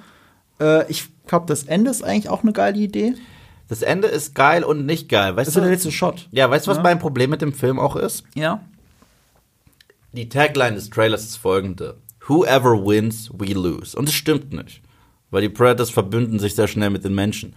Äh, 0.60 0.90
ich 0.90 1.08
glaube, 1.28 1.46
das 1.46 1.64
Ende 1.64 1.90
ist 1.90 2.02
eigentlich 2.02 2.28
auch 2.28 2.42
eine 2.42 2.52
geile 2.52 2.78
Idee. 2.78 3.14
Das 3.68 3.82
Ende 3.82 4.08
ist 4.08 4.34
geil 4.34 4.64
und 4.64 4.86
nicht 4.86 5.08
geil. 5.08 5.36
Weißt 5.36 5.46
das 5.46 5.56
ist 5.56 5.62
der 5.62 5.70
letzte 5.70 5.92
Shot. 5.92 6.28
Ja, 6.32 6.50
weißt 6.50 6.66
du, 6.66 6.70
was 6.70 6.78
ja. 6.78 6.82
mein 6.82 6.98
Problem 6.98 7.30
mit 7.30 7.42
dem 7.42 7.52
Film 7.52 7.78
auch 7.78 7.96
ist? 7.96 8.24
Ja. 8.34 8.64
Die 10.12 10.28
Tagline 10.28 10.74
des 10.74 10.88
Trailers 10.90 11.24
ist 11.24 11.36
folgende: 11.36 11.98
Whoever 12.26 12.84
wins, 12.84 13.30
we 13.32 13.52
lose. 13.52 13.96
Und 13.96 14.08
es 14.08 14.14
stimmt 14.14 14.52
nicht. 14.52 14.80
Weil 15.30 15.42
die 15.42 15.50
Predators 15.50 15.90
verbünden 15.90 16.38
sich 16.38 16.54
sehr 16.54 16.68
schnell 16.68 16.88
mit 16.88 17.04
den 17.04 17.14
Menschen. 17.14 17.54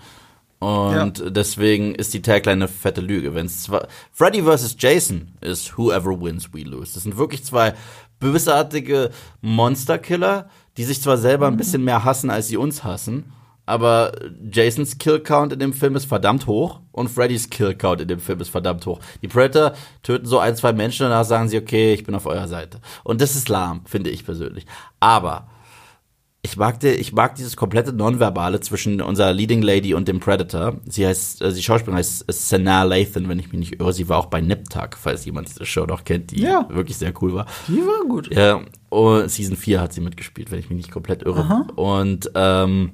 Und 0.59 1.19
ja. 1.19 1.29
deswegen 1.29 1.95
ist 1.95 2.13
die 2.13 2.21
Tagline 2.21 2.65
eine 2.65 2.67
fette 2.67 3.01
Lüge. 3.01 3.33
Wenn 3.33 3.45
es 3.45 3.63
zwar 3.63 3.87
Freddy 4.11 4.43
vs. 4.43 4.75
Jason 4.77 5.31
ist 5.39 5.77
Whoever 5.77 6.21
wins, 6.21 6.53
we 6.53 6.61
lose. 6.61 6.93
Das 6.93 7.03
sind 7.03 7.17
wirklich 7.17 7.43
zwei 7.43 7.73
bösartige 8.19 9.09
Monsterkiller, 9.41 10.49
die 10.77 10.83
sich 10.83 11.01
zwar 11.01 11.17
selber 11.17 11.47
ein 11.47 11.53
mhm. 11.53 11.57
bisschen 11.57 11.83
mehr 11.83 12.03
hassen, 12.03 12.29
als 12.29 12.47
sie 12.47 12.57
uns 12.57 12.83
hassen, 12.83 13.33
aber 13.65 14.11
Jasons 14.51 14.97
Killcount 14.97 15.53
in 15.53 15.59
dem 15.59 15.73
Film 15.73 15.95
ist 15.95 16.05
verdammt 16.05 16.47
hoch 16.47 16.79
und 16.91 17.09
Freddys 17.09 17.49
Killcount 17.49 18.01
in 18.01 18.07
dem 18.07 18.19
Film 18.19 18.39
ist 18.41 18.49
verdammt 18.49 18.85
hoch. 18.85 18.99
Die 19.21 19.27
Predator 19.27 19.73
töten 20.03 20.25
so 20.25 20.39
ein, 20.39 20.55
zwei 20.55 20.73
Menschen 20.73 21.05
und 21.05 21.11
danach 21.11 21.25
sagen 21.25 21.47
sie, 21.47 21.57
okay, 21.57 21.93
ich 21.93 22.03
bin 22.03 22.15
auf 22.15 22.25
eurer 22.25 22.47
Seite. 22.47 22.79
Und 23.03 23.21
das 23.21 23.35
ist 23.35 23.49
lahm, 23.49 23.81
finde 23.85 24.09
ich 24.09 24.25
persönlich. 24.25 24.65
Aber 24.99 25.47
ich 26.43 26.57
mag, 26.57 26.79
die, 26.79 26.87
ich 26.87 27.13
mag 27.13 27.35
dieses 27.35 27.55
komplette 27.55 27.93
Nonverbale 27.93 28.59
zwischen 28.61 28.99
unserer 28.99 29.31
Leading 29.31 29.61
Lady 29.61 29.93
und 29.93 30.07
dem 30.07 30.19
Predator. 30.19 30.77
Sie 30.85 31.05
heißt, 31.05 31.41
äh, 31.43 31.53
die 31.53 31.61
Schauspielerin 31.61 31.99
heißt 31.99 32.25
Sanaa 32.27 32.83
Lathan, 32.83 33.29
wenn 33.29 33.37
ich 33.37 33.51
mich 33.51 33.59
nicht 33.59 33.79
irre. 33.79 33.93
Sie 33.93 34.09
war 34.09 34.17
auch 34.17 34.25
bei 34.25 34.41
Nip 34.41 34.63
falls 34.97 35.25
jemand 35.25 35.49
diese 35.49 35.65
Show 35.65 35.85
noch 35.85 36.03
kennt, 36.03 36.31
die 36.31 36.41
ja. 36.41 36.67
wirklich 36.69 36.97
sehr 36.97 37.13
cool 37.21 37.35
war. 37.35 37.45
Die 37.67 37.77
war 37.77 38.07
gut. 38.09 38.33
Ja, 38.33 38.61
und 38.89 39.29
Season 39.29 39.55
4 39.55 39.81
hat 39.81 39.93
sie 39.93 40.01
mitgespielt, 40.01 40.51
wenn 40.51 40.59
ich 40.59 40.69
mich 40.69 40.77
nicht 40.77 40.91
komplett 40.91 41.21
irre. 41.23 41.41
Aha. 41.41 41.67
Und 41.75 42.31
ähm, 42.33 42.93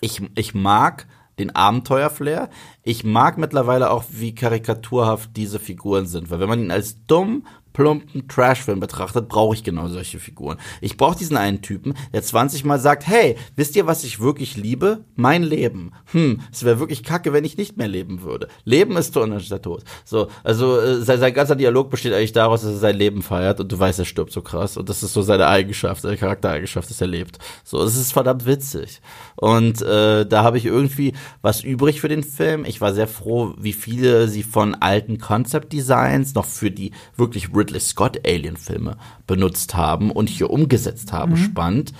ich, 0.00 0.22
ich 0.34 0.54
mag 0.54 1.06
den 1.38 1.54
Abenteuerflair. 1.54 2.48
Ich 2.82 3.04
mag 3.04 3.38
mittlerweile 3.38 3.90
auch, 3.90 4.04
wie 4.08 4.34
karikaturhaft 4.34 5.30
diese 5.36 5.58
Figuren 5.58 6.06
sind, 6.06 6.30
weil 6.30 6.40
wenn 6.40 6.48
man 6.48 6.60
ihn 6.60 6.70
als 6.70 7.04
dumm, 7.06 7.44
plumpen 7.74 8.26
Trashfilm 8.28 8.80
betrachtet, 8.80 9.28
brauche 9.28 9.54
ich 9.54 9.64
genau 9.64 9.88
solche 9.88 10.18
Figuren. 10.18 10.58
Ich 10.80 10.96
brauche 10.96 11.18
diesen 11.18 11.36
einen 11.36 11.60
Typen, 11.60 11.94
der 12.14 12.22
20 12.22 12.64
Mal 12.64 12.78
sagt, 12.78 13.06
hey, 13.06 13.36
wisst 13.56 13.76
ihr, 13.76 13.86
was 13.86 14.04
ich 14.04 14.20
wirklich 14.20 14.56
liebe? 14.56 15.04
Mein 15.16 15.42
Leben. 15.42 15.92
Hm, 16.12 16.40
es 16.52 16.64
wäre 16.64 16.78
wirklich 16.78 17.02
kacke, 17.02 17.32
wenn 17.32 17.44
ich 17.44 17.58
nicht 17.58 17.76
mehr 17.76 17.88
leben 17.88 18.22
würde. 18.22 18.48
Leben 18.64 18.96
ist 18.96 19.12
Tod 19.12 19.30
anstatt 19.30 19.64
Tod. 19.64 19.82
So, 20.04 20.28
also 20.44 20.78
äh, 20.78 21.02
sein, 21.02 21.18
sein 21.18 21.34
ganzer 21.34 21.56
Dialog 21.56 21.90
besteht 21.90 22.14
eigentlich 22.14 22.32
daraus, 22.32 22.62
dass 22.62 22.70
er 22.70 22.78
sein 22.78 22.96
Leben 22.96 23.22
feiert 23.22 23.58
und 23.58 23.70
du 23.70 23.78
weißt, 23.78 23.98
er 23.98 24.04
stirbt 24.04 24.32
so 24.32 24.40
krass 24.40 24.76
und 24.76 24.88
das 24.88 25.02
ist 25.02 25.12
so 25.12 25.22
seine 25.22 25.48
Eigenschaft, 25.48 26.02
seine 26.02 26.16
Charaktereigenschaft, 26.16 26.88
dass 26.88 27.00
er 27.00 27.08
lebt. 27.08 27.38
So, 27.64 27.82
es 27.82 27.96
ist 27.96 28.12
verdammt 28.12 28.46
witzig. 28.46 29.00
Und 29.36 29.82
äh, 29.82 30.26
da 30.26 30.42
habe 30.44 30.58
ich 30.58 30.66
irgendwie 30.66 31.12
was 31.42 31.62
übrig 31.62 32.00
für 32.00 32.08
den 32.08 32.22
Film. 32.22 32.64
Ich 32.64 32.80
war 32.80 32.94
sehr 32.94 33.08
froh, 33.08 33.54
wie 33.58 33.72
viele 33.72 34.28
sie 34.28 34.42
von 34.42 34.74
alten 34.74 35.18
Concept 35.18 35.72
Designs 35.72 36.34
noch 36.34 36.44
für 36.44 36.70
die 36.70 36.92
wirklich 37.16 37.54
Ridley 37.54 37.80
Scott 37.80 38.20
Alien-Filme 38.26 38.96
benutzt 39.26 39.74
haben 39.74 40.10
und 40.10 40.28
hier 40.28 40.50
umgesetzt 40.50 41.12
haben. 41.12 41.32
Mhm. 41.32 41.36
Spannend. 41.36 41.92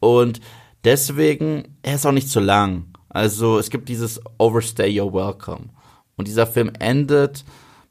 Und 0.00 0.40
deswegen, 0.84 1.76
er 1.82 1.96
ist 1.96 2.06
auch 2.06 2.12
nicht 2.12 2.28
zu 2.28 2.40
lang. 2.40 2.86
Also 3.08 3.58
es 3.58 3.70
gibt 3.70 3.88
dieses 3.88 4.20
Overstay 4.38 4.88
You're 4.88 5.12
Welcome. 5.12 5.70
Und 6.16 6.28
dieser 6.28 6.46
Film 6.46 6.70
endet 6.78 7.44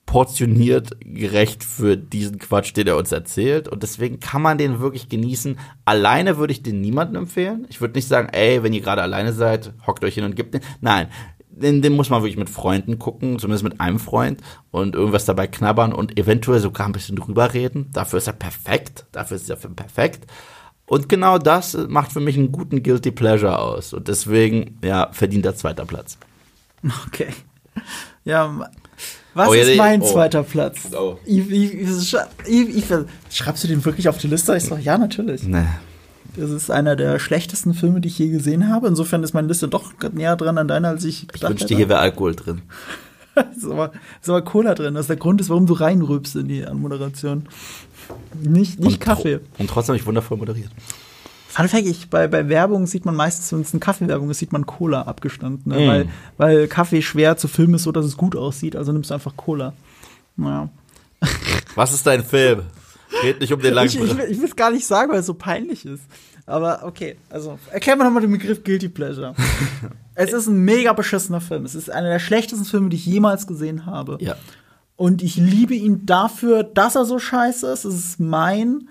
portioniert 0.10 0.98
gerecht 1.02 1.64
für 1.64 1.96
diesen 1.96 2.40
Quatsch, 2.40 2.76
den 2.76 2.88
er 2.88 2.98
uns 2.98 3.12
erzählt. 3.12 3.68
Und 3.68 3.84
deswegen 3.84 4.20
kann 4.20 4.42
man 4.42 4.58
den 4.58 4.80
wirklich 4.80 5.08
genießen. 5.08 5.60
Alleine 5.86 6.38
würde 6.38 6.52
ich 6.52 6.64
den 6.64 6.82
niemandem 6.82 7.24
empfehlen. 7.24 7.68
Ich 7.70 7.80
würde 7.80 7.94
nicht 7.94 8.08
sagen, 8.08 8.28
ey, 8.32 8.64
wenn 8.64 8.74
ihr 8.74 8.82
gerade 8.82 9.04
alleine 9.04 9.34
seid, 9.34 9.72
hockt 9.86 10.04
euch 10.04 10.16
hin 10.16 10.24
und 10.24 10.36
gebt 10.36 10.56
den. 10.56 10.62
Nein, 10.82 11.10
den, 11.48 11.84
den 11.84 11.96
muss 11.96 12.10
man 12.10 12.24
wirklich 12.24 12.40
mit 12.40 12.50
Freunden 12.50 12.98
gucken, 12.98 13.38
zumindest 13.38 13.64
mit 13.64 13.80
einem 13.80 14.00
Freund 14.00 14.42
und 14.72 14.96
irgendwas 14.96 15.26
dabei 15.26 15.46
knabbern 15.46 15.94
und 15.94 16.18
eventuell 16.18 16.60
sogar 16.60 16.88
ein 16.88 16.92
bisschen 16.92 17.16
drüber 17.16 17.54
reden. 17.54 17.92
Dafür 17.94 18.18
ist 18.18 18.26
er 18.26 18.34
perfekt. 18.34 19.06
Dafür 19.12 19.38
ist 19.38 19.48
der 19.48 19.58
Film 19.58 19.76
perfekt. 19.76 20.26
Und 20.88 21.08
genau 21.08 21.38
das 21.38 21.78
macht 21.88 22.12
für 22.12 22.20
mich 22.20 22.36
einen 22.36 22.52
guten 22.52 22.82
Guilty 22.82 23.12
Pleasure 23.12 23.60
aus. 23.60 23.94
Und 23.94 24.08
deswegen, 24.08 24.80
ja, 24.84 25.10
verdient 25.12 25.46
er 25.46 25.56
zweiter 25.56 25.86
Platz. 25.86 26.18
Okay. 27.06 27.28
Ja, 28.24 28.70
was 29.40 29.50
oh, 29.50 29.54
ist 29.54 29.78
mein 29.78 30.02
oh. 30.02 30.06
zweiter 30.06 30.44
Platz? 30.44 30.90
Oh. 30.94 31.18
Ich, 31.26 31.50
ich, 31.50 31.74
ich, 32.46 32.86
schreibst 33.32 33.64
du 33.64 33.68
den 33.68 33.84
wirklich 33.86 34.10
auf 34.10 34.18
die 34.18 34.28
Liste? 34.28 34.56
Ich 34.58 34.66
sage, 34.66 34.82
ja, 34.82 34.98
natürlich. 34.98 35.44
Nee. 35.44 35.66
Das 36.36 36.50
ist 36.50 36.70
einer 36.70 36.96
der 36.96 37.20
schlechtesten 37.20 37.74
Filme, 37.74 38.02
die 38.02 38.10
ich 38.10 38.20
je 38.20 38.30
gesehen 38.30 38.70
habe. 38.70 38.88
Insofern 38.88 39.24
ist 39.24 39.34
meine 39.34 39.48
Liste 39.48 39.68
doch 39.68 39.94
näher 40.12 40.36
dran 40.36 40.58
an 40.58 40.68
deiner, 40.68 40.90
als 40.90 41.04
ich 41.06 41.22
gedacht 41.28 41.54
Ich 41.54 41.62
wünschte, 41.62 41.76
hier 41.76 41.90
wäre 41.90 42.00
Alkohol 42.00 42.36
drin. 42.36 42.62
ist, 43.58 43.66
aber, 43.66 43.92
ist 44.22 44.30
aber 44.30 44.42
Cola 44.42 44.76
drin. 44.76 44.94
Das 44.94 45.04
ist 45.04 45.10
der 45.10 45.18
Grund, 45.18 45.42
ist, 45.42 45.50
warum 45.50 45.66
du 45.66 45.74
reinrübst 45.74 46.36
in 46.36 46.48
die 46.48 46.66
Anmoderation. 46.66 47.48
Nicht, 48.42 48.80
nicht 48.80 48.94
und 48.94 49.00
Kaffee. 49.00 49.40
und 49.58 49.70
trotzdem 49.70 49.94
habe 49.94 50.02
ich 50.02 50.06
wundervoll 50.06 50.38
moderiert. 50.38 50.72
Fun 51.50 51.68
Fact, 51.68 51.88
ich, 51.88 52.12
bei, 52.12 52.28
bei 52.28 52.48
Werbung 52.48 52.86
sieht 52.86 53.06
man 53.06 53.16
meistens, 53.16 53.52
wenn 53.52 53.62
es 53.62 53.74
eine 53.74 53.80
Kaffeewerbung 53.80 54.30
ist, 54.30 54.38
sieht 54.38 54.52
man 54.52 54.68
Cola 54.68 55.02
abgestanden. 55.02 55.72
Ne? 55.72 55.80
Mm. 55.80 55.88
Weil, 55.88 56.10
weil 56.38 56.68
Kaffee 56.68 57.02
schwer 57.02 57.38
zu 57.38 57.48
filmen 57.48 57.74
ist, 57.74 57.84
so 57.84 57.92
dass 57.92 58.06
es 58.06 58.18
gut 58.18 58.36
aussieht. 58.36 58.76
Also 58.76 58.92
nimmst 58.92 59.10
du 59.10 59.16
einfach 59.16 59.36
Cola. 59.36 59.74
Naja. 60.36 60.70
Was 61.76 61.92
ist 61.92 62.06
dein 62.06 62.24
Film? 62.24 62.62
Geht 63.24 63.40
nicht 63.42 63.52
um 63.52 63.60
den 63.60 63.74
langen 63.74 63.90
Ich, 63.90 63.96
ich, 63.96 64.12
ich 64.12 64.38
will 64.38 64.46
es 64.46 64.56
gar 64.56 64.70
nicht 64.70 64.86
sagen, 64.86 65.12
weil 65.12 65.22
es 65.22 65.26
so 65.26 65.34
peinlich 65.34 65.88
ist. 65.88 66.04
Aber 66.46 66.84
okay, 66.84 67.18
also 67.32 67.58
erklär 67.72 67.96
mir 67.96 68.04
nochmal 68.04 68.22
den 68.22 68.32
Begriff 68.32 68.64
Guilty 68.64 68.90
Pleasure. 68.90 69.34
es 70.16 70.32
ist 70.32 70.48
ein 70.48 70.64
mega 70.64 70.94
beschissener 70.94 71.42
Film. 71.42 71.66
Es 71.66 71.74
ist 71.74 71.90
einer 71.90 72.10
der 72.10 72.20
schlechtesten 72.20 72.66
Filme, 72.66 72.90
die 72.90 72.98
ich 72.98 73.06
jemals 73.08 73.48
gesehen 73.48 73.88
habe. 73.88 74.18
Ja. 74.22 74.36
Und 74.96 75.24
ich 75.24 75.36
liebe 75.36 75.74
ihn 75.74 76.06
dafür, 76.06 76.64
dass 76.64 76.96
er 76.96 77.06
so 77.06 77.18
scheiße 77.18 77.72
ist. 77.72 77.86
Es 77.86 77.96
ist 77.96 78.20
mein. 78.20 78.90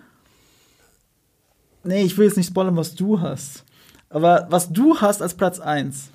Nee, 1.85 2.03
ich 2.03 2.18
will 2.18 2.26
jetzt 2.26 2.37
nicht 2.37 2.49
spoilern, 2.49 2.76
was 2.76 2.95
du 2.95 3.20
hast. 3.20 3.64
Aber 4.11 4.47
was 4.51 4.72
du 4.72 5.01
hast 5.01 5.22
als 5.22 5.35
Platz 5.35 5.61
1 5.61 6.11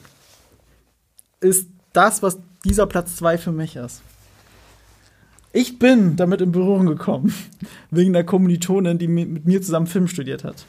ist 1.39 1.67
das, 1.93 2.23
was 2.23 2.39
dieser 2.65 2.87
Platz 2.87 3.15
2 3.17 3.37
für 3.37 3.51
mich 3.51 3.75
ist. 3.75 4.01
Ich 5.51 5.77
bin 5.77 6.15
damit 6.15 6.41
in 6.41 6.51
Berührung 6.51 6.87
gekommen, 6.87 7.33
wegen 7.91 8.13
der 8.13 8.23
Kommilitonin, 8.23 8.97
die 8.97 9.07
mit 9.07 9.45
mir 9.45 9.61
zusammen 9.61 9.87
Film 9.87 10.07
studiert 10.07 10.43
hat. 10.43 10.65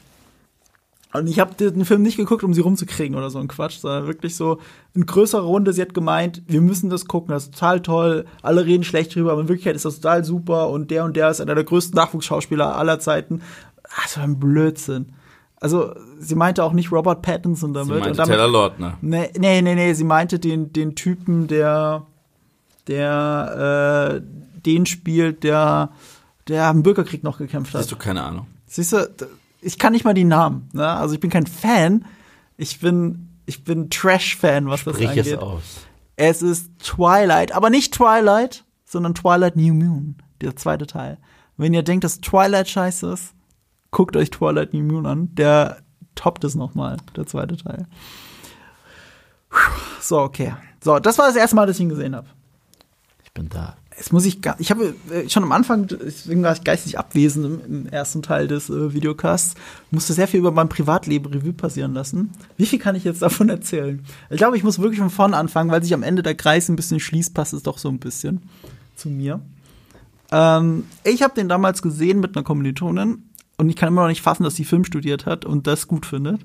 Und 1.13 1.27
ich 1.27 1.39
habe 1.39 1.55
den 1.55 1.85
Film 1.85 2.01
nicht 2.01 2.17
geguckt, 2.17 2.43
um 2.43 2.53
sie 2.53 2.59
rumzukriegen 2.59 3.15
oder 3.15 3.29
so 3.29 3.39
ein 3.39 3.47
Quatsch, 3.47 3.79
sondern 3.79 4.05
wirklich 4.05 4.35
so 4.35 4.59
in 4.93 5.05
größerer 5.05 5.43
Runde. 5.43 5.71
Sie 5.71 5.81
hat 5.81 5.93
gemeint, 5.93 6.43
wir 6.47 6.59
müssen 6.59 6.89
das 6.89 7.05
gucken, 7.05 7.33
das 7.33 7.45
ist 7.45 7.53
total 7.53 7.81
toll. 7.81 8.25
Alle 8.41 8.65
reden 8.65 8.83
schlecht 8.83 9.15
drüber, 9.15 9.31
aber 9.31 9.41
in 9.41 9.47
Wirklichkeit 9.47 9.77
ist 9.77 9.85
das 9.85 10.01
total 10.01 10.25
super 10.25 10.69
und 10.69 10.91
der 10.91 11.05
und 11.05 11.15
der 11.15 11.29
ist 11.29 11.39
einer 11.39 11.55
der 11.55 11.63
größten 11.63 11.95
Nachwuchsschauspieler 11.95 12.75
aller 12.75 12.99
Zeiten. 12.99 13.41
Ach, 13.97 14.07
so 14.07 14.21
ein 14.21 14.39
Blödsinn. 14.39 15.13
Also, 15.61 15.95
sie 16.19 16.35
meinte 16.35 16.63
auch 16.63 16.73
nicht 16.73 16.91
Robert 16.91 17.21
Pattinson 17.21 17.73
damit. 17.73 17.93
Sie 17.93 17.99
meinte 17.99 18.17
damit, 18.17 18.35
Taylor 18.35 18.51
Lautner. 18.51 18.97
Nee, 19.01 19.31
nee, 19.37 19.61
nee, 19.61 19.75
nee, 19.75 19.93
sie 19.93 20.03
meinte 20.03 20.37
den, 20.37 20.73
den 20.73 20.95
Typen, 20.95 21.47
der, 21.47 22.05
der, 22.87 24.21
äh, 24.21 24.61
den 24.61 24.85
spielt, 24.85 25.43
der, 25.43 25.91
der 26.47 26.69
im 26.69 26.83
Bürgerkrieg 26.83 27.23
noch 27.23 27.37
gekämpft 27.37 27.73
hat. 27.73 27.81
Hast 27.81 27.91
du 27.91 27.95
keine 27.95 28.23
Ahnung? 28.23 28.47
Siehst 28.67 28.93
du, 28.93 29.09
ich 29.61 29.79
kann 29.79 29.93
nicht 29.93 30.05
mal 30.05 30.13
die 30.13 30.25
Namen. 30.25 30.69
Ne? 30.73 30.87
Also 30.87 31.15
ich 31.15 31.19
bin 31.19 31.29
kein 31.29 31.47
Fan. 31.47 32.05
Ich 32.57 32.79
bin, 32.79 33.29
ich 33.45 33.63
bin 33.63 33.89
Trash-Fan, 33.89 34.67
was 34.67 34.81
Sprich 34.81 34.97
das 34.97 35.09
angeht. 35.09 35.27
es 35.27 35.37
aus. 35.37 35.63
Es 36.17 36.41
ist 36.41 36.69
Twilight, 36.79 37.51
aber 37.51 37.69
nicht 37.69 37.93
Twilight, 37.93 38.63
sondern 38.85 39.15
Twilight 39.15 39.55
New 39.55 39.73
Moon, 39.73 40.15
der 40.41 40.55
zweite 40.55 40.87
Teil. 40.87 41.17
Wenn 41.57 41.73
ihr 41.73 41.83
denkt, 41.83 42.03
dass 42.03 42.21
Twilight 42.21 42.69
scheiße 42.69 43.11
ist, 43.11 43.34
guckt 43.95 44.17
euch 44.17 44.29
Twilight 44.29 44.73
New 44.73 44.83
Moon 44.83 45.05
an. 45.05 45.33
Der 45.35 45.77
toppt 46.15 46.43
es 46.43 46.53
noch 46.53 46.75
mal, 46.75 46.97
der 47.15 47.25
zweite 47.25 47.55
Teil. 47.55 47.87
So, 50.01 50.19
okay. 50.19 50.53
So, 50.83 50.99
das 50.99 51.17
war 51.17 51.27
das 51.27 51.37
erste 51.37 51.55
Mal, 51.55 51.65
dass 51.65 51.77
ich 51.77 51.83
ihn 51.83 51.89
gesehen 51.89 52.13
habe. 52.13 52.27
Ich 53.23 53.31
bin 53.31 53.47
da. 53.47 53.77
Jetzt 53.95 54.11
muss 54.11 54.25
ich, 54.25 54.39
ich 54.57 54.69
habe 54.69 54.93
äh, 55.09 55.29
schon 55.29 55.43
am 55.43 55.53
Anfang, 55.53 55.87
deswegen 55.87 56.43
war 56.43 56.51
ich 56.51 56.65
geistig 56.65 56.99
abwesend 56.99 57.45
im, 57.45 57.61
im 57.65 57.87
ersten 57.87 58.21
Teil 58.21 58.49
des 58.49 58.69
äh, 58.69 58.93
Videocasts, 58.93 59.55
musste 59.91 60.11
sehr 60.11 60.27
viel 60.27 60.41
über 60.41 60.51
mein 60.51 60.67
Privatleben 60.67 61.31
Revue 61.31 61.53
passieren 61.53 61.93
lassen. 61.93 62.33
Wie 62.57 62.65
viel 62.65 62.79
kann 62.79 62.97
ich 62.97 63.05
jetzt 63.05 63.21
davon 63.21 63.47
erzählen? 63.57 64.03
Ich 64.29 64.37
glaube, 64.37 64.57
ich 64.57 64.63
muss 64.63 64.79
wirklich 64.79 64.99
von 64.99 65.09
vorne 65.09 65.37
anfangen, 65.37 65.71
weil 65.71 65.81
sich 65.81 65.93
am 65.93 66.03
Ende 66.03 66.21
der 66.21 66.35
Kreis 66.35 66.67
ein 66.67 66.75
bisschen 66.75 66.99
schließt, 66.99 67.33
passt 67.33 67.53
es 67.53 67.63
doch 67.63 67.77
so 67.77 67.87
ein 67.87 67.99
bisschen 67.99 68.41
zu 68.97 69.09
mir. 69.09 69.39
Ähm, 70.33 70.83
ich 71.05 71.23
habe 71.23 71.33
den 71.33 71.47
damals 71.47 71.81
gesehen 71.81 72.19
mit 72.19 72.35
einer 72.35 72.43
Kommilitonin 72.43 73.23
und 73.57 73.69
ich 73.69 73.75
kann 73.75 73.87
immer 73.87 74.01
noch 74.01 74.09
nicht 74.09 74.21
fassen, 74.21 74.43
dass 74.43 74.55
sie 74.55 74.65
Film 74.65 74.83
studiert 74.83 75.25
hat 75.25 75.45
und 75.45 75.67
das 75.67 75.87
gut 75.87 76.05
findet. 76.05 76.41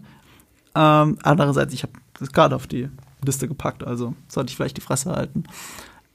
Ähm, 0.75 1.19
andererseits, 1.23 1.75
ich 1.75 1.83
habe 1.83 1.93
das 2.19 2.33
gerade 2.33 2.55
auf 2.55 2.67
die 2.67 2.89
Liste 3.25 3.49
gepackt, 3.49 3.85
also 3.85 4.15
sollte 4.29 4.51
ich 4.51 4.57
vielleicht 4.57 4.77
die 4.77 4.83
Fresse 4.83 5.13
halten. 5.13 5.45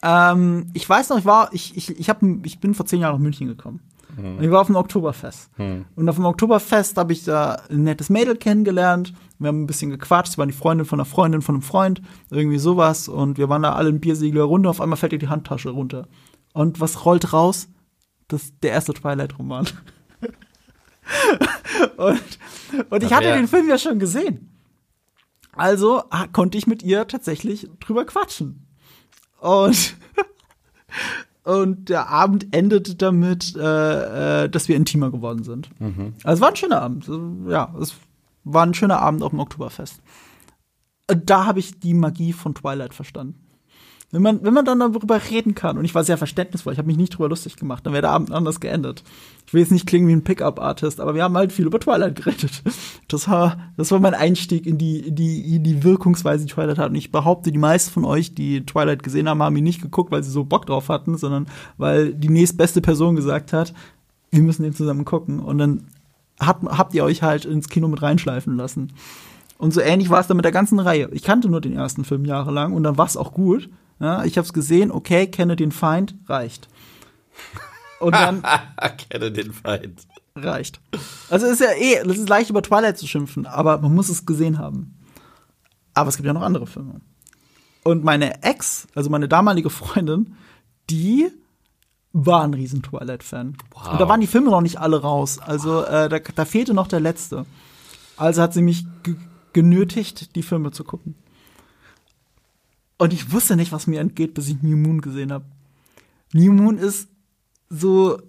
Ähm, 0.01 0.67
ich 0.73 0.87
weiß 0.87 1.09
noch, 1.09 1.17
ich 1.17 1.25
war, 1.25 1.49
ich, 1.51 1.75
ich, 1.75 1.99
ich, 1.99 2.09
hab, 2.09 2.21
ich 2.43 2.59
bin 2.59 2.73
vor 2.73 2.85
zehn 2.85 3.01
Jahren 3.01 3.13
nach 3.13 3.21
München 3.21 3.47
gekommen. 3.47 3.81
Mhm. 4.17 4.37
Und 4.37 4.43
ich 4.43 4.51
war 4.51 4.61
auf 4.61 4.67
dem 4.67 4.75
Oktoberfest. 4.75 5.49
Mhm. 5.57 5.85
Und 5.95 6.09
auf 6.09 6.15
dem 6.15 6.25
Oktoberfest 6.25 6.97
habe 6.97 7.13
ich 7.13 7.23
da 7.23 7.61
ein 7.69 7.83
nettes 7.83 8.09
Mädel 8.09 8.35
kennengelernt. 8.35 9.13
Wir 9.39 9.49
haben 9.49 9.63
ein 9.63 9.67
bisschen 9.67 9.89
gequatscht. 9.91 10.33
Sie 10.33 10.37
war 10.37 10.45
die 10.45 10.53
Freundin 10.53 10.85
von 10.85 10.99
einer 10.99 11.05
Freundin 11.05 11.41
von 11.41 11.55
einem 11.55 11.61
Freund. 11.61 12.01
Irgendwie 12.29 12.59
sowas. 12.59 13.07
Und 13.07 13.37
wir 13.37 13.49
waren 13.49 13.63
da 13.63 13.73
alle 13.73 13.89
in 13.89 13.99
Biersegler 13.99 14.43
runter. 14.43 14.69
Auf 14.69 14.81
einmal 14.81 14.97
fällt 14.97 15.13
ihr 15.13 15.19
die 15.19 15.27
Handtasche 15.27 15.69
runter. 15.69 16.07
Und 16.53 16.79
was 16.79 17.05
rollt 17.05 17.33
raus? 17.33 17.67
Das 18.27 18.43
ist 18.43 18.55
der 18.63 18.71
erste 18.71 18.93
Twilight-Roman. 18.93 19.67
Und, 21.97 22.39
und 22.89 23.03
ich 23.03 23.13
hatte 23.13 23.33
den 23.33 23.47
Film 23.47 23.67
ja 23.69 23.77
schon 23.77 23.99
gesehen. 23.99 24.51
Also 25.55 26.03
konnte 26.33 26.57
ich 26.57 26.67
mit 26.67 26.83
ihr 26.83 27.07
tatsächlich 27.07 27.69
drüber 27.79 28.05
quatschen. 28.05 28.67
Und, 29.39 29.95
und 31.43 31.89
der 31.89 32.09
Abend 32.09 32.53
endete 32.53 32.95
damit, 32.95 33.55
äh, 33.55 34.43
äh, 34.43 34.49
dass 34.49 34.67
wir 34.67 34.75
intimer 34.75 35.11
geworden 35.11 35.43
sind. 35.43 35.69
Mhm. 35.79 36.13
Also 36.23 36.39
es 36.39 36.41
war 36.41 36.49
ein 36.49 36.55
schöner 36.55 36.81
Abend. 36.81 37.09
Ja, 37.47 37.73
es 37.79 37.95
war 38.43 38.65
ein 38.65 38.73
schöner 38.73 38.99
Abend 38.99 39.23
auf 39.23 39.31
dem 39.31 39.39
Oktoberfest. 39.39 40.01
Da 41.07 41.45
habe 41.45 41.59
ich 41.59 41.79
die 41.79 41.93
Magie 41.93 42.33
von 42.33 42.55
Twilight 42.55 42.93
verstanden. 42.93 43.44
Wenn 44.11 44.21
man, 44.21 44.43
wenn 44.43 44.53
man 44.53 44.63
dann 44.63 44.79
darüber 44.79 45.19
reden 45.29 45.55
kann, 45.55 45.77
und 45.77 45.83
ich 45.83 45.95
war 45.95 46.03
sehr 46.03 46.17
verständnisvoll, 46.17 46.73
ich 46.73 46.79
habe 46.79 46.87
mich 46.87 46.97
nicht 46.97 47.09
drüber 47.09 47.27
lustig 47.27 47.57
gemacht, 47.57 47.85
dann 47.85 47.93
wäre 47.93 48.03
der 48.03 48.11
Abend 48.11 48.31
anders 48.31 48.59
geendet. 48.59 49.03
Ich 49.47 49.53
will 49.53 49.61
jetzt 49.61 49.71
nicht 49.71 49.87
klingen 49.87 50.07
wie 50.07 50.13
ein 50.13 50.23
Pickup-Artist, 50.23 50.99
aber 50.99 51.15
wir 51.15 51.23
haben 51.23 51.35
halt 51.35 51.51
viel 51.51 51.65
über 51.65 51.79
Twilight 51.79 52.15
geredet. 52.15 52.63
Das 53.07 53.27
war, 53.29 53.57
das 53.77 53.91
war 53.91 53.99
mein 53.99 54.13
Einstieg 54.13 54.65
in 54.65 54.77
die, 54.77 54.99
in 54.99 55.15
die, 55.15 55.55
in 55.55 55.63
die 55.63 55.83
Wirkungsweise, 55.83 56.45
die 56.45 56.51
Twilight 56.51 56.77
hat. 56.77 56.89
Und 56.89 56.95
ich 56.95 57.11
behaupte, 57.11 57.51
die 57.51 57.57
meisten 57.57 57.91
von 57.91 58.05
euch, 58.05 58.33
die 58.33 58.65
Twilight 58.65 59.03
gesehen 59.03 59.27
haben, 59.27 59.43
haben 59.43 59.57
ihn 59.57 59.63
nicht 59.63 59.81
geguckt, 59.81 60.11
weil 60.11 60.23
sie 60.23 60.31
so 60.31 60.43
Bock 60.43 60.65
drauf 60.65 60.89
hatten, 60.89 61.17
sondern 61.17 61.47
weil 61.77 62.13
die 62.13 62.29
nächstbeste 62.29 62.81
Person 62.81 63.15
gesagt 63.15 63.53
hat, 63.53 63.73
wir 64.31 64.41
müssen 64.41 64.63
den 64.63 64.73
zusammen 64.73 65.05
gucken. 65.05 65.39
Und 65.39 65.57
dann 65.57 65.87
habt, 66.39 66.63
habt 66.65 66.93
ihr 66.93 67.03
euch 67.03 67.21
halt 67.21 67.45
ins 67.45 67.69
Kino 67.69 67.87
mit 67.87 68.01
reinschleifen 68.01 68.55
lassen. 68.55 68.93
Und 69.57 69.73
so 69.73 69.81
ähnlich 69.81 70.09
war 70.09 70.19
es 70.19 70.27
dann 70.27 70.37
mit 70.37 70.45
der 70.45 70.51
ganzen 70.51 70.79
Reihe. 70.79 71.09
Ich 71.11 71.23
kannte 71.23 71.49
nur 71.49 71.61
den 71.61 71.73
ersten 71.73 72.03
Film 72.03 72.25
jahrelang 72.25 72.73
und 72.73 72.83
dann 72.83 72.97
war 72.97 73.05
es 73.05 73.17
auch 73.17 73.33
gut. 73.33 73.69
Ja, 73.99 74.25
ich 74.25 74.37
habe 74.37 74.45
es 74.45 74.53
gesehen, 74.53 74.91
okay, 74.91 75.27
kenne 75.27 75.55
den 75.55 75.71
Feind, 75.71 76.15
reicht. 76.27 76.67
Und 77.99 78.13
dann 78.13 78.43
kenne 79.09 79.31
den 79.31 79.53
Feind. 79.53 80.05
Reicht. 80.35 80.81
Also 81.29 81.45
ist 81.45 81.61
ja 81.61 81.71
eh, 81.77 82.03
das 82.03 82.17
ist 82.17 82.27
leicht 82.27 82.49
über 82.49 82.61
Twilight 82.61 82.97
zu 82.97 83.07
schimpfen, 83.07 83.45
aber 83.45 83.77
man 83.77 83.95
muss 83.95 84.09
es 84.09 84.25
gesehen 84.25 84.57
haben. 84.57 84.97
Aber 85.93 86.09
es 86.09 86.17
gibt 86.17 86.27
ja 86.27 86.33
noch 86.33 86.41
andere 86.41 86.67
Filme. 86.67 86.99
Und 87.83 88.03
meine 88.03 88.43
Ex, 88.43 88.87
also 88.95 89.09
meine 89.09 89.29
damalige 89.29 89.69
Freundin, 89.69 90.35
die 90.89 91.31
war 92.11 92.43
ein 92.43 92.53
riesen 92.53 92.81
Twilight-Fan. 92.81 93.57
Wow. 93.71 93.93
Und 93.93 94.01
da 94.01 94.09
waren 94.09 94.21
die 94.21 94.27
Filme 94.27 94.49
noch 94.49 94.61
nicht 94.61 94.79
alle 94.79 95.01
raus. 95.01 95.39
Also 95.39 95.83
äh, 95.83 96.09
da, 96.09 96.19
da 96.19 96.45
fehlte 96.45 96.73
noch 96.73 96.87
der 96.87 96.99
letzte. 96.99 97.45
Also 98.17 98.41
hat 98.41 98.53
sie 98.53 98.61
mich 98.61 98.85
genötigt, 99.53 100.35
die 100.35 100.43
Filme 100.43 100.71
zu 100.71 100.83
gucken. 100.83 101.15
Und 102.97 103.13
ich 103.13 103.31
wusste 103.31 103.55
nicht, 103.55 103.71
was 103.71 103.87
mir 103.87 103.99
entgeht, 103.99 104.33
bis 104.33 104.47
ich 104.47 104.61
New 104.61 104.77
Moon 104.77 105.01
gesehen 105.01 105.31
habe. 105.31 105.45
New 106.33 106.53
Moon 106.53 106.77
ist 106.77 107.09
so 107.69 108.19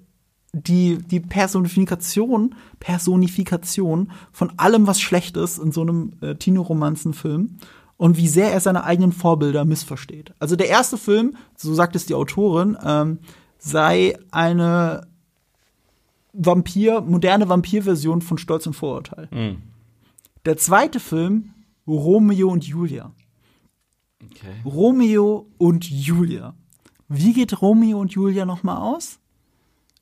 die, 0.53 0.99
die 0.99 1.21
Personifikation, 1.21 2.55
Personifikation 2.81 4.13
von 4.33 4.53
allem, 4.59 4.87
was 4.87 5.01
schlecht 5.01 5.37
ist 5.37 5.59
in 5.59 5.73
so 5.73 5.83
einem 5.83 6.13
äh, 6.21 6.35
Tino-Romanzen-Film 6.35 7.59
und 7.97 8.17
wie 8.17 8.29
sehr 8.29 8.53
er 8.53 8.61
seine 8.61 8.85
eigenen 8.85 9.13
Vorbilder 9.13 9.65
missversteht. 9.65 10.33
Also 10.39 10.57
der 10.57 10.69
erste 10.69 10.99
Film, 10.99 11.37
so 11.57 11.75
sagt 11.75 11.97
es 11.97 12.07
die 12.07 12.15
Autorin, 12.15 12.77
ähm, 12.83 13.19
sei 13.59 14.19
eine 14.31 15.07
Vampir, 16.33 17.01
moderne 17.01 17.49
Vampir-Version 17.49 18.23
von 18.23 18.39
Stolz 18.39 18.67
und 18.67 18.75
Vorurteil. 18.75 19.29
Mhm. 19.31 19.63
Der 20.45 20.57
zweite 20.57 21.01
Film, 21.01 21.51
Romeo 21.87 22.51
und 22.51 22.65
Julia. 22.65 23.13
Okay. 24.25 24.63
Romeo 24.65 25.47
und 25.59 25.89
Julia. 25.89 26.55
Wie 27.09 27.33
geht 27.33 27.61
Romeo 27.61 28.01
und 28.01 28.13
Julia 28.13 28.45
noch 28.45 28.63
mal 28.63 28.79
aus? 28.79 29.19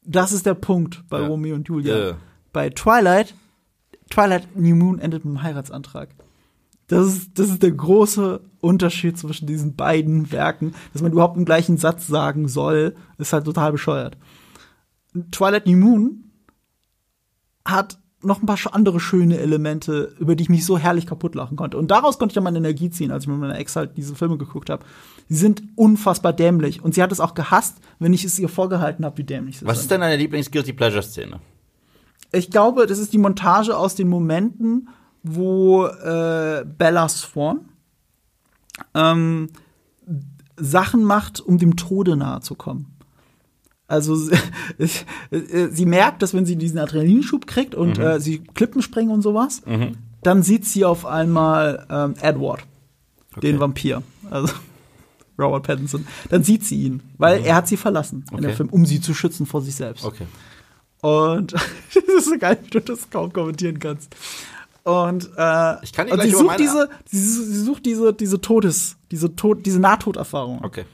Das 0.04 0.32
ist 0.32 0.46
der 0.46 0.54
Punkt 0.54 1.04
bei 1.08 1.20
ja. 1.20 1.26
Romeo 1.26 1.54
und 1.54 1.68
Julia. 1.68 1.98
Ja. 1.98 2.16
Bei 2.52 2.70
Twilight, 2.70 3.34
Twilight 4.10 4.56
New 4.56 4.76
Moon 4.76 4.98
endet 4.98 5.24
mit 5.24 5.36
einem 5.36 5.42
Heiratsantrag. 5.42 6.14
Das 6.86 7.06
ist, 7.06 7.38
das 7.38 7.48
ist 7.48 7.62
der 7.62 7.72
große 7.72 8.40
Unterschied 8.60 9.18
zwischen 9.18 9.46
diesen 9.46 9.74
beiden 9.74 10.30
Werken. 10.30 10.74
Dass 10.92 11.02
man 11.02 11.12
überhaupt 11.12 11.36
einen 11.36 11.46
gleichen 11.46 11.78
Satz 11.78 12.06
sagen 12.06 12.46
soll, 12.48 12.94
ist 13.18 13.32
halt 13.32 13.46
total 13.46 13.72
bescheuert. 13.72 14.18
Twilight 15.30 15.66
New 15.66 15.76
Moon 15.76 16.30
hat 17.64 17.98
noch 18.24 18.42
ein 18.42 18.46
paar 18.46 18.58
andere 18.72 19.00
schöne 19.00 19.38
Elemente, 19.38 20.14
über 20.18 20.36
die 20.36 20.42
ich 20.42 20.50
mich 20.50 20.64
so 20.64 20.78
herrlich 20.78 21.06
kaputt 21.06 21.34
lachen 21.34 21.56
konnte. 21.56 21.78
Und 21.78 21.90
daraus 21.90 22.18
konnte 22.18 22.32
ich 22.32 22.34
dann 22.34 22.44
meine 22.44 22.58
Energie 22.58 22.90
ziehen, 22.90 23.10
als 23.10 23.24
ich 23.24 23.28
mit 23.28 23.38
meiner 23.38 23.58
Ex 23.58 23.76
halt 23.76 23.96
diese 23.96 24.14
Filme 24.14 24.38
geguckt 24.38 24.70
habe. 24.70 24.84
Sie 25.28 25.36
sind 25.36 25.62
unfassbar 25.76 26.32
dämlich. 26.32 26.82
Und 26.82 26.94
sie 26.94 27.02
hat 27.02 27.12
es 27.12 27.20
auch 27.20 27.34
gehasst, 27.34 27.78
wenn 27.98 28.12
ich 28.12 28.24
es 28.24 28.38
ihr 28.38 28.48
vorgehalten 28.48 29.04
habe, 29.04 29.18
wie 29.18 29.24
dämlich 29.24 29.58
sie 29.58 29.66
Was 29.66 29.68
sind. 29.68 29.76
Was 29.76 29.80
ist 29.82 29.90
denn 29.90 30.00
deine 30.00 30.16
Lieblings-Guilty 30.16 30.72
Pleasure-Szene? 30.72 31.40
ich 32.34 32.50
glaube, 32.50 32.86
das 32.86 32.98
ist 32.98 33.12
die 33.12 33.18
Montage 33.18 33.76
aus 33.76 33.94
den 33.94 34.08
Momenten, 34.08 34.88
wo 35.22 35.86
äh, 35.86 36.64
Bella 36.66 37.08
Swan 37.08 37.68
ähm, 38.94 39.50
Sachen 40.56 41.04
macht, 41.04 41.40
um 41.40 41.58
dem 41.58 41.76
Tode 41.76 42.16
nahe 42.16 42.40
zu 42.40 42.54
kommen. 42.54 42.93
Also 43.94 44.16
sie, 44.16 44.36
sie 45.70 45.86
merkt, 45.86 46.22
dass 46.22 46.34
wenn 46.34 46.46
sie 46.46 46.56
diesen 46.56 46.78
Adrenalinschub 46.78 47.46
kriegt 47.46 47.74
und 47.76 47.98
mhm. 47.98 48.04
äh, 48.04 48.20
sie 48.20 48.40
Klippen 48.40 48.82
springen 48.82 49.10
und 49.10 49.22
sowas, 49.22 49.62
mhm. 49.66 49.92
dann 50.22 50.42
sieht 50.42 50.64
sie 50.64 50.84
auf 50.84 51.06
einmal 51.06 51.86
ähm, 51.88 52.14
Edward, 52.20 52.62
okay. 53.36 53.52
den 53.52 53.60
Vampir. 53.60 54.02
Also 54.30 54.52
Robert 55.38 55.64
Pattinson. 55.64 56.06
Dann 56.28 56.42
sieht 56.42 56.64
sie 56.64 56.82
ihn, 56.82 57.02
weil 57.18 57.40
mhm. 57.40 57.46
er 57.46 57.54
hat 57.54 57.68
sie 57.68 57.76
verlassen 57.76 58.24
okay. 58.28 58.36
in 58.36 58.42
dem 58.42 58.56
Film, 58.56 58.68
um 58.70 58.84
sie 58.84 59.00
zu 59.00 59.14
schützen 59.14 59.46
vor 59.46 59.62
sich 59.62 59.76
selbst. 59.76 60.04
Okay. 60.04 60.26
Und 61.00 61.52
das 61.94 62.04
ist 62.18 62.26
so 62.26 62.38
geil, 62.38 62.58
wie 62.64 62.70
du 62.70 62.80
das 62.80 63.10
kaum 63.10 63.32
kommentieren 63.32 63.78
kannst. 63.78 64.14
Und, 64.82 65.30
äh, 65.36 65.84
ich 65.84 65.92
kann 65.92 66.10
und 66.10 66.20
sie 66.20 66.30
sucht 66.30 66.58
diese, 66.58 66.90
sie, 67.06 67.18
sie, 67.18 67.60
sucht 67.60 67.86
diese, 67.86 68.12
diese 68.12 68.40
Todes, 68.40 68.96
diese 69.10 69.34
Tod, 69.36 69.64
diese 69.64 69.78
Nahtoderfahrung. 69.78 70.62
Okay. 70.62 70.84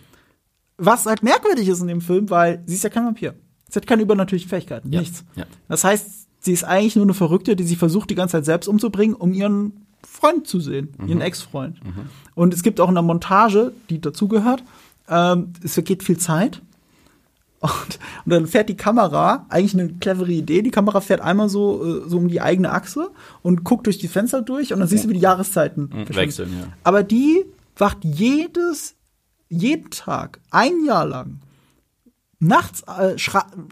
Was 0.82 1.06
halt 1.06 1.22
merkwürdig 1.22 1.68
ist 1.68 1.80
in 1.80 1.88
dem 1.88 2.00
Film, 2.00 2.30
weil 2.30 2.62
sie 2.66 2.74
ist 2.74 2.84
ja 2.84 2.90
kein 2.90 3.04
Vampir. 3.04 3.34
Sie 3.68 3.76
hat 3.76 3.86
keine 3.86 4.02
übernatürlichen 4.02 4.48
Fähigkeiten, 4.48 4.90
ja. 4.90 5.00
nichts. 5.00 5.24
Ja. 5.36 5.44
Das 5.68 5.84
heißt, 5.84 6.26
sie 6.40 6.52
ist 6.52 6.64
eigentlich 6.64 6.96
nur 6.96 7.04
eine 7.04 7.14
Verrückte, 7.14 7.54
die 7.54 7.64
sie 7.64 7.76
versucht, 7.76 8.10
die 8.10 8.14
ganze 8.14 8.32
Zeit 8.32 8.44
selbst 8.46 8.66
umzubringen, 8.66 9.14
um 9.14 9.32
ihren 9.32 9.86
Freund 10.02 10.46
zu 10.46 10.58
sehen, 10.60 10.94
mhm. 10.98 11.08
ihren 11.08 11.20
Ex-Freund. 11.20 11.84
Mhm. 11.84 12.08
Und 12.34 12.54
es 12.54 12.62
gibt 12.62 12.80
auch 12.80 12.88
eine 12.88 13.02
Montage, 13.02 13.72
die 13.90 14.00
dazugehört. 14.00 14.64
Ähm, 15.08 15.52
es 15.62 15.74
vergeht 15.74 16.02
viel 16.02 16.18
Zeit. 16.18 16.62
Und, 17.62 17.98
und, 18.24 18.32
dann 18.32 18.46
fährt 18.46 18.70
die 18.70 18.76
Kamera, 18.76 19.44
eigentlich 19.50 19.74
eine 19.74 19.92
clevere 19.92 20.32
Idee, 20.32 20.62
die 20.62 20.70
Kamera 20.70 21.02
fährt 21.02 21.20
einmal 21.20 21.50
so, 21.50 21.84
äh, 21.84 22.08
so 22.08 22.16
um 22.16 22.28
die 22.28 22.40
eigene 22.40 22.70
Achse 22.70 23.10
und 23.42 23.64
guckt 23.64 23.84
durch 23.84 23.98
die 23.98 24.08
Fenster 24.08 24.40
durch 24.40 24.72
und 24.72 24.78
dann 24.80 24.88
siehst 24.88 25.04
du, 25.04 25.10
wie 25.10 25.12
die 25.12 25.20
Jahreszeiten 25.20 25.90
mhm, 25.92 26.16
wechseln. 26.16 26.56
Ja. 26.58 26.68
Aber 26.84 27.02
die 27.02 27.44
wacht 27.76 27.98
jedes, 28.02 28.94
jeden 29.50 29.90
Tag, 29.90 30.40
ein 30.50 30.84
Jahr 30.84 31.04
lang, 31.04 31.40
nachts 32.38 32.82
äh, 32.86 33.16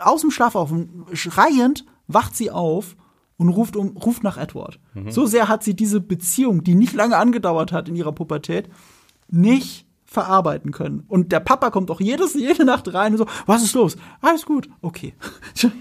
aus 0.00 0.20
dem 0.20 0.30
Schlaf 0.30 0.54
auf, 0.54 0.70
schreiend 1.14 1.86
wacht 2.06 2.36
sie 2.36 2.50
auf 2.50 2.96
und 3.38 3.48
ruft, 3.48 3.76
um, 3.76 3.96
ruft 3.96 4.22
nach 4.22 4.36
Edward. 4.36 4.78
Mhm. 4.94 5.10
So 5.10 5.24
sehr 5.24 5.48
hat 5.48 5.62
sie 5.64 5.74
diese 5.74 6.00
Beziehung, 6.00 6.64
die 6.64 6.74
nicht 6.74 6.92
lange 6.92 7.16
angedauert 7.16 7.72
hat 7.72 7.88
in 7.88 7.96
ihrer 7.96 8.12
Pubertät, 8.12 8.68
nicht 9.30 9.86
verarbeiten 10.04 10.72
können. 10.72 11.04
Und 11.06 11.32
der 11.32 11.40
Papa 11.40 11.70
kommt 11.70 11.90
auch 11.90 12.00
jedes, 12.00 12.34
jede 12.34 12.64
Nacht 12.64 12.92
rein 12.92 13.12
und 13.12 13.18
so, 13.18 13.26
was 13.46 13.62
ist 13.62 13.74
los? 13.74 13.96
Alles 14.20 14.44
gut, 14.44 14.68
okay. 14.82 15.14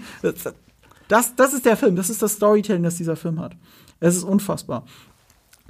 Das, 1.08 1.34
das 1.34 1.54
ist 1.54 1.64
der 1.64 1.78
Film, 1.78 1.96
das 1.96 2.10
ist 2.10 2.20
das 2.20 2.34
Storytelling, 2.34 2.82
das 2.82 2.96
dieser 2.96 3.16
Film 3.16 3.40
hat. 3.40 3.56
Es 3.98 4.14
ist 4.14 4.24
unfassbar. 4.24 4.84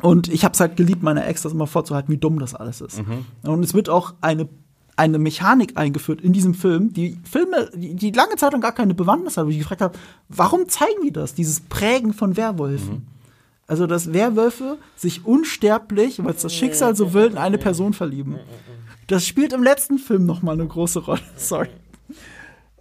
Und 0.00 0.28
ich 0.28 0.44
habe 0.44 0.52
es 0.52 0.60
halt 0.60 0.76
geliebt, 0.76 1.02
meiner 1.02 1.26
Ex 1.26 1.42
das 1.42 1.52
immer 1.52 1.66
vorzuhalten, 1.66 2.12
wie 2.12 2.18
dumm 2.18 2.38
das 2.38 2.54
alles 2.54 2.80
ist. 2.80 2.98
Mhm. 2.98 3.24
Und 3.42 3.64
es 3.64 3.74
wird 3.74 3.88
auch 3.88 4.14
eine 4.20 4.48
eine 4.98 5.18
Mechanik 5.18 5.76
eingeführt 5.76 6.20
in 6.20 6.32
diesem 6.32 6.54
Film, 6.54 6.92
die 6.92 7.20
Filme, 7.22 7.70
die, 7.72 7.94
die 7.94 8.10
lange 8.10 8.34
Zeit 8.34 8.50
lang 8.50 8.60
gar 8.60 8.72
keine 8.72 8.94
Bewandtnis 8.94 9.36
hat, 9.36 9.46
wo 9.46 9.50
ich 9.50 9.58
gefragt 9.58 9.80
habe, 9.80 9.96
warum 10.28 10.68
zeigen 10.68 11.02
die 11.04 11.12
das, 11.12 11.34
dieses 11.34 11.60
Prägen 11.60 12.12
von 12.12 12.36
Werwölfen? 12.36 12.94
Mhm. 12.94 13.06
Also, 13.68 13.86
dass 13.86 14.12
Werwölfe 14.12 14.78
sich 14.96 15.24
unsterblich, 15.24 16.24
weil 16.24 16.32
es 16.32 16.42
das 16.42 16.54
Schicksal 16.54 16.96
so 16.96 17.12
will, 17.12 17.26
in 17.26 17.38
eine 17.38 17.58
Person 17.58 17.92
verlieben. 17.92 18.38
Das 19.06 19.26
spielt 19.26 19.52
im 19.52 19.62
letzten 19.62 19.98
Film 19.98 20.26
noch 20.26 20.42
mal 20.42 20.52
eine 20.52 20.66
große 20.66 21.00
Rolle. 21.00 21.20
Sorry. 21.36 21.68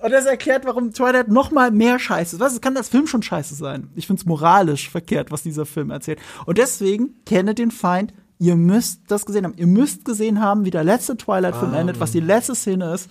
Und 0.02 0.12
das 0.12 0.26
erklärt, 0.26 0.66
warum 0.66 0.94
Twilight 0.94 1.28
noch 1.28 1.52
mal 1.52 1.72
mehr 1.72 1.98
Scheiße 1.98 2.36
ist. 2.36 2.40
Was 2.40 2.62
kann 2.62 2.76
das 2.76 2.90
Film 2.90 3.08
schon 3.08 3.24
Scheiße 3.24 3.56
sein? 3.56 3.90
Ich 3.96 4.06
finde 4.06 4.20
es 4.20 4.26
moralisch 4.26 4.90
verkehrt, 4.90 5.32
was 5.32 5.42
dieser 5.42 5.66
Film 5.66 5.90
erzählt. 5.90 6.20
Und 6.46 6.60
deswegen 6.60 7.16
kenne 7.26 7.56
den 7.56 7.72
Feind, 7.72 8.14
ihr 8.38 8.56
müsst 8.56 9.02
das 9.08 9.26
gesehen 9.26 9.46
haben. 9.46 9.56
Ihr 9.58 9.68
müsst 9.68 10.06
gesehen 10.06 10.40
haben, 10.40 10.66
wie 10.66 10.70
der 10.70 10.84
letzte 10.84 11.18
Twilight-Film 11.18 11.74
ah. 11.74 11.80
endet, 11.80 12.00
was 12.00 12.12
die 12.12 12.20
letzte 12.20 12.54
Szene 12.54 12.94
ist. 12.94 13.10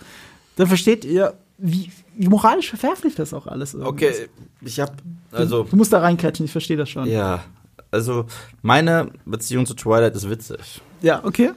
Dann 0.56 0.68
versteht 0.68 1.04
ihr, 1.04 1.34
wie, 1.58 1.90
wie 2.16 2.28
moralisch 2.28 2.70
verwerflich 2.70 3.16
das 3.16 3.34
auch 3.34 3.48
alles 3.48 3.74
ist. 3.74 3.82
Okay, 3.82 4.28
ich 4.60 4.78
hab, 4.78 4.94
also. 5.32 5.64
Du, 5.64 5.70
du 5.70 5.76
musst 5.76 5.92
da 5.92 5.98
reinklatschen, 5.98 6.46
ich 6.46 6.52
verstehe 6.52 6.76
das 6.76 6.88
schon. 6.88 7.08
Ja, 7.08 7.42
also 7.90 8.26
meine 8.62 9.10
Beziehung 9.24 9.66
zu 9.66 9.74
Twilight 9.74 10.14
ist 10.14 10.28
witzig. 10.30 10.80
Ja, 11.02 11.24
okay. 11.24 11.50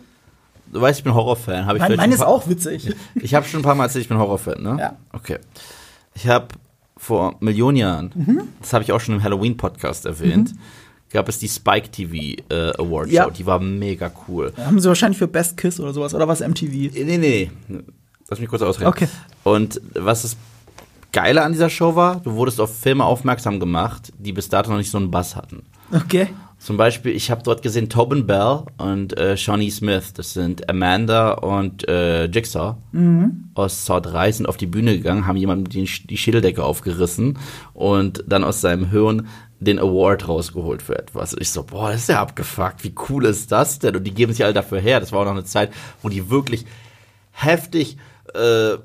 Du 0.72 0.82
weißt, 0.82 1.00
ich 1.00 1.04
bin 1.04 1.14
Horrorfan. 1.14 1.66
Hab 1.66 1.76
ich 1.76 1.82
mein, 1.82 1.96
meine 1.96 2.14
ist 2.14 2.22
auch 2.22 2.48
witzig. 2.48 2.96
Ich 3.16 3.34
habe 3.34 3.46
schon 3.46 3.62
ein 3.62 3.64
paar 3.64 3.76
Mal 3.76 3.86
erzählt, 3.86 4.04
ich 4.04 4.10
bin 4.10 4.18
Horrorfan, 4.18 4.62
ne? 4.62 4.78
Ja. 4.80 4.96
Okay. 5.14 5.40
Ich 6.14 6.28
habe 6.28 6.48
vor 6.98 7.36
Millionen 7.40 7.78
Jahren, 7.78 8.12
mhm. 8.14 8.42
das 8.62 8.74
habe 8.74 8.84
ich 8.84 8.92
auch 8.92 9.00
schon 9.00 9.16
im 9.16 9.24
Halloween-Podcast 9.24 10.06
erwähnt, 10.06 10.54
mhm 10.54 10.60
gab 11.12 11.28
es 11.30 11.40
die 11.40 11.48
Spike 11.48 11.90
TV 11.90 12.42
äh, 12.50 12.72
Award 12.78 13.10
Show. 13.10 13.16
Ja. 13.16 13.30
Die 13.30 13.46
war 13.46 13.60
mega 13.60 14.12
cool. 14.28 14.54
Haben 14.58 14.80
sie 14.80 14.88
wahrscheinlich 14.88 15.18
für 15.18 15.28
Best 15.28 15.58
Kiss 15.58 15.80
oder 15.80 15.94
sowas 15.94 16.14
oder 16.14 16.28
was 16.28 16.40
MTV? 16.42 16.94
Nee, 16.94 17.18
nee. 17.18 17.52
Lass 18.30 18.40
mich 18.40 18.50
kurz 18.50 18.62
ausreden. 18.62 18.90
Okay. 18.90 19.08
Und 19.44 19.82
was 19.94 20.22
das 20.22 20.38
Geile 21.12 21.44
an 21.44 21.52
dieser 21.52 21.70
Show 21.70 21.96
war, 21.96 22.18
du 22.18 22.34
wurdest 22.34 22.62
auf 22.62 22.78
Filme 22.78 23.04
aufmerksam 23.04 23.60
gemacht, 23.60 24.14
die 24.18 24.32
bis 24.32 24.50
dato 24.50 24.70
noch 24.70 24.78
nicht 24.78 24.92
so 24.92 24.98
einen 25.00 25.10
Bass 25.10 25.36
hatten. 25.36 25.64
Okay. 25.92 26.28
Zum 26.60 26.76
Beispiel, 26.76 27.16
ich 27.16 27.32
habe 27.32 27.42
dort 27.42 27.62
gesehen 27.62 27.88
Tobin 27.88 28.28
Bell 28.28 28.64
und 28.78 29.18
äh, 29.18 29.38
Shawnee 29.38 29.70
Smith. 29.70 30.12
Das 30.14 30.34
sind 30.34 30.70
Amanda 30.70 31.32
und 31.32 31.88
äh, 31.88 32.26
Jigsaw 32.26 32.76
mhm. 32.92 33.46
aus 33.56 33.86
Saw 33.86 34.02
3 34.02 34.34
sind 34.34 34.46
auf 34.46 34.58
die 34.58 34.68
Bühne 34.68 34.98
gegangen, 34.98 35.26
haben 35.26 35.38
jemandem 35.38 35.70
die, 35.70 35.90
die 36.06 36.18
Schädeldecke 36.18 36.62
aufgerissen 36.62 37.40
und 37.74 38.26
dann 38.28 38.44
aus 38.44 38.60
seinem 38.60 38.90
Hirn 38.90 39.28
den 39.62 39.80
Award 39.80 40.28
rausgeholt 40.28 40.82
für 40.82 41.00
etwas. 41.00 41.34
Ich 41.40 41.50
so, 41.50 41.64
boah, 41.64 41.92
das 41.92 42.02
ist 42.02 42.10
ja 42.10 42.22
abgefuckt. 42.22 42.84
Wie 42.84 42.94
cool 43.08 43.26
ist 43.26 43.54
das 43.54 43.80
denn? 43.80 43.96
Und 43.96 44.04
die 44.04 44.14
geben 44.14 44.34
sich 44.34 44.44
alle 44.44 44.54
dafür 44.54 44.82
her. 44.82 45.00
Das 45.00 45.14
war 45.14 45.22
auch 45.22 45.26
noch 45.26 45.32
eine 45.32 45.46
Zeit, 45.46 45.72
wo 46.02 46.10
die 46.10 46.30
wirklich 46.30 46.66
heftig, 47.32 47.98
äh, 48.34 48.78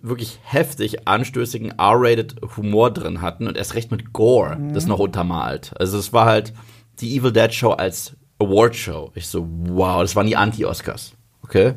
wirklich 0.00 0.40
heftig 0.42 1.06
anstößigen 1.06 1.78
R-rated 1.78 2.36
Humor 2.56 2.90
drin 2.90 3.22
hatten 3.22 3.46
und 3.46 3.56
erst 3.56 3.74
recht 3.74 3.92
mit 3.92 4.12
Gore, 4.12 4.56
mhm. 4.56 4.74
das 4.74 4.86
noch 4.86 4.98
untermalt. 4.98 5.72
Also 5.78 5.98
es 5.98 6.12
war 6.12 6.26
halt 6.26 6.52
die 7.00 7.16
Evil 7.16 7.32
Dead 7.32 7.52
Show 7.52 7.70
als 7.70 8.14
Award 8.38 8.76
Show. 8.76 9.12
Ich 9.14 9.26
so, 9.26 9.46
wow, 9.48 10.02
das 10.02 10.16
waren 10.16 10.26
die 10.26 10.36
Anti-Oscars. 10.36 11.12
Okay? 11.42 11.74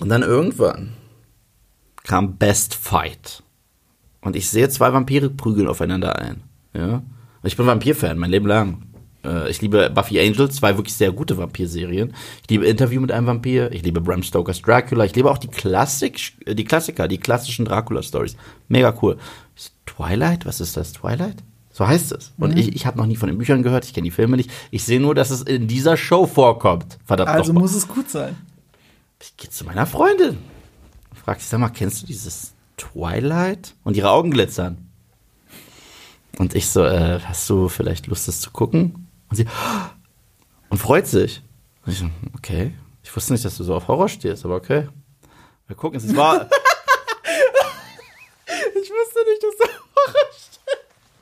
Und 0.00 0.08
dann 0.08 0.22
irgendwann 0.22 0.94
kam 2.04 2.36
Best 2.36 2.74
Fight. 2.74 3.42
Und 4.22 4.36
ich 4.36 4.48
sehe 4.48 4.68
zwei 4.68 4.92
Vampire 4.92 5.30
prügeln 5.30 5.68
aufeinander 5.68 6.16
ein. 6.18 6.42
Ja. 6.74 7.02
Ich 7.42 7.56
bin 7.56 7.66
Vampir-Fan, 7.66 8.18
mein 8.18 8.30
Leben 8.30 8.46
lang. 8.46 8.82
Äh, 9.24 9.50
ich 9.50 9.60
liebe 9.62 9.90
Buffy 9.90 10.20
Angels, 10.20 10.56
zwei 10.56 10.76
wirklich 10.76 10.94
sehr 10.94 11.12
gute 11.12 11.36
Vampir-Serien. 11.36 12.14
Ich 12.42 12.50
liebe 12.50 12.66
Interview 12.66 13.00
mit 13.00 13.12
einem 13.12 13.26
Vampir. 13.26 13.72
Ich 13.72 13.82
liebe 13.82 14.00
Bram 14.00 14.22
Stokers 14.22 14.62
Dracula. 14.62 15.04
Ich 15.04 15.14
liebe 15.14 15.30
auch 15.30 15.38
die 15.38 15.48
Klassik, 15.48 16.32
die 16.46 16.64
Klassiker, 16.64 17.08
die 17.08 17.18
klassischen 17.18 17.64
Dracula-Stories. 17.64 18.36
Mega 18.68 18.94
cool. 19.02 19.16
Twilight? 19.86 20.46
Was 20.46 20.60
ist 20.60 20.76
das? 20.76 20.92
Twilight? 20.92 21.42
So 21.80 21.88
heißt 21.88 22.12
es. 22.12 22.34
Und 22.36 22.50
mhm. 22.50 22.58
ich, 22.58 22.76
ich 22.76 22.84
habe 22.84 22.98
noch 22.98 23.06
nie 23.06 23.16
von 23.16 23.30
den 23.30 23.38
Büchern 23.38 23.62
gehört, 23.62 23.86
ich 23.86 23.94
kenne 23.94 24.04
die 24.04 24.10
Filme 24.10 24.36
nicht. 24.36 24.50
Ich 24.70 24.84
sehe 24.84 25.00
nur, 25.00 25.14
dass 25.14 25.30
es 25.30 25.40
in 25.40 25.66
dieser 25.66 25.96
Show 25.96 26.26
vorkommt. 26.26 26.98
Verdammt 27.06 27.30
Also 27.30 27.54
muss 27.54 27.74
es 27.74 27.88
gut 27.88 28.10
sein. 28.10 28.36
Ich 29.18 29.34
gehe 29.38 29.48
zu 29.48 29.64
meiner 29.64 29.86
Freundin. 29.86 30.36
Frag 31.14 31.40
sie, 31.40 31.48
sag 31.48 31.58
mal, 31.58 31.70
kennst 31.70 32.02
du 32.02 32.06
dieses 32.06 32.52
Twilight? 32.76 33.74
Und 33.82 33.96
ihre 33.96 34.10
Augen 34.10 34.30
glitzern. 34.30 34.90
Und 36.36 36.54
ich 36.54 36.68
so, 36.68 36.84
äh, 36.84 37.18
hast 37.24 37.48
du 37.48 37.70
vielleicht 37.70 38.08
Lust, 38.08 38.28
das 38.28 38.42
zu 38.42 38.50
gucken? 38.50 39.08
Und 39.30 39.36
sie, 39.36 39.46
und 40.68 40.76
freut 40.76 41.06
sich. 41.06 41.40
Und 41.86 41.92
ich 41.92 41.98
so, 42.00 42.10
okay. 42.36 42.74
Ich 43.02 43.16
wusste 43.16 43.32
nicht, 43.32 43.46
dass 43.46 43.56
du 43.56 43.64
so 43.64 43.74
auf 43.74 43.88
Horror 43.88 44.10
stehst, 44.10 44.44
aber 44.44 44.56
okay. 44.56 44.86
Wir 45.66 45.76
gucken, 45.76 45.96
es 45.96 46.14
war. 46.14 46.42
ich 48.44 48.90
wusste 48.90 49.20
nicht, 49.30 49.42
dass 49.42 49.56
du 49.56 49.64
auf 49.64 49.80
Horror 49.96 50.30
stehst. 50.30 50.60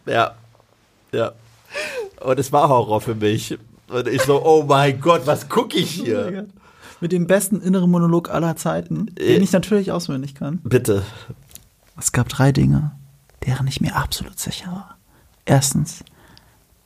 Ja. 0.07 0.35
Ja. 1.13 1.33
Und 2.21 2.39
es 2.39 2.53
war 2.53 2.69
Horror 2.69 3.01
für 3.01 3.15
mich. 3.15 3.59
Und 3.89 4.09
ich 4.09 4.23
so, 4.23 4.45
oh 4.45 4.65
mein 4.65 5.01
Gott, 5.01 5.27
was 5.27 5.49
gucke 5.49 5.79
ich 5.79 5.91
hier? 5.91 6.47
Oh 6.47 6.53
Mit 7.01 7.13
dem 7.13 7.27
besten 7.27 7.61
inneren 7.61 7.91
Monolog 7.91 8.31
aller 8.31 8.57
Zeiten, 8.57 9.07
den 9.15 9.41
äh, 9.41 9.45
ich 9.45 9.53
natürlich 9.53 9.93
auswendig 9.93 10.35
kann. 10.35 10.61
Bitte. 10.63 11.03
Es 11.97 12.13
gab 12.13 12.29
drei 12.29 12.53
Dinge, 12.53 12.93
deren 13.47 13.67
ich 13.67 13.81
mir 13.81 13.97
absolut 13.97 14.39
sicher 14.39 14.71
war. 14.71 14.99
Erstens, 15.45 16.05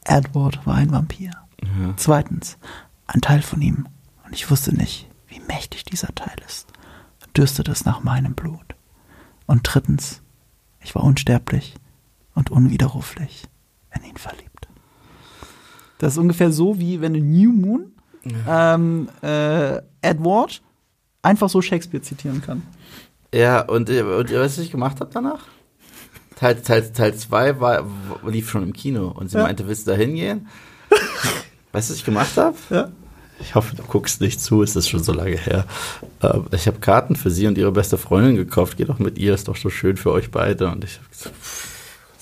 Edward 0.05 0.65
war 0.66 0.77
ein 0.77 0.93
Vampir. 0.93 1.32
Ja. 1.62 1.94
Zweitens, 1.97 2.59
ein 3.07 3.20
Teil 3.20 3.43
von 3.43 3.61
ihm, 3.61 3.89
und 4.24 4.32
ich 4.32 4.51
wusste 4.51 4.74
nicht, 4.74 5.09
wie 5.28 5.40
mächtig 5.40 5.85
dieser 5.85 6.15
Teil 6.15 6.36
ist, 6.47 6.69
dürstete 7.36 7.73
es 7.73 7.85
nach 7.85 8.03
meinem 8.03 8.35
Blut. 8.35 8.74
Und 9.47 9.62
drittens, 9.65 10.23
ich 10.81 10.94
war 10.94 11.05
unsterblich 11.05 11.74
und 12.35 12.51
unwiderruflich 12.51 13.44
in 13.97 14.05
ihn 14.05 14.16
verliebt. 14.16 14.69
Das 15.98 16.12
ist 16.14 16.19
ungefähr 16.19 16.51
so, 16.52 16.78
wie 16.78 17.01
wenn 17.01 17.14
ein 17.14 17.31
New 17.31 17.52
Moon 17.52 17.93
ähm, 18.48 19.09
äh, 19.23 19.78
Edward 20.01 20.62
einfach 21.23 21.48
so 21.48 21.60
Shakespeare 21.62 22.02
zitieren 22.02 22.43
kann. 22.43 22.62
Ja, 23.35 23.60
und, 23.62 23.89
und 23.89 24.32
was 24.32 24.59
ich 24.59 24.70
gemacht 24.70 25.01
habe 25.01 25.10
danach? 25.12 25.40
Teil 26.36 26.56
2 26.56 26.62
Teil, 26.62 26.93
Teil 26.93 27.14
zwei 27.14 27.60
war, 27.60 27.86
lief 28.27 28.51
schon 28.51 28.62
im 28.64 28.73
Kino 28.73 29.09
und 29.09 29.31
sie 29.31 29.39
Ja. 29.39 29.44
meinte, 29.44 29.66
willst 29.69 29.86
du 29.86 29.93
da 29.93 29.97
hingehen? 29.97 30.48
weißt 31.73 31.89
du, 31.89 31.93
was 31.93 31.98
ich 31.98 32.05
gemacht 32.05 32.36
habe? 32.36 32.56
Ja. 32.70 32.90
Ich 33.40 33.55
hoffe, 33.55 33.74
du 33.77 33.82
guckst 33.85 34.20
nicht 34.20 34.40
zu, 34.40 34.62
es 34.62 34.77
ist 34.77 34.89
schon 34.89 35.02
so 35.02 35.12
lange 35.12 35.36
her. 35.36 35.66
Äh, 36.20 36.39
Ich 36.52 36.66
habe 36.66 36.78
Karten 36.81 37.16
für 37.16 37.31
sie 37.31 37.47
und 37.47 37.59
ihre 37.59 37.73
beste 37.73 37.97
Freundin 37.98 38.36
gekauft. 38.36 38.77
Geh 38.77 38.85
doch 38.85 38.98
mit 38.98 39.19
ihr, 39.19 39.35
ist 39.35 39.48
doch 39.48 39.56
so 39.56 39.69
schön 39.70 39.97
für 39.97 40.12
euch 40.12 40.31
beide. 40.31 40.69
Und 40.70 40.85
ich 40.85 40.98
habe 40.98 41.09
gesagt, 41.09 41.35
pff, 41.36 41.69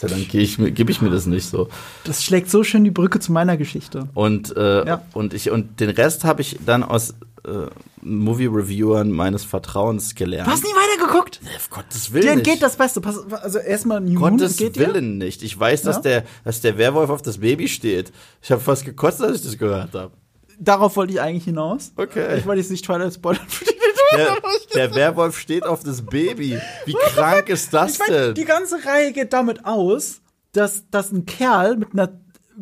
Gott 0.01 0.11
sei 0.11 0.17
Dank 0.17 0.29
gebe 0.31 0.43
ich, 0.43 0.59
mir- 0.59 0.71
geb 0.71 0.89
ich 0.91 1.03
mir 1.03 1.11
das 1.11 1.27
nicht 1.27 1.47
so. 1.47 1.69
Das 2.05 2.25
schlägt 2.25 2.51
so 2.51 2.65
schön 2.65 2.85
die 2.85 2.91
Brücke 2.91 3.21
zu 3.21 3.33
meiner 3.33 3.57
Geschichte. 3.57 4.09
Und, 4.15 4.57
äh, 4.57 4.87
Ja. 4.87 5.03
und, 5.13 5.35
ich, 5.35 5.51
und 5.51 5.81
den 5.81 5.91
Rest 5.91 6.25
habe 6.25 6.41
ich 6.43 6.59
dann 6.65 6.83
aus 6.83 7.15
äh, 7.45 7.67
Movie-Reviewern 8.03 9.11
meines 9.11 9.45
Vertrauens 9.45 10.15
gelernt. 10.15 10.47
Du 10.47 10.53
hast 10.53 10.63
nie 10.63 10.71
weitergeguckt. 10.71 11.41
Auf 11.57 11.71
Gottes 11.71 12.13
Willen 12.13 12.23
Dir 12.23 12.37
nicht. 12.37 12.47
entgeht 12.47 12.63
das 12.63 12.77
Beste. 12.77 13.01
Pass, 13.01 13.19
also 13.33 13.59
erstmal 13.59 14.01
New 14.01 14.19
Moon 14.21 14.37
Gottes 14.37 14.57
dir. 14.57 14.75
Willen 14.77 15.17
nicht. 15.19 15.43
Ich 15.43 15.59
weiß, 15.59 15.83
dass, 15.83 15.97
Ja? 15.97 16.03
der, 16.03 16.25
dass 16.45 16.61
der 16.61 16.77
Werwolf 16.77 17.09
auf 17.11 17.23
das 17.23 17.39
Baby 17.39 17.67
steht. 17.69 18.13
Ich 18.43 18.51
habe 18.53 18.61
fast 18.61 18.85
gekotzt, 18.85 19.23
als 19.23 19.37
ich 19.39 19.43
das 19.43 19.57
gehört 19.59 19.95
habe. 19.95 20.13
Darauf 20.59 20.97
wollte 20.97 21.15
ich 21.15 21.21
eigentlich 21.23 21.45
hinaus. 21.45 21.93
Okay. 21.97 22.37
Ich 22.39 22.45
wollte 22.47 22.61
jetzt 22.61 22.71
nicht 22.71 22.85
Twilight 22.85 23.15
spoilern 23.15 23.41
für 23.49 23.65
die 23.65 23.71
Der, 24.17 24.37
der 24.75 24.95
Werwolf 24.95 25.39
steht 25.39 25.65
auf 25.65 25.83
das 25.83 26.03
Baby. 26.05 26.59
Wie 26.85 26.95
krank 27.15 27.49
ist 27.49 27.73
das 27.73 27.93
Ich 27.95 27.99
meine, 28.01 28.27
denn? 28.27 28.35
die 28.35 28.45
ganze 28.45 28.85
Reihe 28.85 29.13
geht 29.13 29.33
damit 29.33 29.65
aus, 29.65 30.21
dass, 30.53 30.89
dass 30.91 31.13
ein 31.13 31.27
Kerl 31.27 31.77
mit 31.77 31.93
einer 31.93 32.11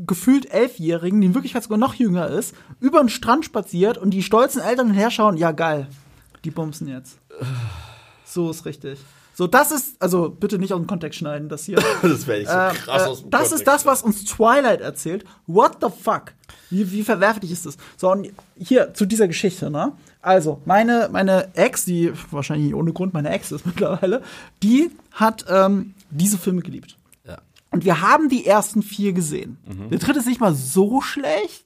gefühlt 0.07 0.51
Elfjährigen, 0.53 1.21
die 1.21 1.27
in 1.29 1.35
Wirklichkeit 1.35 1.63
sogar 1.65 1.79
noch 1.79 1.95
jünger 1.95 2.29
ist, 2.29 2.55
über 2.81 3.01
den 3.01 3.09
Strand 3.09 3.45
spaziert 3.45 3.99
und 3.99 4.11
die 4.11 4.23
stolzen 4.23 4.61
Eltern 4.63 4.93
herschauen, 4.93 5.37
ja 5.37 5.51
geil, 5.53 5.89
die 6.45 6.51
bumsen 6.51 6.87
jetzt. 6.89 7.19
So 8.25 8.51
ist 8.51 8.65
richtig. 8.65 8.99
So, 9.35 9.47
das 9.47 9.71
ist, 9.71 10.01
also 10.03 10.29
bitte 10.31 10.59
nicht 10.59 10.73
aus 10.73 10.81
dem 10.81 10.87
Kontext 10.89 11.19
schneiden, 11.21 11.49
das 11.49 11.65
hier. 11.65 11.79
Das 12.03 12.27
wäre 12.27 12.41
nicht 12.41 12.51
so 12.51 12.57
Äh, 12.57 12.71
krass 12.75 13.03
äh, 13.03 13.07
aus 13.07 13.21
dem 13.23 13.31
das 13.31 13.41
Kontext. 13.41 13.53
ist 13.53 13.67
das, 13.69 13.87
was 13.87 14.03
uns 14.03 14.25
Twilight 14.25 14.81
erzählt. 14.81 15.25
What 15.47 15.79
the 15.81 15.89
fuck? 16.03 16.33
Wie, 16.71 16.91
wie 16.91 17.03
verwerflich 17.05 17.51
ist 17.53 17.65
das? 17.65 17.77
So, 17.97 18.11
und 18.11 18.33
hier 18.57 18.93
zu 18.95 19.07
dieser 19.07 19.29
Geschichte, 19.29 19.71
ne? 19.71 19.93
Also, 20.21 20.61
meine, 20.65 21.09
meine 21.13 21.49
Ex, 21.55 21.85
die 21.85 22.13
wahrscheinlich 22.31 22.75
ohne 22.75 22.93
Grund 22.93 23.15
meine 23.15 23.31
Ex 23.31 23.53
ist 23.53 23.65
mittlerweile, 23.67 24.23
die 24.63 24.91
hat 25.13 25.45
ähm, 25.49 25.95
diese 26.11 26.39
Filme 26.39 26.63
geliebt. 26.63 26.97
Ja. 27.27 27.39
Und 27.71 27.85
wir 27.85 28.01
haben 28.01 28.29
die 28.29 28.47
ersten 28.47 28.83
vier 28.83 29.13
gesehen. 29.13 29.59
Der 29.91 29.99
dritte 29.99 30.19
ist 30.19 30.27
nicht 30.27 30.41
mal 30.41 30.55
so 30.55 31.01
schlecht. 31.01 31.65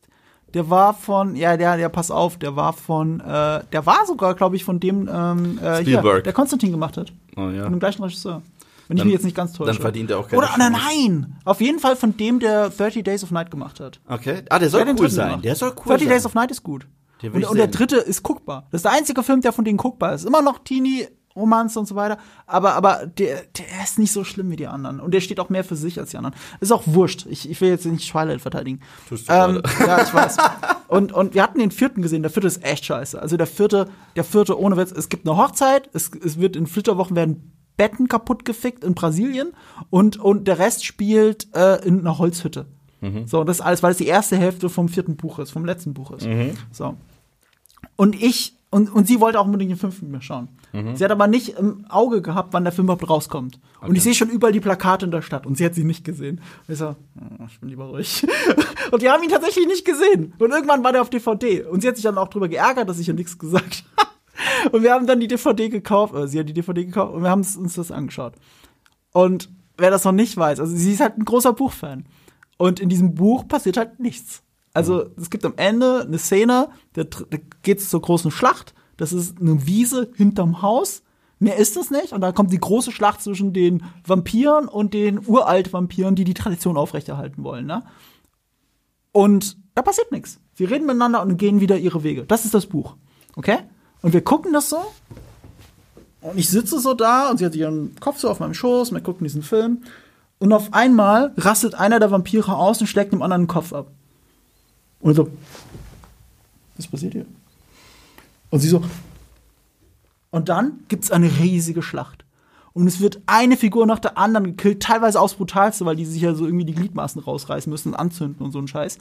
Der 0.55 0.69
war 0.69 0.93
von, 0.93 1.35
ja, 1.35 1.57
der, 1.57 1.79
der, 1.79 1.89
pass 1.89 2.11
auf, 2.11 2.37
der 2.37 2.57
war 2.57 2.75
von, 2.75 3.21
äh, 3.21 3.63
der 3.73 3.87
war 3.87 4.05
sogar, 4.07 4.35
glaube 4.35 4.55
ich, 4.57 4.65
von 4.65 4.81
dem, 4.81 5.09
ähm, 5.11 5.59
äh, 5.63 5.77
hier, 5.77 5.99
Spielberg. 5.99 6.25
der 6.25 6.35
Konstantin 6.35 6.71
gemacht 6.73 6.99
hat. 6.99 7.11
Oh, 7.37 7.49
ja. 7.49 7.63
Von 7.63 7.73
dem 7.73 7.81
gleichen 7.81 8.03
Regisseur. 8.03 8.43
Wenn 8.87 8.97
ich 8.97 9.01
Dann- 9.01 9.07
mich 9.07 9.15
jetzt 9.15 9.25
nicht 9.25 9.35
ganz 9.37 9.55
täusche. 9.55 9.73
dann 9.73 9.81
verdient 9.81 10.11
er 10.11 10.19
auch 10.19 10.29
keine 10.29 10.43
Oder, 10.43 10.51
nein, 10.59 10.75
Chance. 10.75 10.87
nein! 10.95 11.37
Auf 11.47 11.63
jeden 11.63 11.79
Fall 11.79 11.97
von 11.97 12.15
dem, 12.19 12.39
der 12.39 12.69
30 12.69 13.03
Days 13.03 13.25
of 13.25 13.31
Night 13.31 13.51
gemacht 13.51 13.81
hat. 13.81 13.99
Okay. 14.07 14.43
Ah, 14.51 14.59
der 14.59 14.69
soll 14.69 14.85
Der 14.85 14.95
cool 14.99 15.09
sein. 15.09 15.29
gemacht. 15.29 15.45
Der 15.47 15.55
soll 15.57 15.71
cool 15.71 15.85
30 15.87 16.01
sein. 16.07 16.09
Days 16.17 16.27
of 16.27 16.35
Night 16.35 16.51
ist 16.51 16.63
gut. 16.63 16.87
Den 17.23 17.33
Und, 17.33 17.45
und 17.45 17.57
der 17.57 17.69
dritte 17.69 17.97
ist 17.97 18.23
guckbar. 18.23 18.67
Das 18.71 18.81
ist 18.81 18.85
der 18.85 18.93
einzige 18.93 19.23
Film, 19.23 19.41
der 19.41 19.53
von 19.53 19.65
denen 19.65 19.79
guckbar 19.79 20.15
ist. 20.15 20.25
Immer 20.25 20.43
noch 20.43 20.59
Teenie, 20.59 21.07
Romanze 21.35 21.79
und 21.79 21.87
so 21.87 21.95
weiter. 21.95 22.19
Aber, 22.47 22.75
aber 22.75 23.07
der, 23.07 23.43
der 23.57 23.83
ist 23.83 23.99
nicht 23.99 24.13
so 24.13 24.25
schlimm 24.25 24.51
wie 24.51 24.57
die 24.57 24.67
anderen. 24.67 25.01
Und 25.01 25.15
der 25.15 25.21
steht 25.21 25.41
auch 25.41 25.49
mehr 25.49 25.65
für 25.65 25.77
sich 25.77 25.99
als 25.99 26.11
die 26.11 26.17
anderen. 26.19 26.35
Ist 26.61 26.73
auch 26.73 26.83
wurscht. 26.87 27.27
Ich, 27.31 27.49
ich 27.49 27.61
will 27.61 27.71
jetzt 27.71 27.87
nicht 27.87 28.11
Twilight 28.11 28.41
verteidigen. 28.41 28.81
Tust 29.09 29.29
du 29.29 29.33
ähm, 29.33 29.63
Ja, 29.81 30.03
ich 30.03 30.13
weiß. 30.13 30.37
Und, 30.89 31.13
und 31.13 31.35
wir 31.35 31.43
hatten 31.43 31.59
den 31.59 31.71
vierten 31.71 32.03
gesehen. 32.03 32.23
Der 32.23 32.31
vierte 32.31 32.49
ist 32.49 32.65
echt 32.65 32.85
scheiße. 32.85 33.21
Also 33.21 33.37
der 33.37 33.47
vierte, 33.47 33.89
der 34.17 34.25
vierte 34.25 34.59
ohne 34.59 34.77
Witz. 34.77 34.93
Es 34.93 35.09
gibt 35.09 35.27
eine 35.27 35.37
Hochzeit. 35.37 35.89
Es, 35.95 36.11
es 36.23 36.39
wird 36.39 36.57
in 36.57 36.67
Flitterwochen 36.67 37.17
werden 37.17 37.53
Betten 37.79 38.09
kaputt 38.09 38.45
gefickt 38.45 38.85
in 38.85 38.95
Brasilien. 38.95 39.53
Und, 39.89 40.19
und 40.19 40.47
der 40.47 40.59
Rest 40.59 40.85
spielt 40.85 41.49
äh, 41.57 41.83
in 41.87 42.01
einer 42.01 42.19
Holzhütte. 42.19 42.67
So, 43.27 43.41
und 43.41 43.49
das 43.49 43.57
ist 43.57 43.63
alles, 43.63 43.83
weil 43.83 43.91
es 43.91 43.97
die 43.97 44.07
erste 44.07 44.37
Hälfte 44.37 44.69
vom 44.69 44.89
vierten 44.89 45.17
Buch 45.17 45.41
ist, 45.41 45.51
vom 45.51 45.65
letzten 45.65 45.93
Buch 45.93 46.13
ist. 46.13 46.25
So. 46.71 46.95
Und 47.97 48.21
ich, 48.21 48.57
und, 48.71 48.93
und 48.93 49.07
sie 49.07 49.21
wollte 49.21 49.39
auch 49.39 49.47
unbedingt 49.47 49.71
den 49.71 49.79
fünften 49.79 50.07
mit 50.07 50.13
mir 50.13 50.23
schauen. 50.23 50.49
Sie 50.95 51.05
hat 51.05 51.11
aber 51.11 51.27
nicht 51.27 51.59
im 51.59 51.85
Auge 51.91 52.23
gehabt, 52.23 52.55
wann 52.55 52.65
der 52.65 52.73
Film 52.73 52.87
überhaupt 52.87 53.09
rauskommt. 53.09 53.61
Und 53.83 53.95
ich 53.95 54.03
sehe 54.03 54.15
schon 54.15 54.31
überall 54.31 54.55
die 54.55 54.61
Plakate 54.61 55.05
in 55.05 55.11
der 55.11 55.21
Stadt 55.21 55.47
und 55.47 55.59
sie 55.59 55.67
hat 55.67 55.75
sie 55.75 55.85
nicht 55.85 56.03
gesehen. 56.03 56.41
Und 56.67 56.73
ich 56.73 56.79
so, 56.79 56.97
oh, 57.17 57.45
ich 57.47 57.61
bin 57.61 57.69
lieber 57.69 57.85
ruhig. 57.85 58.27
und 58.91 59.03
die 59.03 59.11
haben 59.11 59.23
ihn 59.23 59.29
tatsächlich 59.29 59.67
nicht 59.67 59.85
gesehen. 59.85 60.33
Und 60.39 60.51
irgendwann 60.51 60.83
war 60.83 60.93
der 60.93 61.03
auf 61.03 61.11
DVD. 61.11 61.65
Und 61.65 61.83
sie 61.83 61.89
hat 61.89 61.97
sich 61.97 62.05
dann 62.05 62.17
auch 62.17 62.29
drüber 62.29 62.49
geärgert, 62.49 62.89
dass 62.89 62.99
ich 62.99 63.07
ja 63.07 63.13
nichts 63.13 63.39
gesagt 63.39 63.85
habe. 63.99 64.75
Und 64.75 64.83
wir 64.83 64.95
haben 64.95 65.07
dann 65.07 65.21
die 65.21 65.29
DVD 65.29 65.69
gekauft, 65.69 66.15
oder 66.15 66.27
sie 66.27 66.39
hat 66.39 66.49
die 66.49 66.55
DVD 66.55 66.87
gekauft 66.87 67.13
und 67.13 67.23
wir 67.23 67.29
haben 67.29 67.41
uns 67.43 67.75
das 67.75 67.93
angeschaut. 67.93 68.33
Und 69.13 69.51
wer 69.77 69.91
das 69.91 70.05
noch 70.05 70.13
nicht 70.13 70.37
weiß, 70.37 70.59
also 70.59 70.75
sie 70.75 70.93
ist 70.93 71.01
halt 71.01 71.19
ein 71.19 71.27
großer 71.27 71.53
Buchfan. 71.53 72.07
Und 72.57 72.81
in 72.81 72.89
diesem 72.89 73.15
Buch 73.15 73.47
passiert 73.47 73.77
halt 73.77 74.01
nichts. 74.01 74.43
Also 74.75 75.07
es 75.17 75.31
gibt 75.31 75.45
am 75.45 75.55
Ende 75.57 76.03
eine 76.03 76.19
Szene, 76.19 76.69
da, 76.95 77.05
geht 77.63 77.79
es 77.79 77.91
zur 77.91 78.01
großen 78.01 78.31
Schlacht. 78.31 78.75
Das 78.97 79.13
ist 79.13 79.41
eine 79.41 79.67
Wiese 79.67 80.11
hinterm 80.15 80.63
Haus. 80.63 81.03
Mehr 81.39 81.57
ist 81.57 81.77
es 81.77 81.91
nicht. 81.91 82.13
Und 82.13 82.21
da 82.21 82.33
kommt 82.33 82.53
die 82.53 82.59
große 82.59 82.93
Schlacht 82.93 83.21
zwischen 83.21 83.53
den 83.53 83.83
Vampiren 84.07 84.69
und 84.69 84.95
den 84.95 85.27
Uralt-Vampiren, 85.27 86.15
die 86.15 86.25
die 86.25 86.35
Tradition 86.35 86.77
aufrechterhalten 86.77 87.43
wollen. 87.43 87.67
Ne? 87.67 87.83
Und 89.11 89.59
da 89.75 89.83
passiert 89.83 90.13
nichts. 90.13 90.41
Sie 90.55 90.65
reden 90.65 90.87
miteinander 90.87 91.23
und 91.23 91.37
gehen 91.37 91.61
wieder 91.61 91.77
ihre 91.77 92.03
Wege. 92.03 92.25
Das 92.25 92.45
ist 92.45 92.55
das 92.55 92.67
Buch. 92.67 92.97
Okay? 93.37 93.59
Und 94.03 94.13
wir 94.13 94.23
gucken 94.23 94.53
das 94.53 94.71
so. 94.71 94.79
Und 96.21 96.39
ich 96.39 96.49
sitze 96.49 96.79
so 96.79 96.95
da 96.95 97.31
und 97.31 97.39
sie 97.39 97.45
hat 97.45 97.55
ihren 97.55 97.97
Kopf 97.99 98.19
so 98.19 98.31
auf 98.31 98.41
meinem 98.41 98.55
Schoß 98.55 98.91
und 98.91 98.97
wir 98.97 99.03
gucken 99.03 99.25
diesen 99.25 99.43
Film. 99.43 99.83
Und 100.39 100.53
auf 100.53 100.73
einmal 100.73 101.33
rastet 101.37 101.75
einer 101.75 101.99
der 101.99 102.11
Vampire 102.11 102.57
aus 102.57 102.81
und 102.81 102.87
schlägt 102.87 103.13
dem 103.13 103.23
anderen 103.23 103.43
den 103.43 103.49
Kopf 103.49 103.73
ab. 103.73 103.91
Und 105.03 105.15
so, 105.15 105.29
was 106.77 106.87
passiert 106.87 107.13
hier? 107.13 107.27
Und 108.51 108.61
sie 108.61 108.69
so. 108.69 108.83
Und 110.31 110.49
dann 110.49 110.85
gibt 110.89 111.05
es 111.05 111.11
eine 111.11 111.31
riesige 111.39 111.83
Schlacht. 111.83 112.25
Und 112.73 112.87
es 112.87 113.01
wird 113.01 113.21
eine 113.27 113.59
Figur 113.59 113.87
nach 113.87 113.99
der 113.99 114.17
anderen 114.17 114.45
gekillt, 114.45 114.83
teilweise 114.83 115.21
aufs 115.21 115.35
Brutalste, 115.35 115.85
weil 115.85 115.97
die 115.97 116.07
sich 116.07 116.23
ja 116.23 116.35
so 116.35 116.47
irgendwie 116.47 116.65
die 116.65 116.75
Gliedmaßen 116.75 117.21
rausreißen 117.21 117.71
müssen 117.71 117.89
und 117.89 117.97
anzünden 117.97 118.47
und 118.47 118.53
so 118.53 118.59
ein 118.59 118.69
Scheiß. 118.69 118.99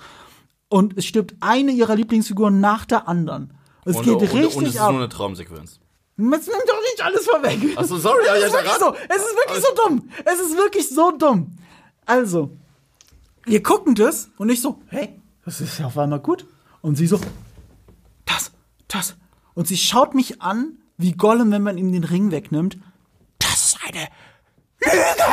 Und 0.68 0.98
es 0.98 1.06
stirbt 1.06 1.36
eine 1.40 1.72
ihrer 1.72 1.96
Lieblingsfiguren 1.96 2.60
nach 2.60 2.86
der 2.86 3.08
anderen. 3.08 3.54
Und 3.86 3.92
es 3.92 3.98
Und, 3.98 4.04
geht 4.04 4.14
und, 4.16 4.22
richtig 4.22 4.56
und 4.58 4.66
es 4.66 4.74
ist 4.76 4.82
ab. 4.82 4.92
nur 4.92 5.00
eine 5.00 5.10
Traumsequenz. 5.10 5.80
Jetzt 6.18 6.48
nimm 6.48 6.58
doch 6.68 6.82
nicht 6.82 7.02
alles 7.02 7.26
vorweg. 7.26 7.78
Ach 7.78 7.86
so, 7.86 7.98
sorry, 7.98 8.22
es 8.22 8.42
ja, 8.42 8.48
ist 8.48 8.54
ja, 8.54 8.80
so. 8.80 8.94
Es 9.08 9.18
ist 9.18 9.36
wirklich 9.36 9.64
so 9.64 9.88
dumm. 9.88 10.10
Es 10.26 10.40
ist 10.40 10.58
wirklich 10.58 10.90
so 10.90 11.12
dumm. 11.12 11.56
Also, 12.06 12.52
wir 13.46 13.64
gucken 13.64 13.96
das 13.96 14.30
und 14.38 14.50
ich 14.50 14.62
so, 14.62 14.80
hey, 14.88 15.21
das 15.52 15.60
ist 15.60 15.80
ja 15.80 15.88
auf 15.88 15.98
einmal 15.98 16.20
gut. 16.20 16.46
Und 16.82 16.96
sie 16.96 17.08
so, 17.08 17.20
das, 18.26 18.52
das. 18.88 19.16
Und 19.54 19.68
sie 19.68 19.76
schaut 19.76 20.16
mich 20.16 20.42
an, 20.42 20.78
wie 20.96 21.12
Gollum, 21.12 21.52
wenn 21.52 21.62
man 21.62 21.78
ihm 21.78 21.92
den 21.92 22.06
Ring 22.06 22.32
wegnimmt. 22.32 22.78
Das 23.38 23.74
ist 23.74 23.80
eine 23.86 24.08
Lüge! 24.80 25.26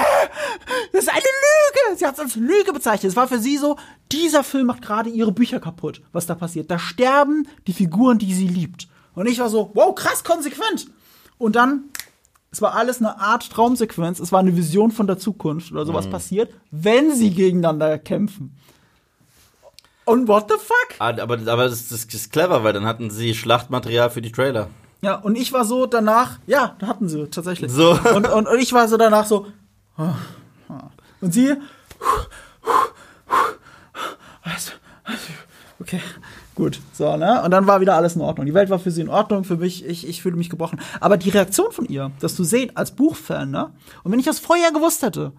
Das 0.92 1.02
ist 1.04 1.08
eine 1.08 1.20
Lüge! 1.20 1.98
Sie 1.98 2.04
hat 2.04 2.14
es 2.14 2.20
als 2.20 2.34
Lüge 2.34 2.72
bezeichnet. 2.72 3.10
Es 3.10 3.16
war 3.16 3.28
für 3.28 3.38
sie 3.38 3.58
so, 3.58 3.76
dieser 4.10 4.42
Film 4.42 4.66
macht 4.66 4.82
gerade 4.82 5.08
ihre 5.08 5.30
Bücher 5.30 5.60
kaputt, 5.60 6.02
was 6.10 6.26
da 6.26 6.34
passiert. 6.34 6.68
Da 6.68 6.80
sterben 6.80 7.46
die 7.68 7.72
Figuren, 7.72 8.18
die 8.18 8.34
sie 8.34 8.48
liebt. 8.48 8.88
Und 9.14 9.28
ich 9.28 9.38
war 9.38 9.48
so, 9.48 9.70
wow, 9.74 9.94
krass 9.94 10.24
konsequent. 10.24 10.88
Und 11.38 11.54
dann, 11.54 11.90
es 12.50 12.60
war 12.60 12.74
alles 12.74 12.98
eine 12.98 13.20
Art 13.20 13.50
Traumsequenz, 13.50 14.18
es 14.18 14.32
war 14.32 14.40
eine 14.40 14.56
Vision 14.56 14.90
von 14.90 15.06
der 15.06 15.18
Zukunft 15.18 15.70
oder 15.70 15.86
sowas 15.86 16.10
passiert, 16.10 16.52
wenn 16.72 17.14
sie 17.14 17.30
gegeneinander 17.30 17.98
kämpfen. 17.98 18.56
Und 20.08 20.26
what 20.26 20.46
the 20.48 20.56
fuck? 20.56 20.96
Ah, 21.00 21.14
aber, 21.20 21.34
aber 21.34 21.68
das, 21.68 21.88
das 21.88 22.04
ist 22.04 22.32
clever, 22.32 22.64
weil 22.64 22.72
dann 22.72 22.86
hatten 22.86 23.10
sie 23.10 23.34
Schlachtmaterial 23.34 24.08
für 24.08 24.22
die 24.22 24.32
Trailer. 24.32 24.68
Ja, 25.02 25.16
und 25.16 25.36
ich 25.36 25.52
war 25.52 25.66
so 25.66 25.84
danach, 25.84 26.38
ja, 26.46 26.76
da 26.78 26.86
hatten 26.86 27.10
sie 27.10 27.28
tatsächlich. 27.28 27.70
So. 27.70 27.90
Und, 28.14 28.26
und, 28.26 28.48
und 28.48 28.58
ich 28.58 28.72
war 28.72 28.88
so 28.88 28.96
danach 28.96 29.26
so, 29.26 29.46
ah, 29.98 30.14
ah. 30.70 30.88
und 31.20 31.34
sie, 31.34 31.56
okay, 35.78 36.00
gut, 36.54 36.80
so, 36.94 37.16
ne? 37.18 37.42
Und 37.44 37.50
dann 37.50 37.66
war 37.66 37.82
wieder 37.82 37.94
alles 37.94 38.16
in 38.16 38.22
Ordnung. 38.22 38.46
Die 38.46 38.54
Welt 38.54 38.70
war 38.70 38.78
für 38.78 38.90
sie 38.90 39.02
in 39.02 39.10
Ordnung, 39.10 39.44
für 39.44 39.58
mich, 39.58 39.84
ich, 39.84 40.08
ich 40.08 40.22
fühle 40.22 40.36
mich 40.36 40.48
gebrochen. 40.48 40.80
Aber 41.00 41.18
die 41.18 41.30
Reaktion 41.30 41.70
von 41.70 41.84
ihr, 41.84 42.12
dass 42.20 42.34
du 42.34 42.44
seht, 42.44 42.78
als 42.78 42.92
Buchfan, 42.92 43.50
ne? 43.50 43.70
Und 44.04 44.12
wenn 44.12 44.18
ich 44.18 44.26
das 44.26 44.38
vorher 44.38 44.72
gewusst 44.72 45.02
hätte, 45.02 45.32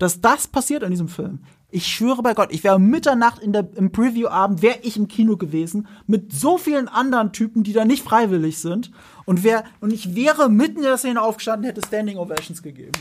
dass 0.00 0.20
das 0.20 0.48
passiert 0.48 0.82
in 0.82 0.90
diesem 0.90 1.08
Film. 1.08 1.40
Ich 1.72 1.86
schwöre 1.86 2.22
bei 2.22 2.34
Gott, 2.34 2.48
ich 2.50 2.64
wäre 2.64 2.80
Mitternacht 2.80 3.40
in 3.40 3.52
der, 3.52 3.68
im 3.76 3.92
Preview-Abend, 3.92 4.60
wäre 4.60 4.78
ich 4.82 4.96
im 4.96 5.06
Kino 5.06 5.36
gewesen, 5.36 5.86
mit 6.08 6.32
so 6.32 6.58
vielen 6.58 6.88
anderen 6.88 7.32
Typen, 7.32 7.62
die 7.62 7.72
da 7.72 7.84
nicht 7.84 8.02
freiwillig 8.02 8.58
sind. 8.58 8.90
Und, 9.24 9.44
wär, 9.44 9.62
und 9.80 9.92
ich 9.92 10.16
wäre 10.16 10.48
mitten 10.48 10.78
in 10.78 10.84
der 10.84 10.96
Szene 10.96 11.22
aufgestanden, 11.22 11.66
hätte 11.66 11.86
Standing 11.86 12.16
Ovations 12.16 12.62
gegeben. 12.62 12.92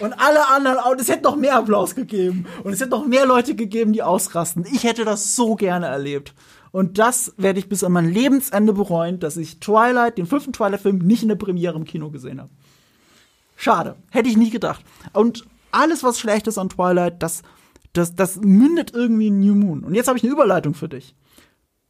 Und 0.00 0.12
alle 0.14 0.48
anderen, 0.48 0.76
es 0.98 1.08
hätte 1.08 1.22
noch 1.22 1.36
mehr 1.36 1.56
Applaus 1.56 1.94
gegeben. 1.94 2.44
Und 2.64 2.72
es 2.72 2.80
hätte 2.80 2.90
noch 2.90 3.06
mehr 3.06 3.24
Leute 3.24 3.54
gegeben, 3.54 3.94
die 3.94 4.02
ausrasten. 4.02 4.66
Ich 4.70 4.84
hätte 4.84 5.06
das 5.06 5.34
so 5.34 5.54
gerne 5.54 5.86
erlebt. 5.86 6.34
Und 6.72 6.98
das 6.98 7.32
werde 7.38 7.60
ich 7.60 7.68
bis 7.68 7.84
an 7.84 7.92
mein 7.92 8.12
Lebensende 8.12 8.72
bereuen, 8.72 9.20
dass 9.20 9.36
ich 9.36 9.60
Twilight, 9.60 10.18
den 10.18 10.26
fünften 10.26 10.52
Twilight-Film, 10.52 10.98
nicht 10.98 11.22
in 11.22 11.28
der 11.28 11.36
Premiere 11.36 11.76
im 11.76 11.84
Kino 11.84 12.10
gesehen 12.10 12.40
habe. 12.40 12.50
Schade. 13.56 13.96
Hätte 14.10 14.28
ich 14.28 14.36
nie 14.36 14.50
gedacht. 14.50 14.84
Und 15.12 15.46
alles, 15.72 16.04
was 16.04 16.18
schlecht 16.18 16.46
ist 16.46 16.58
an 16.58 16.68
Twilight, 16.68 17.22
das, 17.22 17.42
das, 17.92 18.14
das 18.14 18.36
mündet 18.36 18.92
irgendwie 18.94 19.28
in 19.28 19.40
New 19.40 19.54
Moon. 19.54 19.84
Und 19.84 19.94
jetzt 19.94 20.08
habe 20.08 20.18
ich 20.18 20.24
eine 20.24 20.32
Überleitung 20.32 20.74
für 20.74 20.88
dich. 20.88 21.14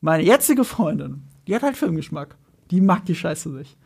Meine 0.01 0.25
jetzige 0.25 0.65
Freundin, 0.65 1.23
die 1.47 1.55
hat 1.55 1.63
halt 1.63 1.77
Filmgeschmack. 1.77 2.37
Die 2.71 2.81
mag 2.81 3.05
die 3.05 3.15
Scheiße 3.15 3.51
nicht. 3.51 3.77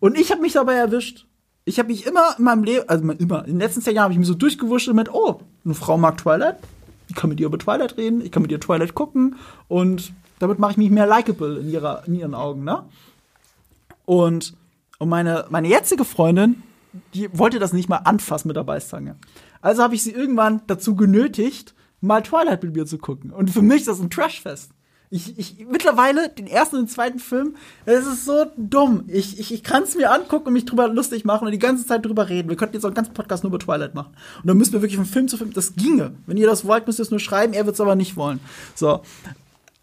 Und 0.00 0.18
ich 0.18 0.30
habe 0.30 0.42
mich 0.42 0.54
dabei 0.54 0.74
erwischt. 0.74 1.26
Ich 1.64 1.78
habe 1.78 1.88
mich 1.88 2.06
immer 2.06 2.34
in 2.38 2.44
meinem 2.44 2.64
Leben, 2.64 2.88
also 2.88 3.08
immer, 3.10 3.44
in 3.44 3.52
den 3.52 3.60
letzten 3.60 3.82
zehn 3.82 3.94
Jahren 3.94 4.04
habe 4.04 4.12
ich 4.12 4.18
mich 4.18 4.26
so 4.26 4.34
durchgewurschtelt 4.34 4.96
mit, 4.96 5.14
oh, 5.14 5.40
eine 5.64 5.74
Frau 5.74 5.96
mag 5.96 6.18
Twilight. 6.18 6.56
Ich 7.08 7.14
kann 7.14 7.30
mit 7.30 7.38
ihr 7.40 7.46
über 7.46 7.58
Twilight 7.58 7.96
reden, 7.96 8.20
ich 8.20 8.32
kann 8.32 8.42
mit 8.42 8.50
ihr 8.50 8.58
Twilight 8.58 8.94
gucken 8.94 9.36
und 9.68 10.12
damit 10.38 10.58
mache 10.58 10.72
ich 10.72 10.76
mich 10.76 10.90
mehr 10.90 11.06
likable 11.06 11.58
in, 11.60 11.70
ihrer, 11.70 12.02
in 12.06 12.14
ihren 12.16 12.34
Augen, 12.34 12.64
ne? 12.64 12.84
Und, 14.06 14.54
und 14.98 15.08
meine, 15.08 15.44
meine 15.50 15.68
jetzige 15.68 16.04
Freundin, 16.04 16.62
die 17.14 17.36
wollte 17.36 17.58
das 17.58 17.72
nicht 17.72 17.88
mal 17.88 17.98
anfassen 17.98 18.48
mit 18.48 18.56
der 18.56 18.64
Beißzange. 18.64 19.16
Also 19.60 19.82
habe 19.82 19.94
ich 19.94 20.02
sie 20.02 20.12
irgendwann 20.12 20.62
dazu 20.66 20.94
genötigt, 20.96 21.74
mal 22.00 22.22
Twilight 22.22 22.62
mit 22.62 22.74
mir 22.74 22.86
zu 22.86 22.98
gucken. 22.98 23.30
Und 23.30 23.50
für 23.50 23.62
mich 23.62 23.80
ist 23.80 23.88
das 23.88 24.00
ein 24.00 24.10
Trashfest. 24.10 24.72
Ich, 25.14 25.38
ich, 25.38 25.66
mittlerweile, 25.70 26.30
den 26.30 26.46
ersten 26.46 26.76
und 26.76 26.82
den 26.82 26.88
zweiten 26.88 27.18
Film, 27.18 27.56
es 27.84 28.06
ist 28.06 28.24
so 28.24 28.46
dumm. 28.56 29.04
Ich, 29.08 29.38
ich, 29.38 29.52
ich 29.52 29.62
kann 29.62 29.82
es 29.82 29.94
mir 29.94 30.10
angucken 30.10 30.48
und 30.48 30.54
mich 30.54 30.64
drüber 30.64 30.88
lustig 30.88 31.26
machen 31.26 31.44
und 31.44 31.52
die 31.52 31.58
ganze 31.58 31.86
Zeit 31.86 32.06
drüber 32.06 32.30
reden. 32.30 32.48
Wir 32.48 32.56
könnten 32.56 32.76
jetzt 32.76 32.84
auch 32.84 32.88
einen 32.88 32.94
ganzen 32.94 33.12
Podcast 33.12 33.44
nur 33.44 33.50
über 33.50 33.58
Twilight 33.58 33.94
machen. 33.94 34.14
Und 34.40 34.46
dann 34.46 34.56
müssen 34.56 34.72
wir 34.72 34.80
wirklich 34.80 34.96
von 34.96 35.04
Film 35.04 35.28
zu 35.28 35.36
Film, 35.36 35.52
das 35.52 35.74
ginge. 35.76 36.14
Wenn 36.26 36.38
ihr 36.38 36.46
das 36.46 36.64
wollt, 36.64 36.86
müsst 36.86 36.98
ihr 36.98 37.02
es 37.02 37.10
nur 37.10 37.20
schreiben, 37.20 37.52
er 37.52 37.66
wird 37.66 37.74
es 37.74 37.80
aber 37.82 37.94
nicht 37.94 38.16
wollen. 38.16 38.40
So. 38.74 39.02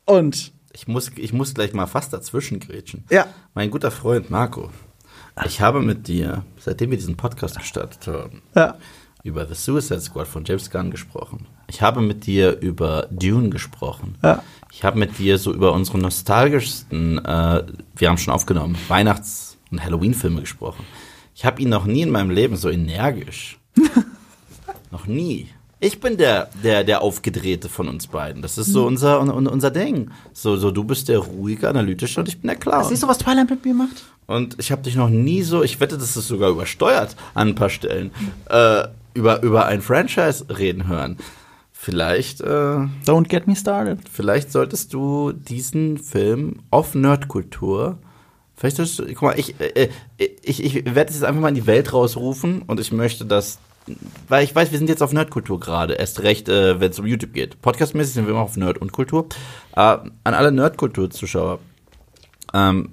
Und. 0.05 0.51
Ich 0.73 0.87
muss, 0.87 1.11
ich 1.15 1.31
muss 1.31 1.53
gleich 1.53 1.73
mal 1.73 1.85
fast 1.85 2.11
dazwischen 2.11 2.59
grätschen. 2.59 3.03
Ja. 3.11 3.27
Mein 3.53 3.69
guter 3.69 3.91
Freund 3.91 4.31
Marco, 4.31 4.71
ich 5.45 5.61
habe 5.61 5.81
mit 5.81 6.07
dir, 6.07 6.43
seitdem 6.57 6.91
wir 6.91 6.97
diesen 6.97 7.17
Podcast 7.17 7.57
gestartet 7.57 8.07
haben, 8.07 8.41
Ja. 8.55 8.75
über 9.23 9.45
The 9.45 9.53
Suicide 9.55 10.01
Squad 10.01 10.27
von 10.27 10.43
James 10.45 10.69
Gunn 10.71 10.91
gesprochen. 10.91 11.45
Ich 11.67 11.81
habe 11.81 12.01
mit 12.01 12.25
dir 12.25 12.59
über 12.59 13.07
Dune 13.11 13.49
gesprochen. 13.49 14.17
Ja. 14.23 14.43
Ich 14.71 14.83
habe 14.83 14.97
mit 14.97 15.17
dir 15.19 15.37
so 15.37 15.53
über 15.53 15.73
unsere 15.73 15.99
nostalgischsten, 15.99 17.23
äh, 17.25 17.63
wir 17.95 18.09
haben 18.09 18.17
schon 18.17 18.33
aufgenommen, 18.33 18.77
Weihnachts- 18.87 19.57
und 19.71 19.83
Halloween-Filme 19.83 20.41
gesprochen. 20.41 20.85
Ich 21.35 21.45
habe 21.45 21.61
ihn 21.61 21.69
noch 21.69 21.85
nie 21.85 22.01
in 22.01 22.09
meinem 22.11 22.29
Leben 22.31 22.55
so 22.55 22.69
energisch. 22.69 23.59
noch 24.91 25.05
nie. 25.07 25.49
Ich 25.81 26.01
bin 26.01 26.17
der, 26.17 26.49
der, 26.61 26.83
der 26.83 27.01
Aufgedrehte 27.01 27.69
von 27.69 27.87
uns 27.87 28.07
beiden. 28.07 28.41
Das 28.41 28.57
ist 28.57 28.67
so 28.73 28.85
unser, 28.85 29.21
un, 29.21 29.47
unser 29.47 29.71
Ding. 29.71 30.11
So, 30.33 30.57
so, 30.57 30.71
du 30.71 30.83
bist 30.83 31.07
der 31.07 31.19
ruhige, 31.19 31.69
analytische 31.69 32.19
und 32.19 32.27
ich 32.27 32.41
bin 32.41 32.49
der 32.49 32.57
Clown. 32.57 32.83
Siehst 32.83 33.03
du, 33.03 33.07
was 33.07 33.19
Twilight 33.19 33.49
mit 33.49 33.63
mir 33.63 33.73
macht? 33.73 34.03
Und 34.29 34.57
ich 34.59 34.71
habe 34.71 34.83
dich 34.83 34.95
noch 34.95 35.09
nie 35.09 35.41
so, 35.41 35.63
ich 35.63 35.79
wette, 35.79 35.97
das 35.97 36.15
ist 36.15 36.27
sogar 36.27 36.51
übersteuert 36.51 37.15
an 37.33 37.47
ein 37.47 37.55
paar 37.55 37.71
Stellen, 37.71 38.11
äh, 38.47 38.83
über, 39.15 39.41
über 39.41 39.65
ein 39.65 39.81
Franchise 39.81 40.45
reden 40.55 40.87
hören. 40.87 41.17
Vielleicht, 41.71 42.39
äh, 42.41 42.45
Don't 43.07 43.27
get 43.27 43.47
me 43.47 43.55
started. 43.55 44.01
vielleicht 44.07 44.51
solltest 44.51 44.93
du 44.93 45.31
diesen 45.31 45.97
Film 45.97 46.59
auf 46.69 46.93
Nerdkultur, 46.93 47.97
vielleicht 48.55 48.77
solltest 48.77 48.99
du, 48.99 49.07
guck 49.07 49.21
mal, 49.23 49.39
ich, 49.39 49.59
äh, 49.59 49.89
ich, 50.43 50.63
ich 50.63 50.75
werde 50.85 51.09
es 51.09 51.15
jetzt 51.15 51.23
einfach 51.23 51.41
mal 51.41 51.49
in 51.49 51.55
die 51.55 51.65
Welt 51.65 51.91
rausrufen 51.91 52.61
und 52.67 52.79
ich 52.79 52.91
möchte, 52.91 53.25
dass, 53.25 53.57
weil 54.27 54.43
ich 54.43 54.53
weiß, 54.53 54.69
wir 54.71 54.77
sind 54.77 54.89
jetzt 54.89 55.01
auf 55.01 55.11
Nerdkultur 55.11 55.59
gerade, 55.59 55.95
erst 55.95 56.21
recht, 56.21 56.49
äh, 56.49 56.79
wenn 56.79 56.91
es 56.91 56.99
um 56.99 57.07
YouTube 57.07 57.33
geht. 57.33 57.59
Podcastmäßig 57.63 58.13
sind 58.13 58.27
wir 58.27 58.33
immer 58.33 58.43
auf 58.43 58.57
Nerd 58.57 58.77
und 58.77 58.91
Kultur. 58.91 59.25
Äh, 59.75 59.79
an 59.79 60.11
alle 60.23 60.51
Nerdkultur-Zuschauer, 60.51 61.57
ähm, 62.53 62.89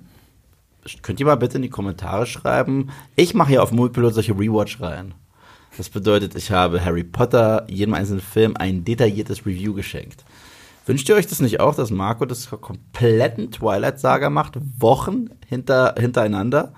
könnt 1.03 1.21
ihr 1.21 1.27
mal 1.27 1.37
bitte 1.37 1.57
in 1.57 1.63
die 1.63 1.71
Kommentare 1.71 2.27
schreiben. 2.27 2.91
Ich 3.17 3.35
mache 3.35 3.51
hier 3.51 3.63
auf 3.63 3.73
Moviepilot 3.73 4.15
solche 4.15 4.33
Rewatch-Reihen. 4.33 5.15
Das 5.77 5.91
bedeutet, 5.91 6.35
ich 6.35 6.51
habe 6.51 6.83
Harry 6.85 7.05
Potter, 7.05 7.67
jedem 7.69 7.95
einzelnen 7.95 8.21
Film, 8.21 8.57
ein 8.57 8.85
detailliertes 8.85 9.45
Review 9.45 9.75
geschenkt. 9.75 10.25
Wünscht 10.87 11.09
ihr 11.09 11.17
euch 11.17 11.27
das 11.27 11.41
nicht 11.41 11.61
auch, 11.61 11.75
dass 11.75 11.91
Marco 11.91 12.25
das 12.25 12.49
kompletten 12.49 13.51
Twilight-Saga 13.51 14.31
macht, 14.31 14.59
Wochen 14.79 15.31
hinter, 15.47 15.95
hintereinander? 15.99 16.73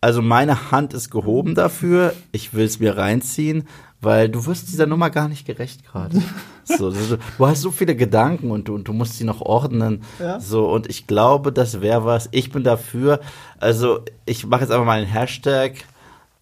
Also 0.00 0.22
meine 0.22 0.70
Hand 0.70 0.94
ist 0.94 1.10
gehoben 1.10 1.54
dafür. 1.54 2.14
Ich 2.32 2.54
will 2.54 2.64
es 2.64 2.80
mir 2.80 2.96
reinziehen, 2.96 3.68
weil 4.00 4.28
du 4.28 4.46
wirst 4.46 4.68
dieser 4.68 4.86
Nummer 4.86 5.10
gar 5.10 5.28
nicht 5.28 5.46
gerecht 5.46 5.84
gerade. 5.84 6.22
So, 6.62 6.92
du, 6.92 7.18
du 7.36 7.46
hast 7.46 7.62
so 7.62 7.72
viele 7.72 7.96
Gedanken 7.96 8.52
und 8.52 8.68
du, 8.68 8.76
und 8.76 8.86
du 8.86 8.92
musst 8.92 9.18
sie 9.18 9.24
noch 9.24 9.40
ordnen. 9.40 10.04
Ja. 10.20 10.38
So 10.38 10.70
und 10.70 10.88
ich 10.88 11.08
glaube, 11.08 11.52
das 11.52 11.80
wäre 11.80 12.04
was. 12.04 12.28
Ich 12.30 12.52
bin 12.52 12.62
dafür. 12.62 13.18
Also 13.58 14.04
ich 14.24 14.46
mache 14.46 14.60
jetzt 14.60 14.70
einfach 14.70 14.84
mal 14.86 14.98
einen 15.00 15.10
Hashtag. 15.10 15.72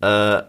Äh, 0.02 0.42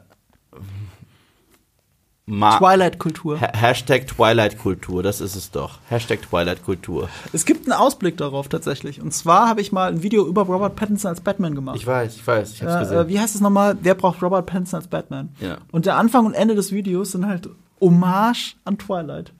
Twilight-Kultur. 2.29 3.41
Ha 3.41 3.49
Hashtag 3.55 4.07
Twilight-Kultur, 4.07 5.01
das 5.03 5.19
ist 5.21 5.35
es 5.35 5.51
doch. 5.51 5.79
Hashtag 5.89 6.21
Twilight-Kultur. 6.21 7.09
Es 7.33 7.45
gibt 7.45 7.65
einen 7.69 7.73
Ausblick 7.79 8.17
darauf 8.17 8.47
tatsächlich. 8.47 9.01
Und 9.01 9.13
zwar 9.13 9.47
habe 9.49 9.61
ich 9.61 9.71
mal 9.71 9.91
ein 9.91 10.03
Video 10.03 10.25
über 10.27 10.43
Robert 10.43 10.75
Pattinson 10.75 11.09
als 11.09 11.21
Batman 11.21 11.55
gemacht. 11.55 11.77
Ich 11.77 11.87
weiß, 11.87 12.15
ich 12.15 12.25
weiß, 12.25 12.53
ich 12.53 12.63
hab's 12.63 12.75
Äh, 12.75 12.79
gesehen. 12.79 12.97
äh, 12.97 13.07
wie 13.07 13.19
heißt 13.19 13.35
es 13.35 13.41
nochmal? 13.41 13.77
Wer 13.81 13.95
braucht 13.95 14.21
Robert 14.21 14.45
Pattinson 14.45 14.79
als 14.79 14.87
Batman? 14.87 15.29
Ja. 15.39 15.57
Und 15.71 15.85
der 15.85 15.97
Anfang 15.97 16.25
und 16.25 16.33
Ende 16.33 16.55
des 16.55 16.71
Videos 16.71 17.11
sind 17.13 17.25
halt 17.25 17.49
Hommage 17.81 18.55
an 18.65 18.77
Twilight. 18.77 19.31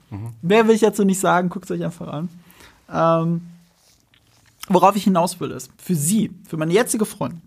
Mehr 0.42 0.66
will 0.66 0.74
ich 0.74 0.80
dazu 0.80 1.04
nicht 1.04 1.20
sagen, 1.20 1.48
guckt 1.50 1.66
es 1.66 1.70
euch 1.70 1.84
einfach 1.84 2.08
an. 2.08 2.28
Ähm, 2.92 3.42
worauf 4.68 4.96
ich 4.96 5.04
hinaus 5.04 5.38
will, 5.40 5.50
ist, 5.52 5.70
für 5.78 5.94
sie, 5.94 6.32
für 6.48 6.56
meine 6.56 6.72
jetzige 6.72 7.04
Freundin, 7.04 7.42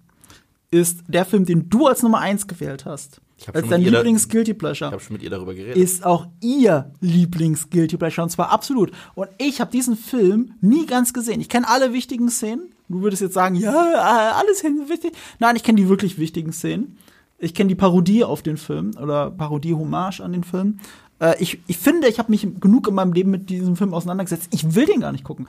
ist 0.72 1.00
der 1.08 1.26
Film, 1.26 1.46
den 1.46 1.70
du 1.70 1.88
als 1.88 2.02
Nummer 2.04 2.20
1 2.20 2.48
gewählt 2.48 2.86
hast, 2.86 3.20
Ich 3.38 3.48
als 3.48 3.60
schon 3.60 3.70
dein 3.70 3.82
Lieblings-Guilty 3.82 4.52
ich 4.52 4.58
Pleasure, 4.58 4.92
habe 4.92 5.02
schon 5.02 5.14
mit 5.14 5.24
ihr 5.24 5.30
darüber 5.30 5.54
geredet. 5.54 5.78
ist 5.78 6.06
auch 6.06 6.28
ihr 6.42 6.92
Lieblings-Guilty 7.02 7.98
Pleasure. 7.98 8.24
Und 8.24 8.30
zwar 8.30 8.52
absolut. 8.52 8.92
Und 9.16 9.30
ich 9.38 9.60
habe 9.60 9.72
diesen 9.72 9.98
Film 9.98 10.54
nie 10.62 10.86
ganz 10.86 11.14
gesehen. 11.14 11.42
Ich 11.42 11.50
kenne 11.50 11.68
alle 11.68 11.94
wichtigen 11.94 12.30
Szenen. 12.30 12.74
Du 12.90 13.02
würdest 13.02 13.22
jetzt 13.22 13.34
sagen, 13.34 13.56
ja, 13.56 14.34
alles 14.38 14.62
hin 14.62 14.86
wichtig. 14.88 15.14
Nein, 15.40 15.56
ich 15.56 15.64
kenne 15.64 15.78
die 15.78 15.90
wirklich 15.90 16.18
wichtigen 16.18 16.52
Szenen. 16.52 16.98
Ich 17.40 17.54
kenne 17.54 17.70
die 17.70 17.76
Parodie 17.76 18.24
auf 18.24 18.42
den 18.42 18.58
Film 18.58 18.92
oder 19.02 19.32
Parodie-Hommage 19.32 20.22
an 20.22 20.32
den 20.32 20.44
Film. 20.44 20.80
Äh, 21.20 21.42
ich, 21.42 21.60
ich 21.68 21.78
finde, 21.78 22.08
ich 22.08 22.20
habe 22.20 22.32
mich 22.32 22.48
genug 22.60 22.88
in 22.88 22.96
meinem 22.96 23.14
Leben 23.14 23.32
mit 23.32 23.50
diesem 23.50 23.76
Film 23.76 23.94
auseinandergesetzt. 23.94 24.48
Ich 24.52 24.76
will 24.76 24.86
den 24.86 25.02
gar 25.02 25.12
nicht 25.12 25.24
gucken. 25.24 25.48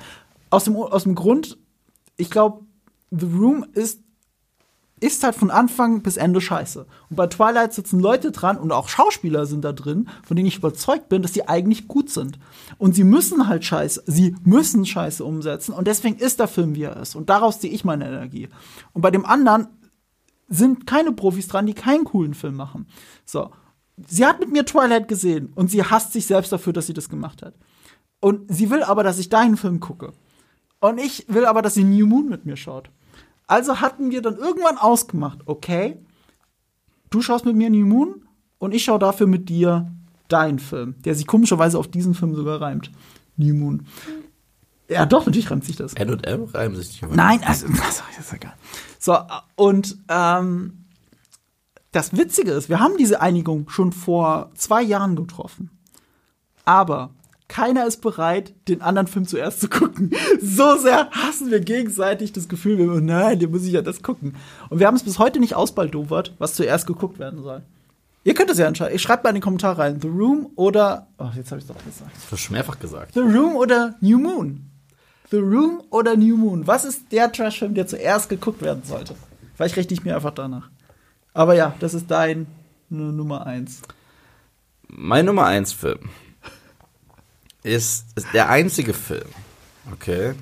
Aus 0.50 0.64
dem, 0.64 0.76
aus 0.76 1.02
dem 1.02 1.14
Grund, 1.14 1.58
ich 2.16 2.30
glaube, 2.30 2.64
The 3.10 3.26
Room 3.26 3.66
ist 3.72 4.03
ist 5.00 5.24
halt 5.24 5.34
von 5.34 5.50
Anfang 5.50 6.02
bis 6.02 6.16
Ende 6.16 6.40
scheiße. 6.40 6.86
Und 7.10 7.16
bei 7.16 7.26
Twilight 7.26 7.72
sitzen 7.74 8.00
Leute 8.00 8.30
dran 8.30 8.56
und 8.56 8.72
auch 8.72 8.88
Schauspieler 8.88 9.44
sind 9.46 9.64
da 9.64 9.72
drin, 9.72 10.08
von 10.22 10.36
denen 10.36 10.48
ich 10.48 10.58
überzeugt 10.58 11.08
bin, 11.08 11.22
dass 11.22 11.32
die 11.32 11.48
eigentlich 11.48 11.88
gut 11.88 12.10
sind. 12.10 12.38
Und 12.78 12.94
sie 12.94 13.04
müssen 13.04 13.48
halt 13.48 13.64
scheiße, 13.64 14.04
sie 14.06 14.36
müssen 14.44 14.86
scheiße 14.86 15.24
umsetzen 15.24 15.72
und 15.72 15.86
deswegen 15.86 16.16
ist 16.16 16.40
der 16.40 16.48
Film, 16.48 16.74
wie 16.74 16.84
er 16.84 16.96
ist. 16.96 17.16
Und 17.16 17.28
daraus 17.28 17.60
ziehe 17.60 17.72
ich 17.72 17.84
meine 17.84 18.06
Energie. 18.06 18.48
Und 18.92 19.02
bei 19.02 19.10
dem 19.10 19.26
anderen 19.26 19.68
sind 20.48 20.86
keine 20.86 21.12
Profis 21.12 21.48
dran, 21.48 21.66
die 21.66 21.74
keinen 21.74 22.04
coolen 22.04 22.34
Film 22.34 22.54
machen. 22.54 22.86
So. 23.24 23.50
Sie 24.08 24.26
hat 24.26 24.40
mit 24.40 24.50
mir 24.50 24.64
Twilight 24.64 25.06
gesehen 25.06 25.52
und 25.54 25.70
sie 25.70 25.84
hasst 25.84 26.12
sich 26.12 26.26
selbst 26.26 26.50
dafür, 26.50 26.72
dass 26.72 26.86
sie 26.86 26.94
das 26.94 27.08
gemacht 27.08 27.42
hat. 27.42 27.54
Und 28.20 28.52
sie 28.52 28.70
will 28.70 28.82
aber, 28.82 29.04
dass 29.04 29.18
ich 29.18 29.28
deinen 29.28 29.56
Film 29.56 29.80
gucke. 29.80 30.12
Und 30.80 30.98
ich 30.98 31.26
will 31.28 31.46
aber, 31.46 31.62
dass 31.62 31.74
sie 31.74 31.84
New 31.84 32.06
Moon 32.06 32.28
mit 32.28 32.44
mir 32.44 32.56
schaut. 32.56 32.90
Also 33.46 33.80
hatten 33.80 34.10
wir 34.10 34.22
dann 34.22 34.36
irgendwann 34.36 34.78
ausgemacht, 34.78 35.40
okay, 35.46 35.98
du 37.10 37.20
schaust 37.20 37.44
mit 37.44 37.56
mir 37.56 37.70
New 37.70 37.86
Moon 37.86 38.26
und 38.58 38.74
ich 38.74 38.84
schaue 38.84 38.98
dafür 38.98 39.26
mit 39.26 39.48
dir 39.48 39.92
deinen 40.28 40.58
Film, 40.58 40.94
der 41.02 41.14
sich 41.14 41.26
komischerweise 41.26 41.78
auf 41.78 41.88
diesen 41.88 42.14
Film 42.14 42.34
sogar 42.34 42.60
reimt. 42.60 42.90
New 43.36 43.54
Moon. 43.54 43.86
Ja, 44.88 45.06
doch, 45.06 45.26
natürlich 45.26 45.50
reimt 45.50 45.64
sich 45.64 45.76
das. 45.76 45.94
N 45.94 46.10
und 46.10 46.26
M 46.26 46.44
reimen 46.44 46.76
sich 46.76 47.00
nicht. 47.00 47.14
Nein, 47.14 47.42
also, 47.44 47.66
also 47.84 48.02
ist 48.18 48.32
egal. 48.32 48.54
So, 48.98 49.18
und 49.56 49.98
ähm, 50.08 50.84
das 51.92 52.16
Witzige 52.16 52.52
ist, 52.52 52.68
wir 52.68 52.80
haben 52.80 52.96
diese 52.98 53.20
Einigung 53.20 53.68
schon 53.68 53.92
vor 53.92 54.50
zwei 54.54 54.82
Jahren 54.82 55.16
getroffen. 55.16 55.70
Aber 56.64 57.10
keiner 57.48 57.86
ist 57.86 58.00
bereit, 58.00 58.54
den 58.68 58.80
anderen 58.80 59.06
Film 59.06 59.26
zuerst 59.26 59.60
zu 59.60 59.68
gucken. 59.68 60.12
So 60.40 60.76
sehr 60.76 61.10
hassen 61.10 61.50
wir 61.50 61.60
gegenseitig 61.60 62.32
das 62.32 62.48
Gefühl, 62.48 62.78
wir, 62.78 63.00
nein, 63.00 63.38
den 63.38 63.50
muss 63.50 63.64
ich 63.64 63.72
ja 63.72 63.82
das 63.82 64.02
gucken. 64.02 64.36
Und 64.70 64.78
wir 64.78 64.86
haben 64.86 64.96
es 64.96 65.02
bis 65.02 65.18
heute 65.18 65.40
nicht 65.40 65.54
ausbaldowert, 65.54 66.34
was 66.38 66.54
zuerst 66.54 66.86
geguckt 66.86 67.18
werden 67.18 67.42
soll. 67.42 67.62
Ihr 68.24 68.34
könnt 68.34 68.50
es 68.50 68.58
ja 68.58 68.66
entscheiden. 68.66 68.98
Schreibt 68.98 69.24
mal 69.24 69.30
in 69.30 69.36
die 69.36 69.40
Kommentare 69.40 69.78
rein. 69.78 70.00
The 70.00 70.08
Room 70.08 70.50
oder. 70.56 71.08
Oh, 71.18 71.28
jetzt 71.36 71.50
habe 71.50 71.60
ich 71.60 71.66
doch 71.66 71.76
gesagt. 71.84 72.10
Das 72.14 72.22
hast 72.22 72.32
du 72.32 72.36
schon 72.36 72.54
mehrfach 72.54 72.78
gesagt. 72.78 73.14
The 73.14 73.20
Room 73.20 73.56
oder 73.56 73.96
New 74.00 74.18
Moon? 74.18 74.70
The 75.30 75.38
Room 75.38 75.82
oder 75.90 76.16
New 76.16 76.36
Moon? 76.36 76.66
Was 76.66 76.84
ist 76.84 77.12
der 77.12 77.30
Trashfilm, 77.30 77.74
der 77.74 77.86
zuerst 77.86 78.28
geguckt 78.30 78.62
werden 78.62 78.82
sollte? 78.84 79.14
Vielleicht 79.54 79.76
richte 79.76 79.92
ich 79.92 80.04
mir 80.04 80.14
einfach 80.14 80.32
danach. 80.32 80.70
Aber 81.34 81.54
ja, 81.54 81.74
das 81.80 81.92
ist 81.92 82.10
dein 82.10 82.46
Nummer 82.88 83.46
eins. 83.46 83.82
Mein 84.88 85.26
Nummer 85.26 85.46
1 85.46 85.72
Film 85.72 86.08
ist, 87.64 88.06
ist 88.14 88.28
der 88.32 88.48
einzige 88.50 88.94
Film, 88.94 89.28
okay, 89.92 90.34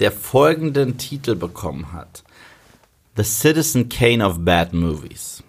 der 0.00 0.10
folgenden 0.10 0.98
Titel 0.98 1.36
bekommen 1.36 1.92
hat. 1.92 2.24
The 3.16 3.22
Citizen 3.22 3.88
Kane 3.88 4.26
of 4.26 4.38
Bad 4.40 4.72
Movies. 4.72 5.44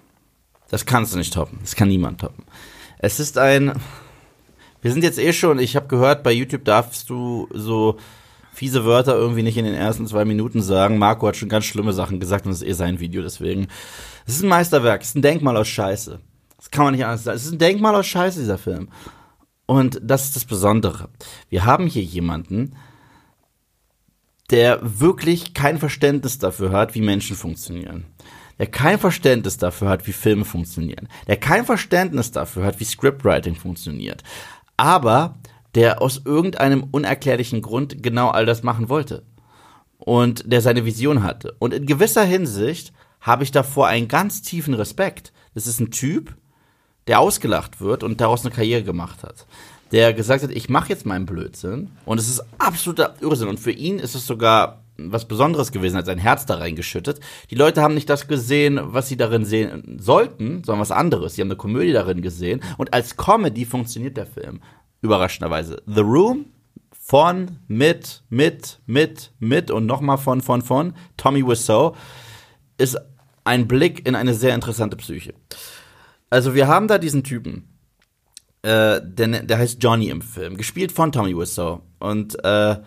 Das 0.69 0.85
kannst 0.85 1.13
du 1.13 1.17
nicht 1.17 1.33
toppen. 1.33 1.59
Das 1.61 1.75
kann 1.75 1.87
niemand 1.87 2.21
toppen. 2.21 2.43
Es 2.99 3.19
ist 3.19 3.37
ein. 3.37 3.73
Wir 4.81 4.91
sind 4.91 5.03
jetzt 5.03 5.17
eh 5.17 5.31
schon, 5.31 5.59
ich 5.59 5.77
habe 5.77 5.87
gehört, 5.87 6.23
bei 6.23 6.33
YouTube 6.33 6.65
darfst 6.65 7.09
du 7.09 7.47
so 7.53 7.97
fiese 8.51 8.83
Wörter 8.83 9.15
irgendwie 9.15 9.43
nicht 9.43 9.57
in 9.57 9.63
den 9.65 9.75
ersten 9.75 10.05
zwei 10.07 10.25
Minuten 10.25 10.61
sagen. 10.61 10.97
Marco 10.97 11.25
hat 11.27 11.37
schon 11.37 11.47
ganz 11.47 11.63
schlimme 11.65 11.93
Sachen 11.93 12.19
gesagt 12.19 12.45
und 12.45 12.51
das 12.51 12.61
ist 12.61 12.67
eh 12.67 12.73
sein 12.73 12.99
Video, 12.99 13.21
deswegen. 13.21 13.67
Es 14.25 14.35
ist 14.35 14.43
ein 14.43 14.49
Meisterwerk, 14.49 15.01
es 15.01 15.09
ist 15.09 15.15
ein 15.15 15.21
Denkmal 15.21 15.55
aus 15.55 15.69
Scheiße. 15.69 16.19
Das 16.57 16.69
kann 16.69 16.83
man 16.83 16.93
nicht 16.93 17.05
anders 17.05 17.23
sagen. 17.23 17.37
Es 17.37 17.45
ist 17.45 17.53
ein 17.53 17.59
Denkmal 17.59 17.95
aus 17.95 18.07
Scheiße, 18.07 18.39
dieser 18.39 18.57
Film. 18.57 18.89
Und 19.73 19.99
das 20.03 20.25
ist 20.25 20.35
das 20.35 20.45
Besondere. 20.45 21.09
Wir 21.49 21.65
haben 21.65 21.87
hier 21.87 22.03
jemanden, 22.03 22.75
der 24.51 24.79
wirklich 24.83 25.55
kein 25.55 25.79
Verständnis 25.79 26.37
dafür 26.37 26.71
hat, 26.71 26.93
wie 26.93 27.01
Menschen 27.01 27.35
funktionieren. 27.35 28.05
Der 28.59 28.67
kein 28.67 28.99
Verständnis 28.99 29.57
dafür 29.57 29.89
hat, 29.89 30.05
wie 30.05 30.13
Filme 30.13 30.45
funktionieren. 30.45 31.07
Der 31.25 31.37
kein 31.37 31.65
Verständnis 31.65 32.29
dafür 32.29 32.65
hat, 32.65 32.79
wie 32.79 32.83
Scriptwriting 32.83 33.55
funktioniert. 33.55 34.21
Aber 34.77 35.39
der 35.73 36.03
aus 36.03 36.21
irgendeinem 36.23 36.83
unerklärlichen 36.83 37.63
Grund 37.63 38.03
genau 38.03 38.29
all 38.29 38.45
das 38.45 38.61
machen 38.61 38.89
wollte. 38.89 39.25
Und 39.97 40.43
der 40.45 40.61
seine 40.61 40.85
Vision 40.85 41.23
hatte. 41.23 41.55
Und 41.57 41.73
in 41.73 41.87
gewisser 41.87 42.25
Hinsicht 42.25 42.93
habe 43.21 43.43
ich 43.43 43.49
davor 43.49 43.87
einen 43.87 44.07
ganz 44.07 44.43
tiefen 44.43 44.75
Respekt. 44.75 45.33
Das 45.55 45.65
ist 45.65 45.79
ein 45.79 45.89
Typ, 45.89 46.35
der 47.07 47.19
ausgelacht 47.19 47.81
wird 47.81 48.03
und 48.03 48.21
daraus 48.21 48.45
eine 48.45 48.53
Karriere 48.53 48.83
gemacht 48.83 49.23
hat. 49.23 49.45
Der 49.91 50.13
gesagt 50.13 50.43
hat, 50.43 50.51
ich 50.51 50.69
mache 50.69 50.89
jetzt 50.89 51.05
meinen 51.05 51.25
Blödsinn 51.25 51.91
und 52.05 52.19
es 52.19 52.27
ist 52.27 52.43
absoluter 52.57 53.15
Irrsinn. 53.21 53.47
Und 53.47 53.59
für 53.59 53.71
ihn 53.71 53.99
ist 53.99 54.15
es 54.15 54.25
sogar 54.25 54.83
was 54.97 55.27
Besonderes 55.27 55.71
gewesen, 55.71 55.97
hat 55.97 56.05
sein 56.05 56.17
Herz 56.17 56.45
da 56.45 56.55
reingeschüttet. 56.55 57.19
Die 57.49 57.55
Leute 57.55 57.81
haben 57.81 57.93
nicht 57.93 58.09
das 58.09 58.27
gesehen, 58.27 58.79
was 58.81 59.07
sie 59.07 59.17
darin 59.17 59.45
sehen 59.45 59.97
sollten, 59.99 60.63
sondern 60.63 60.81
was 60.81 60.91
anderes. 60.91 61.35
Sie 61.35 61.41
haben 61.41 61.49
eine 61.49 61.57
Komödie 61.57 61.93
darin 61.93 62.21
gesehen. 62.21 62.61
Und 62.77 62.93
als 62.93 63.17
Comedy 63.17 63.65
funktioniert 63.65 64.17
der 64.17 64.27
Film. 64.27 64.61
Überraschenderweise. 65.01 65.81
The 65.87 66.01
Room 66.01 66.45
von, 66.91 67.57
mit, 67.67 68.23
mit, 68.29 68.79
mit, 68.85 69.31
mit 69.39 69.71
und 69.71 69.85
nochmal 69.85 70.17
von, 70.17 70.41
von, 70.41 70.61
von 70.61 70.93
Tommy 71.17 71.45
Wiseau 71.45 71.95
ist 72.77 72.97
ein 73.43 73.67
Blick 73.67 74.07
in 74.07 74.15
eine 74.15 74.33
sehr 74.33 74.55
interessante 74.55 74.95
Psyche. 74.95 75.33
Also 76.33 76.55
wir 76.55 76.67
haben 76.67 76.87
da 76.87 76.97
diesen 76.97 77.23
Typen, 77.23 77.67
äh, 78.63 78.99
der, 79.03 79.43
der 79.43 79.57
heißt 79.59 79.83
Johnny 79.83 80.09
im 80.09 80.23
Film, 80.23 80.57
gespielt 80.57 80.91
von 80.91 81.11
Tommy 81.11 81.37
Wiseau. 81.37 81.81
Und 81.99 82.43
äh, 82.43 82.77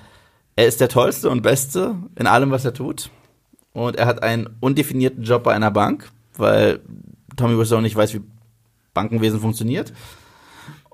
er 0.56 0.66
ist 0.66 0.80
der 0.80 0.88
Tollste 0.88 1.30
und 1.30 1.42
Beste 1.42 1.94
in 2.16 2.26
allem, 2.26 2.50
was 2.50 2.64
er 2.64 2.74
tut. 2.74 3.08
Und 3.72 3.94
er 3.94 4.06
hat 4.06 4.24
einen 4.24 4.48
undefinierten 4.58 5.22
Job 5.22 5.44
bei 5.44 5.54
einer 5.54 5.70
Bank, 5.70 6.10
weil 6.36 6.80
Tommy 7.36 7.56
Wiseau 7.56 7.80
nicht 7.80 7.94
weiß, 7.94 8.14
wie 8.14 8.22
Bankenwesen 8.94 9.38
funktioniert. 9.38 9.92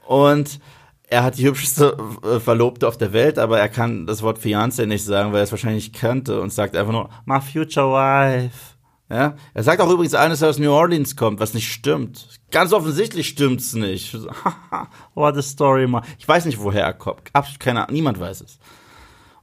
Und 0.06 0.60
er 1.04 1.24
hat 1.24 1.38
die 1.38 1.46
hübscheste 1.46 1.96
äh, 2.22 2.38
Verlobte 2.38 2.86
auf 2.86 2.98
der 2.98 3.14
Welt, 3.14 3.38
aber 3.38 3.60
er 3.60 3.70
kann 3.70 4.06
das 4.06 4.20
Wort 4.20 4.38
Fiancé 4.38 4.84
nicht 4.84 5.06
sagen, 5.06 5.32
weil 5.32 5.40
er 5.40 5.44
es 5.44 5.52
wahrscheinlich 5.52 5.94
könnte 5.94 6.42
und 6.42 6.52
sagt 6.52 6.76
einfach 6.76 6.92
nur, 6.92 7.08
my 7.24 7.40
future 7.40 7.86
wife. 7.86 8.71
Ja? 9.12 9.36
Er 9.52 9.62
sagt 9.62 9.82
auch 9.82 9.90
übrigens 9.90 10.14
eines, 10.14 10.39
der 10.39 10.48
aus 10.48 10.59
New 10.59 10.72
Orleans 10.72 11.16
kommt, 11.16 11.39
was 11.39 11.52
nicht 11.52 11.70
stimmt. 11.70 12.40
Ganz 12.51 12.72
offensichtlich 12.72 13.28
stimmt's 13.28 13.74
nicht. 13.74 14.16
What 15.14 15.36
a 15.36 15.43
story, 15.43 15.86
man. 15.86 16.02
Ich 16.18 16.26
weiß 16.26 16.47
nicht, 16.47 16.59
woher 16.59 16.84
er 16.84 16.94
kommt. 16.94 17.28
Absolut 17.34 17.60
keine 17.60 17.80
Ahnung. 17.82 17.93
Niemand 17.93 18.18
weiß 18.18 18.40
es. 18.40 18.59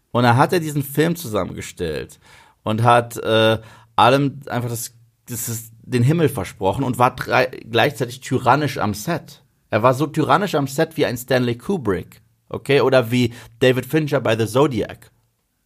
Und 0.10 0.24
da 0.24 0.36
hat 0.36 0.54
er 0.54 0.60
diesen 0.60 0.82
Film 0.82 1.16
zusammengestellt 1.16 2.20
und 2.64 2.82
hat 2.82 3.18
äh, 3.18 3.60
allem 3.96 4.40
einfach 4.48 4.70
das, 4.70 4.96
das 5.28 5.70
den 5.84 6.02
Himmel 6.02 6.30
versprochen 6.30 6.84
und 6.84 6.98
war 6.98 7.16
drei, 7.16 7.46
gleichzeitig 7.46 8.22
tyrannisch 8.22 8.80
am 8.80 8.96
Set. 8.96 9.44
Er 9.70 9.84
war 9.84 9.94
so 9.94 10.08
tyrannisch 10.08 10.56
am 10.56 10.66
Set 10.66 10.98
wie 10.98 11.06
ein 11.06 11.18
Stanley 11.18 11.56
Kubrick, 11.56 12.24
okay, 12.50 12.82
oder 12.82 13.12
wie 13.12 13.34
David 13.60 13.86
Fincher 13.86 14.20
bei 14.20 14.36
The 14.36 14.48
Zodiac. 14.48 15.12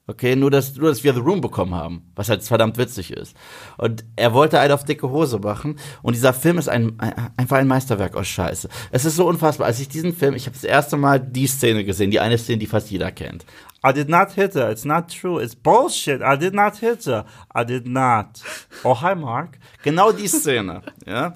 Okay, 0.05 0.35
nur 0.35 0.51
dass, 0.51 0.75
nur 0.75 0.89
dass 0.89 1.05
wir 1.05 1.13
The 1.13 1.21
Room 1.21 1.39
bekommen 1.39 1.73
haben, 1.73 2.11
was 2.15 2.27
halt 2.27 2.43
verdammt 2.43 2.77
witzig 2.77 3.11
ist. 3.11 3.37
Und 3.77 4.03
er 4.17 4.33
wollte 4.33 4.59
einen 4.59 4.73
auf 4.73 4.83
dicke 4.83 5.09
Hose 5.09 5.39
machen. 5.39 5.79
Und 6.01 6.13
dieser 6.13 6.33
Film 6.33 6.57
ist 6.57 6.67
ein, 6.67 6.99
ein, 6.99 7.31
einfach 7.37 7.55
ein 7.55 7.67
Meisterwerk 7.67 8.17
aus 8.17 8.27
Scheiße. 8.27 8.67
Es 8.91 9.05
ist 9.05 9.15
so 9.15 9.25
unfassbar. 9.25 9.67
Als 9.67 9.79
ich 9.79 9.87
diesen 9.87 10.13
Film, 10.13 10.33
ich 10.35 10.45
habe 10.45 10.55
das 10.55 10.65
erste 10.65 10.97
Mal 10.97 11.21
die 11.21 11.47
Szene 11.47 11.85
gesehen, 11.85 12.11
die 12.11 12.19
eine 12.19 12.37
Szene, 12.37 12.57
die 12.57 12.67
fast 12.67 12.91
jeder 12.91 13.13
kennt. 13.13 13.45
I 13.85 13.93
did 13.93 14.09
not 14.09 14.31
hit 14.31 14.55
her. 14.55 14.69
It's 14.69 14.83
not 14.83 15.07
true. 15.07 15.41
It's 15.41 15.55
bullshit. 15.55 16.21
I 16.21 16.37
did 16.37 16.53
not 16.53 16.75
hit 16.77 17.05
her. 17.05 17.25
I 17.55 17.63
did 17.63 17.87
not. 17.87 18.41
Oh, 18.83 19.01
hi, 19.01 19.15
Mark. 19.15 19.57
Genau 19.83 20.11
die 20.11 20.27
Szene, 20.27 20.81
ja. 21.05 21.33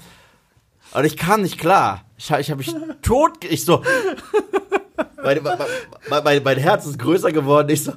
Und 0.94 1.06
ich 1.06 1.16
kam 1.16 1.42
nicht 1.42 1.58
klar. 1.58 2.04
Ich, 2.18 2.30
ich 2.32 2.52
habe 2.52 2.58
mich 2.58 2.76
tot, 3.02 3.46
ich 3.46 3.64
so, 3.64 3.84
mein, 5.24 5.42
mein, 5.44 6.24
mein, 6.24 6.44
mein 6.44 6.58
Herz 6.58 6.86
ist 6.86 7.00
größer 7.00 7.32
geworden. 7.32 7.70
Ich 7.70 7.84
so, 7.84 7.94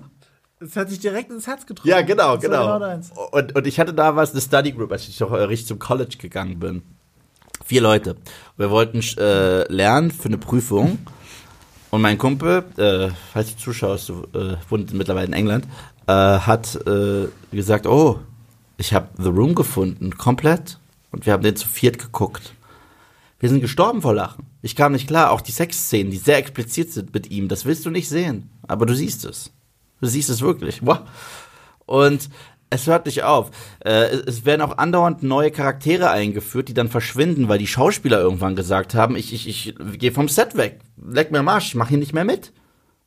es 0.60 0.76
hat 0.76 0.90
sich 0.90 1.00
direkt 1.00 1.30
ins 1.30 1.46
Herz 1.46 1.66
getroffen. 1.66 1.88
Ja, 1.88 2.02
genau, 2.02 2.38
genau. 2.38 2.78
genau 2.78 3.28
und, 3.32 3.56
und 3.56 3.66
ich 3.66 3.80
hatte 3.80 3.94
damals 3.94 4.32
eine 4.32 4.40
Study 4.40 4.72
Group, 4.72 4.92
als 4.92 5.08
ich 5.08 5.16
doch 5.18 5.32
richtig 5.32 5.66
zum 5.66 5.78
College 5.78 6.16
gegangen 6.18 6.58
bin. 6.58 6.82
Vier 7.64 7.80
Leute. 7.80 8.16
Wir 8.56 8.70
wollten 8.70 9.00
äh, 9.18 9.70
lernen 9.72 10.10
für 10.10 10.28
eine 10.28 10.38
Prüfung. 10.38 10.98
Und 11.90 12.02
mein 12.02 12.18
Kumpel, 12.18 12.64
äh, 12.76 13.08
falls 13.32 13.56
du 13.56 13.62
zuschaust, 13.62 14.08
du 14.10 14.26
äh, 14.34 14.56
wohnt 14.68 14.92
mittlerweile 14.92 15.26
in 15.26 15.32
England, 15.32 15.66
äh, 16.06 16.12
hat 16.12 16.76
äh, 16.86 17.26
gesagt, 17.52 17.86
oh, 17.86 18.20
ich 18.76 18.94
habe 18.94 19.08
The 19.18 19.28
Room 19.28 19.54
gefunden, 19.54 20.16
komplett. 20.16 20.78
Und 21.10 21.26
wir 21.26 21.32
haben 21.32 21.42
den 21.42 21.56
zu 21.56 21.66
viert 21.68 21.98
geguckt. 21.98 22.54
Wir 23.40 23.48
sind 23.48 23.60
gestorben 23.60 24.02
vor 24.02 24.14
Lachen. 24.14 24.46
Ich 24.62 24.76
kam 24.76 24.92
nicht 24.92 25.08
klar. 25.08 25.30
Auch 25.30 25.40
die 25.40 25.52
Sexszenen, 25.52 26.12
die 26.12 26.18
sehr 26.18 26.36
explizit 26.36 26.92
sind 26.92 27.14
mit 27.14 27.30
ihm, 27.30 27.48
das 27.48 27.64
willst 27.64 27.86
du 27.86 27.90
nicht 27.90 28.08
sehen. 28.08 28.50
Aber 28.68 28.86
du 28.86 28.94
siehst 28.94 29.24
es. 29.24 29.50
Du 30.00 30.06
siehst 30.06 30.30
es 30.30 30.40
wirklich. 30.40 30.84
Wow. 30.84 31.00
Und 31.86 32.28
es 32.70 32.86
hört 32.86 33.06
nicht 33.06 33.24
auf. 33.24 33.50
Äh, 33.80 34.04
es 34.26 34.44
werden 34.44 34.62
auch 34.62 34.78
andauernd 34.78 35.22
neue 35.22 35.50
Charaktere 35.50 36.10
eingeführt, 36.10 36.68
die 36.68 36.74
dann 36.74 36.88
verschwinden, 36.88 37.48
weil 37.48 37.58
die 37.58 37.66
Schauspieler 37.66 38.20
irgendwann 38.20 38.54
gesagt 38.56 38.94
haben, 38.94 39.16
ich, 39.16 39.34
ich, 39.34 39.48
ich 39.48 39.74
gehe 39.98 40.12
vom 40.12 40.28
Set 40.28 40.56
weg. 40.56 40.80
Leck 41.04 41.32
mir 41.32 41.42
Marsch, 41.42 41.68
ich 41.68 41.74
mach 41.74 41.88
hier 41.88 41.98
nicht 41.98 42.14
mehr 42.14 42.24
mit. 42.24 42.52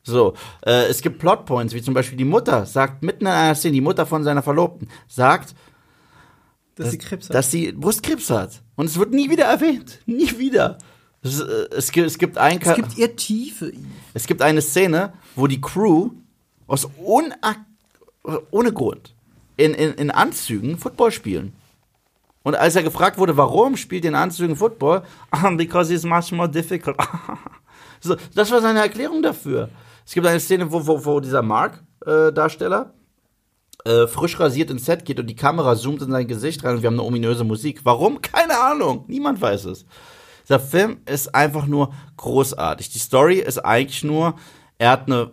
So, 0.02 0.34
äh, 0.66 0.84
es 0.84 1.00
gibt 1.00 1.18
Plotpoints, 1.18 1.72
wie 1.72 1.80
zum 1.80 1.94
Beispiel 1.94 2.18
die 2.18 2.26
Mutter 2.26 2.66
sagt 2.66 3.02
mitten 3.02 3.24
in 3.24 3.32
einer 3.32 3.54
Szene, 3.54 3.72
die 3.72 3.80
Mutter 3.80 4.04
von 4.04 4.22
seiner 4.22 4.42
Verlobten 4.42 4.88
sagt, 5.08 5.54
dass, 6.74 6.84
dass 6.84 6.90
sie 6.90 6.98
Krebs 6.98 7.28
hat. 7.28 7.34
Dass 7.34 7.50
sie 7.50 7.72
Brustkrebs 7.72 8.28
hat. 8.28 8.62
Und 8.76 8.86
es 8.86 8.98
wird 8.98 9.12
nie 9.12 9.30
wieder 9.30 9.44
erwähnt. 9.44 10.00
Nie 10.04 10.38
wieder. 10.38 10.76
Es, 11.22 11.40
äh, 11.40 11.68
es, 11.74 11.90
gibt, 11.90 12.06
es 12.06 12.18
gibt 12.18 12.36
ein 12.36 12.60
Es 12.60 12.74
gibt 12.74 12.98
ihr 12.98 13.16
Tiefe. 13.16 13.72
Es 14.12 14.26
gibt 14.26 14.42
eine 14.42 14.60
Szene, 14.60 15.14
wo 15.36 15.46
die 15.46 15.60
Crew 15.60 16.10
aus 16.66 16.88
ohne 18.50 18.72
Grund 18.72 19.14
in, 19.56 19.74
in, 19.74 19.94
in 19.94 20.10
Anzügen 20.10 20.78
Football 20.78 21.12
spielen. 21.12 21.52
Und 22.42 22.56
als 22.56 22.76
er 22.76 22.82
gefragt 22.82 23.18
wurde, 23.18 23.36
warum 23.36 23.76
spielt 23.76 24.04
er 24.04 24.10
in 24.10 24.14
Anzügen 24.14 24.56
Football, 24.56 25.02
because 25.56 25.92
it's 25.92 26.04
much 26.04 26.30
more 26.32 26.48
difficult. 26.48 26.96
so, 28.00 28.16
das 28.34 28.50
war 28.50 28.60
seine 28.60 28.80
Erklärung 28.80 29.22
dafür. 29.22 29.70
Es 30.06 30.12
gibt 30.12 30.26
eine 30.26 30.40
Szene, 30.40 30.70
wo, 30.70 30.86
wo, 30.86 31.04
wo 31.04 31.20
dieser 31.20 31.42
Mark-Darsteller 31.42 32.92
äh, 33.86 33.90
äh, 33.90 34.06
frisch 34.06 34.38
rasiert 34.38 34.70
ins 34.70 34.84
Set 34.84 35.04
geht 35.04 35.20
und 35.20 35.26
die 35.26 35.36
Kamera 35.36 35.76
zoomt 35.76 36.02
in 36.02 36.10
sein 36.10 36.26
Gesicht 36.26 36.64
rein 36.64 36.76
und 36.76 36.82
wir 36.82 36.88
haben 36.88 36.98
eine 36.98 37.08
ominöse 37.08 37.44
Musik. 37.44 37.80
Warum? 37.84 38.20
Keine 38.20 38.58
Ahnung. 38.58 39.04
Niemand 39.08 39.40
weiß 39.40 39.66
es. 39.66 39.86
Dieser 40.44 40.60
Film 40.60 40.98
ist 41.06 41.34
einfach 41.34 41.66
nur 41.66 41.94
großartig. 42.18 42.90
Die 42.90 42.98
Story 42.98 43.36
ist 43.36 43.58
eigentlich 43.58 44.04
nur, 44.04 44.34
er 44.76 44.90
hat 44.90 45.06
eine 45.06 45.30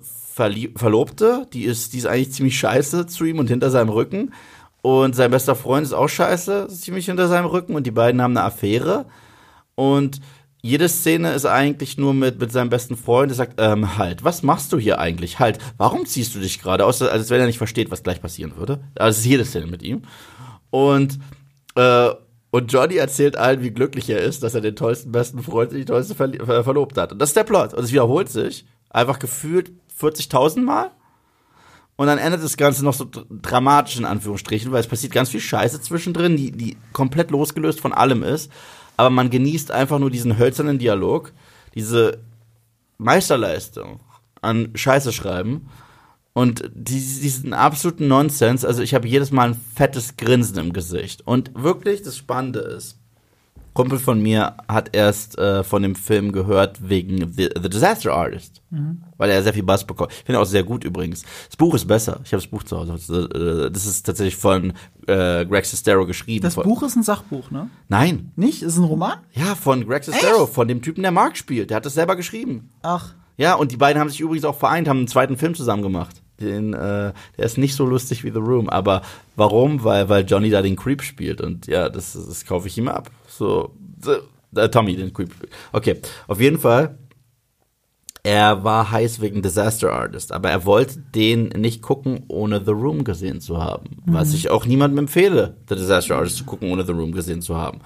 Verlobte, 0.76 1.48
die 1.54 1.64
ist, 1.64 1.94
die 1.94 1.98
ist 1.98 2.08
eigentlich 2.08 2.32
ziemlich 2.32 2.58
scheiße 2.58 3.08
zu 3.08 3.26
ihm 3.26 3.40
und 3.40 3.48
hinter 3.48 3.70
seinem 3.70 3.90
Rücken. 3.90 4.34
Und 4.82 5.16
sein 5.16 5.32
bester 5.32 5.56
Freund 5.56 5.86
ist 5.86 5.94
auch 5.94 6.10
scheiße, 6.10 6.68
ziemlich 6.70 7.06
hinter 7.06 7.28
seinem 7.28 7.46
Rücken. 7.46 7.76
Und 7.76 7.86
die 7.86 7.92
beiden 7.92 8.22
haben 8.22 8.36
eine 8.36 8.46
Affäre. 8.46 9.06
Und 9.76 10.22
jede 10.64 10.90
Szene 10.90 11.34
ist 11.34 11.46
eigentlich 11.46 11.98
nur 11.98 12.14
mit, 12.14 12.40
mit 12.40 12.52
seinem 12.52 12.70
besten 12.70 12.96
Freund, 12.96 13.32
der 13.32 13.36
sagt, 13.36 13.56
ähm, 13.58 13.98
halt, 13.98 14.24
was 14.24 14.44
machst 14.44 14.72
du 14.74 14.78
hier 14.78 15.00
eigentlich? 15.00 15.40
Halt, 15.40 15.58
warum 15.78 16.06
ziehst 16.06 16.36
du 16.36 16.40
dich 16.40 16.62
gerade 16.62 16.86
aus? 16.86 17.02
Als 17.02 17.30
wenn 17.30 17.40
er 17.40 17.48
nicht 17.48 17.58
versteht, 17.58 17.90
was 17.90 18.04
gleich 18.04 18.22
passieren 18.22 18.58
würde. 18.58 18.80
Also 18.96 19.18
es 19.18 19.20
ist 19.20 19.26
jede 19.26 19.46
Szene 19.46 19.68
mit 19.68 19.82
ihm. 19.82 20.04
Und, 20.70 21.20
äh, 21.76 22.10
und 22.52 22.72
Johnny 22.72 22.98
erzählt 22.98 23.38
allen, 23.38 23.64
wie 23.64 23.72
glücklich 23.72 24.10
er 24.10 24.20
ist, 24.20 24.44
dass 24.44 24.54
er 24.54 24.62
den 24.62 24.76
tollsten 24.76 25.12
besten 25.12 25.42
Freund, 25.42 25.72
die 25.72 25.86
tollste 25.86 26.16
Ver 26.16 26.30
Ver 26.30 26.64
verlobt 26.64 26.98
hat. 26.98 27.12
Und 27.12 27.20
das 27.20 27.30
ist 27.30 27.38
der 27.38 27.44
Plot. 27.44 27.74
Und 27.74 27.84
es 27.84 27.92
wiederholt 27.92 28.30
sich. 28.30 28.66
Einfach 28.92 29.20
gefühlt 29.20 29.72
40.000 30.00 30.62
Mal. 30.62 30.92
Und 31.96 32.08
dann 32.08 32.18
endet 32.18 32.44
das 32.44 32.58
Ganze 32.58 32.84
noch 32.84 32.94
so 32.94 33.08
dramatisch 33.30 33.98
in 33.98 34.06
Anführungsstrichen, 34.06 34.72
weil 34.72 34.82
es 34.82 34.88
passiert 34.88 35.14
ganz 35.14 35.30
viel 35.30 35.40
Scheiße 35.40 35.82
zwischendrin, 35.82 36.36
die, 36.36 36.52
die 36.52 36.78
komplett 36.94 37.32
losgelöst 37.32 37.80
von 37.80 37.94
allem 37.94 38.24
ist. 38.24 38.52
Aber 38.98 39.10
man 39.10 39.30
genießt 39.30 39.72
einfach 39.72 40.00
nur 40.00 40.10
diesen 40.10 40.38
hölzernen 40.38 40.80
Dialog, 40.80 41.32
diese 41.76 42.20
Meisterleistung 42.98 44.00
an 44.42 44.72
Scheiße 44.74 45.12
schreiben 45.12 45.70
und 46.34 46.70
diesen 46.74 47.54
absoluten 47.54 48.08
Nonsens. 48.08 48.66
Also 48.66 48.82
ich 48.82 48.94
habe 48.94 49.08
jedes 49.08 49.32
Mal 49.32 49.50
ein 49.50 49.62
fettes 49.76 50.18
Grinsen 50.18 50.58
im 50.58 50.74
Gesicht. 50.74 51.28
Und 51.28 51.52
wirklich 51.56 52.02
das 52.02 52.18
Spannende 52.18 52.60
ist, 52.60 52.98
Kumpel 53.74 54.00
von 54.00 54.22
mir 54.22 54.56
hat 54.68 54.96
erst 54.96 55.38
äh, 55.38 55.64
von 55.64 55.82
dem 55.82 55.96
Film 55.96 56.32
gehört 56.32 56.90
wegen 56.90 57.32
The, 57.32 57.50
The 57.62 57.70
Disaster 57.70 58.14
Artist, 58.14 58.62
mhm. 58.70 59.04
weil 59.18 59.30
er 59.30 59.42
sehr 59.44 59.54
viel 59.54 59.64
Bass 59.64 59.86
bekommt. 59.86 60.12
Ich 60.12 60.26
finde 60.26 60.40
auch 60.40 60.46
sehr 60.46 60.64
gut 60.64 60.84
übrigens. 60.84 61.24
Das 61.48 61.56
Buch 61.56 61.74
ist 61.74 61.88
besser. 61.88 62.20
Ich 62.24 62.34
habe 62.34 62.42
das 62.42 62.48
Buch 62.48 62.64
zu 62.64 62.78
Hause. 62.78 62.94
Äh, 63.34 63.72
das 63.72 63.86
ist 63.86 64.04
tatsächlich 64.04 64.36
von 64.36 64.74
äh, 65.08 65.46
Greg 65.46 65.66
Sestero 65.66 66.06
geschrieben. 66.06 66.44
Das 66.44 66.56
Buch 66.56 66.84
ist 66.84 66.96
ein 66.96 67.04
Sachbuch, 67.04 67.50
ne? 67.52 67.70
Nein. 67.88 68.32
Nicht? 68.36 68.62
Ist 68.62 68.74
es 68.74 68.78
ein 68.78 68.86
Roman? 68.86 69.20
Ja, 69.34 69.56
von 69.56 69.88
Greg 69.88 70.04
Sestero, 70.04 70.48
von 70.48 70.68
dem 70.68 70.82
Typen, 70.82 71.02
der 71.02 71.12
Mark 71.12 71.38
spielt. 71.38 71.70
Der 71.70 71.78
hat 71.78 71.86
das 71.86 71.94
selber 71.94 72.16
geschrieben. 72.16 72.72
Ach. 72.82 73.14
Ja, 73.38 73.56
und 73.56 73.72
die 73.72 73.78
beiden 73.78 74.00
haben 74.00 74.10
sich 74.10 74.20
übrigens 74.20 74.46
auch 74.46 74.58
vereint, 74.58 74.88
haben 74.88 75.00
einen 75.00 75.08
zweiten 75.08 75.38
Film 75.38 75.56
zusammen 75.56 75.82
gemacht. 75.82 76.22
Den, 76.42 76.74
äh, 76.74 77.14
der 77.38 77.46
ist 77.46 77.58
nicht 77.58 77.76
so 77.76 77.86
lustig 77.86 78.24
wie 78.24 78.32
The 78.32 78.40
Room, 78.40 78.70
aber 78.70 79.02
warum? 79.36 79.84
Weil, 79.84 80.10
weil 80.10 80.26
Johnny 80.26 80.50
da 80.50 80.62
den 80.62 80.76
Creep 80.76 81.02
spielt 81.02 81.42
und 81.42 81.68
ja, 81.68 81.90
das, 81.90 82.14
das 82.14 82.46
kaufe 82.46 82.68
ich 82.68 82.78
ihm 82.78 82.88
ab. 82.88 83.12
So, 83.28 83.76
äh, 84.56 84.70
Tommy 84.70 84.96
den 84.96 85.14
Creep. 85.14 85.32
Okay, 85.72 86.02
auf 86.28 86.40
jeden 86.40 86.60
Fall. 86.60 86.98
Er 88.24 88.64
war 88.64 88.92
heiß 88.92 89.20
wegen 89.20 89.42
Disaster 89.42 89.92
Artist, 89.92 90.32
aber 90.32 90.52
er 90.52 90.66
wollte 90.66 91.00
den 91.00 91.48
nicht 91.50 91.82
gucken, 91.82 92.26
ohne 92.28 92.64
The 92.64 92.72
Room 92.72 93.04
gesehen 93.04 93.42
zu 93.42 93.58
haben. 93.58 94.04
Mhm. 94.06 94.14
Was 94.14 94.34
ich 94.36 94.52
auch 94.52 94.66
niemandem 94.66 95.00
empfehle, 95.00 95.58
The 95.68 95.76
Disaster 95.76 96.18
Artist 96.18 96.38
zu 96.38 96.44
gucken, 96.44 96.72
ohne 96.72 96.86
The 96.86 96.92
Room 96.92 97.14
gesehen 97.14 97.42
zu 97.42 97.58
haben. 97.58 97.80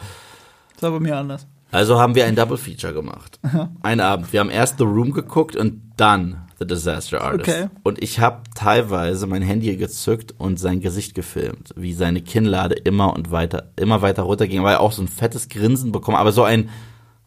Das 0.74 0.84
war 0.84 0.92
bei 0.92 1.00
mir 1.00 1.16
anders. 1.16 1.48
Also 1.72 2.00
haben 2.00 2.16
wir 2.16 2.26
ein 2.26 2.36
Double 2.36 2.58
Feature 2.58 2.94
gemacht. 2.94 3.40
Einen 3.82 4.02
Abend. 4.02 4.32
Wir 4.34 4.42
haben 4.42 4.50
erst 4.50 4.78
The 4.78 4.84
Room 4.84 5.12
geguckt 5.12 5.56
und 5.56 5.82
dann 5.98 6.45
The 6.60 6.66
Disaster 6.66 7.22
Artist. 7.22 7.50
Okay. 7.50 7.68
Und 7.84 8.02
ich 8.02 8.20
habe 8.20 8.44
teilweise 8.56 9.28
mein 9.28 9.42
Handy 9.42 9.76
gezückt 9.76 10.34
und 10.38 10.58
sein 10.58 10.80
Gesicht 10.80 11.16
gefilmt, 11.16 11.74
wie 11.76 11.94
seine 11.94 12.22
Kinnlade 12.22 12.76
immer 12.76 13.14
und 13.14 13.32
weiter, 13.32 13.72
immer 13.76 14.02
weiter 14.02 14.24
runterging, 14.24 14.64
weil 14.64 14.76
er 14.76 14.82
auch 14.82 14.92
so 14.94 15.02
ein 15.02 15.08
fettes 15.08 15.50
Grinsen 15.50 15.92
bekommen, 15.92 16.18
aber 16.18 16.32
so 16.32 16.44
ein 16.44 16.70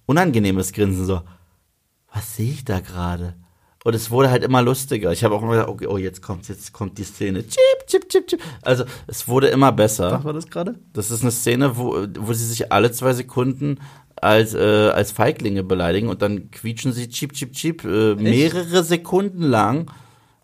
unangenehmes 0.06 0.72
Grinsen, 0.72 1.04
so, 1.04 1.20
was 2.12 2.36
sehe 2.36 2.50
ich 2.50 2.64
da 2.64 2.80
gerade? 2.80 3.34
Und 3.84 3.94
es 3.94 4.10
wurde 4.10 4.30
halt 4.30 4.42
immer 4.42 4.60
lustiger. 4.60 5.12
Ich 5.12 5.22
habe 5.22 5.34
auch 5.34 5.42
immer 5.42 5.52
gedacht, 5.52 5.68
okay, 5.68 5.86
oh, 5.86 5.98
jetzt 5.98 6.20
kommt, 6.20 6.48
jetzt 6.48 6.72
kommt 6.72 6.98
die 6.98 7.04
Szene. 7.04 7.46
Chip, 7.46 7.86
chip, 7.86 8.08
chip, 8.08 8.26
chip. 8.26 8.40
Also 8.62 8.84
es 9.06 9.28
wurde 9.28 9.48
immer 9.48 9.70
besser. 9.72 10.12
Was 10.12 10.24
war 10.24 10.32
das 10.32 10.48
gerade? 10.48 10.74
Das 10.92 11.10
ist 11.10 11.22
eine 11.22 11.30
Szene, 11.30 11.76
wo, 11.76 12.06
wo 12.18 12.32
sie 12.32 12.44
sich 12.44 12.72
alle 12.72 12.90
zwei 12.90 13.12
Sekunden 13.12 13.78
als, 14.22 14.54
äh, 14.54 14.90
als 14.90 15.12
Feiglinge 15.12 15.62
beleidigen 15.62 16.08
und 16.08 16.22
dann 16.22 16.50
quietschen 16.50 16.92
sie 16.92 17.08
chip, 17.08 17.32
chip, 17.32 17.52
chip 17.52 17.84
äh, 17.84 18.14
mehrere 18.14 18.82
Sekunden 18.84 19.42
lang 19.42 19.90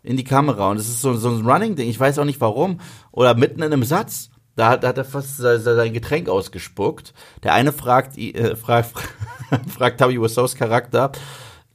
in 0.02 0.16
die 0.16 0.24
Kamera. 0.24 0.70
Und 0.70 0.78
es 0.78 0.88
ist 0.88 1.00
so, 1.00 1.14
so 1.14 1.30
ein 1.30 1.46
Running-Ding. 1.46 1.88
Ich 1.88 1.98
weiß 1.98 2.18
auch 2.18 2.24
nicht 2.24 2.40
warum. 2.40 2.80
Oder 3.10 3.34
mitten 3.34 3.62
in 3.62 3.72
einem 3.72 3.84
Satz. 3.84 4.30
Da, 4.56 4.76
da 4.76 4.88
hat 4.88 4.98
er 4.98 5.04
fast 5.04 5.38
sein 5.38 5.92
Getränk 5.92 6.28
ausgespuckt. 6.28 7.12
Der 7.42 7.54
eine 7.54 7.72
fragt, 7.72 8.16
äh, 8.16 8.54
fragt, 8.54 8.92
fragt 9.68 9.98
Tabi 9.98 10.20
Wassos 10.20 10.54
Charakter 10.54 11.10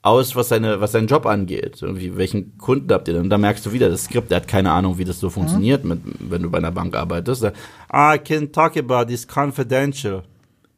aus, 0.02 0.36
was 0.36 0.50
seine, 0.50 0.80
was 0.80 0.94
seinen 0.94 1.08
Job 1.08 1.26
angeht. 1.26 1.82
Irgendwie, 1.82 2.16
welchen 2.16 2.58
Kunden 2.58 2.92
habt 2.94 3.08
ihr 3.08 3.16
denn? 3.16 3.24
Und 3.24 3.30
da 3.30 3.38
merkst 3.38 3.66
du 3.66 3.74
wieder, 3.74 3.90
das 3.90 4.06
Skript, 4.06 4.32
der 4.32 4.38
hat 4.38 4.48
keine 4.48 4.72
Ahnung, 4.72 4.98
wie 4.98 5.04
das 5.04 5.20
so 5.20 5.30
funktioniert, 5.30 5.84
mhm. 5.84 5.90
mit, 5.90 6.02
wenn 6.32 6.42
du 6.44 6.50
bei 6.50 6.60
einer 6.60 6.72
Bank 6.72 6.96
arbeitest. 6.96 7.52
I 7.94 8.18
can 8.18 8.52
talk 8.52 8.78
about 8.78 9.06
this 9.06 9.28
confidential. 9.28 10.24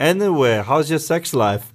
Anyway, 0.02 0.64
how's 0.68 0.90
your 0.90 1.00
sex 1.00 1.32
life? 1.32 1.66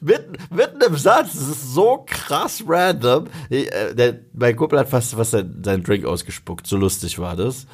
mitten, 0.00 0.36
mitten 0.50 0.80
im 0.86 0.96
Satz, 0.96 1.32
das 1.32 1.48
ist 1.48 1.74
so 1.74 2.04
krass 2.06 2.62
random. 2.66 3.26
Äh, 3.48 3.94
der, 3.94 4.20
mein 4.34 4.54
Kumpel 4.54 4.78
hat 4.78 4.88
fast 4.88 5.16
was 5.16 5.30
sein, 5.30 5.62
seinen 5.64 5.82
Drink 5.82 6.04
ausgespuckt, 6.04 6.66
so 6.66 6.76
lustig 6.76 7.18
war 7.18 7.36
das. 7.36 7.66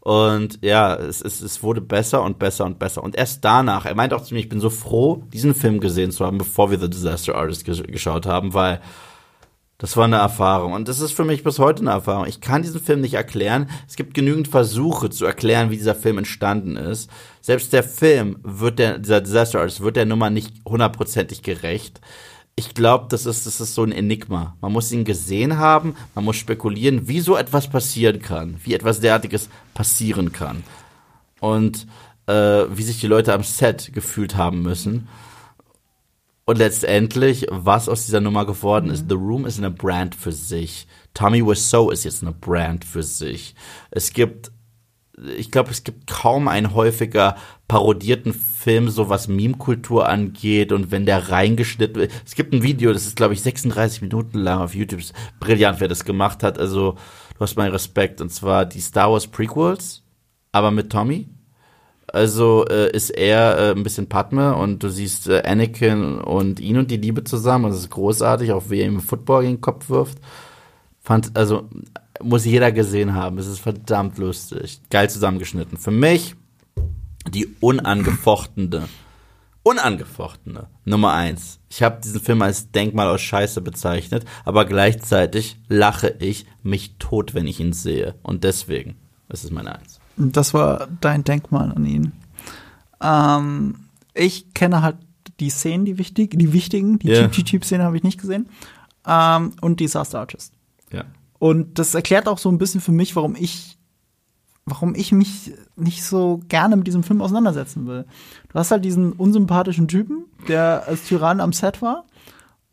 Und 0.00 0.58
ja, 0.62 0.94
es, 0.94 1.20
es, 1.20 1.40
es 1.40 1.62
wurde 1.62 1.80
besser 1.80 2.22
und 2.22 2.38
besser 2.38 2.64
und 2.64 2.78
besser. 2.78 3.02
Und 3.02 3.16
erst 3.16 3.44
danach, 3.44 3.84
er 3.84 3.94
meint 3.94 4.14
auch 4.14 4.22
zu 4.22 4.34
mir, 4.34 4.40
ich 4.40 4.48
bin 4.48 4.60
so 4.60 4.70
froh, 4.70 5.24
diesen 5.32 5.54
Film 5.54 5.80
gesehen 5.80 6.10
zu 6.10 6.24
haben, 6.24 6.38
bevor 6.38 6.70
wir 6.70 6.78
The 6.78 6.88
Disaster 6.88 7.34
Artist 7.34 7.64
geschaut 7.64 8.26
haben, 8.26 8.54
weil 8.54 8.80
das 9.80 9.96
war 9.96 10.04
eine 10.04 10.16
Erfahrung. 10.16 10.74
Und 10.74 10.88
das 10.88 11.00
ist 11.00 11.12
für 11.12 11.24
mich 11.24 11.42
bis 11.42 11.58
heute 11.58 11.80
eine 11.80 11.90
Erfahrung. 11.90 12.26
Ich 12.26 12.42
kann 12.42 12.62
diesen 12.62 12.82
Film 12.82 13.00
nicht 13.00 13.14
erklären. 13.14 13.70
Es 13.88 13.96
gibt 13.96 14.12
genügend 14.12 14.46
Versuche 14.46 15.08
zu 15.08 15.24
erklären, 15.24 15.70
wie 15.70 15.78
dieser 15.78 15.94
Film 15.94 16.18
entstanden 16.18 16.76
ist. 16.76 17.10
Selbst 17.40 17.72
der 17.72 17.82
Film 17.82 18.36
wird 18.42 18.78
der, 18.78 18.98
dieser 18.98 19.22
Disaster 19.22 19.60
Artist 19.60 19.80
wird 19.80 19.96
der 19.96 20.04
Nummer 20.04 20.28
nicht 20.28 20.52
hundertprozentig 20.66 21.42
gerecht. 21.42 22.02
Ich 22.56 22.74
glaube, 22.74 23.06
das 23.08 23.24
ist, 23.24 23.46
das 23.46 23.58
ist 23.58 23.74
so 23.74 23.82
ein 23.82 23.92
Enigma. 23.92 24.54
Man 24.60 24.70
muss 24.70 24.92
ihn 24.92 25.04
gesehen 25.04 25.56
haben, 25.56 25.96
man 26.14 26.26
muss 26.26 26.36
spekulieren, 26.36 27.08
wie 27.08 27.20
so 27.20 27.34
etwas 27.34 27.70
passieren 27.70 28.20
kann, 28.20 28.60
wie 28.62 28.74
etwas 28.74 29.00
derartiges 29.00 29.48
passieren 29.72 30.30
kann. 30.30 30.62
Und 31.40 31.86
äh, 32.26 32.66
wie 32.76 32.82
sich 32.82 33.00
die 33.00 33.06
Leute 33.06 33.32
am 33.32 33.44
Set 33.44 33.92
gefühlt 33.94 34.36
haben 34.36 34.60
müssen. 34.60 35.08
Und 36.50 36.56
letztendlich, 36.56 37.46
was 37.48 37.88
aus 37.88 38.06
dieser 38.06 38.20
Nummer 38.20 38.44
geworden 38.44 38.86
mhm. 38.86 38.94
ist, 38.94 39.04
The 39.08 39.14
Room 39.14 39.46
ist 39.46 39.58
eine 39.58 39.70
Brand 39.70 40.16
für 40.16 40.32
sich. 40.32 40.88
Tommy 41.14 41.46
Wiseau 41.46 41.92
ist 41.92 42.02
jetzt 42.02 42.22
eine 42.22 42.32
Brand 42.32 42.84
für 42.84 43.04
sich. 43.04 43.54
Es 43.92 44.12
gibt, 44.12 44.50
ich 45.36 45.52
glaube, 45.52 45.70
es 45.70 45.84
gibt 45.84 46.08
kaum 46.08 46.48
einen 46.48 46.74
häufiger 46.74 47.36
parodierten 47.68 48.34
Film, 48.34 48.88
so 48.88 49.08
was 49.08 49.28
Meme-Kultur 49.28 50.08
angeht 50.08 50.72
und 50.72 50.90
wenn 50.90 51.06
der 51.06 51.30
reingeschnitten 51.30 52.00
wird. 52.00 52.12
Es 52.26 52.34
gibt 52.34 52.52
ein 52.52 52.64
Video, 52.64 52.92
das 52.92 53.06
ist, 53.06 53.14
glaube 53.14 53.34
ich, 53.34 53.42
36 53.42 54.02
Minuten 54.02 54.40
lang 54.40 54.58
auf 54.58 54.74
YouTube. 54.74 55.02
Brillant, 55.38 55.78
wer 55.78 55.86
das 55.86 56.04
gemacht 56.04 56.42
hat. 56.42 56.58
Also, 56.58 56.96
du 57.34 57.38
hast 57.38 57.54
meinen 57.58 57.70
Respekt. 57.70 58.20
Und 58.20 58.30
zwar 58.30 58.66
die 58.66 58.80
Star 58.80 59.12
Wars 59.12 59.28
Prequels, 59.28 60.02
aber 60.50 60.72
mit 60.72 60.90
Tommy. 60.90 61.28
Also 62.12 62.64
äh, 62.66 62.90
ist 62.90 63.10
er 63.10 63.58
äh, 63.58 63.70
ein 63.72 63.82
bisschen 63.82 64.08
Padme 64.08 64.54
und 64.54 64.82
du 64.82 64.88
siehst 64.88 65.28
äh, 65.28 65.42
Anakin 65.44 66.18
und 66.18 66.60
ihn 66.60 66.78
und 66.78 66.90
die 66.90 66.96
Liebe 66.96 67.24
zusammen. 67.24 67.66
Und 67.66 67.70
das 67.72 67.80
ist 67.80 67.90
großartig, 67.90 68.52
auch 68.52 68.64
wie 68.68 68.80
er 68.80 68.86
ihm 68.86 69.00
Football 69.00 69.42
gegen 69.42 69.56
den 69.56 69.60
Kopf 69.60 69.88
wirft. 69.90 70.18
Fand, 71.00 71.36
also 71.36 71.68
muss 72.22 72.44
jeder 72.44 72.72
gesehen 72.72 73.14
haben. 73.14 73.38
Es 73.38 73.46
ist 73.46 73.60
verdammt 73.60 74.18
lustig. 74.18 74.80
Geil 74.90 75.08
zusammengeschnitten. 75.08 75.78
Für 75.78 75.90
mich 75.90 76.34
die 77.28 77.48
unangefochtene, 77.60 78.88
unangefochtene 79.62 80.68
Nummer 80.84 81.12
eins. 81.12 81.60
Ich 81.68 81.82
habe 81.82 82.00
diesen 82.02 82.20
Film 82.20 82.42
als 82.42 82.70
Denkmal 82.72 83.08
aus 83.08 83.20
Scheiße 83.20 83.60
bezeichnet, 83.60 84.24
aber 84.44 84.64
gleichzeitig 84.64 85.58
lache 85.68 86.16
ich 86.18 86.46
mich 86.62 86.96
tot, 86.98 87.34
wenn 87.34 87.46
ich 87.46 87.60
ihn 87.60 87.72
sehe. 87.72 88.14
Und 88.22 88.44
deswegen 88.44 88.96
ist 89.28 89.44
es 89.44 89.50
meine 89.50 89.78
Eins. 89.78 89.99
Das 90.20 90.54
war 90.54 90.88
dein 91.00 91.24
Denkmal 91.24 91.72
an 91.72 91.84
ihn. 91.84 92.12
Ähm, 93.02 93.76
ich 94.14 94.52
kenne 94.54 94.82
halt 94.82 94.96
die 95.40 95.50
Szenen, 95.50 95.84
die 95.84 95.98
wichtig, 95.98 96.38
die 96.38 96.52
wichtigen, 96.52 96.98
die 96.98 97.08
yeah. 97.08 97.30
Cheap 97.30 97.46
Cheap 97.46 97.64
Szene 97.64 97.84
habe 97.84 97.96
ich 97.96 98.02
nicht 98.02 98.20
gesehen. 98.20 98.48
Ähm, 99.06 99.54
und 99.60 99.80
Disaster 99.80 100.20
Artist. 100.20 100.52
Ja. 100.92 101.04
Und 101.38 101.78
das 101.78 101.94
erklärt 101.94 102.28
auch 102.28 102.38
so 102.38 102.50
ein 102.50 102.58
bisschen 102.58 102.82
für 102.82 102.92
mich, 102.92 103.16
warum 103.16 103.34
ich, 103.34 103.78
warum 104.66 104.94
ich 104.94 105.12
mich 105.12 105.52
nicht 105.76 106.04
so 106.04 106.42
gerne 106.48 106.76
mit 106.76 106.86
diesem 106.86 107.02
Film 107.02 107.22
auseinandersetzen 107.22 107.86
will. 107.86 108.04
Du 108.50 108.58
hast 108.58 108.70
halt 108.70 108.84
diesen 108.84 109.12
unsympathischen 109.12 109.88
Typen, 109.88 110.26
der 110.48 110.84
als 110.86 111.04
Tyrann 111.04 111.40
am 111.40 111.54
Set 111.54 111.80
war 111.80 112.04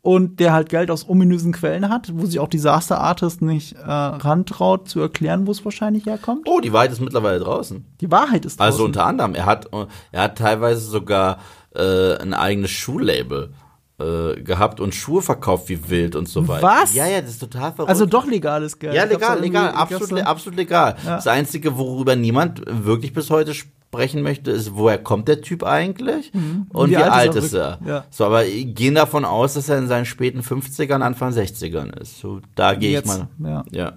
und 0.08 0.40
der 0.40 0.54
halt 0.54 0.70
Geld 0.70 0.90
aus 0.90 1.06
ominösen 1.06 1.52
Quellen 1.52 1.90
hat, 1.90 2.10
wo 2.14 2.24
sich 2.24 2.40
auch 2.40 2.48
Disaster 2.48 2.98
Artist 2.98 3.42
nicht 3.42 3.74
äh, 3.74 3.82
rantraut 3.84 4.88
zu 4.88 5.00
erklären, 5.00 5.46
wo 5.46 5.50
es 5.50 5.62
wahrscheinlich 5.66 6.06
herkommt. 6.06 6.48
Oh, 6.48 6.60
die 6.60 6.72
Wahrheit 6.72 6.92
ist 6.92 7.02
mittlerweile 7.02 7.40
draußen. 7.40 7.84
Die 8.00 8.10
Wahrheit 8.10 8.46
ist 8.46 8.58
also 8.58 8.70
draußen. 8.70 8.72
Also 8.72 8.84
unter 8.86 9.04
anderem, 9.04 9.34
er 9.34 9.44
hat, 9.44 9.68
er 10.10 10.22
hat 10.22 10.38
teilweise 10.38 10.80
sogar 10.80 11.40
äh, 11.74 12.16
ein 12.16 12.32
eigenes 12.32 12.70
Schuhlabel 12.70 13.52
äh, 13.98 14.40
gehabt 14.40 14.80
und 14.80 14.94
Schuhe 14.94 15.20
verkauft 15.20 15.68
wie 15.68 15.90
wild 15.90 16.16
und 16.16 16.26
so 16.26 16.48
weiter. 16.48 16.62
Was? 16.62 16.94
Ja, 16.94 17.06
ja, 17.06 17.20
das 17.20 17.32
ist 17.32 17.40
total 17.40 17.72
verrückt. 17.72 17.90
Also 17.90 18.06
doch 18.06 18.24
legales 18.24 18.78
Geld. 18.78 18.94
Ja, 18.94 19.04
legal, 19.04 19.38
legal, 19.40 19.72
absolut, 19.72 20.22
absolut 20.22 20.56
legal. 20.56 20.96
Ja. 21.04 21.16
Das 21.16 21.26
Einzige, 21.26 21.76
worüber 21.76 22.16
niemand 22.16 22.62
wirklich 22.66 23.12
bis 23.12 23.28
heute 23.28 23.52
spricht, 23.52 23.77
sprechen 23.88 24.22
möchte, 24.22 24.50
ist, 24.50 24.74
woher 24.74 24.98
kommt 24.98 25.28
der 25.28 25.40
Typ 25.40 25.64
eigentlich 25.64 26.32
mhm. 26.34 26.66
und 26.68 26.90
wie, 26.90 26.96
wie, 26.96 27.02
alt 27.02 27.34
ist 27.34 27.54
er? 27.54 27.78
Ja. 27.86 28.04
So, 28.10 28.26
aber 28.26 28.44
gehen 28.44 28.94
davon 28.94 29.24
aus, 29.24 29.54
dass 29.54 29.70
er 29.70 29.78
in 29.78 29.88
seinen 29.88 30.04
späten 30.04 30.40
50ern, 30.40 31.00
Anfang 31.00 31.32
60ern 31.32 31.98
ist. 31.98 32.18
So, 32.18 32.40
da 32.54 32.74
gehe 32.74 32.98
ich 32.98 33.04
mal. 33.06 33.28
Ja. 33.38 33.64
ja. 33.70 33.92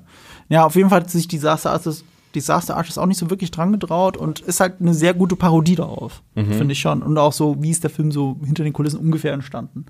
Ja, 0.47 0.65
auf 0.65 0.75
jeden 0.75 0.89
Fall 0.89 1.01
hat 1.01 1.11
sich 1.11 1.27
Disaster 1.27 1.71
Artist, 1.71 2.05
Disaster 2.35 2.77
Artist 2.77 2.99
auch 2.99 3.05
nicht 3.05 3.17
so 3.17 3.29
wirklich 3.29 3.51
dran 3.51 3.73
getraut 3.73 4.15
und 4.15 4.39
ist 4.39 4.61
halt 4.61 4.75
eine 4.79 4.93
sehr 4.93 5.13
gute 5.13 5.35
Parodie 5.35 5.75
darauf, 5.75 6.23
mhm. 6.35 6.53
finde 6.53 6.71
ich 6.71 6.79
schon. 6.79 7.03
Und 7.03 7.17
auch 7.17 7.33
so, 7.33 7.61
wie 7.61 7.71
ist 7.71 7.83
der 7.83 7.89
Film 7.89 8.11
so 8.11 8.37
hinter 8.45 8.63
den 8.63 8.73
Kulissen 8.73 8.99
ungefähr 8.99 9.33
entstanden. 9.33 9.87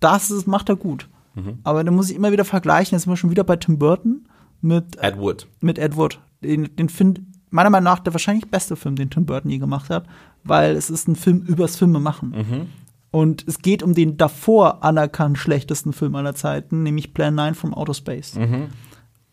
Das 0.00 0.30
ist, 0.30 0.46
macht 0.46 0.70
er 0.70 0.76
gut. 0.76 1.08
Mhm. 1.34 1.58
Aber 1.64 1.84
da 1.84 1.90
muss 1.90 2.08
ich 2.08 2.16
immer 2.16 2.32
wieder 2.32 2.46
vergleichen, 2.46 2.96
jetzt 2.96 3.04
sind 3.04 3.12
wir 3.12 3.16
schon 3.18 3.30
wieder 3.30 3.44
bei 3.44 3.56
Tim 3.56 3.78
Burton 3.78 4.26
mit 4.62 4.96
Ed 5.02 5.18
Wood. 5.18 5.46
Mit 5.60 5.78
Ed 5.78 5.96
Wood. 5.96 6.18
Den, 6.42 6.74
den 6.76 6.88
finde 6.88 7.20
meiner 7.50 7.70
Meinung 7.70 7.84
nach 7.84 8.00
der 8.00 8.14
wahrscheinlich 8.14 8.50
beste 8.50 8.76
Film, 8.76 8.96
den 8.96 9.10
Tim 9.10 9.26
Burton 9.26 9.50
je 9.50 9.58
gemacht 9.58 9.90
hat, 9.90 10.04
weil 10.44 10.76
es 10.76 10.90
ist 10.90 11.08
ein 11.08 11.16
Film 11.16 11.40
übers 11.40 11.76
Filme 11.76 12.00
machen. 12.00 12.30
Mhm. 12.30 12.66
Und 13.10 13.44
es 13.46 13.60
geht 13.60 13.82
um 13.82 13.94
den 13.94 14.16
davor 14.16 14.84
anerkannt 14.84 15.38
schlechtesten 15.38 15.92
Film 15.92 16.14
aller 16.14 16.34
Zeiten, 16.34 16.82
nämlich 16.82 17.14
Plan 17.14 17.34
9 17.34 17.54
from 17.54 17.74
Outer 17.74 17.94
Space. 17.94 18.34
Mhm. 18.34 18.68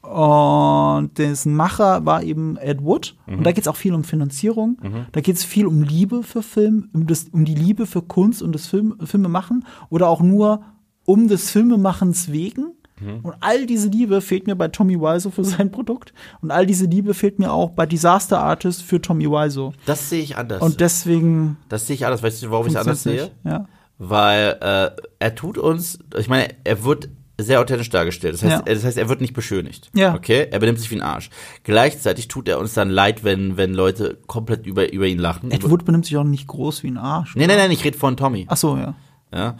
Und 0.01 1.17
dessen 1.17 1.55
Macher 1.55 2.05
war 2.05 2.21
eben 2.23 2.57
Ed 2.57 2.83
Wood. 2.83 3.15
Mhm. 3.25 3.39
Und 3.39 3.43
da 3.43 3.51
geht 3.51 3.63
es 3.63 3.67
auch 3.67 3.75
viel 3.75 3.93
um 3.93 4.03
Finanzierung. 4.03 4.77
Da 5.11 5.21
geht 5.21 5.35
es 5.35 5.43
viel 5.43 5.65
um 5.65 5.81
Liebe 5.81 6.23
für 6.23 6.43
Film, 6.43 6.89
um, 6.93 7.07
das, 7.07 7.25
um 7.31 7.43
die 7.43 7.55
Liebe 7.55 7.85
für 7.85 8.01
Kunst 8.01 8.41
und 8.41 8.53
das 8.53 8.67
Film, 8.67 8.95
Filmemachen. 9.03 9.65
Oder 9.89 10.07
auch 10.09 10.21
nur 10.21 10.61
um 11.05 11.27
des 11.27 11.49
Filmemachens 11.49 12.31
wegen. 12.31 12.75
Mhm. 13.05 13.19
Und 13.21 13.35
all 13.41 13.65
diese 13.65 13.87
Liebe 13.89 14.21
fehlt 14.21 14.47
mir 14.47 14.55
bei 14.55 14.67
Tommy 14.67 14.99
Wiseau 14.99 15.29
für 15.29 15.43
sein 15.43 15.71
Produkt. 15.71 16.13
Und 16.41 16.51
all 16.51 16.65
diese 16.65 16.85
Liebe 16.85 17.13
fehlt 17.13 17.39
mir 17.39 17.51
auch 17.51 17.71
bei 17.71 17.85
Disaster 17.85 18.39
Artist 18.39 18.83
für 18.83 19.01
Tommy 19.01 19.25
Wiseau. 19.29 19.73
Das 19.85 20.09
sehe 20.09 20.21
ich 20.21 20.37
anders. 20.37 20.61
Und 20.61 20.79
deswegen. 20.79 21.57
das 21.69 21.87
sehe 21.87 21.95
ich 21.95 22.05
anders. 22.05 22.23
Weißt 22.23 22.41
du, 22.43 22.51
warum 22.51 22.67
ich 22.67 22.73
es 22.73 22.79
anders 22.79 23.03
sehe? 23.03 23.31
Ja. 23.43 23.65
Weil 23.97 24.57
äh, 24.61 25.01
er 25.19 25.35
tut 25.35 25.57
uns, 25.57 25.99
ich 26.17 26.27
meine, 26.27 26.49
er 26.63 26.83
wird 26.83 27.09
sehr 27.37 27.59
authentisch 27.59 27.89
dargestellt. 27.89 28.33
Das 28.35 28.43
heißt, 28.43 28.65
Ja. 28.65 28.73
das 28.73 28.83
heißt, 28.85 28.97
er 28.97 29.09
wird 29.09 29.21
nicht 29.21 29.33
beschönigt. 29.33 29.89
Ja. 29.93 30.15
Okay? 30.15 30.47
Er 30.51 30.59
benimmt 30.59 30.79
sich 30.79 30.89
wie 30.91 30.95
ein 30.95 31.01
Arsch. 31.01 31.29
Gleichzeitig 31.63 32.27
tut 32.29 32.47
er 32.47 32.59
uns 32.59 32.73
dann 32.73 32.89
leid, 32.89 33.23
wenn, 33.23 33.57
wenn 33.57 33.73
Leute 33.73 34.17
komplett 34.27 34.65
über, 34.65 34.91
über 34.91 35.05
ihn 35.05 35.19
lachen. 35.19 35.51
Ed 35.51 35.69
Wood 35.69 35.85
benimmt 35.85 36.05
sich 36.05 36.15
auch 36.17 36.23
nicht 36.23 36.47
groß 36.47 36.83
wie 36.83 36.87
ein 36.91 36.97
Arsch. 36.97 37.35
Nee, 37.35 37.47
nee, 37.47 37.55
nee, 37.67 37.73
ich 37.73 37.83
rede 37.83 37.97
von 37.97 38.15
Tommy. 38.15 38.45
Ach 38.49 38.57
so, 38.57 38.77
ja. 38.77 38.95
Ja. 39.33 39.57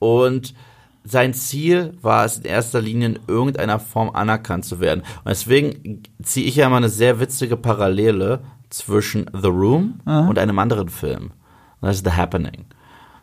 Und 0.00 0.54
sein 1.04 1.34
Ziel 1.34 1.96
war 2.00 2.24
es 2.24 2.38
in 2.38 2.44
erster 2.44 2.80
Linie 2.80 3.08
in 3.08 3.18
irgendeiner 3.26 3.80
Form 3.80 4.10
anerkannt 4.10 4.64
zu 4.64 4.80
werden. 4.80 5.00
Und 5.00 5.30
deswegen 5.30 6.02
ziehe 6.22 6.46
ich 6.46 6.56
ja 6.56 6.68
mal 6.68 6.76
eine 6.78 6.88
sehr 6.88 7.20
witzige 7.20 7.56
Parallele 7.56 8.40
zwischen 8.70 9.30
The 9.32 9.48
Room 9.48 10.00
und 10.04 10.38
einem 10.38 10.58
anderen 10.58 10.88
Film. 10.88 11.32
Und 11.80 11.88
das 11.88 11.96
ist 11.96 12.04
The 12.04 12.12
Happening. 12.12 12.66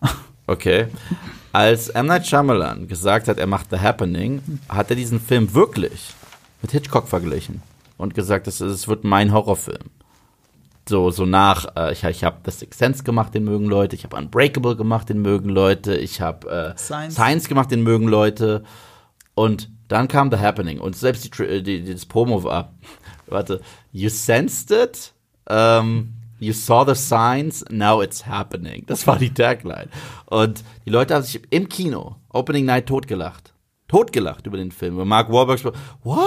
Okay. 0.47 0.87
Als 1.53 1.89
M. 1.89 2.07
Night 2.07 2.25
Shyamalan 2.25 2.87
gesagt 2.87 3.27
hat, 3.27 3.37
er 3.37 3.45
macht 3.45 3.67
The 3.69 3.77
Happening, 3.77 4.41
hat 4.67 4.89
er 4.89 4.95
diesen 4.95 5.21
Film 5.21 5.53
wirklich 5.53 6.15
mit 6.63 6.71
Hitchcock 6.71 7.07
verglichen 7.07 7.61
und 7.97 8.15
gesagt, 8.15 8.47
es, 8.47 8.59
es 8.59 8.87
wird 8.87 9.03
mein 9.03 9.31
Horrorfilm 9.31 9.91
so, 10.87 11.11
so 11.11 11.25
nach, 11.25 11.67
äh, 11.75 11.91
ich, 11.93 12.03
ich 12.03 12.23
habe 12.23 12.37
The 12.45 12.51
Sixth 12.51 12.79
Sense 12.79 13.03
gemacht, 13.03 13.33
den 13.33 13.43
mögen 13.43 13.65
Leute, 13.65 13.95
ich 13.95 14.03
habe 14.03 14.15
Unbreakable 14.17 14.75
gemacht, 14.75 15.09
den 15.09 15.21
mögen 15.21 15.49
Leute, 15.49 15.95
ich 15.95 16.21
habe 16.21 16.49
äh, 16.49 16.77
Science. 16.77 17.15
Science. 17.15 17.47
gemacht, 17.47 17.71
den 17.71 17.83
mögen 17.83 18.07
Leute. 18.07 18.63
Und 19.35 19.69
dann 19.87 20.07
kam 20.07 20.31
The 20.31 20.37
Happening 20.37 20.79
und 20.79 20.95
selbst 20.95 21.23
die, 21.23 21.29
Tri- 21.29 21.61
die, 21.61 21.83
die 21.83 21.93
das 21.93 22.05
Promo 22.05 22.43
war, 22.43 22.73
warte, 23.27 23.61
you 23.91 24.09
sensed 24.09 24.71
it, 24.71 25.13
um, 25.49 26.13
you 26.39 26.53
saw 26.53 26.83
the 26.85 26.95
signs, 26.95 27.63
now 27.69 28.01
it's 28.01 28.25
happening. 28.25 28.83
Das 28.87 29.05
war 29.07 29.17
die 29.17 29.33
Tagline. 29.33 29.89
Und 30.25 30.63
die 30.85 30.89
Leute 30.89 31.15
haben 31.15 31.23
sich 31.23 31.41
im 31.51 31.69
Kino, 31.69 32.15
Opening 32.29 32.65
Night, 32.65 32.87
totgelacht. 32.87 33.53
Totgelacht 33.87 34.45
über 34.45 34.57
den 34.57 34.71
Film. 34.71 34.97
Und 34.99 35.07
Mark 35.07 35.31
Wahlberg 35.31 35.57
so, 35.59 35.71
what? 36.03 36.21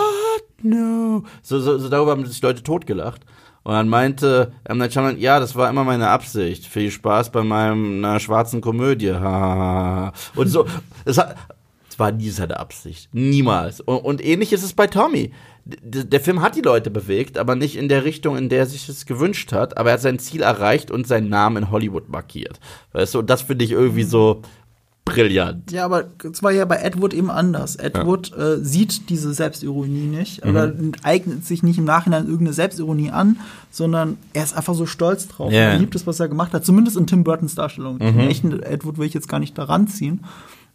No. 0.62 1.22
So, 1.42 1.60
so, 1.60 1.78
so 1.78 1.88
darüber 1.88 2.10
haben 2.12 2.26
sich 2.26 2.42
Leute 2.42 2.62
totgelacht. 2.62 3.24
Und 3.64 3.72
dann 3.72 3.88
meinte 3.88 4.52
M. 4.64 4.78
Night 4.78 4.92
Shyamalan, 4.92 5.18
ja, 5.18 5.38
das 5.38 5.54
war 5.54 5.70
immer 5.70 5.84
meine 5.84 6.08
Absicht. 6.08 6.66
Viel 6.66 6.90
Spaß 6.90 7.30
bei 7.30 7.42
meiner 7.42 8.18
schwarzen 8.18 8.60
Komödie. 8.60 9.10
Und 9.10 10.48
so, 10.48 10.66
es, 11.04 11.18
hat, 11.18 11.36
es 11.88 11.98
war 11.98 12.10
nie 12.10 12.30
seine 12.30 12.58
Absicht. 12.58 13.08
Niemals. 13.12 13.80
Und, 13.80 13.98
und 13.98 14.24
ähnlich 14.24 14.52
ist 14.52 14.64
es 14.64 14.72
bei 14.72 14.86
Tommy. 14.86 15.32
D 15.64 16.04
der 16.04 16.20
Film 16.20 16.42
hat 16.42 16.56
die 16.56 16.60
Leute 16.60 16.90
bewegt, 16.90 17.38
aber 17.38 17.54
nicht 17.54 17.76
in 17.76 17.88
der 17.88 18.04
Richtung, 18.04 18.36
in 18.36 18.48
der 18.48 18.60
er 18.60 18.66
sich 18.66 18.88
es 18.88 19.06
gewünscht 19.06 19.52
hat. 19.52 19.76
Aber 19.76 19.90
er 19.90 19.94
hat 19.94 20.00
sein 20.00 20.18
Ziel 20.18 20.42
erreicht 20.42 20.90
und 20.90 21.06
seinen 21.06 21.28
Namen 21.28 21.58
in 21.58 21.70
Hollywood 21.70 22.08
markiert. 22.08 22.58
Weißt 22.92 23.14
du, 23.14 23.20
und 23.20 23.30
das 23.30 23.42
finde 23.42 23.64
ich 23.64 23.70
irgendwie 23.70 24.02
so 24.02 24.42
brillant. 25.04 25.72
Ja, 25.72 25.84
aber 25.84 26.04
es 26.30 26.42
war 26.42 26.52
ja 26.52 26.64
bei 26.64 26.76
Ed 26.76 27.00
Wood 27.00 27.12
eben 27.12 27.30
anders. 27.30 27.76
Ed 27.76 27.96
Ja. 27.96 28.06
Wood 28.06 28.32
äh, 28.36 28.58
sieht 28.64 29.10
diese 29.10 29.34
Selbstironie 29.34 30.06
nicht 30.06 30.46
oder 30.46 30.72
eignet 31.02 31.44
sich 31.44 31.62
nicht 31.62 31.78
im 31.78 31.84
Nachhinein 31.84 32.24
irgendeine 32.24 32.52
Selbstironie 32.52 33.10
an, 33.10 33.36
sondern 33.70 34.16
er 34.32 34.44
ist 34.44 34.56
einfach 34.56 34.74
so 34.74 34.86
stolz 34.86 35.28
drauf. 35.28 35.52
Ja. 35.52 35.70
Er 35.70 35.78
liebt 35.78 35.94
es, 35.94 36.06
was 36.06 36.20
er 36.20 36.28
gemacht 36.28 36.54
hat. 36.54 36.64
Zumindest 36.64 36.96
in 36.96 37.06
Tim 37.06 37.24
Burtons 37.24 37.54
Darstellung. 37.54 37.98
Den 37.98 38.18
echten 38.20 38.62
Ed 38.62 38.84
Wood 38.84 38.98
will 38.98 39.06
ich 39.06 39.14
jetzt 39.14 39.28
gar 39.28 39.40
nicht 39.40 39.58
daran 39.58 39.88
ziehen. 39.88 40.24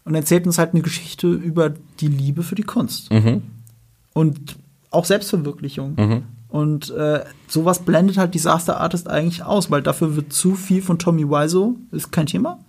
Und 0.04 0.14
er 0.14 0.20
erzählt 0.22 0.46
uns 0.46 0.58
halt 0.58 0.74
eine 0.74 0.82
Geschichte 0.84 1.28
über 1.28 1.72
die 2.00 2.08
Liebe 2.08 2.44
für 2.44 2.56
die 2.56 2.64
Kunst. 2.64 3.10
Und 4.14 4.56
auch 4.92 5.06
Selbstverwirklichung. 5.06 6.24
Und 6.50 6.90
äh, 6.92 7.26
sowas 7.48 7.80
blendet 7.80 8.18
halt 8.18 8.34
Disaster 8.34 8.80
Artist 8.80 9.10
eigentlich 9.10 9.44
aus, 9.44 9.70
weil 9.70 9.82
dafür 9.82 10.16
wird 10.16 10.32
zu 10.32 10.56
viel 10.56 10.82
von 10.82 10.98
Tommy 10.98 11.30
Wiseau, 11.30 11.76
ist 11.92 12.12
kein 12.12 12.26
Thema. 12.26 12.60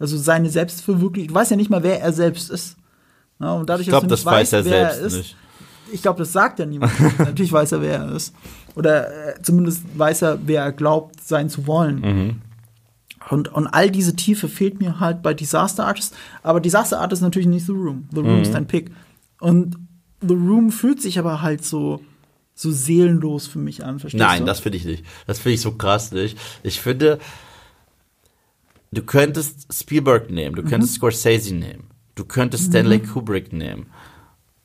Also 0.00 0.16
seine 0.18 0.50
Selbstverwirklichung, 0.50 1.28
du 1.28 1.34
weißt 1.34 1.52
ja 1.52 1.56
nicht 1.56 1.70
mal, 1.70 1.82
wer 1.84 2.00
er 2.00 2.12
selbst 2.12 2.50
ist. 2.50 2.76
Ja, 3.38 3.52
und 3.52 3.68
dadurch, 3.68 3.86
Ich 3.86 3.90
glaube, 3.90 4.06
das 4.08 4.24
weiß 4.24 4.52
er 4.54 4.62
selbst 4.64 4.98
er 4.98 5.06
ist, 5.06 5.16
nicht. 5.16 5.36
ich 5.92 6.02
glaube, 6.02 6.18
das 6.18 6.32
sagt 6.32 6.58
ja 6.58 6.66
niemand. 6.66 6.92
Natürlich 7.18 7.52
weiß 7.52 7.72
er, 7.72 7.82
wer 7.82 7.98
er 8.00 8.12
ist. 8.12 8.34
Oder 8.74 9.36
äh, 9.36 9.42
zumindest 9.42 9.82
weiß 9.96 10.22
er, 10.22 10.38
wer 10.46 10.62
er 10.64 10.72
glaubt, 10.72 11.22
sein 11.22 11.48
zu 11.48 11.66
wollen. 11.66 12.00
Mhm. 12.00 12.36
Und, 13.28 13.48
und 13.52 13.66
all 13.68 13.90
diese 13.90 14.16
Tiefe 14.16 14.48
fehlt 14.48 14.80
mir 14.80 14.98
halt 15.00 15.22
bei 15.22 15.34
Disaster 15.34 15.86
Artist. 15.86 16.16
Aber 16.42 16.60
Disaster 16.60 16.98
Artist 17.00 17.20
ist 17.20 17.24
natürlich 17.24 17.48
nicht 17.48 17.66
The 17.66 17.72
Room. 17.72 18.08
The 18.12 18.20
Room 18.20 18.36
Mhm. 18.36 18.42
ist 18.42 18.54
dein 18.54 18.66
Pick. 18.66 18.90
Und 19.40 19.76
The 20.22 20.34
Room 20.34 20.70
fühlt 20.72 21.00
sich 21.02 21.18
aber 21.18 21.42
halt 21.42 21.64
so, 21.64 22.00
so 22.54 22.70
seelenlos 22.70 23.46
für 23.46 23.58
mich 23.58 23.84
an. 23.84 23.98
Verstehst 23.98 24.20
Nein, 24.22 24.40
du? 24.40 24.46
das 24.46 24.60
finde 24.60 24.78
ich 24.78 24.84
nicht. 24.84 25.04
Das 25.26 25.38
finde 25.38 25.54
ich 25.54 25.60
so 25.60 25.72
krass 25.72 26.12
nicht. 26.12 26.38
Ich 26.62 26.80
finde, 26.80 27.18
du 28.92 29.02
könntest 29.02 29.72
Spielberg 29.72 30.30
nehmen, 30.30 30.56
du 30.56 30.62
könntest 30.62 30.94
Scorsese 30.94 31.54
nehmen, 31.54 31.90
du 32.14 32.24
könntest 32.24 32.66
Stanley 32.66 33.00
Kubrick 33.00 33.52
nehmen. 33.52 33.86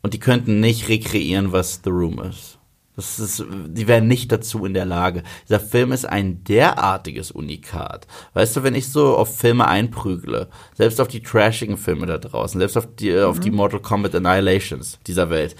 Und 0.01 0.13
die 0.13 0.19
könnten 0.19 0.59
nicht 0.59 0.87
rekreieren, 0.87 1.51
was 1.51 1.81
The 1.83 1.89
Room 1.89 2.19
ist. 2.19 2.59
Das 2.95 3.19
ist, 3.19 3.43
die 3.67 3.87
wären 3.87 4.07
nicht 4.07 4.31
dazu 4.31 4.63
in 4.65 4.75
der 4.75 4.85
Lage. 4.85 5.23
Dieser 5.49 5.59
Film 5.59 5.91
ist 5.91 6.05
ein 6.05 6.43
derartiges 6.43 7.31
Unikat. 7.31 8.05
Weißt 8.33 8.55
du, 8.55 8.61
wenn 8.63 8.75
ich 8.75 8.87
so 8.89 9.17
auf 9.17 9.35
Filme 9.35 9.67
einprügle, 9.67 10.47
selbst 10.75 11.01
auf 11.01 11.07
die 11.07 11.21
trashigen 11.23 11.77
Filme 11.77 12.05
da 12.05 12.19
draußen, 12.19 12.59
selbst 12.59 12.77
auf 12.77 12.87
die, 12.95 13.17
auf 13.19 13.39
die 13.39 13.49
Mortal 13.51 13.81
Kombat 13.81 14.13
Annihilations 14.15 14.99
dieser 15.07 15.29
Welt, 15.31 15.55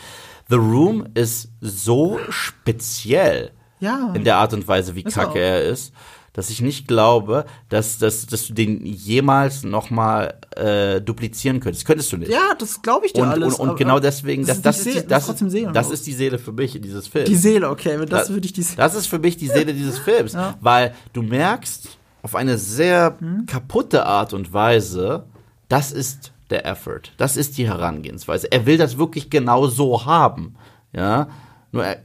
The 0.47 0.55
Room 0.57 1.07
ist 1.15 1.49
so 1.59 2.19
speziell 2.29 3.51
Ja. 3.79 4.13
in 4.13 4.23
der 4.23 4.37
Art 4.37 4.53
und 4.53 4.67
Weise, 4.67 4.95
wie 4.95 5.01
Ist 5.01 5.15
kacke 5.15 5.29
auch. 5.31 5.35
er 5.35 5.63
ist, 5.63 5.91
dass 6.35 6.49
ich 6.49 6.61
nicht 6.61 6.87
glaube, 6.87 7.45
dass, 7.69 7.97
dass, 7.97 8.27
dass 8.27 8.47
du 8.47 8.53
den 8.53 8.85
jemals 8.85 9.63
noch 9.63 9.89
mal 9.89 10.33
äh, 10.55 10.99
duplizieren 11.01 11.61
könntest. 11.61 11.85
Könntest 11.87 12.11
du 12.11 12.17
nicht. 12.17 12.31
Ja, 12.31 12.53
das 12.59 12.81
glaube 12.81 13.05
ich 13.05 13.13
dir 13.13 13.23
und, 13.23 13.29
alles. 13.29 13.55
und, 13.55 13.69
und 13.69 13.77
genau 13.77 13.99
deswegen, 13.99 14.45
das, 14.45 14.61
das, 14.61 14.77
ist, 14.79 14.83
Seele- 14.83 15.01
die, 15.03 15.07
das, 15.07 15.29
ist, 15.29 15.39
seelenlos. 15.39 15.73
das 15.73 15.91
ist 15.91 16.05
die 16.05 16.13
Seele 16.13 16.37
für 16.37 16.51
mich 16.51 16.75
in 16.75 16.81
dieses 16.81 17.07
Film. 17.07 17.25
die 17.25 17.35
Seele, 17.35 17.69
okay, 17.69 17.97
das 18.05 18.27
Da- 18.27 18.33
würde 18.33 18.45
ich 18.45 18.53
die 18.53 18.61
Seele. 18.63 18.77
Das 18.77 18.95
ist 18.95 19.07
für 19.07 19.19
mich 19.19 19.37
die 19.37 19.47
Seele 19.47 19.73
dieses 19.73 19.97
Films, 19.97 20.33
Ja. 20.33 20.55
weil 20.59 20.93
du 21.13 21.21
merkst 21.21 21.97
auf 22.21 22.35
eine 22.35 22.57
sehr 22.57 23.15
Hm? 23.19 23.45
kaputte 23.45 24.05
Art 24.05 24.33
und 24.33 24.51
Weise, 24.51 25.23
das 25.69 25.91
ist 25.91 26.33
der 26.49 26.65
Effort, 26.65 27.01
das 27.17 27.37
ist 27.37 27.57
die 27.57 27.67
Herangehensweise. 27.67 28.51
Er 28.51 28.65
will 28.65 28.77
das 28.77 28.97
wirklich 28.97 29.29
genau 29.29 29.67
so 29.67 30.05
haben, 30.05 30.55
ja. 30.93 31.27
Nur 31.71 31.85
er 31.85 32.03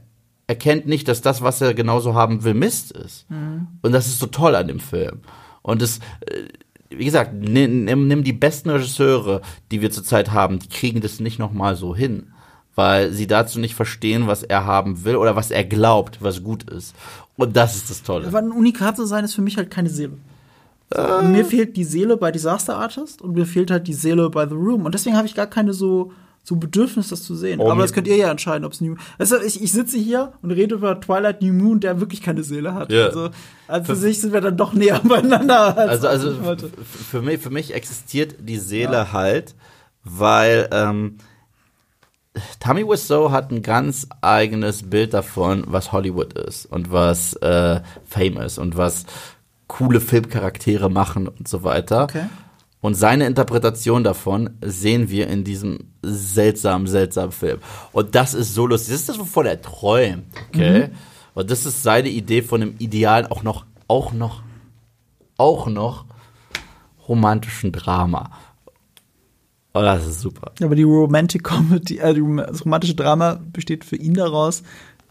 erkennt 0.51 0.85
nicht, 0.85 1.07
dass 1.07 1.21
das, 1.21 1.41
was 1.41 1.61
er 1.61 1.73
genauso 1.73 2.13
haben 2.13 2.43
will, 2.43 2.53
Mist 2.53 2.91
ist. 2.91 3.25
Hm. 3.29 3.67
Und 3.81 3.93
das 3.93 4.07
ist 4.07 4.19
so 4.19 4.27
toll 4.27 4.53
an 4.53 4.67
dem 4.67 4.81
Film. 4.81 5.21
Und 5.61 5.81
es, 5.81 5.99
äh, 6.25 6.49
wie 6.89 7.05
gesagt, 7.05 7.33
nimm, 7.33 7.85
nimm, 7.85 8.23
die 8.25 8.33
besten 8.33 8.69
Regisseure, 8.69 9.41
die 9.71 9.81
wir 9.81 9.91
zurzeit 9.91 10.31
haben, 10.31 10.59
die 10.59 10.67
kriegen 10.67 10.99
das 10.99 11.21
nicht 11.21 11.39
noch 11.39 11.53
mal 11.53 11.77
so 11.77 11.95
hin, 11.95 12.33
weil 12.75 13.13
sie 13.13 13.27
dazu 13.27 13.59
nicht 13.59 13.75
verstehen, 13.75 14.27
was 14.27 14.43
er 14.43 14.65
haben 14.65 15.05
will 15.05 15.15
oder 15.15 15.37
was 15.37 15.51
er 15.51 15.63
glaubt, 15.63 16.21
was 16.21 16.43
gut 16.43 16.69
ist. 16.69 16.95
Und 17.37 17.55
das 17.55 17.77
ist 17.77 17.89
das 17.89 18.03
Tolle. 18.03 18.27
Aber 18.27 18.39
ein 18.39 18.51
Unikat 18.51 18.97
zu 18.97 19.05
sein 19.05 19.23
ist 19.23 19.33
für 19.33 19.41
mich 19.41 19.55
halt 19.55 19.71
keine 19.71 19.89
Seele. 19.89 20.17
So, 20.93 21.21
Mir 21.21 21.45
fehlt 21.45 21.77
die 21.77 21.85
Seele 21.85 22.17
bei 22.17 22.33
Disaster 22.33 22.75
Artist 22.75 23.21
und 23.21 23.31
mir 23.31 23.45
fehlt 23.45 23.71
halt 23.71 23.87
die 23.87 23.93
Seele 23.93 24.29
bei 24.29 24.45
The 24.45 24.55
Room. 24.55 24.83
Und 24.83 24.93
deswegen 24.93 25.15
habe 25.15 25.27
ich 25.27 25.35
gar 25.35 25.47
keine 25.47 25.71
so, 25.71 26.11
so 26.43 26.55
Bedürfnis, 26.55 27.09
das 27.09 27.23
zu 27.23 27.35
sehen. 27.35 27.59
Oh, 27.59 27.69
Aber 27.69 27.81
das 27.83 27.93
könnt 27.93 28.07
ihr 28.07 28.15
ja 28.15 28.31
entscheiden, 28.31 28.65
ob 28.65 28.73
es 28.73 28.81
New 28.81 28.95
also 29.17 29.39
ich, 29.41 29.61
ich 29.61 29.71
sitze 29.71 29.97
hier 29.97 30.33
und 30.41 30.51
rede 30.51 30.75
über 30.75 30.99
Twilight 30.99 31.41
New 31.41 31.53
Moon, 31.53 31.79
der 31.79 31.99
wirklich 31.99 32.21
keine 32.21 32.43
Seele 32.43 32.73
hat. 32.73 32.91
Ja. 32.91 33.05
Also, 33.05 33.29
also 33.67 33.85
für 33.85 33.95
sich 33.95 34.19
sind 34.19 34.33
wir 34.33 34.41
dann 34.41 34.57
doch 34.57 34.73
näher 34.73 34.99
beieinander. 35.03 35.77
Als 35.77 36.03
Also, 36.03 36.07
also 36.07 36.69
für 36.83 37.21
mich, 37.21 37.39
für 37.39 37.51
mich 37.51 37.73
existiert 37.73 38.35
die 38.39 38.57
Seele 38.57 39.13
halt, 39.13 39.55
weil 40.03 40.67
ähm, 40.71 41.17
Tommy 42.59 42.87
Wiseau 42.87 43.31
hat 43.31 43.51
ein 43.51 43.61
ganz 43.61 44.07
eigenes 44.21 44.89
Bild 44.89 45.13
davon, 45.13 45.63
was 45.67 45.91
Hollywood 45.91 46.33
ist 46.33 46.65
und 46.65 46.91
was 46.91 47.33
äh, 47.35 47.81
Fame 48.05 48.37
ist 48.37 48.57
und 48.57 48.77
was 48.77 49.05
coole 49.67 50.01
Filmcharaktere 50.01 50.89
machen 50.89 51.27
und 51.27 51.47
so 51.47 51.63
weiter. 51.63 52.03
Okay. 52.03 52.25
Und 52.81 52.95
seine 52.95 53.27
Interpretation 53.27 54.03
davon 54.03 54.49
sehen 54.61 55.09
wir 55.09 55.27
in 55.27 55.43
diesem 55.43 55.91
seltsamen, 56.01 56.87
seltsamen 56.87 57.31
Film. 57.31 57.59
Und 57.91 58.15
das 58.15 58.33
ist 58.33 58.55
so 58.55 58.65
lustig. 58.65 58.93
Das 58.93 59.01
ist 59.01 59.09
das, 59.09 59.19
wovon 59.19 59.45
er 59.45 59.61
träumt, 59.61 60.25
okay? 60.49 60.89
Und 61.35 61.51
das 61.51 61.65
ist 61.65 61.83
seine 61.83 62.09
Idee 62.09 62.41
von 62.41 62.61
einem 62.61 62.75
idealen, 62.79 63.27
auch 63.27 63.43
noch, 63.43 63.65
auch 63.87 64.11
noch, 64.13 64.41
auch 65.37 65.67
noch 65.67 66.05
romantischen 67.07 67.71
Drama. 67.71 68.31
Oh, 69.73 69.81
das 69.81 70.05
ist 70.05 70.19
super. 70.19 70.51
Aber 70.61 70.75
die 70.75 70.83
Romantic 70.83 71.43
Comedy, 71.43 71.99
äh, 71.99 72.13
das 72.47 72.65
romantische 72.65 72.95
Drama 72.95 73.39
besteht 73.53 73.85
für 73.85 73.95
ihn 73.95 74.13
daraus, 74.13 74.63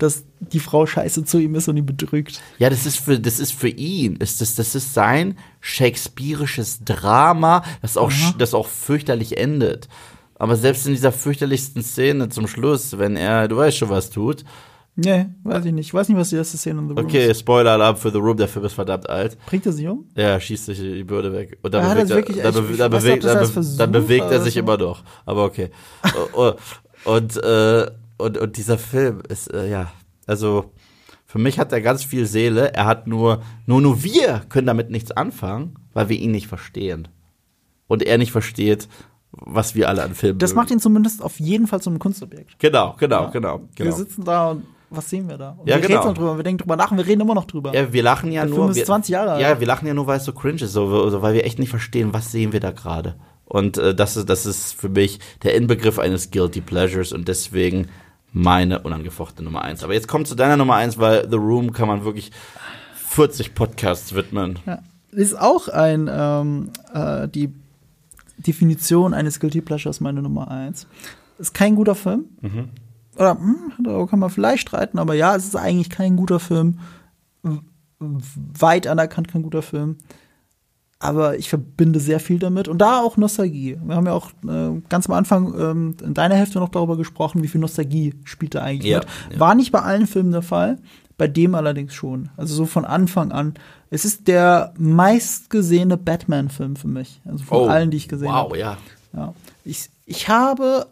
dass 0.03 0.25
die 0.41 0.61
Frau 0.61 0.87
scheiße 0.87 1.25
zu 1.25 1.39
ihm 1.39 1.55
ist 1.55 1.69
und 1.69 1.77
ihn 1.77 1.87
bedrückt. 1.87 2.41
Ja, 2.59 2.71
das 2.71 2.87
ist 2.87 2.99
für, 2.99 3.19
das 3.19 3.39
ist 3.39 3.53
für 3.53 3.69
ihn. 3.69 4.17
Ist 4.17 4.41
das, 4.41 4.55
das 4.55 4.75
ist 4.75 4.95
sein 4.95 5.37
shakespearisches 5.61 6.85
Drama, 6.85 7.63
das 7.83 7.97
auch, 7.97 8.11
das 8.39 8.55
auch 8.55 8.67
fürchterlich 8.67 9.37
endet. 9.37 9.89
Aber 10.37 10.57
selbst 10.57 10.87
in 10.87 10.95
dieser 10.95 11.13
fürchterlichsten 11.13 11.83
Szene 11.83 12.31
zum 12.31 12.47
Schluss, 12.47 12.99
wenn 12.99 13.17
er, 13.17 13.47
du 13.47 13.59
weißt 13.59 13.77
schon, 13.77 13.91
was 13.91 14.09
tut. 14.09 14.45
Nee, 14.97 15.27
weiß 15.45 15.67
ich 15.67 15.73
nicht. 15.73 15.89
Ich 15.89 15.95
weiß 15.95 16.09
nicht, 16.09 16.19
was 16.19 16.31
die 16.31 16.37
erste 16.37 16.57
Szene 16.57 16.81
in 16.81 16.89
The 16.89 16.95
Room 16.95 17.05
Okay, 17.05 17.35
Spoiler 17.35 17.73
Alarm 17.73 17.97
für 17.97 18.11
The 18.11 18.19
Room, 18.19 18.37
der 18.37 18.49
Film 18.49 18.65
ist 18.65 18.73
verdammt 18.73 19.09
alt. 19.09 19.37
Bringt 19.47 19.67
er 19.67 19.73
sich 19.73 19.87
um? 19.87 20.07
Ja, 20.17 20.41
schießt 20.41 20.67
sich 20.67 20.79
die 20.79 21.05
Bürde 21.05 21.33
weg. 21.33 21.59
Und 21.63 21.75
dann 21.75 21.89
bewegt, 21.95 22.11
er, 22.11 22.17
wirklich, 22.17 22.43
dann, 22.43 22.55
be 22.55 22.77
dann, 22.77 22.91
bewegt, 22.91 23.25
dann, 23.25 23.55
be 23.55 23.77
dann 23.77 23.93
bewegt 23.93 24.31
er 24.31 24.41
sich 24.41 24.57
immer 24.57 24.77
noch. 24.77 25.03
Aber 25.27 25.45
okay. 25.45 25.71
und, 26.33 26.57
und, 27.05 27.37
äh, 27.43 27.91
und, 28.21 28.39
und 28.39 28.57
dieser 28.57 28.79
Film 28.79 29.23
ist, 29.29 29.53
äh, 29.53 29.71
ja, 29.71 29.93
also 30.27 30.73
für 31.27 31.39
mich 31.39 31.59
hat 31.59 31.73
er 31.73 31.81
ganz 31.81 32.03
viel 32.03 32.27
Seele. 32.27 32.75
Er 32.75 32.87
hat 32.87 33.07
nur, 33.07 33.43
nur, 33.67 33.81
nur 33.81 34.03
wir 34.03 34.43
können 34.49 34.67
damit 34.67 34.91
nichts 34.91 35.13
anfangen, 35.13 35.77
weil 35.93 36.09
wir 36.09 36.19
ihn 36.19 36.33
nicht 36.33 36.49
verstehen. 36.49 37.09
Und 37.87 38.03
er 38.03 38.19
nicht 38.19 38.33
versteht, 38.33 38.89
was 39.31 39.75
wir 39.75 39.89
alle 39.89 40.03
an 40.03 40.15
Filmen 40.15 40.39
Das 40.39 40.55
macht 40.55 40.71
ihn 40.71 40.81
zumindest 40.81 41.23
auf 41.23 41.39
jeden 41.39 41.67
Fall 41.67 41.81
zum 41.81 41.99
Kunstobjekt. 41.99 42.59
Genau, 42.59 42.97
genau, 42.99 43.25
ja. 43.25 43.31
genau, 43.31 43.59
genau. 43.75 43.91
Wir 43.91 43.93
sitzen 43.93 44.25
da 44.25 44.51
und 44.51 44.65
was 44.91 45.09
sehen 45.09 45.29
wir 45.29 45.39
da? 45.39 45.51
Und 45.51 45.69
ja, 45.69 45.77
wir 45.77 45.87
genau. 45.87 46.03
reden 46.03 46.15
drüber, 46.15 46.37
wir 46.37 46.43
denken 46.43 46.59
drüber 46.59 46.77
nach 46.77 46.91
und 46.91 46.99
wir 46.99 47.07
reden 47.07 47.21
immer 47.21 47.35
noch 47.35 47.45
drüber. 47.45 47.73
Ja, 47.73 47.93
wir 47.93 48.03
lachen 48.03 48.33
ja 48.33 48.43
Der 48.43 48.51
nur. 48.51 48.67
Film 48.67 48.77
ist 48.77 48.87
20 48.87 49.13
Jahre 49.13 49.33
alt. 49.33 49.41
Ja, 49.41 49.61
wir 49.61 49.67
lachen 49.67 49.87
ja 49.87 49.95
nur, 49.95 50.09
weil 50.09 50.19
es 50.19 50.25
so 50.25 50.33
cringe 50.33 50.63
ist, 50.63 50.73
so, 50.73 51.11
so, 51.11 51.23
weil 51.23 51.35
wir 51.35 51.45
echt 51.45 51.61
nicht 51.61 51.71
verstehen, 51.71 52.13
was 52.13 52.33
sehen 52.33 52.53
wir 52.53 52.59
da 52.59 52.73
gerade. 52.73 53.15
Und 53.45 53.79
äh, 53.79 53.95
das, 53.95 54.17
ist, 54.17 54.29
das 54.29 54.47
ist 54.47 54.75
für 54.75 54.89
mich 54.89 55.21
der 55.45 55.55
Inbegriff 55.55 56.01
eines 56.01 56.33
Guilty 56.33 56.61
Pleasures 56.61 57.13
und 57.13 57.29
deswegen 57.29 57.89
meine 58.33 58.81
unangefochtene 58.81 59.45
Nummer 59.45 59.63
eins. 59.63 59.83
Aber 59.83 59.95
jetzt 59.95 60.09
kommt 60.09 60.29
zu 60.29 60.35
deiner 60.35 60.57
Nummer 60.57 60.77
eins, 60.77 60.99
weil 60.99 61.29
The 61.29 61.37
Room 61.37 61.73
kann 61.73 61.89
man 61.89 62.05
wirklich 62.05 62.31
40 62.95 63.55
Podcasts 63.55 64.15
widmen. 64.15 64.59
Ja. 64.67 64.81
Ist 65.11 65.39
auch 65.39 65.69
ein 65.69 66.09
ähm, 66.11 66.71
äh, 66.95 67.27
die 67.27 67.53
Definition 68.39 69.13
eines 69.13 69.41
Guilty 69.41 69.61
Pleasures 69.61 70.01
meine 70.01 70.23
Nummer 70.23 70.51
eins. 70.51 70.87
Ist 71.39 71.53
kein 71.53 71.75
guter 71.75 71.95
Film. 71.95 72.27
Mhm. 72.41 72.69
Oder 73.17 73.33
hm, 73.33 73.73
da 73.83 74.07
kann 74.07 74.21
man 74.21 74.31
vielleicht 74.31 74.63
streiten, 74.63 74.99
aber 74.99 75.15
ja, 75.15 75.35
es 75.35 75.45
ist 75.45 75.57
eigentlich 75.57 75.91
kein 75.91 76.17
guter 76.17 76.39
Film. 76.39 76.79
Weit 77.99 78.87
anerkannt 78.87 79.29
kein 79.29 79.43
guter 79.43 79.63
Film 79.63 79.97
aber 81.01 81.39
ich 81.39 81.49
verbinde 81.49 81.99
sehr 81.99 82.21
viel 82.21 82.39
damit 82.39 82.69
und 82.69 82.79
da 82.79 83.01
auch 83.01 83.17
Nostalgie. 83.17 83.79
Wir 83.83 83.97
haben 83.97 84.07
ja 84.07 84.13
auch 84.13 84.31
äh, 84.47 84.81
ganz 84.91 85.09
am 85.09 85.15
Anfang 85.15 85.55
ähm, 85.59 85.97
in 86.05 86.13
deiner 86.13 86.35
Hälfte 86.35 86.59
noch 86.59 86.69
darüber 86.69 86.99
gesprochen, 86.99 87.43
wie 87.43 87.49
viel 87.49 87.61
Nostalgie 87.61 88.15
spielt 88.25 88.55
da 88.55 88.63
eigentlich 88.63 88.93
ja, 88.93 88.99
mit. 88.99 89.09
Ja. 89.33 89.41
War 89.41 89.55
nicht 89.55 89.73
bei 89.73 89.81
allen 89.81 90.07
Filmen 90.07 90.31
der 90.31 90.43
Fall, 90.43 90.79
bei 91.17 91.27
dem 91.27 91.55
allerdings 91.55 91.95
schon. 91.95 92.29
Also 92.37 92.55
so 92.55 92.67
von 92.67 92.85
Anfang 92.85 93.33
an. 93.33 93.55
Es 93.89 94.05
ist 94.05 94.29
der 94.29 94.75
meistgesehene 94.79 95.97
Batman-Film 95.97 96.77
für 96.77 96.89
mich. 96.89 97.23
Also 97.25 97.45
von 97.45 97.59
oh, 97.59 97.67
allen, 97.67 97.91
die 97.91 97.97
ich 97.97 98.09
gesehen 98.09 98.31
habe. 98.31 98.51
Wow, 98.51 98.57
ja. 98.57 98.77
ja. 99.15 99.35
Ich, 99.65 99.89
ich 100.05 100.29
habe 100.29 100.87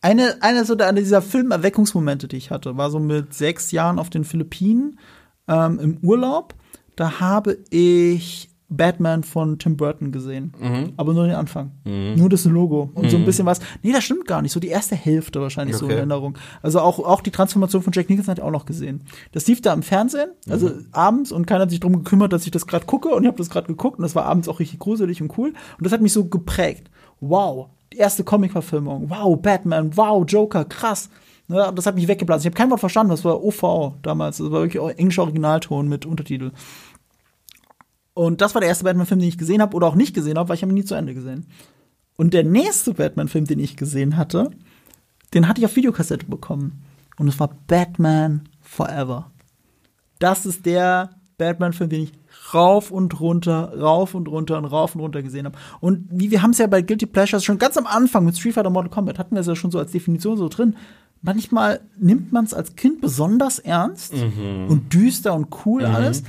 eine, 0.00 0.36
eine 0.40 0.64
so 0.64 0.74
eine 0.74 1.00
dieser 1.00 1.20
Filmerweckungsmomente, 1.20 2.28
die 2.28 2.36
ich 2.36 2.50
hatte, 2.50 2.78
war 2.78 2.90
so 2.90 2.98
mit 2.98 3.34
sechs 3.34 3.72
Jahren 3.72 3.98
auf 3.98 4.08
den 4.08 4.24
Philippinen 4.24 4.98
ähm, 5.48 5.78
im 5.78 5.98
Urlaub. 5.98 6.54
Da 6.96 7.20
habe 7.20 7.58
ich 7.68 8.53
Batman 8.76 9.22
von 9.22 9.58
Tim 9.58 9.76
Burton 9.76 10.12
gesehen. 10.12 10.52
Mhm. 10.60 10.92
Aber 10.96 11.14
nur 11.14 11.26
den 11.26 11.36
Anfang. 11.36 11.72
Mhm. 11.84 12.14
Nur 12.16 12.28
das 12.28 12.44
Logo. 12.44 12.90
Und 12.94 13.06
mhm. 13.06 13.10
so 13.10 13.16
ein 13.16 13.22
mhm. 13.22 13.26
bisschen 13.26 13.46
was. 13.46 13.60
Nee, 13.82 13.92
das 13.92 14.04
stimmt 14.04 14.26
gar 14.26 14.42
nicht. 14.42 14.52
So 14.52 14.60
die 14.60 14.68
erste 14.68 14.94
Hälfte 14.94 15.40
wahrscheinlich 15.40 15.76
okay. 15.76 15.84
so 15.84 15.90
in 15.90 15.96
Erinnerung. 15.96 16.38
Also 16.62 16.80
auch, 16.80 16.98
auch 16.98 17.20
die 17.20 17.30
Transformation 17.30 17.82
von 17.82 17.92
Jack 17.92 18.08
Nicholson 18.08 18.32
hat 18.32 18.38
ich 18.38 18.44
auch 18.44 18.50
noch 18.50 18.66
gesehen. 18.66 19.02
Das 19.32 19.46
lief 19.46 19.60
da 19.60 19.72
im 19.72 19.82
Fernsehen, 19.82 20.30
also 20.48 20.68
mhm. 20.68 20.86
abends, 20.92 21.32
und 21.32 21.46
keiner 21.46 21.62
hat 21.62 21.70
sich 21.70 21.80
darum 21.80 22.02
gekümmert, 22.02 22.32
dass 22.32 22.44
ich 22.44 22.50
das 22.50 22.66
gerade 22.66 22.86
gucke. 22.86 23.08
Und 23.08 23.22
ich 23.22 23.28
habe 23.28 23.38
das 23.38 23.50
gerade 23.50 23.66
geguckt. 23.66 23.98
Und 23.98 24.02
das 24.02 24.14
war 24.14 24.24
abends 24.24 24.48
auch 24.48 24.60
richtig 24.60 24.78
gruselig 24.78 25.20
und 25.22 25.36
cool. 25.38 25.48
Und 25.48 25.84
das 25.84 25.92
hat 25.92 26.00
mich 26.00 26.12
so 26.12 26.24
geprägt. 26.26 26.90
Wow. 27.20 27.68
Die 27.92 27.98
erste 27.98 28.24
Comic-Verfilmung. 28.24 29.08
Wow, 29.08 29.40
Batman. 29.40 29.96
Wow, 29.96 30.24
Joker. 30.26 30.64
Krass. 30.64 31.08
Ja, 31.48 31.70
das 31.72 31.86
hat 31.86 31.94
mich 31.94 32.08
weggeblasen. 32.08 32.42
Ich 32.42 32.46
habe 32.46 32.56
kein 32.56 32.70
Wort 32.70 32.80
verstanden. 32.80 33.10
Das 33.10 33.24
war 33.24 33.42
OV 33.42 33.94
damals. 34.02 34.38
Das 34.38 34.50
war 34.50 34.62
wirklich 34.62 34.82
englischer 34.98 35.22
Originalton 35.22 35.88
mit 35.88 36.06
Untertitel. 36.06 36.52
Und 38.14 38.40
das 38.40 38.54
war 38.54 38.60
der 38.60 38.68
erste 38.68 38.84
Batman-Film, 38.84 39.20
den 39.20 39.28
ich 39.28 39.38
gesehen 39.38 39.60
habe 39.60 39.76
oder 39.76 39.88
auch 39.88 39.96
nicht 39.96 40.14
gesehen 40.14 40.38
habe, 40.38 40.48
weil 40.48 40.56
ich 40.56 40.62
habe 40.62 40.72
ihn 40.72 40.76
nie 40.76 40.84
zu 40.84 40.94
Ende 40.94 41.14
gesehen. 41.14 41.46
Und 42.16 42.32
der 42.32 42.44
nächste 42.44 42.94
Batman-Film, 42.94 43.44
den 43.44 43.58
ich 43.58 43.76
gesehen 43.76 44.16
hatte, 44.16 44.50
den 45.34 45.48
hatte 45.48 45.60
ich 45.60 45.66
auf 45.66 45.74
Videokassette 45.76 46.26
bekommen. 46.26 46.84
Und 47.16 47.28
es 47.28 47.40
war 47.40 47.50
Batman 47.66 48.48
Forever. 48.60 49.30
Das 50.20 50.46
ist 50.46 50.64
der 50.64 51.10
Batman-Film, 51.38 51.90
den 51.90 52.02
ich 52.04 52.12
rauf 52.54 52.92
und 52.92 53.18
runter, 53.20 53.72
rauf 53.78 54.14
und 54.14 54.28
runter 54.28 54.58
und 54.58 54.64
rauf 54.66 54.94
und 54.94 55.00
runter 55.00 55.22
gesehen 55.22 55.46
habe. 55.46 55.58
Und 55.80 56.06
wie 56.10 56.30
wir 56.30 56.42
haben 56.42 56.50
es 56.50 56.58
ja 56.58 56.66
bei 56.68 56.82
Guilty 56.82 57.06
Pleasures 57.06 57.44
schon 57.44 57.58
ganz 57.58 57.76
am 57.76 57.86
Anfang 57.86 58.24
mit 58.24 58.36
Street 58.36 58.54
Fighter 58.54 58.70
Mortal 58.70 58.90
Kombat 58.90 59.18
hatten 59.18 59.34
wir 59.34 59.40
es 59.40 59.46
ja 59.46 59.56
schon 59.56 59.70
so 59.70 59.78
als 59.78 59.90
Definition 59.90 60.36
so 60.36 60.48
drin. 60.48 60.76
Manchmal 61.22 61.80
nimmt 61.98 62.32
man 62.32 62.44
es 62.44 62.54
als 62.54 62.76
Kind 62.76 63.00
besonders 63.00 63.58
ernst 63.58 64.14
mhm. 64.14 64.66
und 64.68 64.92
düster 64.92 65.34
und 65.34 65.48
cool 65.64 65.88
mhm. 65.88 65.94
alles. 65.94 66.22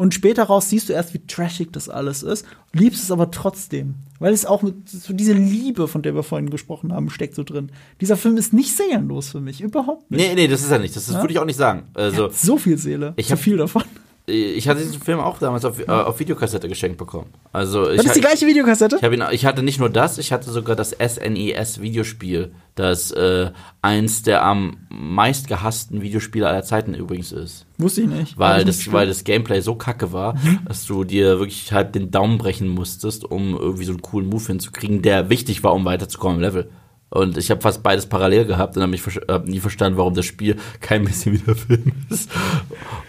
Und 0.00 0.14
später 0.14 0.44
raus 0.44 0.70
siehst 0.70 0.88
du 0.88 0.94
erst, 0.94 1.12
wie 1.12 1.18
trashig 1.26 1.72
das 1.72 1.90
alles 1.90 2.22
ist, 2.22 2.46
liebst 2.72 3.02
es 3.02 3.10
aber 3.10 3.30
trotzdem. 3.30 3.96
Weil 4.18 4.32
es 4.32 4.46
auch 4.46 4.62
mit 4.62 4.88
so 4.88 5.12
diese 5.12 5.34
Liebe, 5.34 5.88
von 5.88 6.00
der 6.00 6.14
wir 6.14 6.22
vorhin 6.22 6.48
gesprochen 6.48 6.94
haben, 6.94 7.10
steckt 7.10 7.34
so 7.34 7.44
drin. 7.44 7.70
Dieser 8.00 8.16
Film 8.16 8.38
ist 8.38 8.54
nicht 8.54 8.74
seelenlos 8.74 9.28
für 9.28 9.42
mich, 9.42 9.60
überhaupt 9.60 10.10
nicht. 10.10 10.26
Nee, 10.26 10.34
nee, 10.34 10.48
das 10.48 10.62
ist 10.62 10.70
er 10.70 10.78
nicht. 10.78 10.96
Das, 10.96 11.04
das 11.04 11.16
ja? 11.16 11.20
würde 11.20 11.34
ich 11.34 11.38
auch 11.38 11.44
nicht 11.44 11.58
sagen. 11.58 11.82
Also, 11.92 12.30
so 12.32 12.56
viel 12.56 12.78
Seele. 12.78 13.12
Ich 13.16 13.30
habe 13.30 13.42
viel 13.42 13.58
davon 13.58 13.82
ich 14.26 14.68
hatte 14.68 14.80
diesen 14.80 15.00
Film 15.00 15.18
auch 15.18 15.38
damals 15.38 15.64
auf, 15.64 15.78
äh, 15.78 15.90
auf 15.90 16.18
Videokassette 16.20 16.68
geschenkt 16.68 16.98
bekommen. 16.98 17.32
Also 17.52 17.90
ich 17.90 17.96
das 17.96 18.06
ist 18.06 18.16
die 18.16 18.20
gleiche 18.20 18.46
Videokassette? 18.46 18.96
Ich, 18.96 19.02
ihn, 19.02 19.24
ich 19.32 19.46
hatte 19.46 19.62
nicht 19.62 19.80
nur 19.80 19.90
das, 19.90 20.18
ich 20.18 20.32
hatte 20.32 20.50
sogar 20.50 20.76
das 20.76 20.90
SNES 20.90 21.80
Videospiel, 21.80 22.52
das 22.74 23.10
äh, 23.10 23.50
eins 23.82 24.22
der 24.22 24.44
am 24.44 24.78
meist 24.88 25.48
gehassten 25.48 26.02
Videospiele 26.02 26.48
aller 26.48 26.62
Zeiten 26.62 26.94
übrigens 26.94 27.32
ist. 27.32 27.66
Wusste 27.78 28.02
ich 28.02 28.08
nicht. 28.08 28.38
Weil 28.38 28.64
das, 28.64 28.78
nicht 28.78 28.92
weil 28.92 29.06
das 29.06 29.24
Gameplay 29.24 29.60
so 29.60 29.74
kacke 29.74 30.12
war, 30.12 30.34
mhm. 30.34 30.60
dass 30.66 30.86
du 30.86 31.04
dir 31.04 31.38
wirklich 31.38 31.72
halb 31.72 31.92
den 31.92 32.10
Daumen 32.10 32.38
brechen 32.38 32.68
musstest, 32.68 33.24
um 33.24 33.56
irgendwie 33.56 33.84
so 33.84 33.92
einen 33.92 34.02
coolen 34.02 34.28
Move 34.28 34.46
hinzukriegen, 34.46 35.02
der 35.02 35.30
wichtig 35.30 35.64
war, 35.64 35.74
um 35.74 35.84
weiterzukommen 35.84 36.36
im 36.36 36.42
Level. 36.42 36.70
Und 37.08 37.36
ich 37.36 37.50
habe 37.50 37.60
fast 37.60 37.82
beides 37.82 38.06
parallel 38.06 38.44
gehabt 38.44 38.76
und 38.76 38.82
habe 38.84 38.96
hab 38.96 39.46
nie 39.48 39.58
verstanden, 39.58 39.98
warum 39.98 40.14
das 40.14 40.26
Spiel 40.26 40.56
kein 40.80 41.04
bisschen 41.04 41.32
wie 41.32 41.38
der 41.38 41.56
Film 41.56 41.92
ist. 42.08 42.30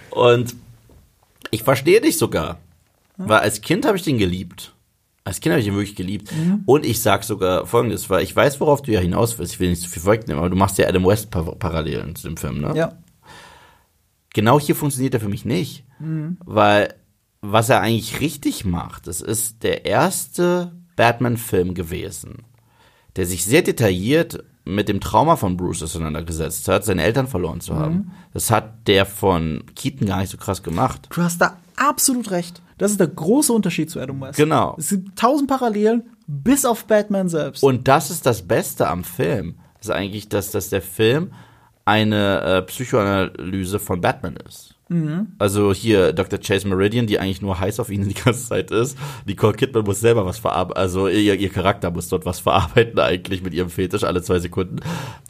Und 0.10 0.56
ich 1.50 1.64
verstehe 1.64 2.02
dich 2.02 2.18
sogar. 2.18 2.60
Ja. 3.18 3.30
Weil 3.30 3.40
als 3.40 3.62
Kind 3.62 3.86
habe 3.86 3.98
ich 3.98 4.04
den 4.04 4.18
geliebt. 4.18 4.74
Als 5.24 5.40
Kind 5.40 5.54
habe 5.54 5.62
ich 5.62 5.68
ihn 5.68 5.76
wirklich 5.76 5.96
geliebt. 5.96 6.32
Mhm. 6.32 6.64
Und 6.66 6.86
ich 6.86 7.02
sag 7.02 7.24
sogar 7.24 7.66
folgendes, 7.66 8.10
weil 8.10 8.24
ich 8.24 8.36
weiß, 8.36 8.60
worauf 8.60 8.82
du 8.82 8.92
ja 8.92 9.00
hinaus 9.00 9.38
willst. 9.38 9.54
Ich 9.54 9.60
will 9.60 9.70
nicht 9.70 9.82
zu 9.82 9.90
viel 9.90 10.02
vorwegnehmen, 10.02 10.40
aber 10.40 10.50
du 10.50 10.56
machst 10.56 10.78
ja 10.78 10.88
Adam 10.88 11.06
West 11.06 11.32
par 11.32 11.56
Parallelen 11.56 12.16
zu 12.16 12.28
dem 12.28 12.38
Film, 12.38 12.62
ne? 12.62 12.74
Ja. 12.76 12.98
Genau 14.34 14.60
hier 14.60 14.76
funktioniert 14.76 15.14
er 15.14 15.20
für 15.20 15.30
mich 15.30 15.46
nicht. 15.46 15.84
Mhm. 16.00 16.38
Weil 16.46 16.96
was 17.42 17.70
er 17.70 17.82
eigentlich 17.82 18.20
richtig 18.20 18.66
macht, 18.66 19.08
das 19.08 19.20
ist 19.20 19.64
der 19.64 19.86
erste 19.86 20.72
Batman-Film 20.96 21.74
gewesen, 21.74 22.46
der 23.16 23.26
sich 23.26 23.44
sehr 23.44 23.64
detailliert 23.64 24.44
mit 24.76 24.90
dem 24.90 25.00
Trauma 25.00 25.36
von 25.36 25.58
Bruce 25.58 25.84
auseinandergesetzt 25.84 26.68
hat, 26.68 26.84
seine 26.86 27.04
Eltern 27.04 27.28
verloren 27.28 27.62
zu 27.62 27.76
haben. 27.76 27.96
Mhm. 27.96 28.12
Das 28.34 28.52
hat 28.52 28.88
der 28.88 29.06
von 29.06 29.64
Keaton 29.76 30.08
gar 30.08 30.20
nicht 30.20 30.32
so 30.32 30.38
krass 30.38 30.64
gemacht. 30.64 31.08
Du 31.12 31.22
hast 31.22 31.40
da 31.40 31.58
absolut 31.76 32.32
recht. 32.32 32.62
Das 32.78 32.92
ist 32.92 33.00
der 33.00 33.08
große 33.08 33.54
Unterschied 33.54 33.90
zu 33.90 34.00
Adam 34.00 34.22
West. 34.22 34.38
Genau. 34.38 34.76
Es 34.78 34.90
sind 34.90 35.16
tausend 35.16 35.48
Parallelen, 35.48 36.04
bis 36.28 36.66
auf 36.66 36.86
Batman 36.86 37.30
selbst. 37.30 37.64
Und 37.64 37.88
das 37.88 38.10
ist 38.10 38.26
das 38.26 38.42
Beste 38.42 38.88
am 38.88 39.04
Film. 39.04 39.56
Das 39.78 39.88
ist 39.88 39.92
eigentlich, 39.92 40.30
dass, 40.30 40.52
dass 40.52 40.70
der 40.70 40.82
Film 40.82 41.32
eine 41.86 42.42
äh, 42.42 42.62
Psychoanalyse 42.64 43.80
von 43.80 44.02
Batman 44.02 44.38
ist. 44.48 44.76
Mhm. 44.92 45.28
Also 45.40 45.74
hier 45.74 46.12
Dr. 46.12 46.38
Chase 46.38 46.68
Meridian, 46.68 47.08
die 47.08 47.18
eigentlich 47.18 47.42
nur 47.42 47.58
heiß 47.58 47.80
auf 47.80 47.90
ihn 47.90 48.04
die 48.10 48.14
ganze 48.14 48.48
Zeit 48.48 48.72
ist. 48.72 48.98
Nicole 49.26 49.54
Kidman 49.54 49.86
muss 49.86 50.02
selber 50.02 50.26
was 50.26 50.38
verarbeiten, 50.38 50.82
also 50.82 51.08
ihr, 51.08 51.36
ihr 51.36 51.50
Charakter 51.50 51.92
muss 51.92 52.10
dort 52.10 52.26
was 52.26 52.42
verarbeiten 52.42 53.00
eigentlich 53.00 53.42
mit 53.42 53.54
ihrem 53.54 53.70
Fetisch 53.70 54.04
alle 54.04 54.22
zwei 54.22 54.40
Sekunden, 54.40 54.80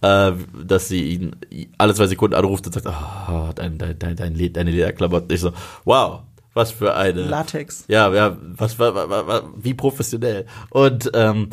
äh, 0.01 0.31
dass 0.65 0.87
sie 0.87 1.13
ihn 1.13 1.35
alle 1.77 1.93
zwei 1.93 2.07
Sekunden 2.07 2.35
anruft 2.35 2.65
und 2.65 2.73
sagt, 2.73 2.87
oh, 2.87 3.51
dein, 3.53 3.77
dein, 3.77 3.99
dein, 3.99 4.15
dein, 4.15 4.53
deine 4.53 4.71
Lederklamotten. 4.71 5.29
Ich 5.31 5.41
so, 5.41 5.51
wow, 5.85 6.21
was 6.55 6.71
für 6.71 6.95
eine 6.95 7.21
Latex. 7.21 7.85
Ja, 7.87 8.11
ja, 8.11 8.35
was, 8.57 8.79
was, 8.79 8.95
was, 8.95 9.27
was 9.27 9.43
wie 9.57 9.75
professionell. 9.75 10.47
Und 10.71 11.11
ähm, 11.13 11.49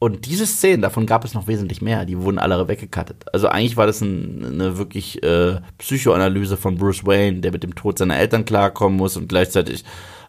und 0.00 0.24
diese 0.24 0.46
Szenen, 0.46 0.80
davon 0.80 1.04
gab 1.04 1.26
es 1.26 1.34
noch 1.34 1.46
wesentlich 1.46 1.82
mehr, 1.82 2.06
die 2.06 2.18
wurden 2.18 2.38
alle 2.38 2.66
weggekattet. 2.66 3.26
Also 3.34 3.48
eigentlich 3.48 3.76
war 3.76 3.86
das 3.86 4.00
ein, 4.00 4.42
eine 4.42 4.78
wirklich 4.78 5.22
äh, 5.22 5.60
Psychoanalyse 5.76 6.56
von 6.56 6.78
Bruce 6.78 7.04
Wayne, 7.04 7.40
der 7.40 7.52
mit 7.52 7.62
dem 7.62 7.74
Tod 7.74 7.98
seiner 7.98 8.16
Eltern 8.16 8.46
klarkommen 8.46 8.96
muss 8.96 9.18
und 9.18 9.28
gleichzeitig 9.28 9.84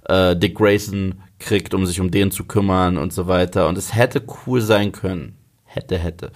äh, 0.10 0.36
Dick 0.36 0.56
Grayson 0.56 1.22
kriegt, 1.40 1.74
um 1.74 1.86
sich 1.86 2.02
um 2.02 2.12
den 2.12 2.32
zu 2.32 2.44
kümmern 2.44 2.98
und 2.98 3.14
so 3.14 3.28
weiter. 3.28 3.70
Und 3.70 3.78
es 3.78 3.96
hätte 3.96 4.22
cool 4.46 4.60
sein 4.60 4.92
können. 4.92 5.38
hätte, 5.64 5.98
hätte. 5.98 6.34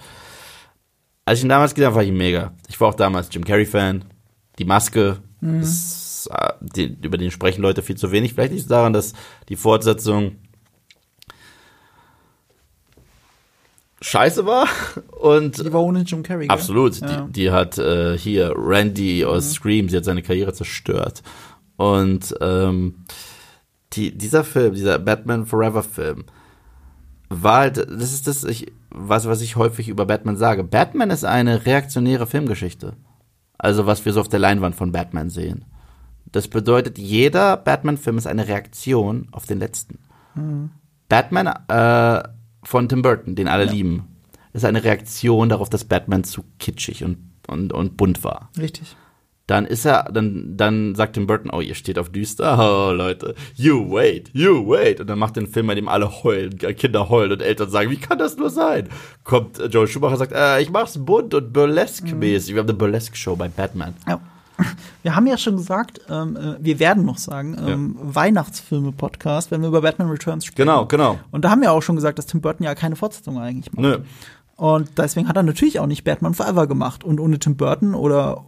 Als 1.26 1.40
ich 1.40 1.44
ihn 1.44 1.50
damals 1.50 1.74
gesehen 1.74 1.88
habe, 1.88 1.96
war 1.96 2.04
ich 2.04 2.12
mega. 2.12 2.54
Ich 2.68 2.80
war 2.80 2.88
auch 2.88 2.94
damals 2.94 3.28
Jim 3.30 3.44
Carrey-Fan. 3.44 4.06
Die 4.58 4.64
Maske, 4.64 5.18
mhm. 5.42 5.60
ist, 5.60 6.30
äh, 6.32 6.52
die, 6.62 6.96
über 7.02 7.18
den 7.18 7.30
sprechen 7.30 7.60
Leute 7.60 7.82
viel 7.82 7.98
zu 7.98 8.12
wenig. 8.12 8.32
Vielleicht 8.32 8.52
liegt 8.52 8.62
es 8.62 8.68
daran, 8.68 8.94
dass 8.94 9.12
die 9.50 9.56
Fortsetzung 9.56 10.36
scheiße 14.00 14.46
war. 14.46 14.66
Und 15.20 15.64
die 15.64 15.72
war 15.72 15.82
ohne 15.82 16.00
Jim 16.00 16.22
Carrey. 16.22 16.48
Absolut. 16.48 17.00
Ja. 17.00 17.22
Die, 17.22 17.32
die, 17.32 17.50
hat 17.50 17.78
äh, 17.78 18.16
hier 18.18 18.52
Randy 18.56 19.24
aus 19.24 19.48
mhm. 19.48 19.52
Scream, 19.52 19.88
sie 19.88 19.96
hat 19.96 20.04
seine 20.04 20.22
Karriere 20.22 20.52
zerstört. 20.52 21.22
Und 21.76 22.34
ähm, 22.40 23.04
die, 23.92 24.16
dieser 24.16 24.44
Film, 24.44 24.74
dieser 24.74 24.98
Batman 24.98 25.46
Forever 25.46 25.82
Film, 25.82 26.24
war 27.28 27.58
halt, 27.60 27.78
das 27.78 28.12
ist 28.12 28.26
das, 28.26 28.44
ich, 28.44 28.72
was, 28.90 29.26
was 29.26 29.40
ich 29.40 29.56
häufig 29.56 29.88
über 29.88 30.06
Batman 30.06 30.36
sage. 30.36 30.64
Batman 30.64 31.10
ist 31.10 31.24
eine 31.24 31.66
reaktionäre 31.66 32.26
Filmgeschichte. 32.26 32.94
Also 33.58 33.86
was 33.86 34.04
wir 34.04 34.12
so 34.12 34.20
auf 34.20 34.28
der 34.28 34.38
Leinwand 34.38 34.76
von 34.76 34.92
Batman 34.92 35.30
sehen. 35.30 35.64
Das 36.30 36.48
bedeutet, 36.48 36.98
jeder 36.98 37.56
Batman-Film 37.56 38.18
ist 38.18 38.26
eine 38.26 38.48
Reaktion 38.48 39.28
auf 39.32 39.46
den 39.46 39.58
letzten. 39.58 39.98
Mhm. 40.34 40.70
Batman 41.08 41.46
äh, 41.68 42.28
von 42.66 42.88
Tim 42.88 43.02
Burton, 43.02 43.34
den 43.34 43.48
alle 43.48 43.66
ja. 43.66 43.72
lieben, 43.72 44.04
ist 44.52 44.64
eine 44.64 44.84
Reaktion 44.84 45.48
darauf, 45.48 45.70
dass 45.70 45.84
Batman 45.84 46.24
zu 46.24 46.44
kitschig 46.58 47.04
und, 47.04 47.18
und, 47.46 47.72
und 47.72 47.96
bunt 47.96 48.24
war. 48.24 48.50
Richtig. 48.58 48.96
Dann 49.46 49.64
ist 49.64 49.84
er, 49.84 50.10
dann, 50.12 50.56
dann 50.56 50.96
sagt 50.96 51.14
Tim 51.14 51.28
Burton, 51.28 51.52
oh, 51.52 51.60
ihr 51.60 51.76
steht 51.76 52.00
auf 52.00 52.10
düster, 52.10 52.58
oh, 52.88 52.92
Leute, 52.92 53.36
you 53.54 53.92
wait, 53.92 54.30
you 54.32 54.66
wait. 54.68 55.00
Und 55.00 55.06
dann 55.08 55.20
macht 55.20 55.36
den 55.36 55.46
Film, 55.46 55.68
bei 55.68 55.76
dem 55.76 55.88
alle 55.88 56.24
heulen, 56.24 56.58
Kinder 56.58 57.08
heulen 57.08 57.32
und 57.32 57.42
Eltern 57.42 57.70
sagen, 57.70 57.90
wie 57.90 57.96
kann 57.96 58.18
das 58.18 58.36
nur 58.36 58.50
sein? 58.50 58.88
Kommt 59.22 59.60
äh, 59.60 59.66
Joel 59.66 59.86
Schumacher 59.86 60.14
und 60.14 60.18
sagt, 60.18 60.32
äh, 60.32 60.60
ich 60.60 60.70
mach's 60.70 60.98
bunt 60.98 61.32
und 61.34 61.52
burlesque-mäßig. 61.52 62.50
Mhm. 62.50 62.54
Wir 62.54 62.60
haben 62.60 62.68
eine 62.68 62.78
Burlesque-Show 62.78 63.36
bei 63.36 63.48
Batman. 63.48 63.94
Ja. 64.08 64.20
Wir 65.02 65.14
haben 65.14 65.26
ja 65.26 65.38
schon 65.38 65.56
gesagt, 65.56 66.00
ähm, 66.08 66.36
äh, 66.36 66.56
wir 66.58 66.78
werden 66.78 67.04
noch 67.04 67.18
sagen, 67.18 67.56
ähm, 67.66 67.96
ja. 67.98 68.14
Weihnachtsfilme-Podcast, 68.14 69.50
wenn 69.50 69.60
wir 69.60 69.68
über 69.68 69.82
Batman 69.82 70.08
Returns 70.08 70.44
sprechen. 70.44 70.66
Genau, 70.66 70.86
genau. 70.86 71.18
Und 71.30 71.44
da 71.44 71.50
haben 71.50 71.60
wir 71.60 71.72
auch 71.72 71.82
schon 71.82 71.96
gesagt, 71.96 72.18
dass 72.18 72.26
Tim 72.26 72.40
Burton 72.40 72.64
ja 72.64 72.74
keine 72.74 72.96
Fortsetzung 72.96 73.38
eigentlich 73.38 73.72
macht. 73.72 73.82
Nö. 73.82 73.98
Und 74.56 74.98
deswegen 74.98 75.28
hat 75.28 75.36
er 75.36 75.42
natürlich 75.42 75.78
auch 75.80 75.86
nicht 75.86 76.04
Batman 76.04 76.34
Forever 76.34 76.66
gemacht. 76.66 77.04
Und 77.04 77.20
ohne 77.20 77.38
Tim 77.38 77.56
Burton 77.56 77.94
oder 77.94 78.46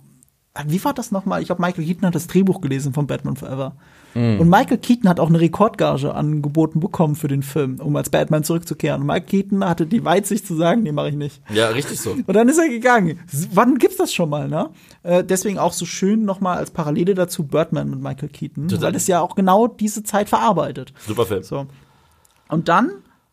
wie 0.67 0.83
war 0.85 0.95
das 0.95 1.13
nochmal? 1.13 1.41
Ich 1.41 1.47
glaube, 1.47 1.63
Michael 1.63 1.85
Keaton 1.85 2.07
hat 2.07 2.15
das 2.15 2.27
Drehbuch 2.27 2.61
gelesen 2.61 2.93
von 2.93 3.07
Batman 3.07 3.37
Forever. 3.37 3.77
Mm. 4.15 4.41
Und 4.41 4.49
Michael 4.49 4.79
Keaton 4.79 5.09
hat 5.09 5.21
auch 5.21 5.29
eine 5.29 5.41
Rekordgage 5.41 6.15
angeboten 6.15 6.81
bekommen 6.81 7.15
für 7.15 7.29
den 7.29 7.43
Film, 7.43 7.81
um 7.81 7.95
als 7.97 8.11
Batman 8.11 8.45
zurückzukehren. 8.45 9.03
Und 9.03 9.07
Michael 9.07 9.27
Keaton 9.27 9.65
hatte 9.65 9.87
die 9.87 10.05
Weitsicht 10.05 10.47
zu 10.47 10.57
sagen, 10.57 10.83
nee, 10.83 10.93
mache 10.93 11.11
ich 11.11 11.15
nicht. 11.15 11.41
Ja, 11.51 11.69
richtig 11.69 12.01
so. 12.01 12.13
Und 12.13 12.35
dann 12.35 12.49
ist 12.49 12.59
er 12.59 12.69
gegangen. 12.69 13.21
Wann 13.53 13.79
gibt's 13.79 13.97
das 13.97 14.13
schon 14.13 14.31
mal, 14.31 14.49
ne? 14.49 14.71
Äh, 15.03 15.25
deswegen 15.25 15.59
auch 15.59 15.73
so 15.73 15.87
schön 15.87 16.25
nochmal 16.25 16.59
als 16.59 16.71
Parallele 16.71 17.15
dazu 17.15 17.45
Birdman 17.45 17.91
mit 17.91 18.01
Michael 18.01 18.29
Keaton, 18.29 18.69
Total. 18.69 18.89
weil 18.89 18.97
es 18.97 19.07
ja 19.07 19.21
auch 19.21 19.35
genau 19.35 19.69
diese 19.69 20.03
Zeit 20.03 20.29
verarbeitet. 20.29 20.93
Super 21.07 21.27
Film. 21.27 21.43
So. 21.43 21.67
Und 22.49 22.69
dann 22.69 22.91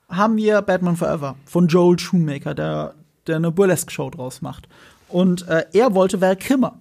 haben 0.09 0.37
wir 0.37 0.61
Batman 0.61 0.95
Forever 0.95 1.35
von 1.45 1.67
Joel 1.67 1.97
Shoemaker, 1.97 2.53
der, 2.53 2.95
der 3.27 3.37
eine 3.37 3.51
Burlesque-Show 3.51 4.09
draus 4.11 4.41
macht. 4.41 4.67
Und 5.07 5.47
äh, 5.47 5.65
er 5.73 5.93
wollte 5.93 6.21
Val 6.21 6.35
Kimmer 6.35 6.79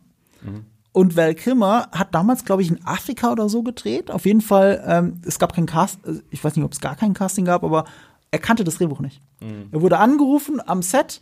und 0.95 1.17
Val 1.17 1.35
Kilmer 1.35 1.89
hat 1.91 2.15
damals, 2.15 2.45
glaube 2.45 2.63
ich, 2.63 2.71
in 2.71 2.87
Afrika 2.87 3.33
oder 3.33 3.49
so 3.49 3.65
gedreht. 3.65 4.13
Auf 4.13 4.27
jeden 4.27 4.41
Fall, 4.41 4.83
ähm, 4.87 5.21
es 5.27 5.41
gab 5.41 5.53
kein 5.53 5.67
Cast, 5.67 5.99
ich 6.31 6.43
weiß 6.43 6.55
nicht, 6.55 6.65
ob 6.65 6.73
es 6.73 6.81
gar 6.81 6.95
kein 6.95 7.15
Casting 7.15 7.45
gab, 7.45 7.65
aber 7.65 7.85
er 8.31 8.39
kannte 8.39 8.63
das 8.63 8.77
Drehbuch 8.77 9.01
nicht. 9.01 9.21
Mhm. 9.43 9.71
Er 9.73 9.83
wurde 9.83 9.99
angerufen 9.99 10.61
am 10.65 10.83
Set, 10.83 11.21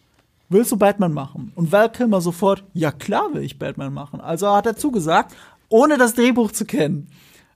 willst 0.51 0.73
du 0.73 0.77
Batman 0.77 1.15
machen? 1.15 1.53
Und 1.55 1.73
Val 1.73 1.91
Kilmer 1.91 2.21
sofort, 2.21 2.65
ja 2.75 2.93
klar 2.93 3.33
will 3.33 3.43
ich 3.43 3.59
Batman 3.59 3.95
machen. 3.95 4.21
Also 4.21 4.55
hat 4.55 4.67
er 4.67 4.77
zugesagt, 4.77 5.35
ohne 5.71 5.97
das 5.97 6.13
Drehbuch 6.13 6.53
zu 6.53 6.67
kennen. 6.67 7.09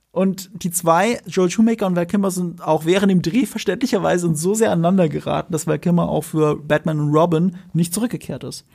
Und 0.09 0.49
die 0.63 0.71
zwei, 0.71 1.21
Joel 1.27 1.51
Shoemaker 1.51 1.85
und 1.85 1.95
Val 1.95 2.07
Kilmer, 2.07 2.31
sind 2.31 2.63
auch 2.63 2.85
während 2.85 3.11
dem 3.11 3.21
Dreh 3.21 3.45
verständlicherweise 3.45 4.35
so 4.35 4.55
sehr 4.55 4.71
aneinander 4.71 5.07
geraten, 5.07 5.51
dass 5.51 5.67
Val 5.67 5.77
Kilmer 5.77 6.09
auch 6.09 6.23
für 6.23 6.55
Batman 6.55 6.99
und 6.99 7.13
Robin 7.13 7.57
nicht 7.73 7.93
zurückgekehrt 7.93 8.43
ist 8.43 8.65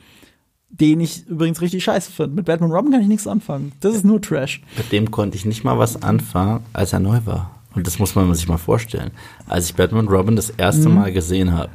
den 0.79 1.01
ich 1.01 1.27
übrigens 1.27 1.61
richtig 1.61 1.83
scheiße 1.83 2.11
finde. 2.11 2.35
Mit 2.35 2.45
Batman 2.45 2.71
Robin 2.71 2.91
kann 2.91 3.01
ich 3.01 3.07
nichts 3.07 3.27
anfangen. 3.27 3.73
Das 3.79 3.95
ist 3.95 4.03
nur 4.03 4.21
Trash. 4.21 4.61
Mit 4.75 4.91
dem 4.91 5.11
konnte 5.11 5.37
ich 5.37 5.45
nicht 5.45 5.63
mal 5.63 5.77
was 5.77 6.01
anfangen, 6.01 6.65
als 6.73 6.93
er 6.93 6.99
neu 6.99 7.19
war. 7.25 7.59
Und 7.75 7.85
das 7.85 7.99
muss 7.99 8.15
man 8.15 8.33
sich 8.33 8.47
mal 8.47 8.57
vorstellen. 8.57 9.11
Als 9.47 9.67
ich 9.67 9.75
Batman 9.75 10.07
Robin 10.07 10.35
das 10.35 10.49
erste 10.49 10.89
mhm. 10.89 10.95
Mal 10.95 11.13
gesehen 11.13 11.53
habe, 11.53 11.71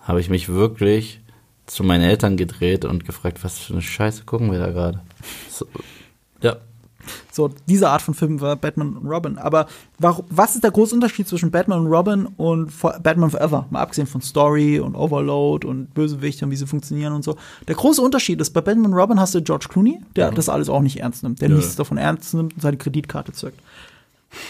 habe 0.00 0.20
ich 0.20 0.28
mich 0.28 0.48
wirklich 0.48 1.20
zu 1.66 1.84
meinen 1.84 2.02
Eltern 2.02 2.36
gedreht 2.36 2.84
und 2.84 3.04
gefragt, 3.04 3.44
was 3.44 3.58
für 3.58 3.74
eine 3.74 3.82
Scheiße 3.82 4.24
gucken 4.24 4.50
wir 4.50 4.58
da 4.58 4.70
gerade. 4.70 5.00
So, 5.50 5.66
ja, 6.40 6.56
so, 7.30 7.50
diese 7.66 7.88
Art 7.88 8.02
von 8.02 8.14
Film 8.14 8.40
war 8.40 8.56
Batman 8.56 8.96
und 8.96 9.06
Robin. 9.06 9.38
Aber 9.38 9.66
warum, 9.98 10.24
was 10.28 10.54
ist 10.54 10.64
der 10.64 10.70
große 10.70 10.94
Unterschied 10.94 11.28
zwischen 11.28 11.50
Batman 11.50 11.80
und 11.80 11.86
Robin 11.86 12.26
und 12.36 12.72
Batman 13.02 13.30
Forever? 13.30 13.66
Mal 13.70 13.80
abgesehen 13.80 14.06
von 14.06 14.20
Story 14.20 14.80
und 14.80 14.94
Overload 14.94 15.66
und 15.66 15.94
Bösewichte 15.94 16.44
und 16.44 16.50
wie 16.50 16.56
sie 16.56 16.66
funktionieren 16.66 17.12
und 17.12 17.24
so. 17.24 17.36
Der 17.66 17.76
große 17.76 18.02
Unterschied 18.02 18.40
ist, 18.40 18.50
bei 18.50 18.60
Batman 18.60 18.92
und 18.92 18.98
Robin 18.98 19.20
hast 19.20 19.34
du 19.34 19.42
George 19.42 19.66
Clooney, 19.68 20.00
der 20.16 20.30
mhm. 20.30 20.34
das 20.34 20.48
alles 20.48 20.68
auch 20.68 20.82
nicht 20.82 21.00
ernst 21.00 21.22
nimmt, 21.22 21.40
der 21.40 21.48
ja. 21.48 21.56
nichts 21.56 21.76
davon 21.76 21.98
ernst 21.98 22.34
nimmt 22.34 22.54
und 22.54 22.62
seine 22.62 22.76
Kreditkarte 22.76 23.32
zückt. 23.32 23.60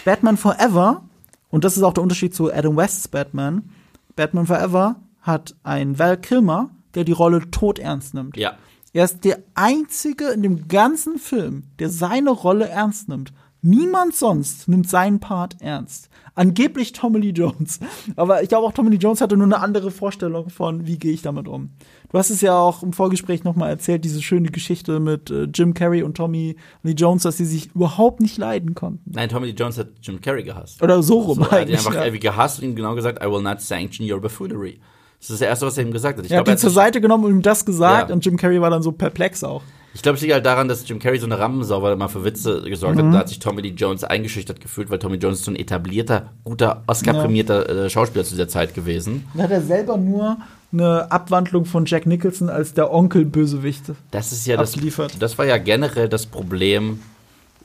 Batman 0.04 0.36
Forever, 0.36 1.02
und 1.50 1.64
das 1.64 1.76
ist 1.76 1.82
auch 1.82 1.92
der 1.92 2.02
Unterschied 2.02 2.34
zu 2.34 2.52
Adam 2.52 2.76
Wests 2.76 3.08
Batman, 3.08 3.70
Batman 4.16 4.46
Forever 4.46 4.96
hat 5.22 5.54
einen 5.62 5.98
Val 5.98 6.16
Kilmer, 6.16 6.70
der 6.94 7.04
die 7.04 7.12
Rolle 7.12 7.48
tot 7.50 7.78
ernst 7.78 8.14
nimmt. 8.14 8.36
Ja. 8.36 8.54
Er 8.92 9.04
ist 9.04 9.24
der 9.24 9.38
Einzige 9.54 10.28
in 10.28 10.42
dem 10.42 10.68
ganzen 10.68 11.18
Film, 11.18 11.64
der 11.78 11.90
seine 11.90 12.30
Rolle 12.30 12.68
ernst 12.68 13.08
nimmt. 13.08 13.32
Niemand 13.60 14.14
sonst 14.14 14.68
nimmt 14.68 14.88
seinen 14.88 15.18
Part 15.18 15.56
ernst. 15.60 16.08
Angeblich 16.36 16.92
Tommy 16.92 17.18
Lee 17.18 17.30
Jones. 17.30 17.80
Aber 18.14 18.42
ich 18.42 18.48
glaube 18.48 18.66
auch 18.66 18.72
Tommy 18.72 18.90
Lee 18.90 18.96
Jones 18.96 19.20
hatte 19.20 19.36
nur 19.36 19.46
eine 19.46 19.58
andere 19.58 19.90
Vorstellung 19.90 20.48
von, 20.48 20.86
wie 20.86 20.96
gehe 20.96 21.12
ich 21.12 21.22
damit 21.22 21.48
um. 21.48 21.70
Du 22.10 22.18
hast 22.18 22.30
es 22.30 22.40
ja 22.40 22.56
auch 22.56 22.84
im 22.84 22.92
Vorgespräch 22.92 23.42
nochmal 23.42 23.70
erzählt, 23.70 24.04
diese 24.04 24.22
schöne 24.22 24.50
Geschichte 24.50 25.00
mit 25.00 25.30
äh, 25.30 25.48
Jim 25.52 25.74
Carrey 25.74 26.04
und 26.04 26.16
Tommy 26.16 26.56
Lee 26.84 26.92
Jones, 26.92 27.24
dass 27.24 27.36
sie 27.36 27.44
sich 27.44 27.74
überhaupt 27.74 28.20
nicht 28.20 28.38
leiden 28.38 28.76
konnten. 28.76 29.10
Nein, 29.12 29.28
Tommy 29.28 29.48
Lee 29.48 29.54
Jones 29.54 29.76
hat 29.76 29.88
Jim 30.00 30.20
Carrey 30.20 30.44
gehasst. 30.44 30.80
Oder 30.80 31.02
so 31.02 31.18
rum. 31.18 31.38
So, 31.38 31.50
er 31.50 31.62
hat 31.62 31.68
ihn 31.68 31.74
einfach 31.74 31.94
ja. 31.94 32.08
gehasst 32.08 32.60
und 32.60 32.64
ihm 32.64 32.76
genau 32.76 32.94
gesagt, 32.94 33.22
I 33.22 33.28
will 33.28 33.42
not 33.42 33.60
sanction 33.60 34.10
your 34.10 34.20
buffoonery. 34.20 34.80
Das 35.20 35.30
ist 35.30 35.40
das 35.40 35.48
Erste, 35.48 35.66
was 35.66 35.78
er 35.78 35.84
ihm 35.84 35.92
gesagt 35.92 36.18
hat. 36.18 36.24
Ich 36.24 36.30
er 36.30 36.38
glaub, 36.38 36.48
hat 36.48 36.54
ihn 36.54 36.58
zur 36.58 36.70
Seite 36.70 37.00
genommen 37.00 37.24
und 37.24 37.30
ihm 37.30 37.42
das 37.42 37.64
gesagt 37.64 38.08
ja. 38.08 38.14
und 38.14 38.24
Jim 38.24 38.36
Carrey 38.36 38.60
war 38.60 38.70
dann 38.70 38.82
so 38.82 38.92
perplex 38.92 39.42
auch. 39.42 39.62
Ich 39.94 40.02
glaube, 40.02 40.16
es 40.16 40.22
liegt 40.22 40.32
halt 40.32 40.46
daran, 40.46 40.68
dass 40.68 40.86
Jim 40.88 41.00
Carrey 41.00 41.18
so 41.18 41.26
eine 41.26 41.38
Rampensau 41.38 41.82
war, 41.82 41.96
mal 41.96 42.08
für 42.08 42.24
Witze 42.24 42.62
gesorgt 42.62 42.98
mhm. 42.98 43.08
hat. 43.08 43.14
Da 43.14 43.18
hat 43.18 43.28
sich 43.28 43.40
Tommy 43.40 43.62
Lee 43.62 43.70
Jones 43.70 44.04
eingeschüchtert 44.04 44.60
gefühlt, 44.60 44.90
weil 44.90 44.98
Tommy 44.98 45.16
Jones 45.16 45.44
so 45.44 45.50
ein 45.50 45.56
etablierter, 45.56 46.30
guter, 46.44 46.84
Oscar-prämierter 46.86 47.68
ja. 47.68 47.84
äh, 47.86 47.90
Schauspieler 47.90 48.24
zu 48.24 48.32
dieser 48.32 48.48
Zeit 48.48 48.74
gewesen. 48.74 49.26
Dann 49.34 49.44
hat 49.44 49.50
er 49.50 49.62
selber 49.62 49.96
nur 49.96 50.36
eine 50.72 51.10
Abwandlung 51.10 51.64
von 51.64 51.86
Jack 51.86 52.06
Nicholson 52.06 52.50
als 52.50 52.74
der 52.74 52.92
Onkel-Bösewicht 52.92 53.84
Das 54.10 54.32
ist 54.32 54.46
ja 54.46 54.56
das, 54.56 54.76
das 55.18 55.38
war 55.38 55.46
ja 55.46 55.56
generell 55.56 56.08
das 56.08 56.26
Problem 56.26 57.00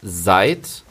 seit 0.01 0.83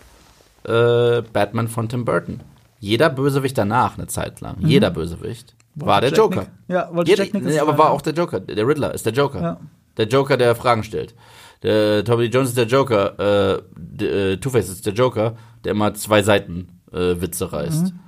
äh, 0.65 1.23
Batman 1.33 1.69
von 1.69 1.89
Tim 1.89 2.05
Burton. 2.05 2.41
Jeder 2.79 3.11
Bösewicht 3.11 3.57
danach, 3.57 3.97
eine 3.97 4.09
Zeit 4.09 4.41
lang, 4.41 4.61
mhm. 4.61 4.69
jeder 4.69 4.91
Bösewicht, 4.91 5.55
war 5.75 6.01
der 6.01 6.11
Jack 6.11 6.19
Joker. 6.19 6.41
Nick 6.41 6.49
ja, 6.69 6.89
wollte 6.93 7.15
Jack 7.15 7.35
nee, 7.35 7.59
aber 7.59 7.79
war 7.79 7.91
auch 7.91 8.03
der 8.03 8.13
Joker. 8.13 8.41
Der 8.41 8.67
Riddler 8.67 8.95
ist 8.95 9.07
der 9.07 9.13
Joker. 9.13 9.41
Ja. 9.41 9.61
Der 9.97 10.07
Joker, 10.07 10.37
der 10.37 10.55
Fragen 10.55 10.85
stellt. 10.85 11.15
Der 11.63 12.05
Tommy 12.05 12.27
Jones 12.27 12.51
ist 12.51 12.59
der 12.59 12.67
Joker. 12.67 13.63
Äh, 14.01 14.05
äh, 14.05 14.37
Two-Face 14.37 14.69
ist 14.69 14.87
der 14.87 14.95
Joker, 14.95 15.37
der 15.65 15.73
immer 15.73 15.95
zwei 15.95 16.23
Seiten 16.23 16.81
äh, 16.93 17.21
Witze 17.21 17.53
reißt. 17.53 17.85
Mhm. 17.85 17.99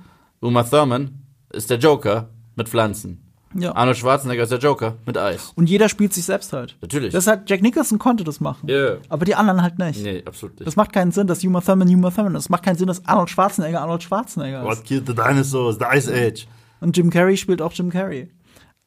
Uma 0.41 0.63
Thurman 0.63 1.21
ist 1.51 1.69
der 1.69 1.77
Joker 1.77 2.29
mit 2.55 2.69
Pflanzen. 2.69 3.21
Ja. 3.57 3.73
Arnold 3.73 3.97
Schwarzenegger 3.97 4.43
ist 4.43 4.51
der 4.51 4.59
Joker 4.59 4.95
mit 5.05 5.17
Eis. 5.17 5.53
Und 5.55 5.69
jeder 5.69 5.87
spielt 5.87 6.13
sich 6.13 6.25
selbst 6.25 6.51
halt. 6.51 6.75
Natürlich. 6.81 7.13
Das 7.13 7.25
hat 7.25 7.49
Jack 7.49 7.61
Nicholson 7.61 7.99
konnte 7.99 8.25
das 8.25 8.41
machen. 8.41 8.69
Yeah. 8.69 8.97
Aber 9.07 9.23
die 9.23 9.33
anderen 9.33 9.61
halt 9.61 9.79
nicht. 9.79 10.03
Nee, 10.03 10.23
absolut 10.25 10.59
nicht. 10.59 10.67
Das 10.67 10.75
macht 10.75 10.91
keinen 10.91 11.11
Sinn, 11.11 11.27
dass 11.27 11.41
Uma 11.45 11.61
Thurman 11.61 11.87
Uma 11.87 12.11
Thurman 12.11 12.35
ist. 12.35 12.45
Das 12.45 12.49
macht 12.49 12.63
keinen 12.63 12.75
Sinn, 12.75 12.87
dass 12.87 13.05
Arnold 13.05 13.29
Schwarzenegger 13.29 13.81
Arnold 13.81 14.03
Schwarzenegger 14.03 14.59
ist. 14.59 14.65
What 14.65 14.83
killed 14.83 15.07
the 15.07 15.15
dinosaurs? 15.15 15.77
The 15.77 15.85
Ice 15.89 16.11
Age. 16.11 16.47
Und 16.85 16.95
Jim 16.95 17.09
Carrey 17.09 17.35
spielt 17.35 17.63
auch 17.63 17.73
Jim 17.73 17.89
Carrey. 17.89 18.29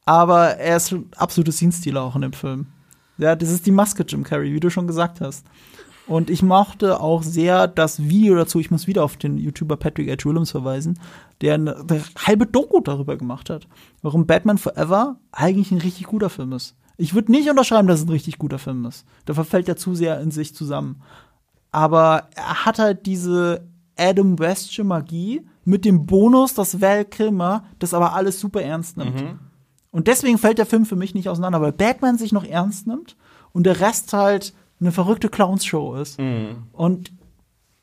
Aber 0.04 0.50
er 0.50 0.76
ist 0.76 0.92
ein 0.92 1.10
absolutes 1.16 1.56
Scene-Stealer 1.56 2.00
auch 2.00 2.14
in 2.14 2.22
dem 2.22 2.32
Film. 2.32 2.68
Ja, 3.18 3.34
das 3.34 3.50
ist 3.50 3.66
die 3.66 3.72
Maske 3.72 4.04
Jim 4.06 4.22
Carrey, 4.22 4.54
wie 4.54 4.60
du 4.60 4.70
schon 4.70 4.86
gesagt 4.86 5.20
hast. 5.20 5.44
Und 6.06 6.30
ich 6.30 6.44
mochte 6.44 7.00
auch 7.00 7.24
sehr 7.24 7.66
das 7.66 8.08
Video 8.08 8.36
dazu, 8.36 8.60
ich 8.60 8.70
muss 8.70 8.86
wieder 8.86 9.02
auf 9.02 9.16
den 9.16 9.36
YouTuber 9.36 9.76
Patrick 9.76 10.08
H. 10.08 10.24
Williams 10.24 10.52
verweisen, 10.52 11.00
der 11.40 11.54
eine, 11.54 11.76
eine 11.76 12.04
halbe 12.24 12.46
Doku 12.46 12.80
darüber 12.80 13.16
gemacht 13.16 13.50
hat, 13.50 13.66
warum 14.02 14.26
Batman 14.26 14.58
Forever 14.58 15.18
eigentlich 15.32 15.72
ein 15.72 15.78
richtig 15.78 16.06
guter 16.06 16.30
Film 16.30 16.52
ist. 16.52 16.76
Ich 16.98 17.14
würde 17.14 17.32
nicht 17.32 17.50
unterschreiben, 17.50 17.88
dass 17.88 17.98
es 17.98 18.06
ein 18.06 18.12
richtig 18.12 18.38
guter 18.38 18.60
Film 18.60 18.84
ist. 18.86 19.06
Da 19.24 19.34
verfällt 19.34 19.68
er 19.68 19.76
zu 19.76 19.96
sehr 19.96 20.20
in 20.20 20.30
sich 20.30 20.54
zusammen. 20.54 21.02
Aber 21.72 22.28
er 22.36 22.64
hat 22.64 22.78
halt 22.78 23.06
diese 23.06 23.66
Adam 23.96 24.38
Westsche 24.38 24.84
Magie 24.84 25.42
mit 25.68 25.84
dem 25.84 26.06
Bonus, 26.06 26.54
dass 26.54 26.80
Val 26.80 27.04
Kilmer 27.04 27.64
das 27.78 27.92
aber 27.92 28.14
alles 28.14 28.40
super 28.40 28.62
ernst 28.62 28.96
nimmt. 28.96 29.20
Mhm. 29.20 29.38
Und 29.90 30.06
deswegen 30.06 30.38
fällt 30.38 30.56
der 30.56 30.64
Film 30.64 30.86
für 30.86 30.96
mich 30.96 31.14
nicht 31.14 31.28
auseinander, 31.28 31.60
weil 31.60 31.72
Batman 31.72 32.16
sich 32.16 32.32
noch 32.32 32.44
ernst 32.44 32.86
nimmt 32.86 33.16
und 33.52 33.64
der 33.64 33.80
Rest 33.80 34.12
halt 34.14 34.54
eine 34.80 34.92
verrückte 34.92 35.28
Clowns-Show 35.28 35.96
ist. 35.96 36.18
Mhm. 36.18 36.64
Und 36.72 37.12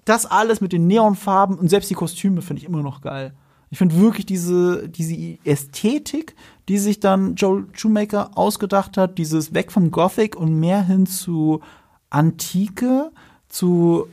das 0.04 0.26
alles 0.26 0.62
mit 0.62 0.74
den 0.74 0.88
Neonfarben 0.88 1.60
und 1.60 1.70
selbst 1.70 1.92
die 1.92 1.96
Kostüme 1.96 2.42
finde 2.42 2.64
ich 2.64 2.68
immer 2.68 2.82
noch 2.82 3.02
geil. 3.02 3.36
Ich 3.70 3.78
finde 3.78 4.00
wirklich 4.00 4.26
diese, 4.26 4.90
diese 4.90 5.38
Ästhetik, 5.44 6.36
die 6.68 6.80
sich 6.80 7.00
dann 7.00 7.36
Joel 7.36 7.66
Shoemaker 7.74 8.32
ausgedacht 8.36 8.98
hat, 8.98 9.20
dieses 9.20 9.54
weg 9.54 9.72
vom 9.72 9.92
Gothic 9.92 10.36
und 10.36 10.60
mehr 10.60 10.84
hin 10.84 11.06
zu 11.06 11.62
Antike, 12.10 13.12
zu 13.48 14.08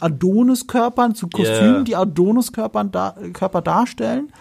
Adoniskörpern, 0.00 1.14
zu 1.14 1.28
Kostümen, 1.28 1.74
Yeah. 1.74 1.82
die 1.84 1.96
Adoniskörpern 1.96 2.90
da, 2.90 3.14
Körper 3.32 3.62
darstellen. 3.62 4.32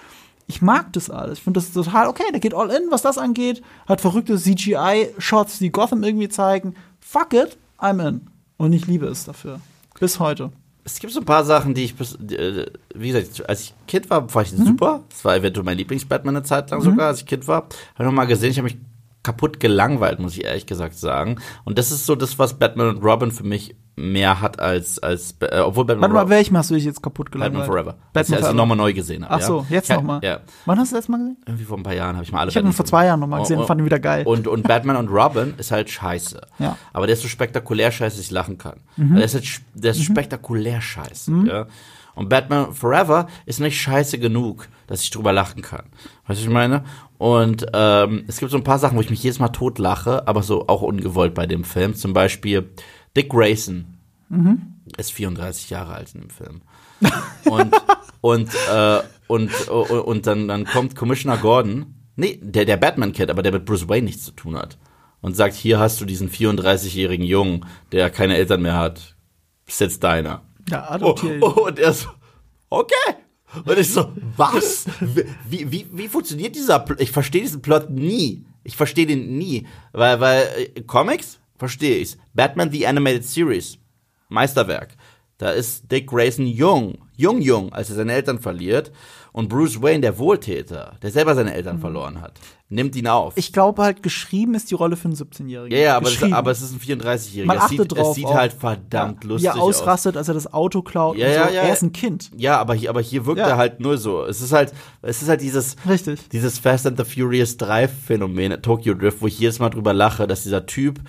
Ich 0.47 0.61
mag 0.61 0.93
das 0.93 1.09
alles. 1.09 1.39
Ich 1.39 1.43
finde 1.43 1.59
das 1.59 1.71
total 1.73 2.07
okay. 2.07 2.23
Der 2.31 2.39
geht 2.39 2.53
all 2.53 2.69
in, 2.69 2.89
was 2.89 3.01
das 3.01 3.17
angeht. 3.17 3.61
Hat 3.87 3.99
verrückte 3.99 4.37
CGI-Shots, 4.37 5.59
die 5.59 5.71
Gotham 5.71 6.03
irgendwie 6.03 6.29
zeigen. 6.29 6.75
Fuck 7.01 7.33
it, 7.33 7.57
I'm 7.79 8.05
in. 8.07 8.27
Und 8.57 8.71
ich 8.73 8.87
liebe 8.87 9.07
es 9.07 9.25
dafür. 9.25 9.59
Bis 9.99 10.19
heute. 10.19 10.51
Es 10.85 10.99
gibt 10.99 11.11
so 11.11 11.19
ein 11.19 11.25
paar 11.25 11.43
Sachen, 11.43 11.73
die 11.73 11.83
ich, 11.83 11.95
bis, 11.95 12.15
äh, 12.15 12.65
wie 12.95 13.11
gesagt, 13.11 13.49
als 13.49 13.61
ich 13.61 13.73
Kind 13.87 14.09
war, 14.09 14.29
fand 14.29 14.47
ich 14.47 14.57
Mhm. 14.57 14.65
super. 14.67 15.03
Das 15.09 15.25
war 15.25 15.35
eventuell 15.35 15.65
mein 15.65 15.77
Lieblings-Batman 15.77 16.37
eine 16.37 16.45
Zeit 16.45 16.71
lang 16.71 16.79
sogar, 16.81 17.07
als 17.07 17.19
ich 17.19 17.25
Kind 17.25 17.45
war. 17.49 17.63
Habe 17.63 17.69
ich 17.99 18.05
noch 18.05 18.13
mal 18.13 18.23
gesehen, 18.25 18.51
ich 18.51 18.57
habe 18.57 18.69
mich 18.69 18.77
kaputt 19.23 19.59
gelangweilt, 19.59 20.19
muss 20.19 20.37
ich 20.37 20.45
ehrlich 20.45 20.65
gesagt 20.65 20.95
sagen. 20.97 21.39
Und 21.65 21.77
das 21.77 21.91
ist 21.91 22.05
so 22.05 22.15
das, 22.15 22.39
was 22.39 22.53
Batman 22.57 22.87
und 22.87 23.03
Robin 23.03 23.31
für 23.31 23.43
mich 23.43 23.75
mehr 23.99 24.39
hat 24.41 24.59
als, 24.59 24.99
als 24.99 25.35
äh, 25.41 25.59
obwohl 25.59 25.83
Batman 25.85 26.01
Warte 26.03 26.11
und 26.11 26.13
mal, 26.13 26.19
Robin, 26.21 26.29
welchem 26.37 26.57
hast 26.57 26.69
du 26.69 26.75
dich 26.75 26.85
jetzt 26.85 27.01
kaputt 27.01 27.31
gelangweilt? 27.31 27.53
Batman 27.53 27.65
Forever. 27.67 27.89
als, 27.89 27.97
Batman 27.97 28.17
als 28.19 28.29
ich 28.29 28.35
Forever. 28.37 28.53
nochmal 28.53 28.77
neu 28.77 28.93
gesehen 28.93 29.25
habe. 29.25 29.33
Ach 29.33 29.41
so, 29.41 29.65
jetzt 29.69 29.89
Ja, 29.89 29.95
nochmal. 29.95 30.19
Ja, 30.23 30.39
Wann 30.65 30.79
hast 30.79 30.91
du 30.91 30.95
das 30.95 31.07
Mal 31.09 31.17
gesehen? 31.17 31.37
irgendwie 31.47 31.65
vor 31.65 31.77
ein 31.77 31.83
paar 31.83 31.93
Jahren 31.95 32.15
habe 32.15 32.23
ich 32.23 32.31
mal 32.31 32.39
alle 32.41 32.49
Ich 32.51 32.57
habe 32.57 32.67
ihn 32.67 32.73
vor 32.73 32.85
zwei 32.85 33.05
Jahren 33.07 33.19
nochmal 33.19 33.41
gesehen 33.41 33.59
und 33.59 33.65
fand 33.65 33.81
ihn 33.81 33.85
wieder 33.85 33.99
geil. 33.99 34.25
Und, 34.25 34.47
und 34.47 34.67
Batman 34.67 34.95
und 34.97 35.09
Robin 35.09 35.55
ist 35.57 35.71
halt 35.71 35.89
scheiße. 35.89 36.39
Ja. 36.59 36.69
Mhm. 36.71 36.75
Aber 36.93 37.07
der 37.07 37.13
ist 37.15 37.23
so 37.23 37.27
spektakulär 37.27 37.91
scheiße, 37.91 38.17
dass 38.17 38.25
ich 38.25 38.31
lachen 38.31 38.57
kann. 38.59 38.79
Der 38.97 39.23
ist, 39.25 39.33
halt, 39.33 39.45
der 39.73 39.91
ist 39.91 40.03
spektakulär 40.03 40.79
scheiße. 40.79 41.31
Ja. 41.47 41.65
Und 42.13 42.29
Batman 42.29 42.73
Forever 42.73 43.27
ist 43.45 43.59
nicht 43.59 43.79
scheiße 43.79 44.17
genug, 44.17 44.67
dass 44.87 45.01
ich 45.03 45.11
drüber 45.11 45.33
lachen 45.33 45.61
kann. 45.61 45.83
Weißt 46.25 46.29
du, 46.29 46.31
was 46.31 46.39
ich 46.41 46.49
meine? 46.49 46.83
Und 47.19 47.65
ähm, 47.73 48.25
es 48.27 48.37
gibt 48.39 48.51
so 48.51 48.57
ein 48.57 48.63
paar 48.63 48.79
Sachen, 48.79 48.95
wo 48.97 49.01
ich 49.01 49.09
mich 49.11 49.21
jedes 49.21 49.37
Mal 49.39 49.49
totlache, 49.49 50.27
aber 50.27 50.41
so 50.43 50.67
auch 50.67 50.81
ungewollt 50.81 51.33
bei 51.35 51.45
dem 51.45 51.63
Film. 51.63 51.93
Zum 51.95 52.13
Beispiel 52.13 52.69
Dick 53.17 53.29
Grayson 53.29 53.85
ist 54.97 55.11
34 55.11 55.69
Jahre 55.69 55.93
alt 55.93 56.13
in 56.15 56.21
dem 56.21 56.29
Film. 56.29 56.61
Und, 57.45 57.75
und, 58.21 58.49
äh, 58.73 58.99
und, 59.27 59.67
und, 59.69 59.89
und 59.91 60.27
dann, 60.27 60.47
dann 60.47 60.65
kommt 60.65 60.95
Commissioner 60.95 61.37
Gordon, 61.37 61.93
nee, 62.15 62.39
der, 62.41 62.65
der 62.65 62.77
Batman-Kid, 62.77 63.29
aber 63.29 63.43
der 63.43 63.51
mit 63.51 63.65
Bruce 63.65 63.87
Wayne 63.87 64.05
nichts 64.05 64.23
zu 64.25 64.31
tun 64.31 64.57
hat. 64.57 64.77
Und 65.21 65.35
sagt, 65.35 65.53
hier 65.55 65.79
hast 65.79 66.01
du 66.01 66.05
diesen 66.05 66.29
34-jährigen 66.29 67.25
Jungen, 67.25 67.65
der 67.91 68.09
keine 68.09 68.35
Eltern 68.35 68.61
mehr 68.63 68.75
hat. 68.77 69.15
Ist 69.67 69.81
jetzt 69.81 70.03
deiner. 70.03 70.41
Ja, 70.69 70.87
Oh, 70.89 70.93
adoptiert. 70.93 71.41
oh, 71.43 71.67
und 71.67 71.79
er 71.79 71.93
so, 71.93 72.07
okay. 72.69 73.15
Und 73.65 73.77
ich 73.77 73.91
so, 73.93 74.11
was? 74.35 74.85
Wie, 75.47 75.71
wie, 75.71 75.87
wie 75.91 76.07
funktioniert 76.07 76.55
dieser 76.55 76.79
Plot? 76.79 76.99
Ich 76.99 77.11
verstehe 77.11 77.41
diesen 77.41 77.61
Plot 77.61 77.89
nie. 77.89 78.45
Ich 78.63 78.75
verstehe 78.75 79.05
den 79.05 79.37
nie. 79.37 79.65
Weil, 79.93 80.19
weil, 80.19 80.47
äh, 80.75 80.81
Comics? 80.81 81.39
Verstehe 81.57 81.97
ich's. 81.99 82.17
Batman 82.33 82.71
The 82.71 82.87
Animated 82.87 83.23
Series. 83.25 83.77
Meisterwerk. 84.29 84.95
Da 85.37 85.51
ist 85.51 85.91
Dick 85.91 86.07
Grayson 86.07 86.47
jung, 86.47 86.97
jung, 87.15 87.41
jung, 87.41 87.71
als 87.71 87.89
er 87.91 87.95
seine 87.95 88.13
Eltern 88.13 88.39
verliert. 88.39 88.91
Und 89.33 89.49
Bruce 89.49 89.79
Wayne, 89.79 90.01
der 90.01 90.17
Wohltäter, 90.17 90.95
der 91.03 91.11
selber 91.11 91.35
seine 91.35 91.53
Eltern 91.53 91.77
verloren 91.77 92.21
hat, 92.21 92.39
nimmt 92.69 92.95
ihn 92.95 93.05
auf. 93.05 93.33
Ich 93.37 93.53
glaube 93.53 93.83
halt, 93.83 94.01
geschrieben 94.01 94.55
ist 94.55 94.71
die 94.71 94.73
Rolle 94.73 94.95
für 94.95 95.05
einen 95.09 95.15
17-Jährigen. 95.15 95.77
ja, 95.77 95.83
ja, 95.83 95.95
aber, 95.97 96.09
das, 96.09 96.23
aber 96.33 96.49
es 96.49 96.61
ist 96.63 96.71
ein 96.73 96.79
34-Jähriger. 96.79 97.45
man 97.45 97.57
Es 97.57 97.63
achtet 97.65 97.77
sieht, 97.81 97.91
drauf. 97.91 98.09
es 98.09 98.15
sieht 98.15 98.25
auch. 98.25 98.33
halt 98.33 98.53
verdammt 98.53 99.23
ja. 99.23 99.29
lustig 99.29 99.53
Wie 99.53 99.57
er 99.59 99.61
ausrastet, 99.61 100.17
als 100.17 100.27
er 100.27 100.33
das 100.33 100.51
Auto 100.51 100.81
klaut. 100.81 101.17
Ja, 101.17 101.27
so. 101.27 101.33
ja, 101.35 101.49
ja. 101.51 101.61
Er 101.67 101.73
ist 101.73 101.83
ein 101.83 101.91
Kind. 101.91 102.31
Ja, 102.35 102.57
aber 102.57 102.73
hier, 102.73 102.89
aber 102.89 103.01
hier 103.01 103.27
wirkt 103.27 103.37
Ja. 103.37 103.47
er 103.49 103.57
halt 103.57 103.79
nur 103.79 103.99
so. 103.99 104.25
Es 104.25 104.41
ist 104.41 104.53
halt, 104.53 104.73
es 105.03 105.21
ist 105.21 105.29
halt 105.29 105.41
dieses, 105.41 105.75
Richtig. 105.87 106.29
dieses 106.29 106.57
Fast 106.57 106.87
and 106.87 106.97
the 106.97 107.03
Furious 107.05 107.57
3 107.57 107.87
Phänomen, 107.89 108.59
Tokyo 108.63 108.95
Drift, 108.95 109.21
wo 109.21 109.27
ich 109.27 109.37
jedes 109.37 109.59
Mal 109.59 109.69
drüber 109.69 109.93
lache, 109.93 110.25
dass 110.25 110.41
dieser 110.41 110.65
Typ, 110.65 110.99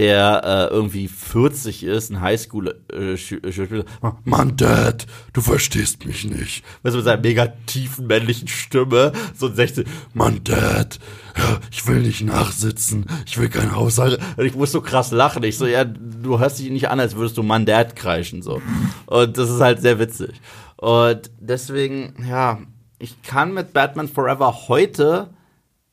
der 0.00 0.42
äh, 0.70 0.74
irgendwie 0.74 1.08
40 1.08 1.84
ist, 1.84 2.08
ein 2.08 2.22
Highschool-Schüler, 2.22 3.84
Mann, 4.24 4.56
Dad, 4.56 5.06
du 5.34 5.42
verstehst 5.42 6.06
mich 6.06 6.24
nicht. 6.24 6.64
Weißt 6.82 6.94
du, 6.94 7.00
mit 7.00 7.04
seiner 7.04 7.20
mega 7.20 7.48
tiefen 7.66 8.06
männlichen 8.06 8.48
Stimme, 8.48 9.12
so 9.36 9.48
ein 9.48 9.54
16, 9.54 9.84
Mann, 10.14 10.42
Dad, 10.42 10.98
ja, 11.36 11.58
ich 11.70 11.86
will 11.86 12.00
nicht 12.00 12.22
nachsitzen, 12.22 13.04
ich 13.26 13.36
will 13.36 13.50
kein 13.50 13.76
Haushalt. 13.76 14.18
Und 14.38 14.46
ich 14.46 14.54
muss 14.54 14.72
so 14.72 14.80
krass 14.80 15.10
lachen. 15.10 15.42
Ich 15.42 15.58
so, 15.58 15.66
ja, 15.66 15.84
du 15.84 16.38
hörst 16.38 16.60
dich 16.60 16.70
nicht 16.70 16.88
an, 16.88 16.98
als 16.98 17.14
würdest 17.16 17.36
du 17.36 17.42
Mann, 17.42 17.66
Dad 17.66 17.94
kreischen, 17.94 18.40
so. 18.40 18.62
Und 19.04 19.36
das 19.36 19.50
ist 19.50 19.60
halt 19.60 19.82
sehr 19.82 19.98
witzig. 19.98 20.40
Und 20.78 21.30
deswegen, 21.38 22.14
ja, 22.26 22.58
ich 22.98 23.20
kann 23.20 23.52
mit 23.52 23.74
Batman 23.74 24.08
Forever 24.08 24.66
heute 24.68 25.28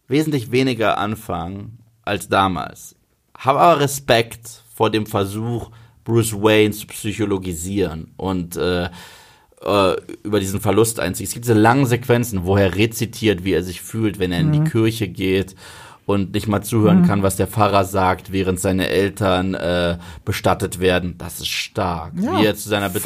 wesentlich 0.08 0.52
weniger 0.52 0.98
anfangen 0.98 1.80
als 2.04 2.30
damals. 2.30 2.97
Habe 3.38 3.60
aber 3.60 3.82
Respekt 3.82 4.48
vor 4.76 4.90
dem 4.90 5.06
Versuch, 5.06 5.70
Bruce 6.04 6.34
Wayne 6.34 6.72
zu 6.72 6.88
psychologisieren 6.88 8.12
und 8.18 8.56
äh, 8.56 8.86
äh, 8.86 9.96
über 10.24 10.40
diesen 10.40 10.62
Verlust 10.62 11.00
einzugehen. 11.00 11.28
Es 11.28 11.34
gibt 11.34 11.46
diese 11.46 11.54
langen 11.54 11.86
Sequenzen, 11.86 12.46
wo 12.46 12.56
er 12.58 12.76
rezitiert, 12.76 13.44
wie 13.44 13.54
er 13.54 13.64
sich 13.64 13.82
fühlt, 13.82 14.20
wenn 14.20 14.32
er 14.32 14.40
in 14.40 14.52
die 14.52 14.70
Kirche 14.70 15.08
geht 15.08 15.56
und 16.06 16.34
nicht 16.34 16.48
mal 16.48 16.62
zuhören 16.64 17.06
kann, 17.06 17.22
was 17.22 17.36
der 17.36 17.48
Pfarrer 17.48 17.84
sagt, 17.84 18.32
während 18.32 18.62
seine 18.62 18.88
Eltern 18.88 19.56
äh, 19.56 19.98
bestattet 20.24 20.80
werden. 20.80 21.16
Das 21.18 21.42
ist 21.42 21.50
stark. 21.50 22.14
Ja. 22.22 22.40
Wie 22.40 22.46
er 22.46 22.56
zu 22.56 22.70
seiner 22.70 22.88
Beziehung 22.88 23.04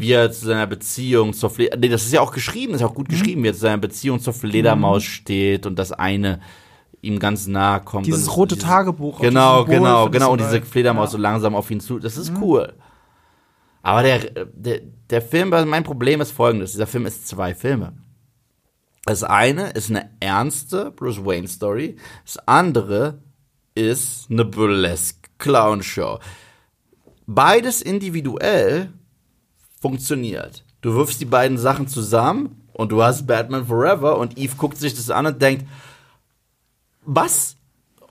wie 0.00 0.12
er 0.12 0.30
zu 0.30 0.46
seiner 0.46 0.66
Beziehung 0.68 1.32
zur 1.32 1.50
Fle 1.50 1.70
nee, 1.76 1.88
das 1.88 2.04
ist 2.04 2.12
ja 2.12 2.20
auch 2.20 2.32
geschrieben, 2.32 2.72
das 2.72 2.80
ist 2.80 2.82
ja 2.82 2.88
auch 2.88 2.94
gut 2.94 3.08
geschrieben, 3.08 3.42
wie 3.42 3.48
er 3.48 3.54
zu 3.54 3.60
seiner 3.60 3.78
Beziehung 3.78 4.20
zur 4.20 4.32
Fledermaus 4.32 5.02
steht 5.02 5.66
und 5.66 5.76
das 5.76 5.90
eine 5.90 6.38
ihm 7.02 7.18
ganz 7.18 7.46
nahe 7.46 7.80
kommt. 7.80 8.06
Dieses 8.06 8.36
rote 8.36 8.54
dieses- 8.54 8.68
Tagebuch. 8.68 9.20
Genau, 9.20 9.64
genau, 9.64 10.08
genau. 10.10 10.32
Und 10.32 10.40
diese. 10.40 10.62
Fledermaus 10.62 11.08
Ja. 11.08 11.12
so 11.12 11.18
langsam 11.18 11.54
auf 11.54 11.70
ihn 11.70 11.80
zu. 11.80 11.98
Das 11.98 12.16
ist 12.16 12.32
cool. 12.40 12.74
Aber 13.82 14.02
der, 14.02 14.18
der, 14.52 14.80
der 15.08 15.22
Film, 15.22 15.50
mein 15.50 15.84
Problem 15.84 16.20
ist 16.20 16.32
folgendes: 16.32 16.72
Dieser 16.72 16.86
Film 16.86 17.06
ist 17.06 17.26
zwei 17.28 17.54
Filme. 17.54 17.92
Das 19.04 19.22
eine 19.22 19.70
ist 19.70 19.90
eine 19.90 20.10
ernste 20.20 20.90
Bruce 20.90 21.24
Wayne 21.24 21.48
Story. 21.48 21.96
Das 22.24 22.36
andere 22.46 23.22
ist 23.74 24.30
eine 24.30 24.44
burlesque 24.44 25.30
Clown 25.38 25.82
Show. 25.82 26.18
Beides 27.26 27.80
individuell 27.80 28.92
funktioniert. 29.80 30.64
Du 30.80 30.94
wirfst 30.94 31.20
die 31.20 31.24
beiden 31.26 31.58
Sachen 31.58 31.88
zusammen 31.88 32.68
und 32.72 32.92
du 32.92 33.02
hast 33.02 33.26
Batman 33.26 33.66
Forever 33.66 34.18
und 34.18 34.38
Eve 34.38 34.56
guckt 34.56 34.76
sich 34.78 34.94
das 34.94 35.10
an 35.10 35.26
und 35.26 35.40
denkt, 35.42 35.66
was? 37.08 37.56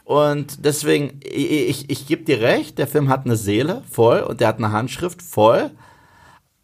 Und 0.04 0.66
deswegen, 0.66 1.20
ich, 1.24 1.90
ich, 1.90 2.08
gebe 2.08 2.24
dir 2.24 2.42
recht, 2.42 2.78
der 2.78 2.88
Film 2.88 3.10
hat 3.10 3.26
eine 3.26 3.36
Seele 3.36 3.84
voll 3.90 4.22
und 4.22 4.40
der 4.40 4.48
hat 4.48 4.58
eine 4.58 4.72
Handschrift 4.72 5.22
voll. 5.22 5.70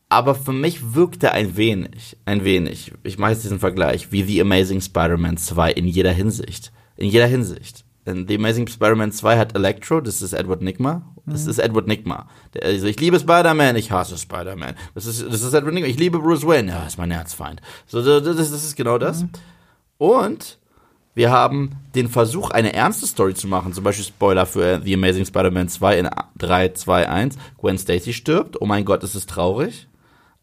Aber 0.09 0.33
für 0.33 0.53
mich 0.53 0.93
wirkt 0.93 1.23
er 1.23 1.33
ein 1.33 1.57
wenig, 1.57 2.17
ein 2.25 2.43
wenig, 2.43 2.93
ich 3.03 3.17
mache 3.17 3.31
jetzt 3.31 3.43
diesen 3.43 3.59
Vergleich, 3.59 4.11
wie 4.11 4.23
The 4.23 4.41
Amazing 4.41 4.81
Spider-Man 4.81 5.37
2 5.37 5.71
in 5.73 5.87
jeder 5.87 6.11
Hinsicht. 6.11 6.71
In 6.97 7.09
jeder 7.09 7.27
Hinsicht. 7.27 7.83
Denn 8.05 8.27
The 8.27 8.35
Amazing 8.35 8.67
Spider-Man 8.67 9.11
2 9.11 9.37
hat 9.37 9.55
Electro, 9.55 10.01
das 10.01 10.21
ist 10.21 10.33
Edward 10.33 10.61
Nigma. 10.61 11.13
Das 11.25 11.45
ist 11.45 11.57
Edward 11.57 11.87
Nigma. 11.87 12.27
Der, 12.53 12.63
also 12.63 12.87
ich 12.87 12.99
liebe 12.99 13.19
Spider-Man, 13.19 13.75
ich 13.75 13.91
hasse 13.91 14.17
Spider-Man. 14.17 14.75
Das 14.95 15.05
ist, 15.05 15.21
das 15.21 15.41
ist 15.41 15.53
Edward 15.53 15.73
Nigma. 15.73 15.89
Ich 15.89 15.99
liebe 15.99 16.19
Bruce 16.19 16.45
Wayne, 16.45 16.71
ja, 16.71 16.85
ist 16.85 16.97
mein 16.97 17.11
Herzfeind. 17.11 17.61
So, 17.87 18.01
das, 18.01 18.23
das 18.23 18.51
das 18.51 18.63
ist 18.63 18.75
genau 18.75 18.97
das. 18.97 19.25
Und 19.97 20.59
wir 21.15 21.31
haben 21.31 21.71
den 21.95 22.07
Versuch, 22.07 22.49
eine 22.49 22.73
ernste 22.73 23.05
Story 23.05 23.35
zu 23.35 23.47
machen. 23.47 23.73
Zum 23.73 23.83
Beispiel 23.83 24.05
Spoiler 24.05 24.45
für 24.45 24.81
The 24.83 24.93
Amazing 24.95 25.25
Spider-Man 25.25 25.69
2 25.69 25.99
in 25.99 26.09
3, 26.37 26.69
2, 26.69 27.09
1. 27.09 27.37
Gwen 27.57 27.77
Stacy 27.77 28.13
stirbt. 28.13 28.59
Oh 28.59 28.65
mein 28.65 28.85
Gott, 28.85 29.03
ist 29.03 29.15
es 29.15 29.25
traurig. 29.25 29.87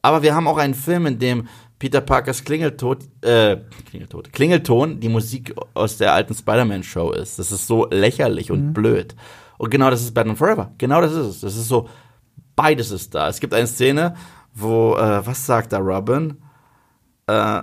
Aber 0.03 0.23
wir 0.23 0.35
haben 0.35 0.47
auch 0.47 0.59
einen 0.59 0.75
Film, 0.75 1.07
in 1.07 1.19
dem 1.19 1.49
Peter 1.79 2.01
Parkers 2.01 2.45
Klingelton, 2.45 2.99
äh, 3.23 3.57
Klingelton, 3.89 4.23
Klingelton 4.33 5.01
die 5.01 5.09
Musik 5.09 5.55
aus 5.75 5.97
der 5.97 6.13
alten 6.13 6.35
Spider-Man-Show 6.35 7.13
ist. 7.13 7.39
Das 7.39 7.51
ist 7.51 7.67
so 7.67 7.89
lächerlich 7.91 8.51
und 8.51 8.73
blöd. 8.73 9.17
Und 9.59 9.71
genau 9.71 9.91
das 9.91 10.03
ist 10.03 10.15
Batman 10.15 10.37
Forever. 10.37 10.73
Genau 10.79 11.01
das 11.01 11.13
ist 11.13 11.27
es. 11.27 11.41
Das 11.41 11.57
ist 11.57 11.69
so, 11.69 11.89
beides 12.55 12.91
ist 12.91 13.15
da. 13.15 13.29
Es 13.29 13.41
gibt 13.41 13.55
eine 13.55 13.67
Szene, 13.67 14.15
wo, 14.55 14.97
äh, 14.97 15.27
was 15.27 15.47
sagt 15.47 15.73
da 15.73 15.79
Robin? 15.79 16.37
Äh, 17.27 17.63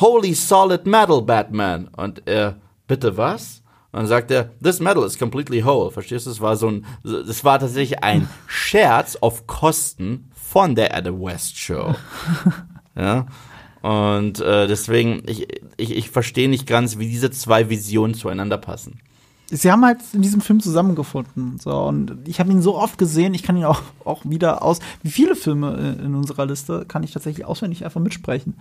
Holy 0.00 0.34
Solid 0.34 0.86
Metal 0.86 1.22
Batman. 1.22 1.88
Und 1.88 2.22
er, 2.26 2.56
bitte 2.86 3.16
was? 3.16 3.62
Und 3.92 4.00
dann 4.00 4.06
sagt 4.06 4.30
er, 4.30 4.50
this 4.62 4.80
metal 4.80 5.04
is 5.04 5.18
completely 5.18 5.64
whole. 5.64 5.90
Verstehst 5.90 6.26
du? 6.26 6.30
Es 6.30 6.40
war 6.40 6.56
so 6.56 6.68
ein, 6.68 6.86
das 7.02 7.42
war 7.44 7.58
tatsächlich 7.58 8.02
ein 8.02 8.28
Scherz 8.46 9.16
auf 9.16 9.46
Kosten 9.46 10.30
von 10.34 10.74
der 10.74 10.94
Adam 10.94 11.20
West 11.22 11.56
Show. 11.56 11.94
ja. 12.96 13.26
Und 13.80 14.40
äh, 14.40 14.66
deswegen, 14.66 15.22
ich, 15.26 15.46
ich, 15.76 15.96
ich 15.96 16.10
verstehe 16.10 16.48
nicht 16.48 16.66
ganz, 16.66 16.98
wie 16.98 17.08
diese 17.08 17.30
zwei 17.30 17.70
Visionen 17.70 18.14
zueinander 18.14 18.58
passen. 18.58 19.00
Sie 19.50 19.72
haben 19.72 19.82
halt 19.84 20.00
in 20.12 20.20
diesem 20.20 20.42
Film 20.42 20.60
zusammengefunden. 20.60 21.58
So, 21.58 21.70
und 21.70 22.18
ich 22.26 22.38
habe 22.40 22.50
ihn 22.50 22.60
so 22.60 22.76
oft 22.76 22.98
gesehen, 22.98 23.32
ich 23.32 23.42
kann 23.42 23.56
ihn 23.56 23.64
auch, 23.64 23.80
auch 24.04 24.22
wieder 24.24 24.62
aus. 24.62 24.80
Wie 25.02 25.10
viele 25.10 25.34
Filme 25.34 25.96
in 26.02 26.14
unserer 26.14 26.44
Liste 26.44 26.84
kann 26.86 27.02
ich 27.02 27.12
tatsächlich 27.12 27.46
auswendig 27.46 27.84
einfach 27.84 28.00
mitsprechen. 28.00 28.56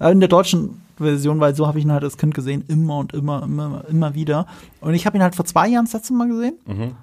Äh, 0.00 0.12
in 0.12 0.20
der 0.20 0.28
deutschen 0.28 0.82
Version, 0.96 1.40
weil 1.40 1.54
so 1.54 1.66
habe 1.66 1.78
ich 1.78 1.84
ihn 1.84 1.92
halt 1.92 2.04
als 2.04 2.16
Kind 2.16 2.34
gesehen, 2.34 2.64
immer 2.68 2.98
und 2.98 3.12
immer, 3.12 3.42
immer, 3.42 3.84
immer 3.88 4.14
wieder. 4.14 4.46
Und 4.80 4.94
ich 4.94 5.06
habe 5.06 5.16
ihn 5.16 5.22
halt 5.22 5.34
vor 5.34 5.44
zwei 5.44 5.68
Jahren 5.68 5.84
das 5.84 5.94
letzte 5.94 6.12
Mal 6.14 6.28
gesehen. 6.28 6.58
Mhm. 6.66 6.96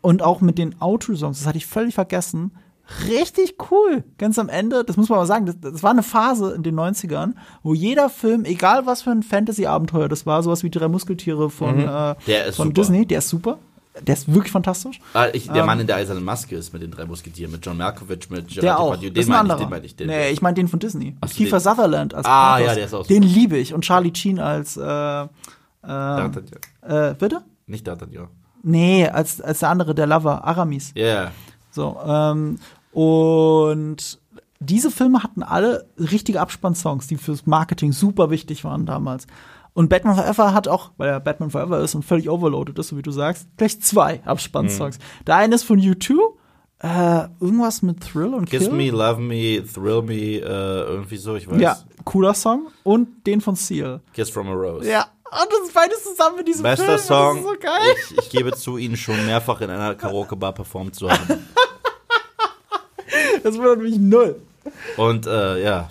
Und 0.00 0.22
auch 0.22 0.40
mit 0.40 0.56
den 0.56 0.80
Outro-Songs, 0.80 1.38
das 1.38 1.46
hatte 1.46 1.58
ich 1.58 1.66
völlig 1.66 1.94
vergessen 1.94 2.52
richtig 3.08 3.54
cool. 3.70 4.04
Ganz 4.18 4.38
am 4.38 4.48
Ende, 4.48 4.84
das 4.84 4.96
muss 4.96 5.08
man 5.08 5.18
mal 5.18 5.26
sagen, 5.26 5.46
das, 5.46 5.56
das, 5.60 5.82
war 5.82 5.90
eine 5.90 6.02
Phase 6.02 6.52
in 6.54 6.62
den 6.62 6.78
90ern, 6.78 7.34
wo 7.62 7.74
jeder 7.74 8.08
Film, 8.08 8.44
egal 8.44 8.86
was 8.86 9.02
für 9.02 9.10
ein 9.10 9.22
Fantasy-Abenteuer 9.22 10.08
das 10.08 10.26
war, 10.26 10.42
sowas 10.42 10.62
wie 10.62 10.70
Drei 10.70 10.88
Muskeltiere 10.88 11.50
von, 11.50 11.82
mhm. 11.82 11.88
äh, 12.26 12.52
von 12.52 12.72
Disney, 12.72 13.06
der 13.06 13.18
ist 13.18 13.28
super. 13.28 13.58
Der 14.06 14.14
ist 14.14 14.32
wirklich 14.32 14.52
fantastisch. 14.52 15.00
Ah, 15.14 15.26
ich, 15.32 15.46
der 15.46 15.56
ähm, 15.56 15.66
Mann 15.66 15.80
in 15.80 15.86
der 15.86 15.96
eisernen 15.96 16.24
Maske 16.24 16.56
ist 16.56 16.72
mit 16.72 16.82
den 16.82 16.90
drei 16.90 17.04
Musketieren, 17.04 17.52
mit 17.52 17.64
John 17.64 17.76
Malkovich, 17.76 18.30
mit 18.30 18.48
Gerard 18.48 18.62
der 18.62 18.78
auch. 18.80 18.96
Den 18.96 19.14
das 19.14 19.26
meine 19.26 19.52
ich, 19.52 19.58
den 19.58 19.68
meine 19.70 19.86
ich. 19.86 19.96
Den 19.96 20.06
nee, 20.08 20.30
ich 20.30 20.42
meine 20.42 20.54
den 20.54 20.68
von 20.68 20.78
Disney. 20.78 21.16
Ach, 21.20 21.28
Kiefer 21.30 21.58
den. 21.58 21.64
Sutherland 21.64 22.14
als 22.14 22.26
Ah, 22.26 22.52
Pathos. 22.54 22.66
ja, 22.66 22.74
der 22.74 22.84
ist 22.84 22.94
auch 22.94 23.06
Den 23.06 23.22
liebe 23.22 23.56
ich. 23.58 23.74
Und 23.74 23.82
Charlie 23.82 24.12
Sheen 24.14 24.38
als 24.38 24.76
äh, 24.76 24.82
äh, 24.82 25.26
äh, 25.86 27.14
bitte? 27.18 27.42
Nicht 27.66 27.88
D'Artagnan. 27.88 28.28
Nee, 28.62 29.08
als, 29.08 29.40
als 29.40 29.60
der 29.60 29.70
andere, 29.70 29.94
der 29.94 30.06
Lover, 30.06 30.44
Aramis. 30.44 30.92
Ja. 30.94 31.04
Yeah. 31.04 31.32
So, 31.70 31.98
ähm, 32.04 32.58
und 32.92 34.18
diese 34.58 34.90
Filme 34.90 35.22
hatten 35.22 35.42
alle 35.42 35.86
richtige 35.98 36.40
Abspannsongs, 36.40 37.06
die 37.06 37.16
fürs 37.16 37.46
Marketing 37.46 37.92
super 37.92 38.30
wichtig 38.30 38.64
waren 38.64 38.84
damals. 38.84 39.26
Und 39.80 39.88
Batman 39.88 40.14
Forever 40.14 40.52
hat 40.52 40.68
auch, 40.68 40.90
weil 40.98 41.08
er 41.08 41.20
Batman 41.20 41.48
Forever 41.48 41.80
ist 41.80 41.94
und 41.94 42.04
völlig 42.04 42.28
overloaded 42.28 42.78
ist, 42.78 42.88
so 42.88 42.98
wie 42.98 43.02
du 43.02 43.12
sagst, 43.12 43.48
gleich 43.56 43.80
zwei 43.80 44.20
Abspannsongs. 44.26 44.98
Mhm. 44.98 45.24
Der 45.24 45.36
eine 45.36 45.54
ist 45.54 45.62
von 45.62 45.80
U2, 45.80 46.18
äh, 46.82 47.28
irgendwas 47.40 47.80
mit 47.80 48.02
Thrill 48.02 48.34
und 48.34 48.50
Kiss 48.50 48.64
Kill. 48.64 48.72
Me, 48.74 48.90
Love 48.90 49.22
Me, 49.22 49.64
Thrill 49.64 50.02
Me, 50.02 50.36
äh, 50.36 50.42
irgendwie 50.42 51.16
so, 51.16 51.34
ich 51.34 51.50
weiß. 51.50 51.58
Ja, 51.58 51.78
cooler 52.04 52.34
Song. 52.34 52.66
Und 52.82 53.26
den 53.26 53.40
von 53.40 53.56
Seal. 53.56 54.02
Kiss 54.12 54.28
from 54.28 54.48
a 54.48 54.52
Rose. 54.52 54.86
Ja, 54.86 55.06
und 55.30 55.48
das 55.50 55.72
beides 55.72 56.04
zusammen 56.04 56.36
mit 56.36 56.48
diesem 56.48 56.62
Bester 56.62 56.84
Film. 56.84 56.98
Song. 56.98 57.36
Das 57.36 57.44
ist 57.44 57.50
so 57.50 57.58
geil. 57.58 57.94
Ich, 58.10 58.18
ich 58.18 58.28
gebe 58.28 58.52
zu, 58.52 58.76
ihn 58.76 58.98
schon 58.98 59.24
mehrfach 59.24 59.62
in 59.62 59.70
einer 59.70 59.94
Karaoke-Bar 59.94 60.52
performt 60.52 60.94
zu 60.94 61.10
haben. 61.10 61.24
Das 63.42 63.56
wundert 63.56 63.80
mich 63.80 63.98
null. 63.98 64.36
Und 64.98 65.26
äh, 65.26 65.64
ja. 65.64 65.88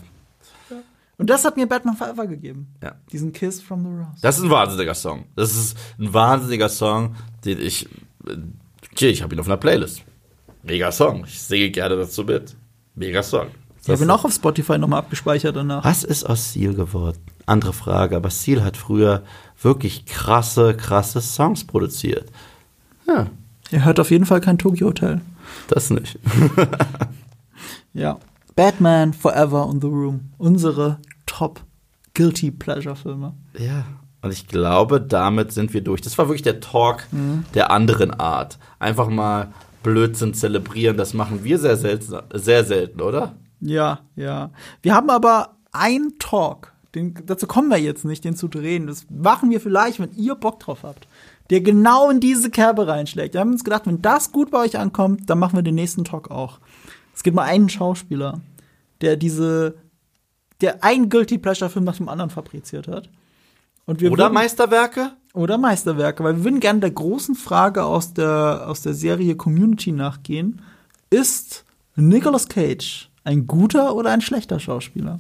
Und 1.20 1.30
das 1.30 1.44
hat 1.46 1.58
mir 1.58 1.68
Batman 1.68 1.96
Forever 1.96 2.26
gegeben. 2.28 2.74
Ja. 2.82 2.96
Diesen 3.12 3.34
Kiss 3.34 3.62
from 3.62 3.84
the 3.84 3.90
Rose. 3.90 4.22
Das 4.22 4.38
ist 4.38 4.44
ein 4.46 4.50
wahnsinniger 4.50 4.96
Song. 4.96 5.26
Das 5.36 5.56
ist 5.56 5.78
ein 6.00 6.14
wahnsinniger 6.14 6.70
Song, 6.70 7.16
den 7.46 7.60
ich. 7.60 7.88
Okay, 8.92 9.10
ich 9.10 9.22
habe 9.22 9.36
ihn 9.36 9.40
auf 9.40 9.46
einer 9.46 9.58
Playlist. 9.58 10.02
Mega 10.64 10.92
Song. 10.92 11.26
Ich 11.26 11.42
singe 11.42 11.70
gerne 11.72 11.98
dazu 11.98 12.24
mit. 12.24 12.56
Mega 12.96 13.22
Song. 13.22 13.48
Ich 13.84 13.90
habe 13.90 14.04
ihn 14.04 14.10
auch 14.10 14.24
auf 14.24 14.34
Spotify 14.34 14.78
nochmal 14.78 15.00
abgespeichert 15.00 15.56
danach. 15.56 15.84
Was 15.84 16.04
ist 16.04 16.24
aus 16.24 16.54
Seal 16.54 16.74
geworden? 16.74 17.20
Andere 17.46 17.74
Frage, 17.74 18.16
aber 18.16 18.30
Seal 18.30 18.64
hat 18.64 18.78
früher 18.78 19.24
wirklich 19.62 20.06
krasse, 20.06 20.74
krasse 20.76 21.22
Songs 21.22 21.66
produziert. 21.66 22.32
Ja. 23.08 23.28
Ihr 23.72 23.84
hört 23.86 24.00
auf 24.00 24.12
jeden 24.12 24.26
Fall 24.26 24.42
kein 24.42 24.58
Tokyo 24.58 24.88
Hotel. 24.88 25.22
Das 25.68 25.90
nicht. 25.90 26.18
Ja. 27.94 28.20
Batman 28.56 29.14
Forever 29.14 29.66
und 29.68 29.82
The 29.82 29.88
Room. 29.88 30.32
Unsere 30.38 31.00
Top 31.40 31.62
Guilty 32.16 32.52
Pleasure 32.52 32.98
Filme. 32.98 33.34
Ja. 33.58 33.86
Und 34.22 34.34
ich 34.34 34.50
glaube, 34.50 35.00
damit 35.00 35.54
sind 35.54 35.74
wir 35.74 35.80
durch. 35.80 36.02
Das 36.02 36.18
war 36.18 36.28
wirklich 36.28 36.42
der 36.42 36.60
Talk 36.60 37.08
mhm. 37.14 37.46
der 37.54 37.72
anderen 37.72 38.12
Art. 38.12 38.60
Einfach 38.78 39.08
mal 39.08 39.54
Blödsinn 39.82 40.34
zelebrieren, 40.34 40.98
das 40.98 41.14
machen 41.14 41.46
wir 41.46 41.58
sehr 41.58 41.78
selten, 41.78 42.14
sehr 42.34 42.66
selten, 42.66 43.00
oder? 43.00 43.36
Ja, 43.62 44.02
ja. 44.18 44.50
Wir 44.82 44.94
haben 44.94 45.10
aber 45.10 45.56
einen 45.72 46.20
Talk, 46.20 46.74
den, 46.94 47.14
dazu 47.26 47.48
kommen 47.48 47.70
wir 47.70 47.78
jetzt 47.78 48.04
nicht, 48.04 48.26
den 48.26 48.36
zu 48.36 48.50
drehen. 48.50 48.88
Das 48.88 49.06
machen 49.10 49.50
wir 49.50 49.62
vielleicht, 49.62 50.02
wenn 50.02 50.14
ihr 50.18 50.36
Bock 50.36 50.60
drauf 50.60 50.80
habt, 50.84 51.08
der 51.52 51.62
genau 51.62 52.10
in 52.10 52.20
diese 52.20 52.50
Kerbe 52.50 52.86
reinschlägt. 52.86 53.34
Wir 53.34 53.40
haben 53.40 53.54
uns 53.54 53.64
gedacht, 53.64 53.88
wenn 53.88 54.02
das 54.02 54.34
gut 54.34 54.52
bei 54.52 54.66
euch 54.66 54.78
ankommt, 54.78 55.30
dann 55.30 55.40
machen 55.40 55.56
wir 55.56 55.64
den 55.64 55.76
nächsten 55.76 56.04
Talk 56.04 56.32
auch. 56.32 56.60
Es 57.16 57.24
gibt 57.24 57.38
mal 57.38 57.44
einen 57.44 57.70
Schauspieler, 57.70 58.42
der 59.00 59.16
diese, 59.16 59.76
der 60.62 60.84
einen 60.84 61.10
Guilty 61.10 61.38
Pleasure 61.38 61.70
Film 61.70 61.86
nach 61.86 61.98
dem 61.98 62.10
anderen 62.10 62.30
fabriziert 62.30 62.88
hat. 62.88 63.10
Und 63.86 64.02
wir 64.02 64.12
oder 64.12 64.26
würden, 64.26 64.34
Meisterwerke? 64.34 65.12
Oder 65.34 65.58
Meisterwerke, 65.58 66.24
weil 66.24 66.38
wir 66.38 66.44
würden 66.44 66.60
gerne 66.60 66.80
der 66.80 66.92
großen 66.92 67.36
Frage 67.36 67.84
aus 67.84 68.14
der, 68.14 68.66
aus 68.68 68.82
der 68.82 68.94
Serie 68.94 69.36
Community 69.36 69.92
nachgehen. 69.92 70.62
Ist 71.10 71.66
Nicolas 71.96 72.48
Cage 72.48 73.10
ein 73.24 73.48
guter 73.48 73.96
oder 73.96 74.12
ein 74.12 74.22
schlechter 74.22 74.60
Schauspieler? 74.60 75.20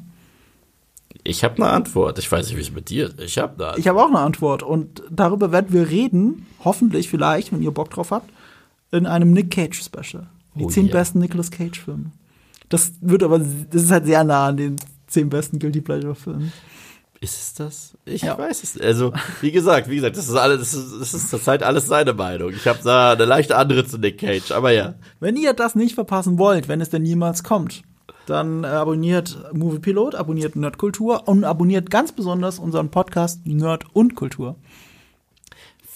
Ich 1.23 1.43
habe 1.43 1.55
eine 1.55 1.69
Antwort. 1.69 2.19
Ich 2.19 2.31
weiß 2.31 2.47
nicht, 2.47 2.57
wie 2.57 2.61
es 2.61 2.71
mit 2.71 2.89
dir 2.89 3.07
ist. 3.07 3.19
Ich 3.19 3.37
habe 3.37 3.53
eine 3.55 3.65
Antwort. 3.65 3.79
Ich 3.79 3.87
habe 3.87 4.01
auch 4.01 4.07
eine 4.07 4.19
Antwort. 4.19 4.63
Und 4.63 5.03
darüber 5.09 5.51
werden 5.51 5.73
wir 5.73 5.89
reden, 5.89 6.45
hoffentlich 6.63 7.09
vielleicht, 7.09 7.51
wenn 7.51 7.61
ihr 7.61 7.71
Bock 7.71 7.89
drauf 7.89 8.11
habt, 8.11 8.29
in 8.91 9.05
einem 9.05 9.31
Nick 9.31 9.51
Cage 9.51 9.81
Special. 9.81 10.27
Die 10.55 10.65
oh, 10.65 10.69
zehn 10.69 10.85
yeah. 10.85 10.93
besten 10.93 11.19
Nicolas 11.19 11.51
Cage-Filme. 11.51 12.11
Das 12.69 12.93
wird 13.01 13.23
aber, 13.23 13.39
das 13.39 13.83
ist 13.83 13.91
halt 13.91 14.05
sehr 14.05 14.23
nah 14.23 14.47
an 14.47 14.57
den 14.57 14.75
zehn 15.09 15.29
besten 15.29 15.59
Guilty 15.59 15.81
Pleasure-Filmen. 15.81 16.51
Ist 17.21 17.37
es 17.37 17.53
das? 17.53 17.97
Ich 18.05 18.21
ja. 18.21 18.37
weiß 18.37 18.63
es. 18.63 18.79
Also, 18.79 19.11
wie 19.41 19.51
gesagt, 19.51 19.89
wie 19.89 19.95
gesagt, 19.95 20.15
das 20.15 20.29
ist 20.29 20.35
alles, 20.35 20.59
das 20.59 20.73
ist, 20.73 21.01
das 21.01 21.13
ist 21.13 21.29
zurzeit 21.29 21.63
alles 21.63 21.87
seine 21.87 22.13
Meinung. 22.13 22.51
Ich 22.51 22.65
habe 22.65 22.79
da 22.81 23.11
eine 23.11 23.25
leichte 23.25 23.57
andere 23.57 23.85
zu 23.85 23.97
Nick 23.97 24.19
Cage, 24.19 24.51
aber 24.51 24.71
ja. 24.71 24.95
Wenn 25.19 25.35
ihr 25.35 25.53
das 25.53 25.75
nicht 25.75 25.95
verpassen 25.95 26.37
wollt, 26.37 26.69
wenn 26.69 26.79
es 26.79 26.89
denn 26.89 27.01
niemals 27.01 27.43
kommt, 27.43 27.81
dann 28.25 28.63
abonniert 28.63 29.37
Movie 29.53 29.79
Pilot, 29.79 30.15
abonniert 30.15 30.55
Nerdkultur 30.55 31.27
und 31.27 31.43
abonniert 31.43 31.89
ganz 31.89 32.13
besonders 32.13 32.57
unseren 32.57 32.89
Podcast 32.89 33.45
Nerd 33.45 33.83
und 33.91 34.15
Kultur. 34.15 34.55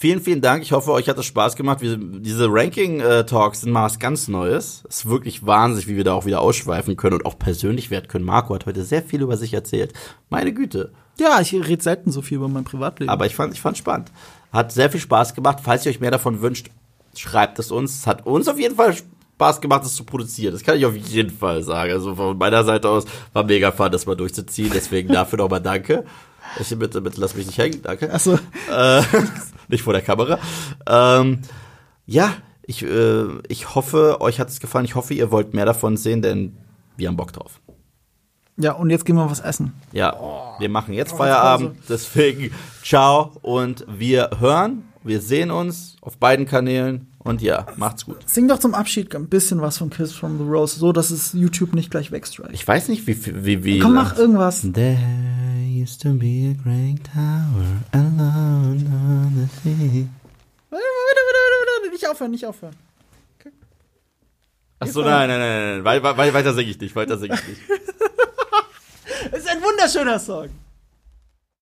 Vielen, 0.04 0.20
vielen 0.20 0.42
Dank. 0.42 0.62
Ich 0.62 0.72
hoffe, 0.72 0.92
euch 0.92 1.08
hat 1.08 1.16
es 1.16 1.24
Spaß 1.24 1.56
gemacht. 1.56 1.80
Wir, 1.80 1.96
diese 1.96 2.46
Ranking-Talks 2.50 3.62
sind 3.62 3.72
mal 3.72 3.84
was 3.84 3.98
ganz 3.98 4.28
Neues. 4.28 4.84
Es 4.86 4.96
ist 4.96 5.08
wirklich 5.08 5.46
wahnsinnig, 5.46 5.88
wie 5.88 5.96
wir 5.96 6.04
da 6.04 6.12
auch 6.12 6.26
wieder 6.26 6.42
ausschweifen 6.42 6.98
können 6.98 7.14
und 7.14 7.24
auch 7.24 7.38
persönlich 7.38 7.90
werden 7.90 8.06
können. 8.06 8.26
Marco 8.26 8.54
hat 8.54 8.66
heute 8.66 8.84
sehr 8.84 9.00
viel 9.02 9.22
über 9.22 9.38
sich 9.38 9.54
erzählt. 9.54 9.94
Meine 10.28 10.52
Güte. 10.52 10.92
Ja, 11.18 11.40
ich 11.40 11.54
rede 11.54 11.82
selten 11.82 12.12
so 12.12 12.20
viel 12.20 12.36
über 12.36 12.48
mein 12.48 12.64
Privatleben. 12.64 13.08
Aber 13.08 13.24
ich 13.24 13.34
fand, 13.34 13.54
ich 13.54 13.62
fand 13.62 13.78
spannend. 13.78 14.12
Hat 14.52 14.72
sehr 14.72 14.90
viel 14.90 15.00
Spaß 15.00 15.34
gemacht. 15.34 15.60
Falls 15.62 15.86
ihr 15.86 15.90
euch 15.90 16.00
mehr 16.00 16.10
davon 16.10 16.42
wünscht, 16.42 16.68
schreibt 17.16 17.58
es 17.58 17.70
uns. 17.70 18.00
Es 18.00 18.06
hat 18.06 18.26
uns 18.26 18.46
auf 18.46 18.58
jeden 18.58 18.76
Fall 18.76 18.94
Spaß 19.36 19.62
gemacht, 19.62 19.84
es 19.84 19.94
zu 19.94 20.04
produzieren. 20.04 20.52
Das 20.52 20.62
kann 20.62 20.76
ich 20.76 20.84
auf 20.84 20.94
jeden 20.94 21.30
Fall 21.30 21.62
sagen. 21.62 21.92
Also 21.92 22.14
von 22.14 22.36
meiner 22.36 22.62
Seite 22.64 22.90
aus 22.90 23.06
war 23.32 23.44
mega 23.44 23.72
fun, 23.72 23.90
das 23.90 24.04
mal 24.04 24.16
durchzuziehen. 24.16 24.70
Deswegen 24.74 25.08
dafür 25.08 25.38
nochmal 25.38 25.62
danke. 25.62 26.04
Ich 26.60 26.78
bitte, 26.78 27.00
bitte 27.00 27.20
lass 27.20 27.34
mich 27.34 27.46
nicht 27.46 27.58
hängen, 27.58 27.82
danke. 27.82 28.12
Achso. 28.12 28.38
Äh, 28.70 29.02
nicht 29.68 29.82
vor 29.82 29.92
der 29.92 30.02
Kamera. 30.02 30.38
Ähm, 30.86 31.40
ja, 32.06 32.34
ich, 32.62 32.82
äh, 32.82 33.24
ich 33.48 33.74
hoffe, 33.74 34.20
euch 34.20 34.40
hat 34.40 34.48
es 34.48 34.60
gefallen. 34.60 34.84
Ich 34.84 34.94
hoffe, 34.94 35.14
ihr 35.14 35.30
wollt 35.30 35.54
mehr 35.54 35.66
davon 35.66 35.96
sehen, 35.96 36.22
denn 36.22 36.56
wir 36.96 37.08
haben 37.08 37.16
Bock 37.16 37.32
drauf. 37.32 37.60
Ja, 38.56 38.72
und 38.72 38.90
jetzt 38.90 39.04
gehen 39.04 39.16
wir 39.16 39.28
was 39.28 39.40
essen. 39.40 39.72
Ja, 39.92 40.16
wir 40.58 40.68
machen 40.68 40.94
jetzt 40.94 41.14
oh, 41.14 41.16
Feierabend. 41.16 41.76
Deswegen 41.88 42.52
ciao 42.84 43.32
und 43.42 43.84
wir 43.88 44.30
hören, 44.38 44.84
wir 45.02 45.20
sehen 45.20 45.50
uns 45.50 45.96
auf 46.00 46.18
beiden 46.18 46.46
Kanälen. 46.46 47.08
Und 47.24 47.40
ja, 47.40 47.66
macht's 47.76 48.04
gut. 48.04 48.18
Sing 48.26 48.48
doch 48.48 48.58
zum 48.58 48.74
Abschied 48.74 49.14
ein 49.14 49.28
bisschen 49.28 49.62
was 49.62 49.78
von 49.78 49.88
Kiss 49.88 50.12
from 50.12 50.36
the 50.36 50.44
Rose, 50.44 50.78
so 50.78 50.92
dass 50.92 51.10
es 51.10 51.32
YouTube 51.32 51.74
nicht 51.74 51.90
gleich 51.90 52.12
wegstrikt. 52.12 52.50
Ich 52.52 52.68
weiß 52.68 52.88
nicht, 52.88 53.06
wie 53.06 53.44
wie 53.44 53.64
wie. 53.64 53.78
Komm, 53.78 53.94
mach 53.94 54.18
irgendwas. 54.18 54.60
There 54.60 54.98
used 55.66 56.02
to 56.02 56.10
be 56.10 56.50
a 56.50 56.62
great 56.62 57.02
tower 57.02 57.80
alone 57.92 58.84
on 58.92 59.32
the 59.34 59.48
sea. 59.62 60.06
Warte, 60.68 60.84
warte, 60.84 61.20
warte, 61.24 61.82
warte, 61.82 61.90
nicht 61.90 62.06
aufhören, 62.06 62.30
nicht 62.30 62.46
aufhören. 62.46 62.76
Okay. 63.40 63.50
Ach 64.80 64.86
so, 64.86 65.00
nein, 65.00 65.28
nein, 65.28 65.38
nein, 65.40 65.60
nein, 65.80 65.82
nein. 65.82 65.84
Weiter, 65.84 66.34
weiter 66.34 66.54
singe 66.54 66.70
ich 66.70 66.78
nicht, 66.78 66.94
weiter 66.94 67.16
singe 67.16 67.34
ich 67.34 67.48
nicht. 67.48 67.60
Es 69.32 69.40
ist 69.40 69.48
ein 69.48 69.62
wunderschöner 69.62 70.18
Song. 70.18 70.50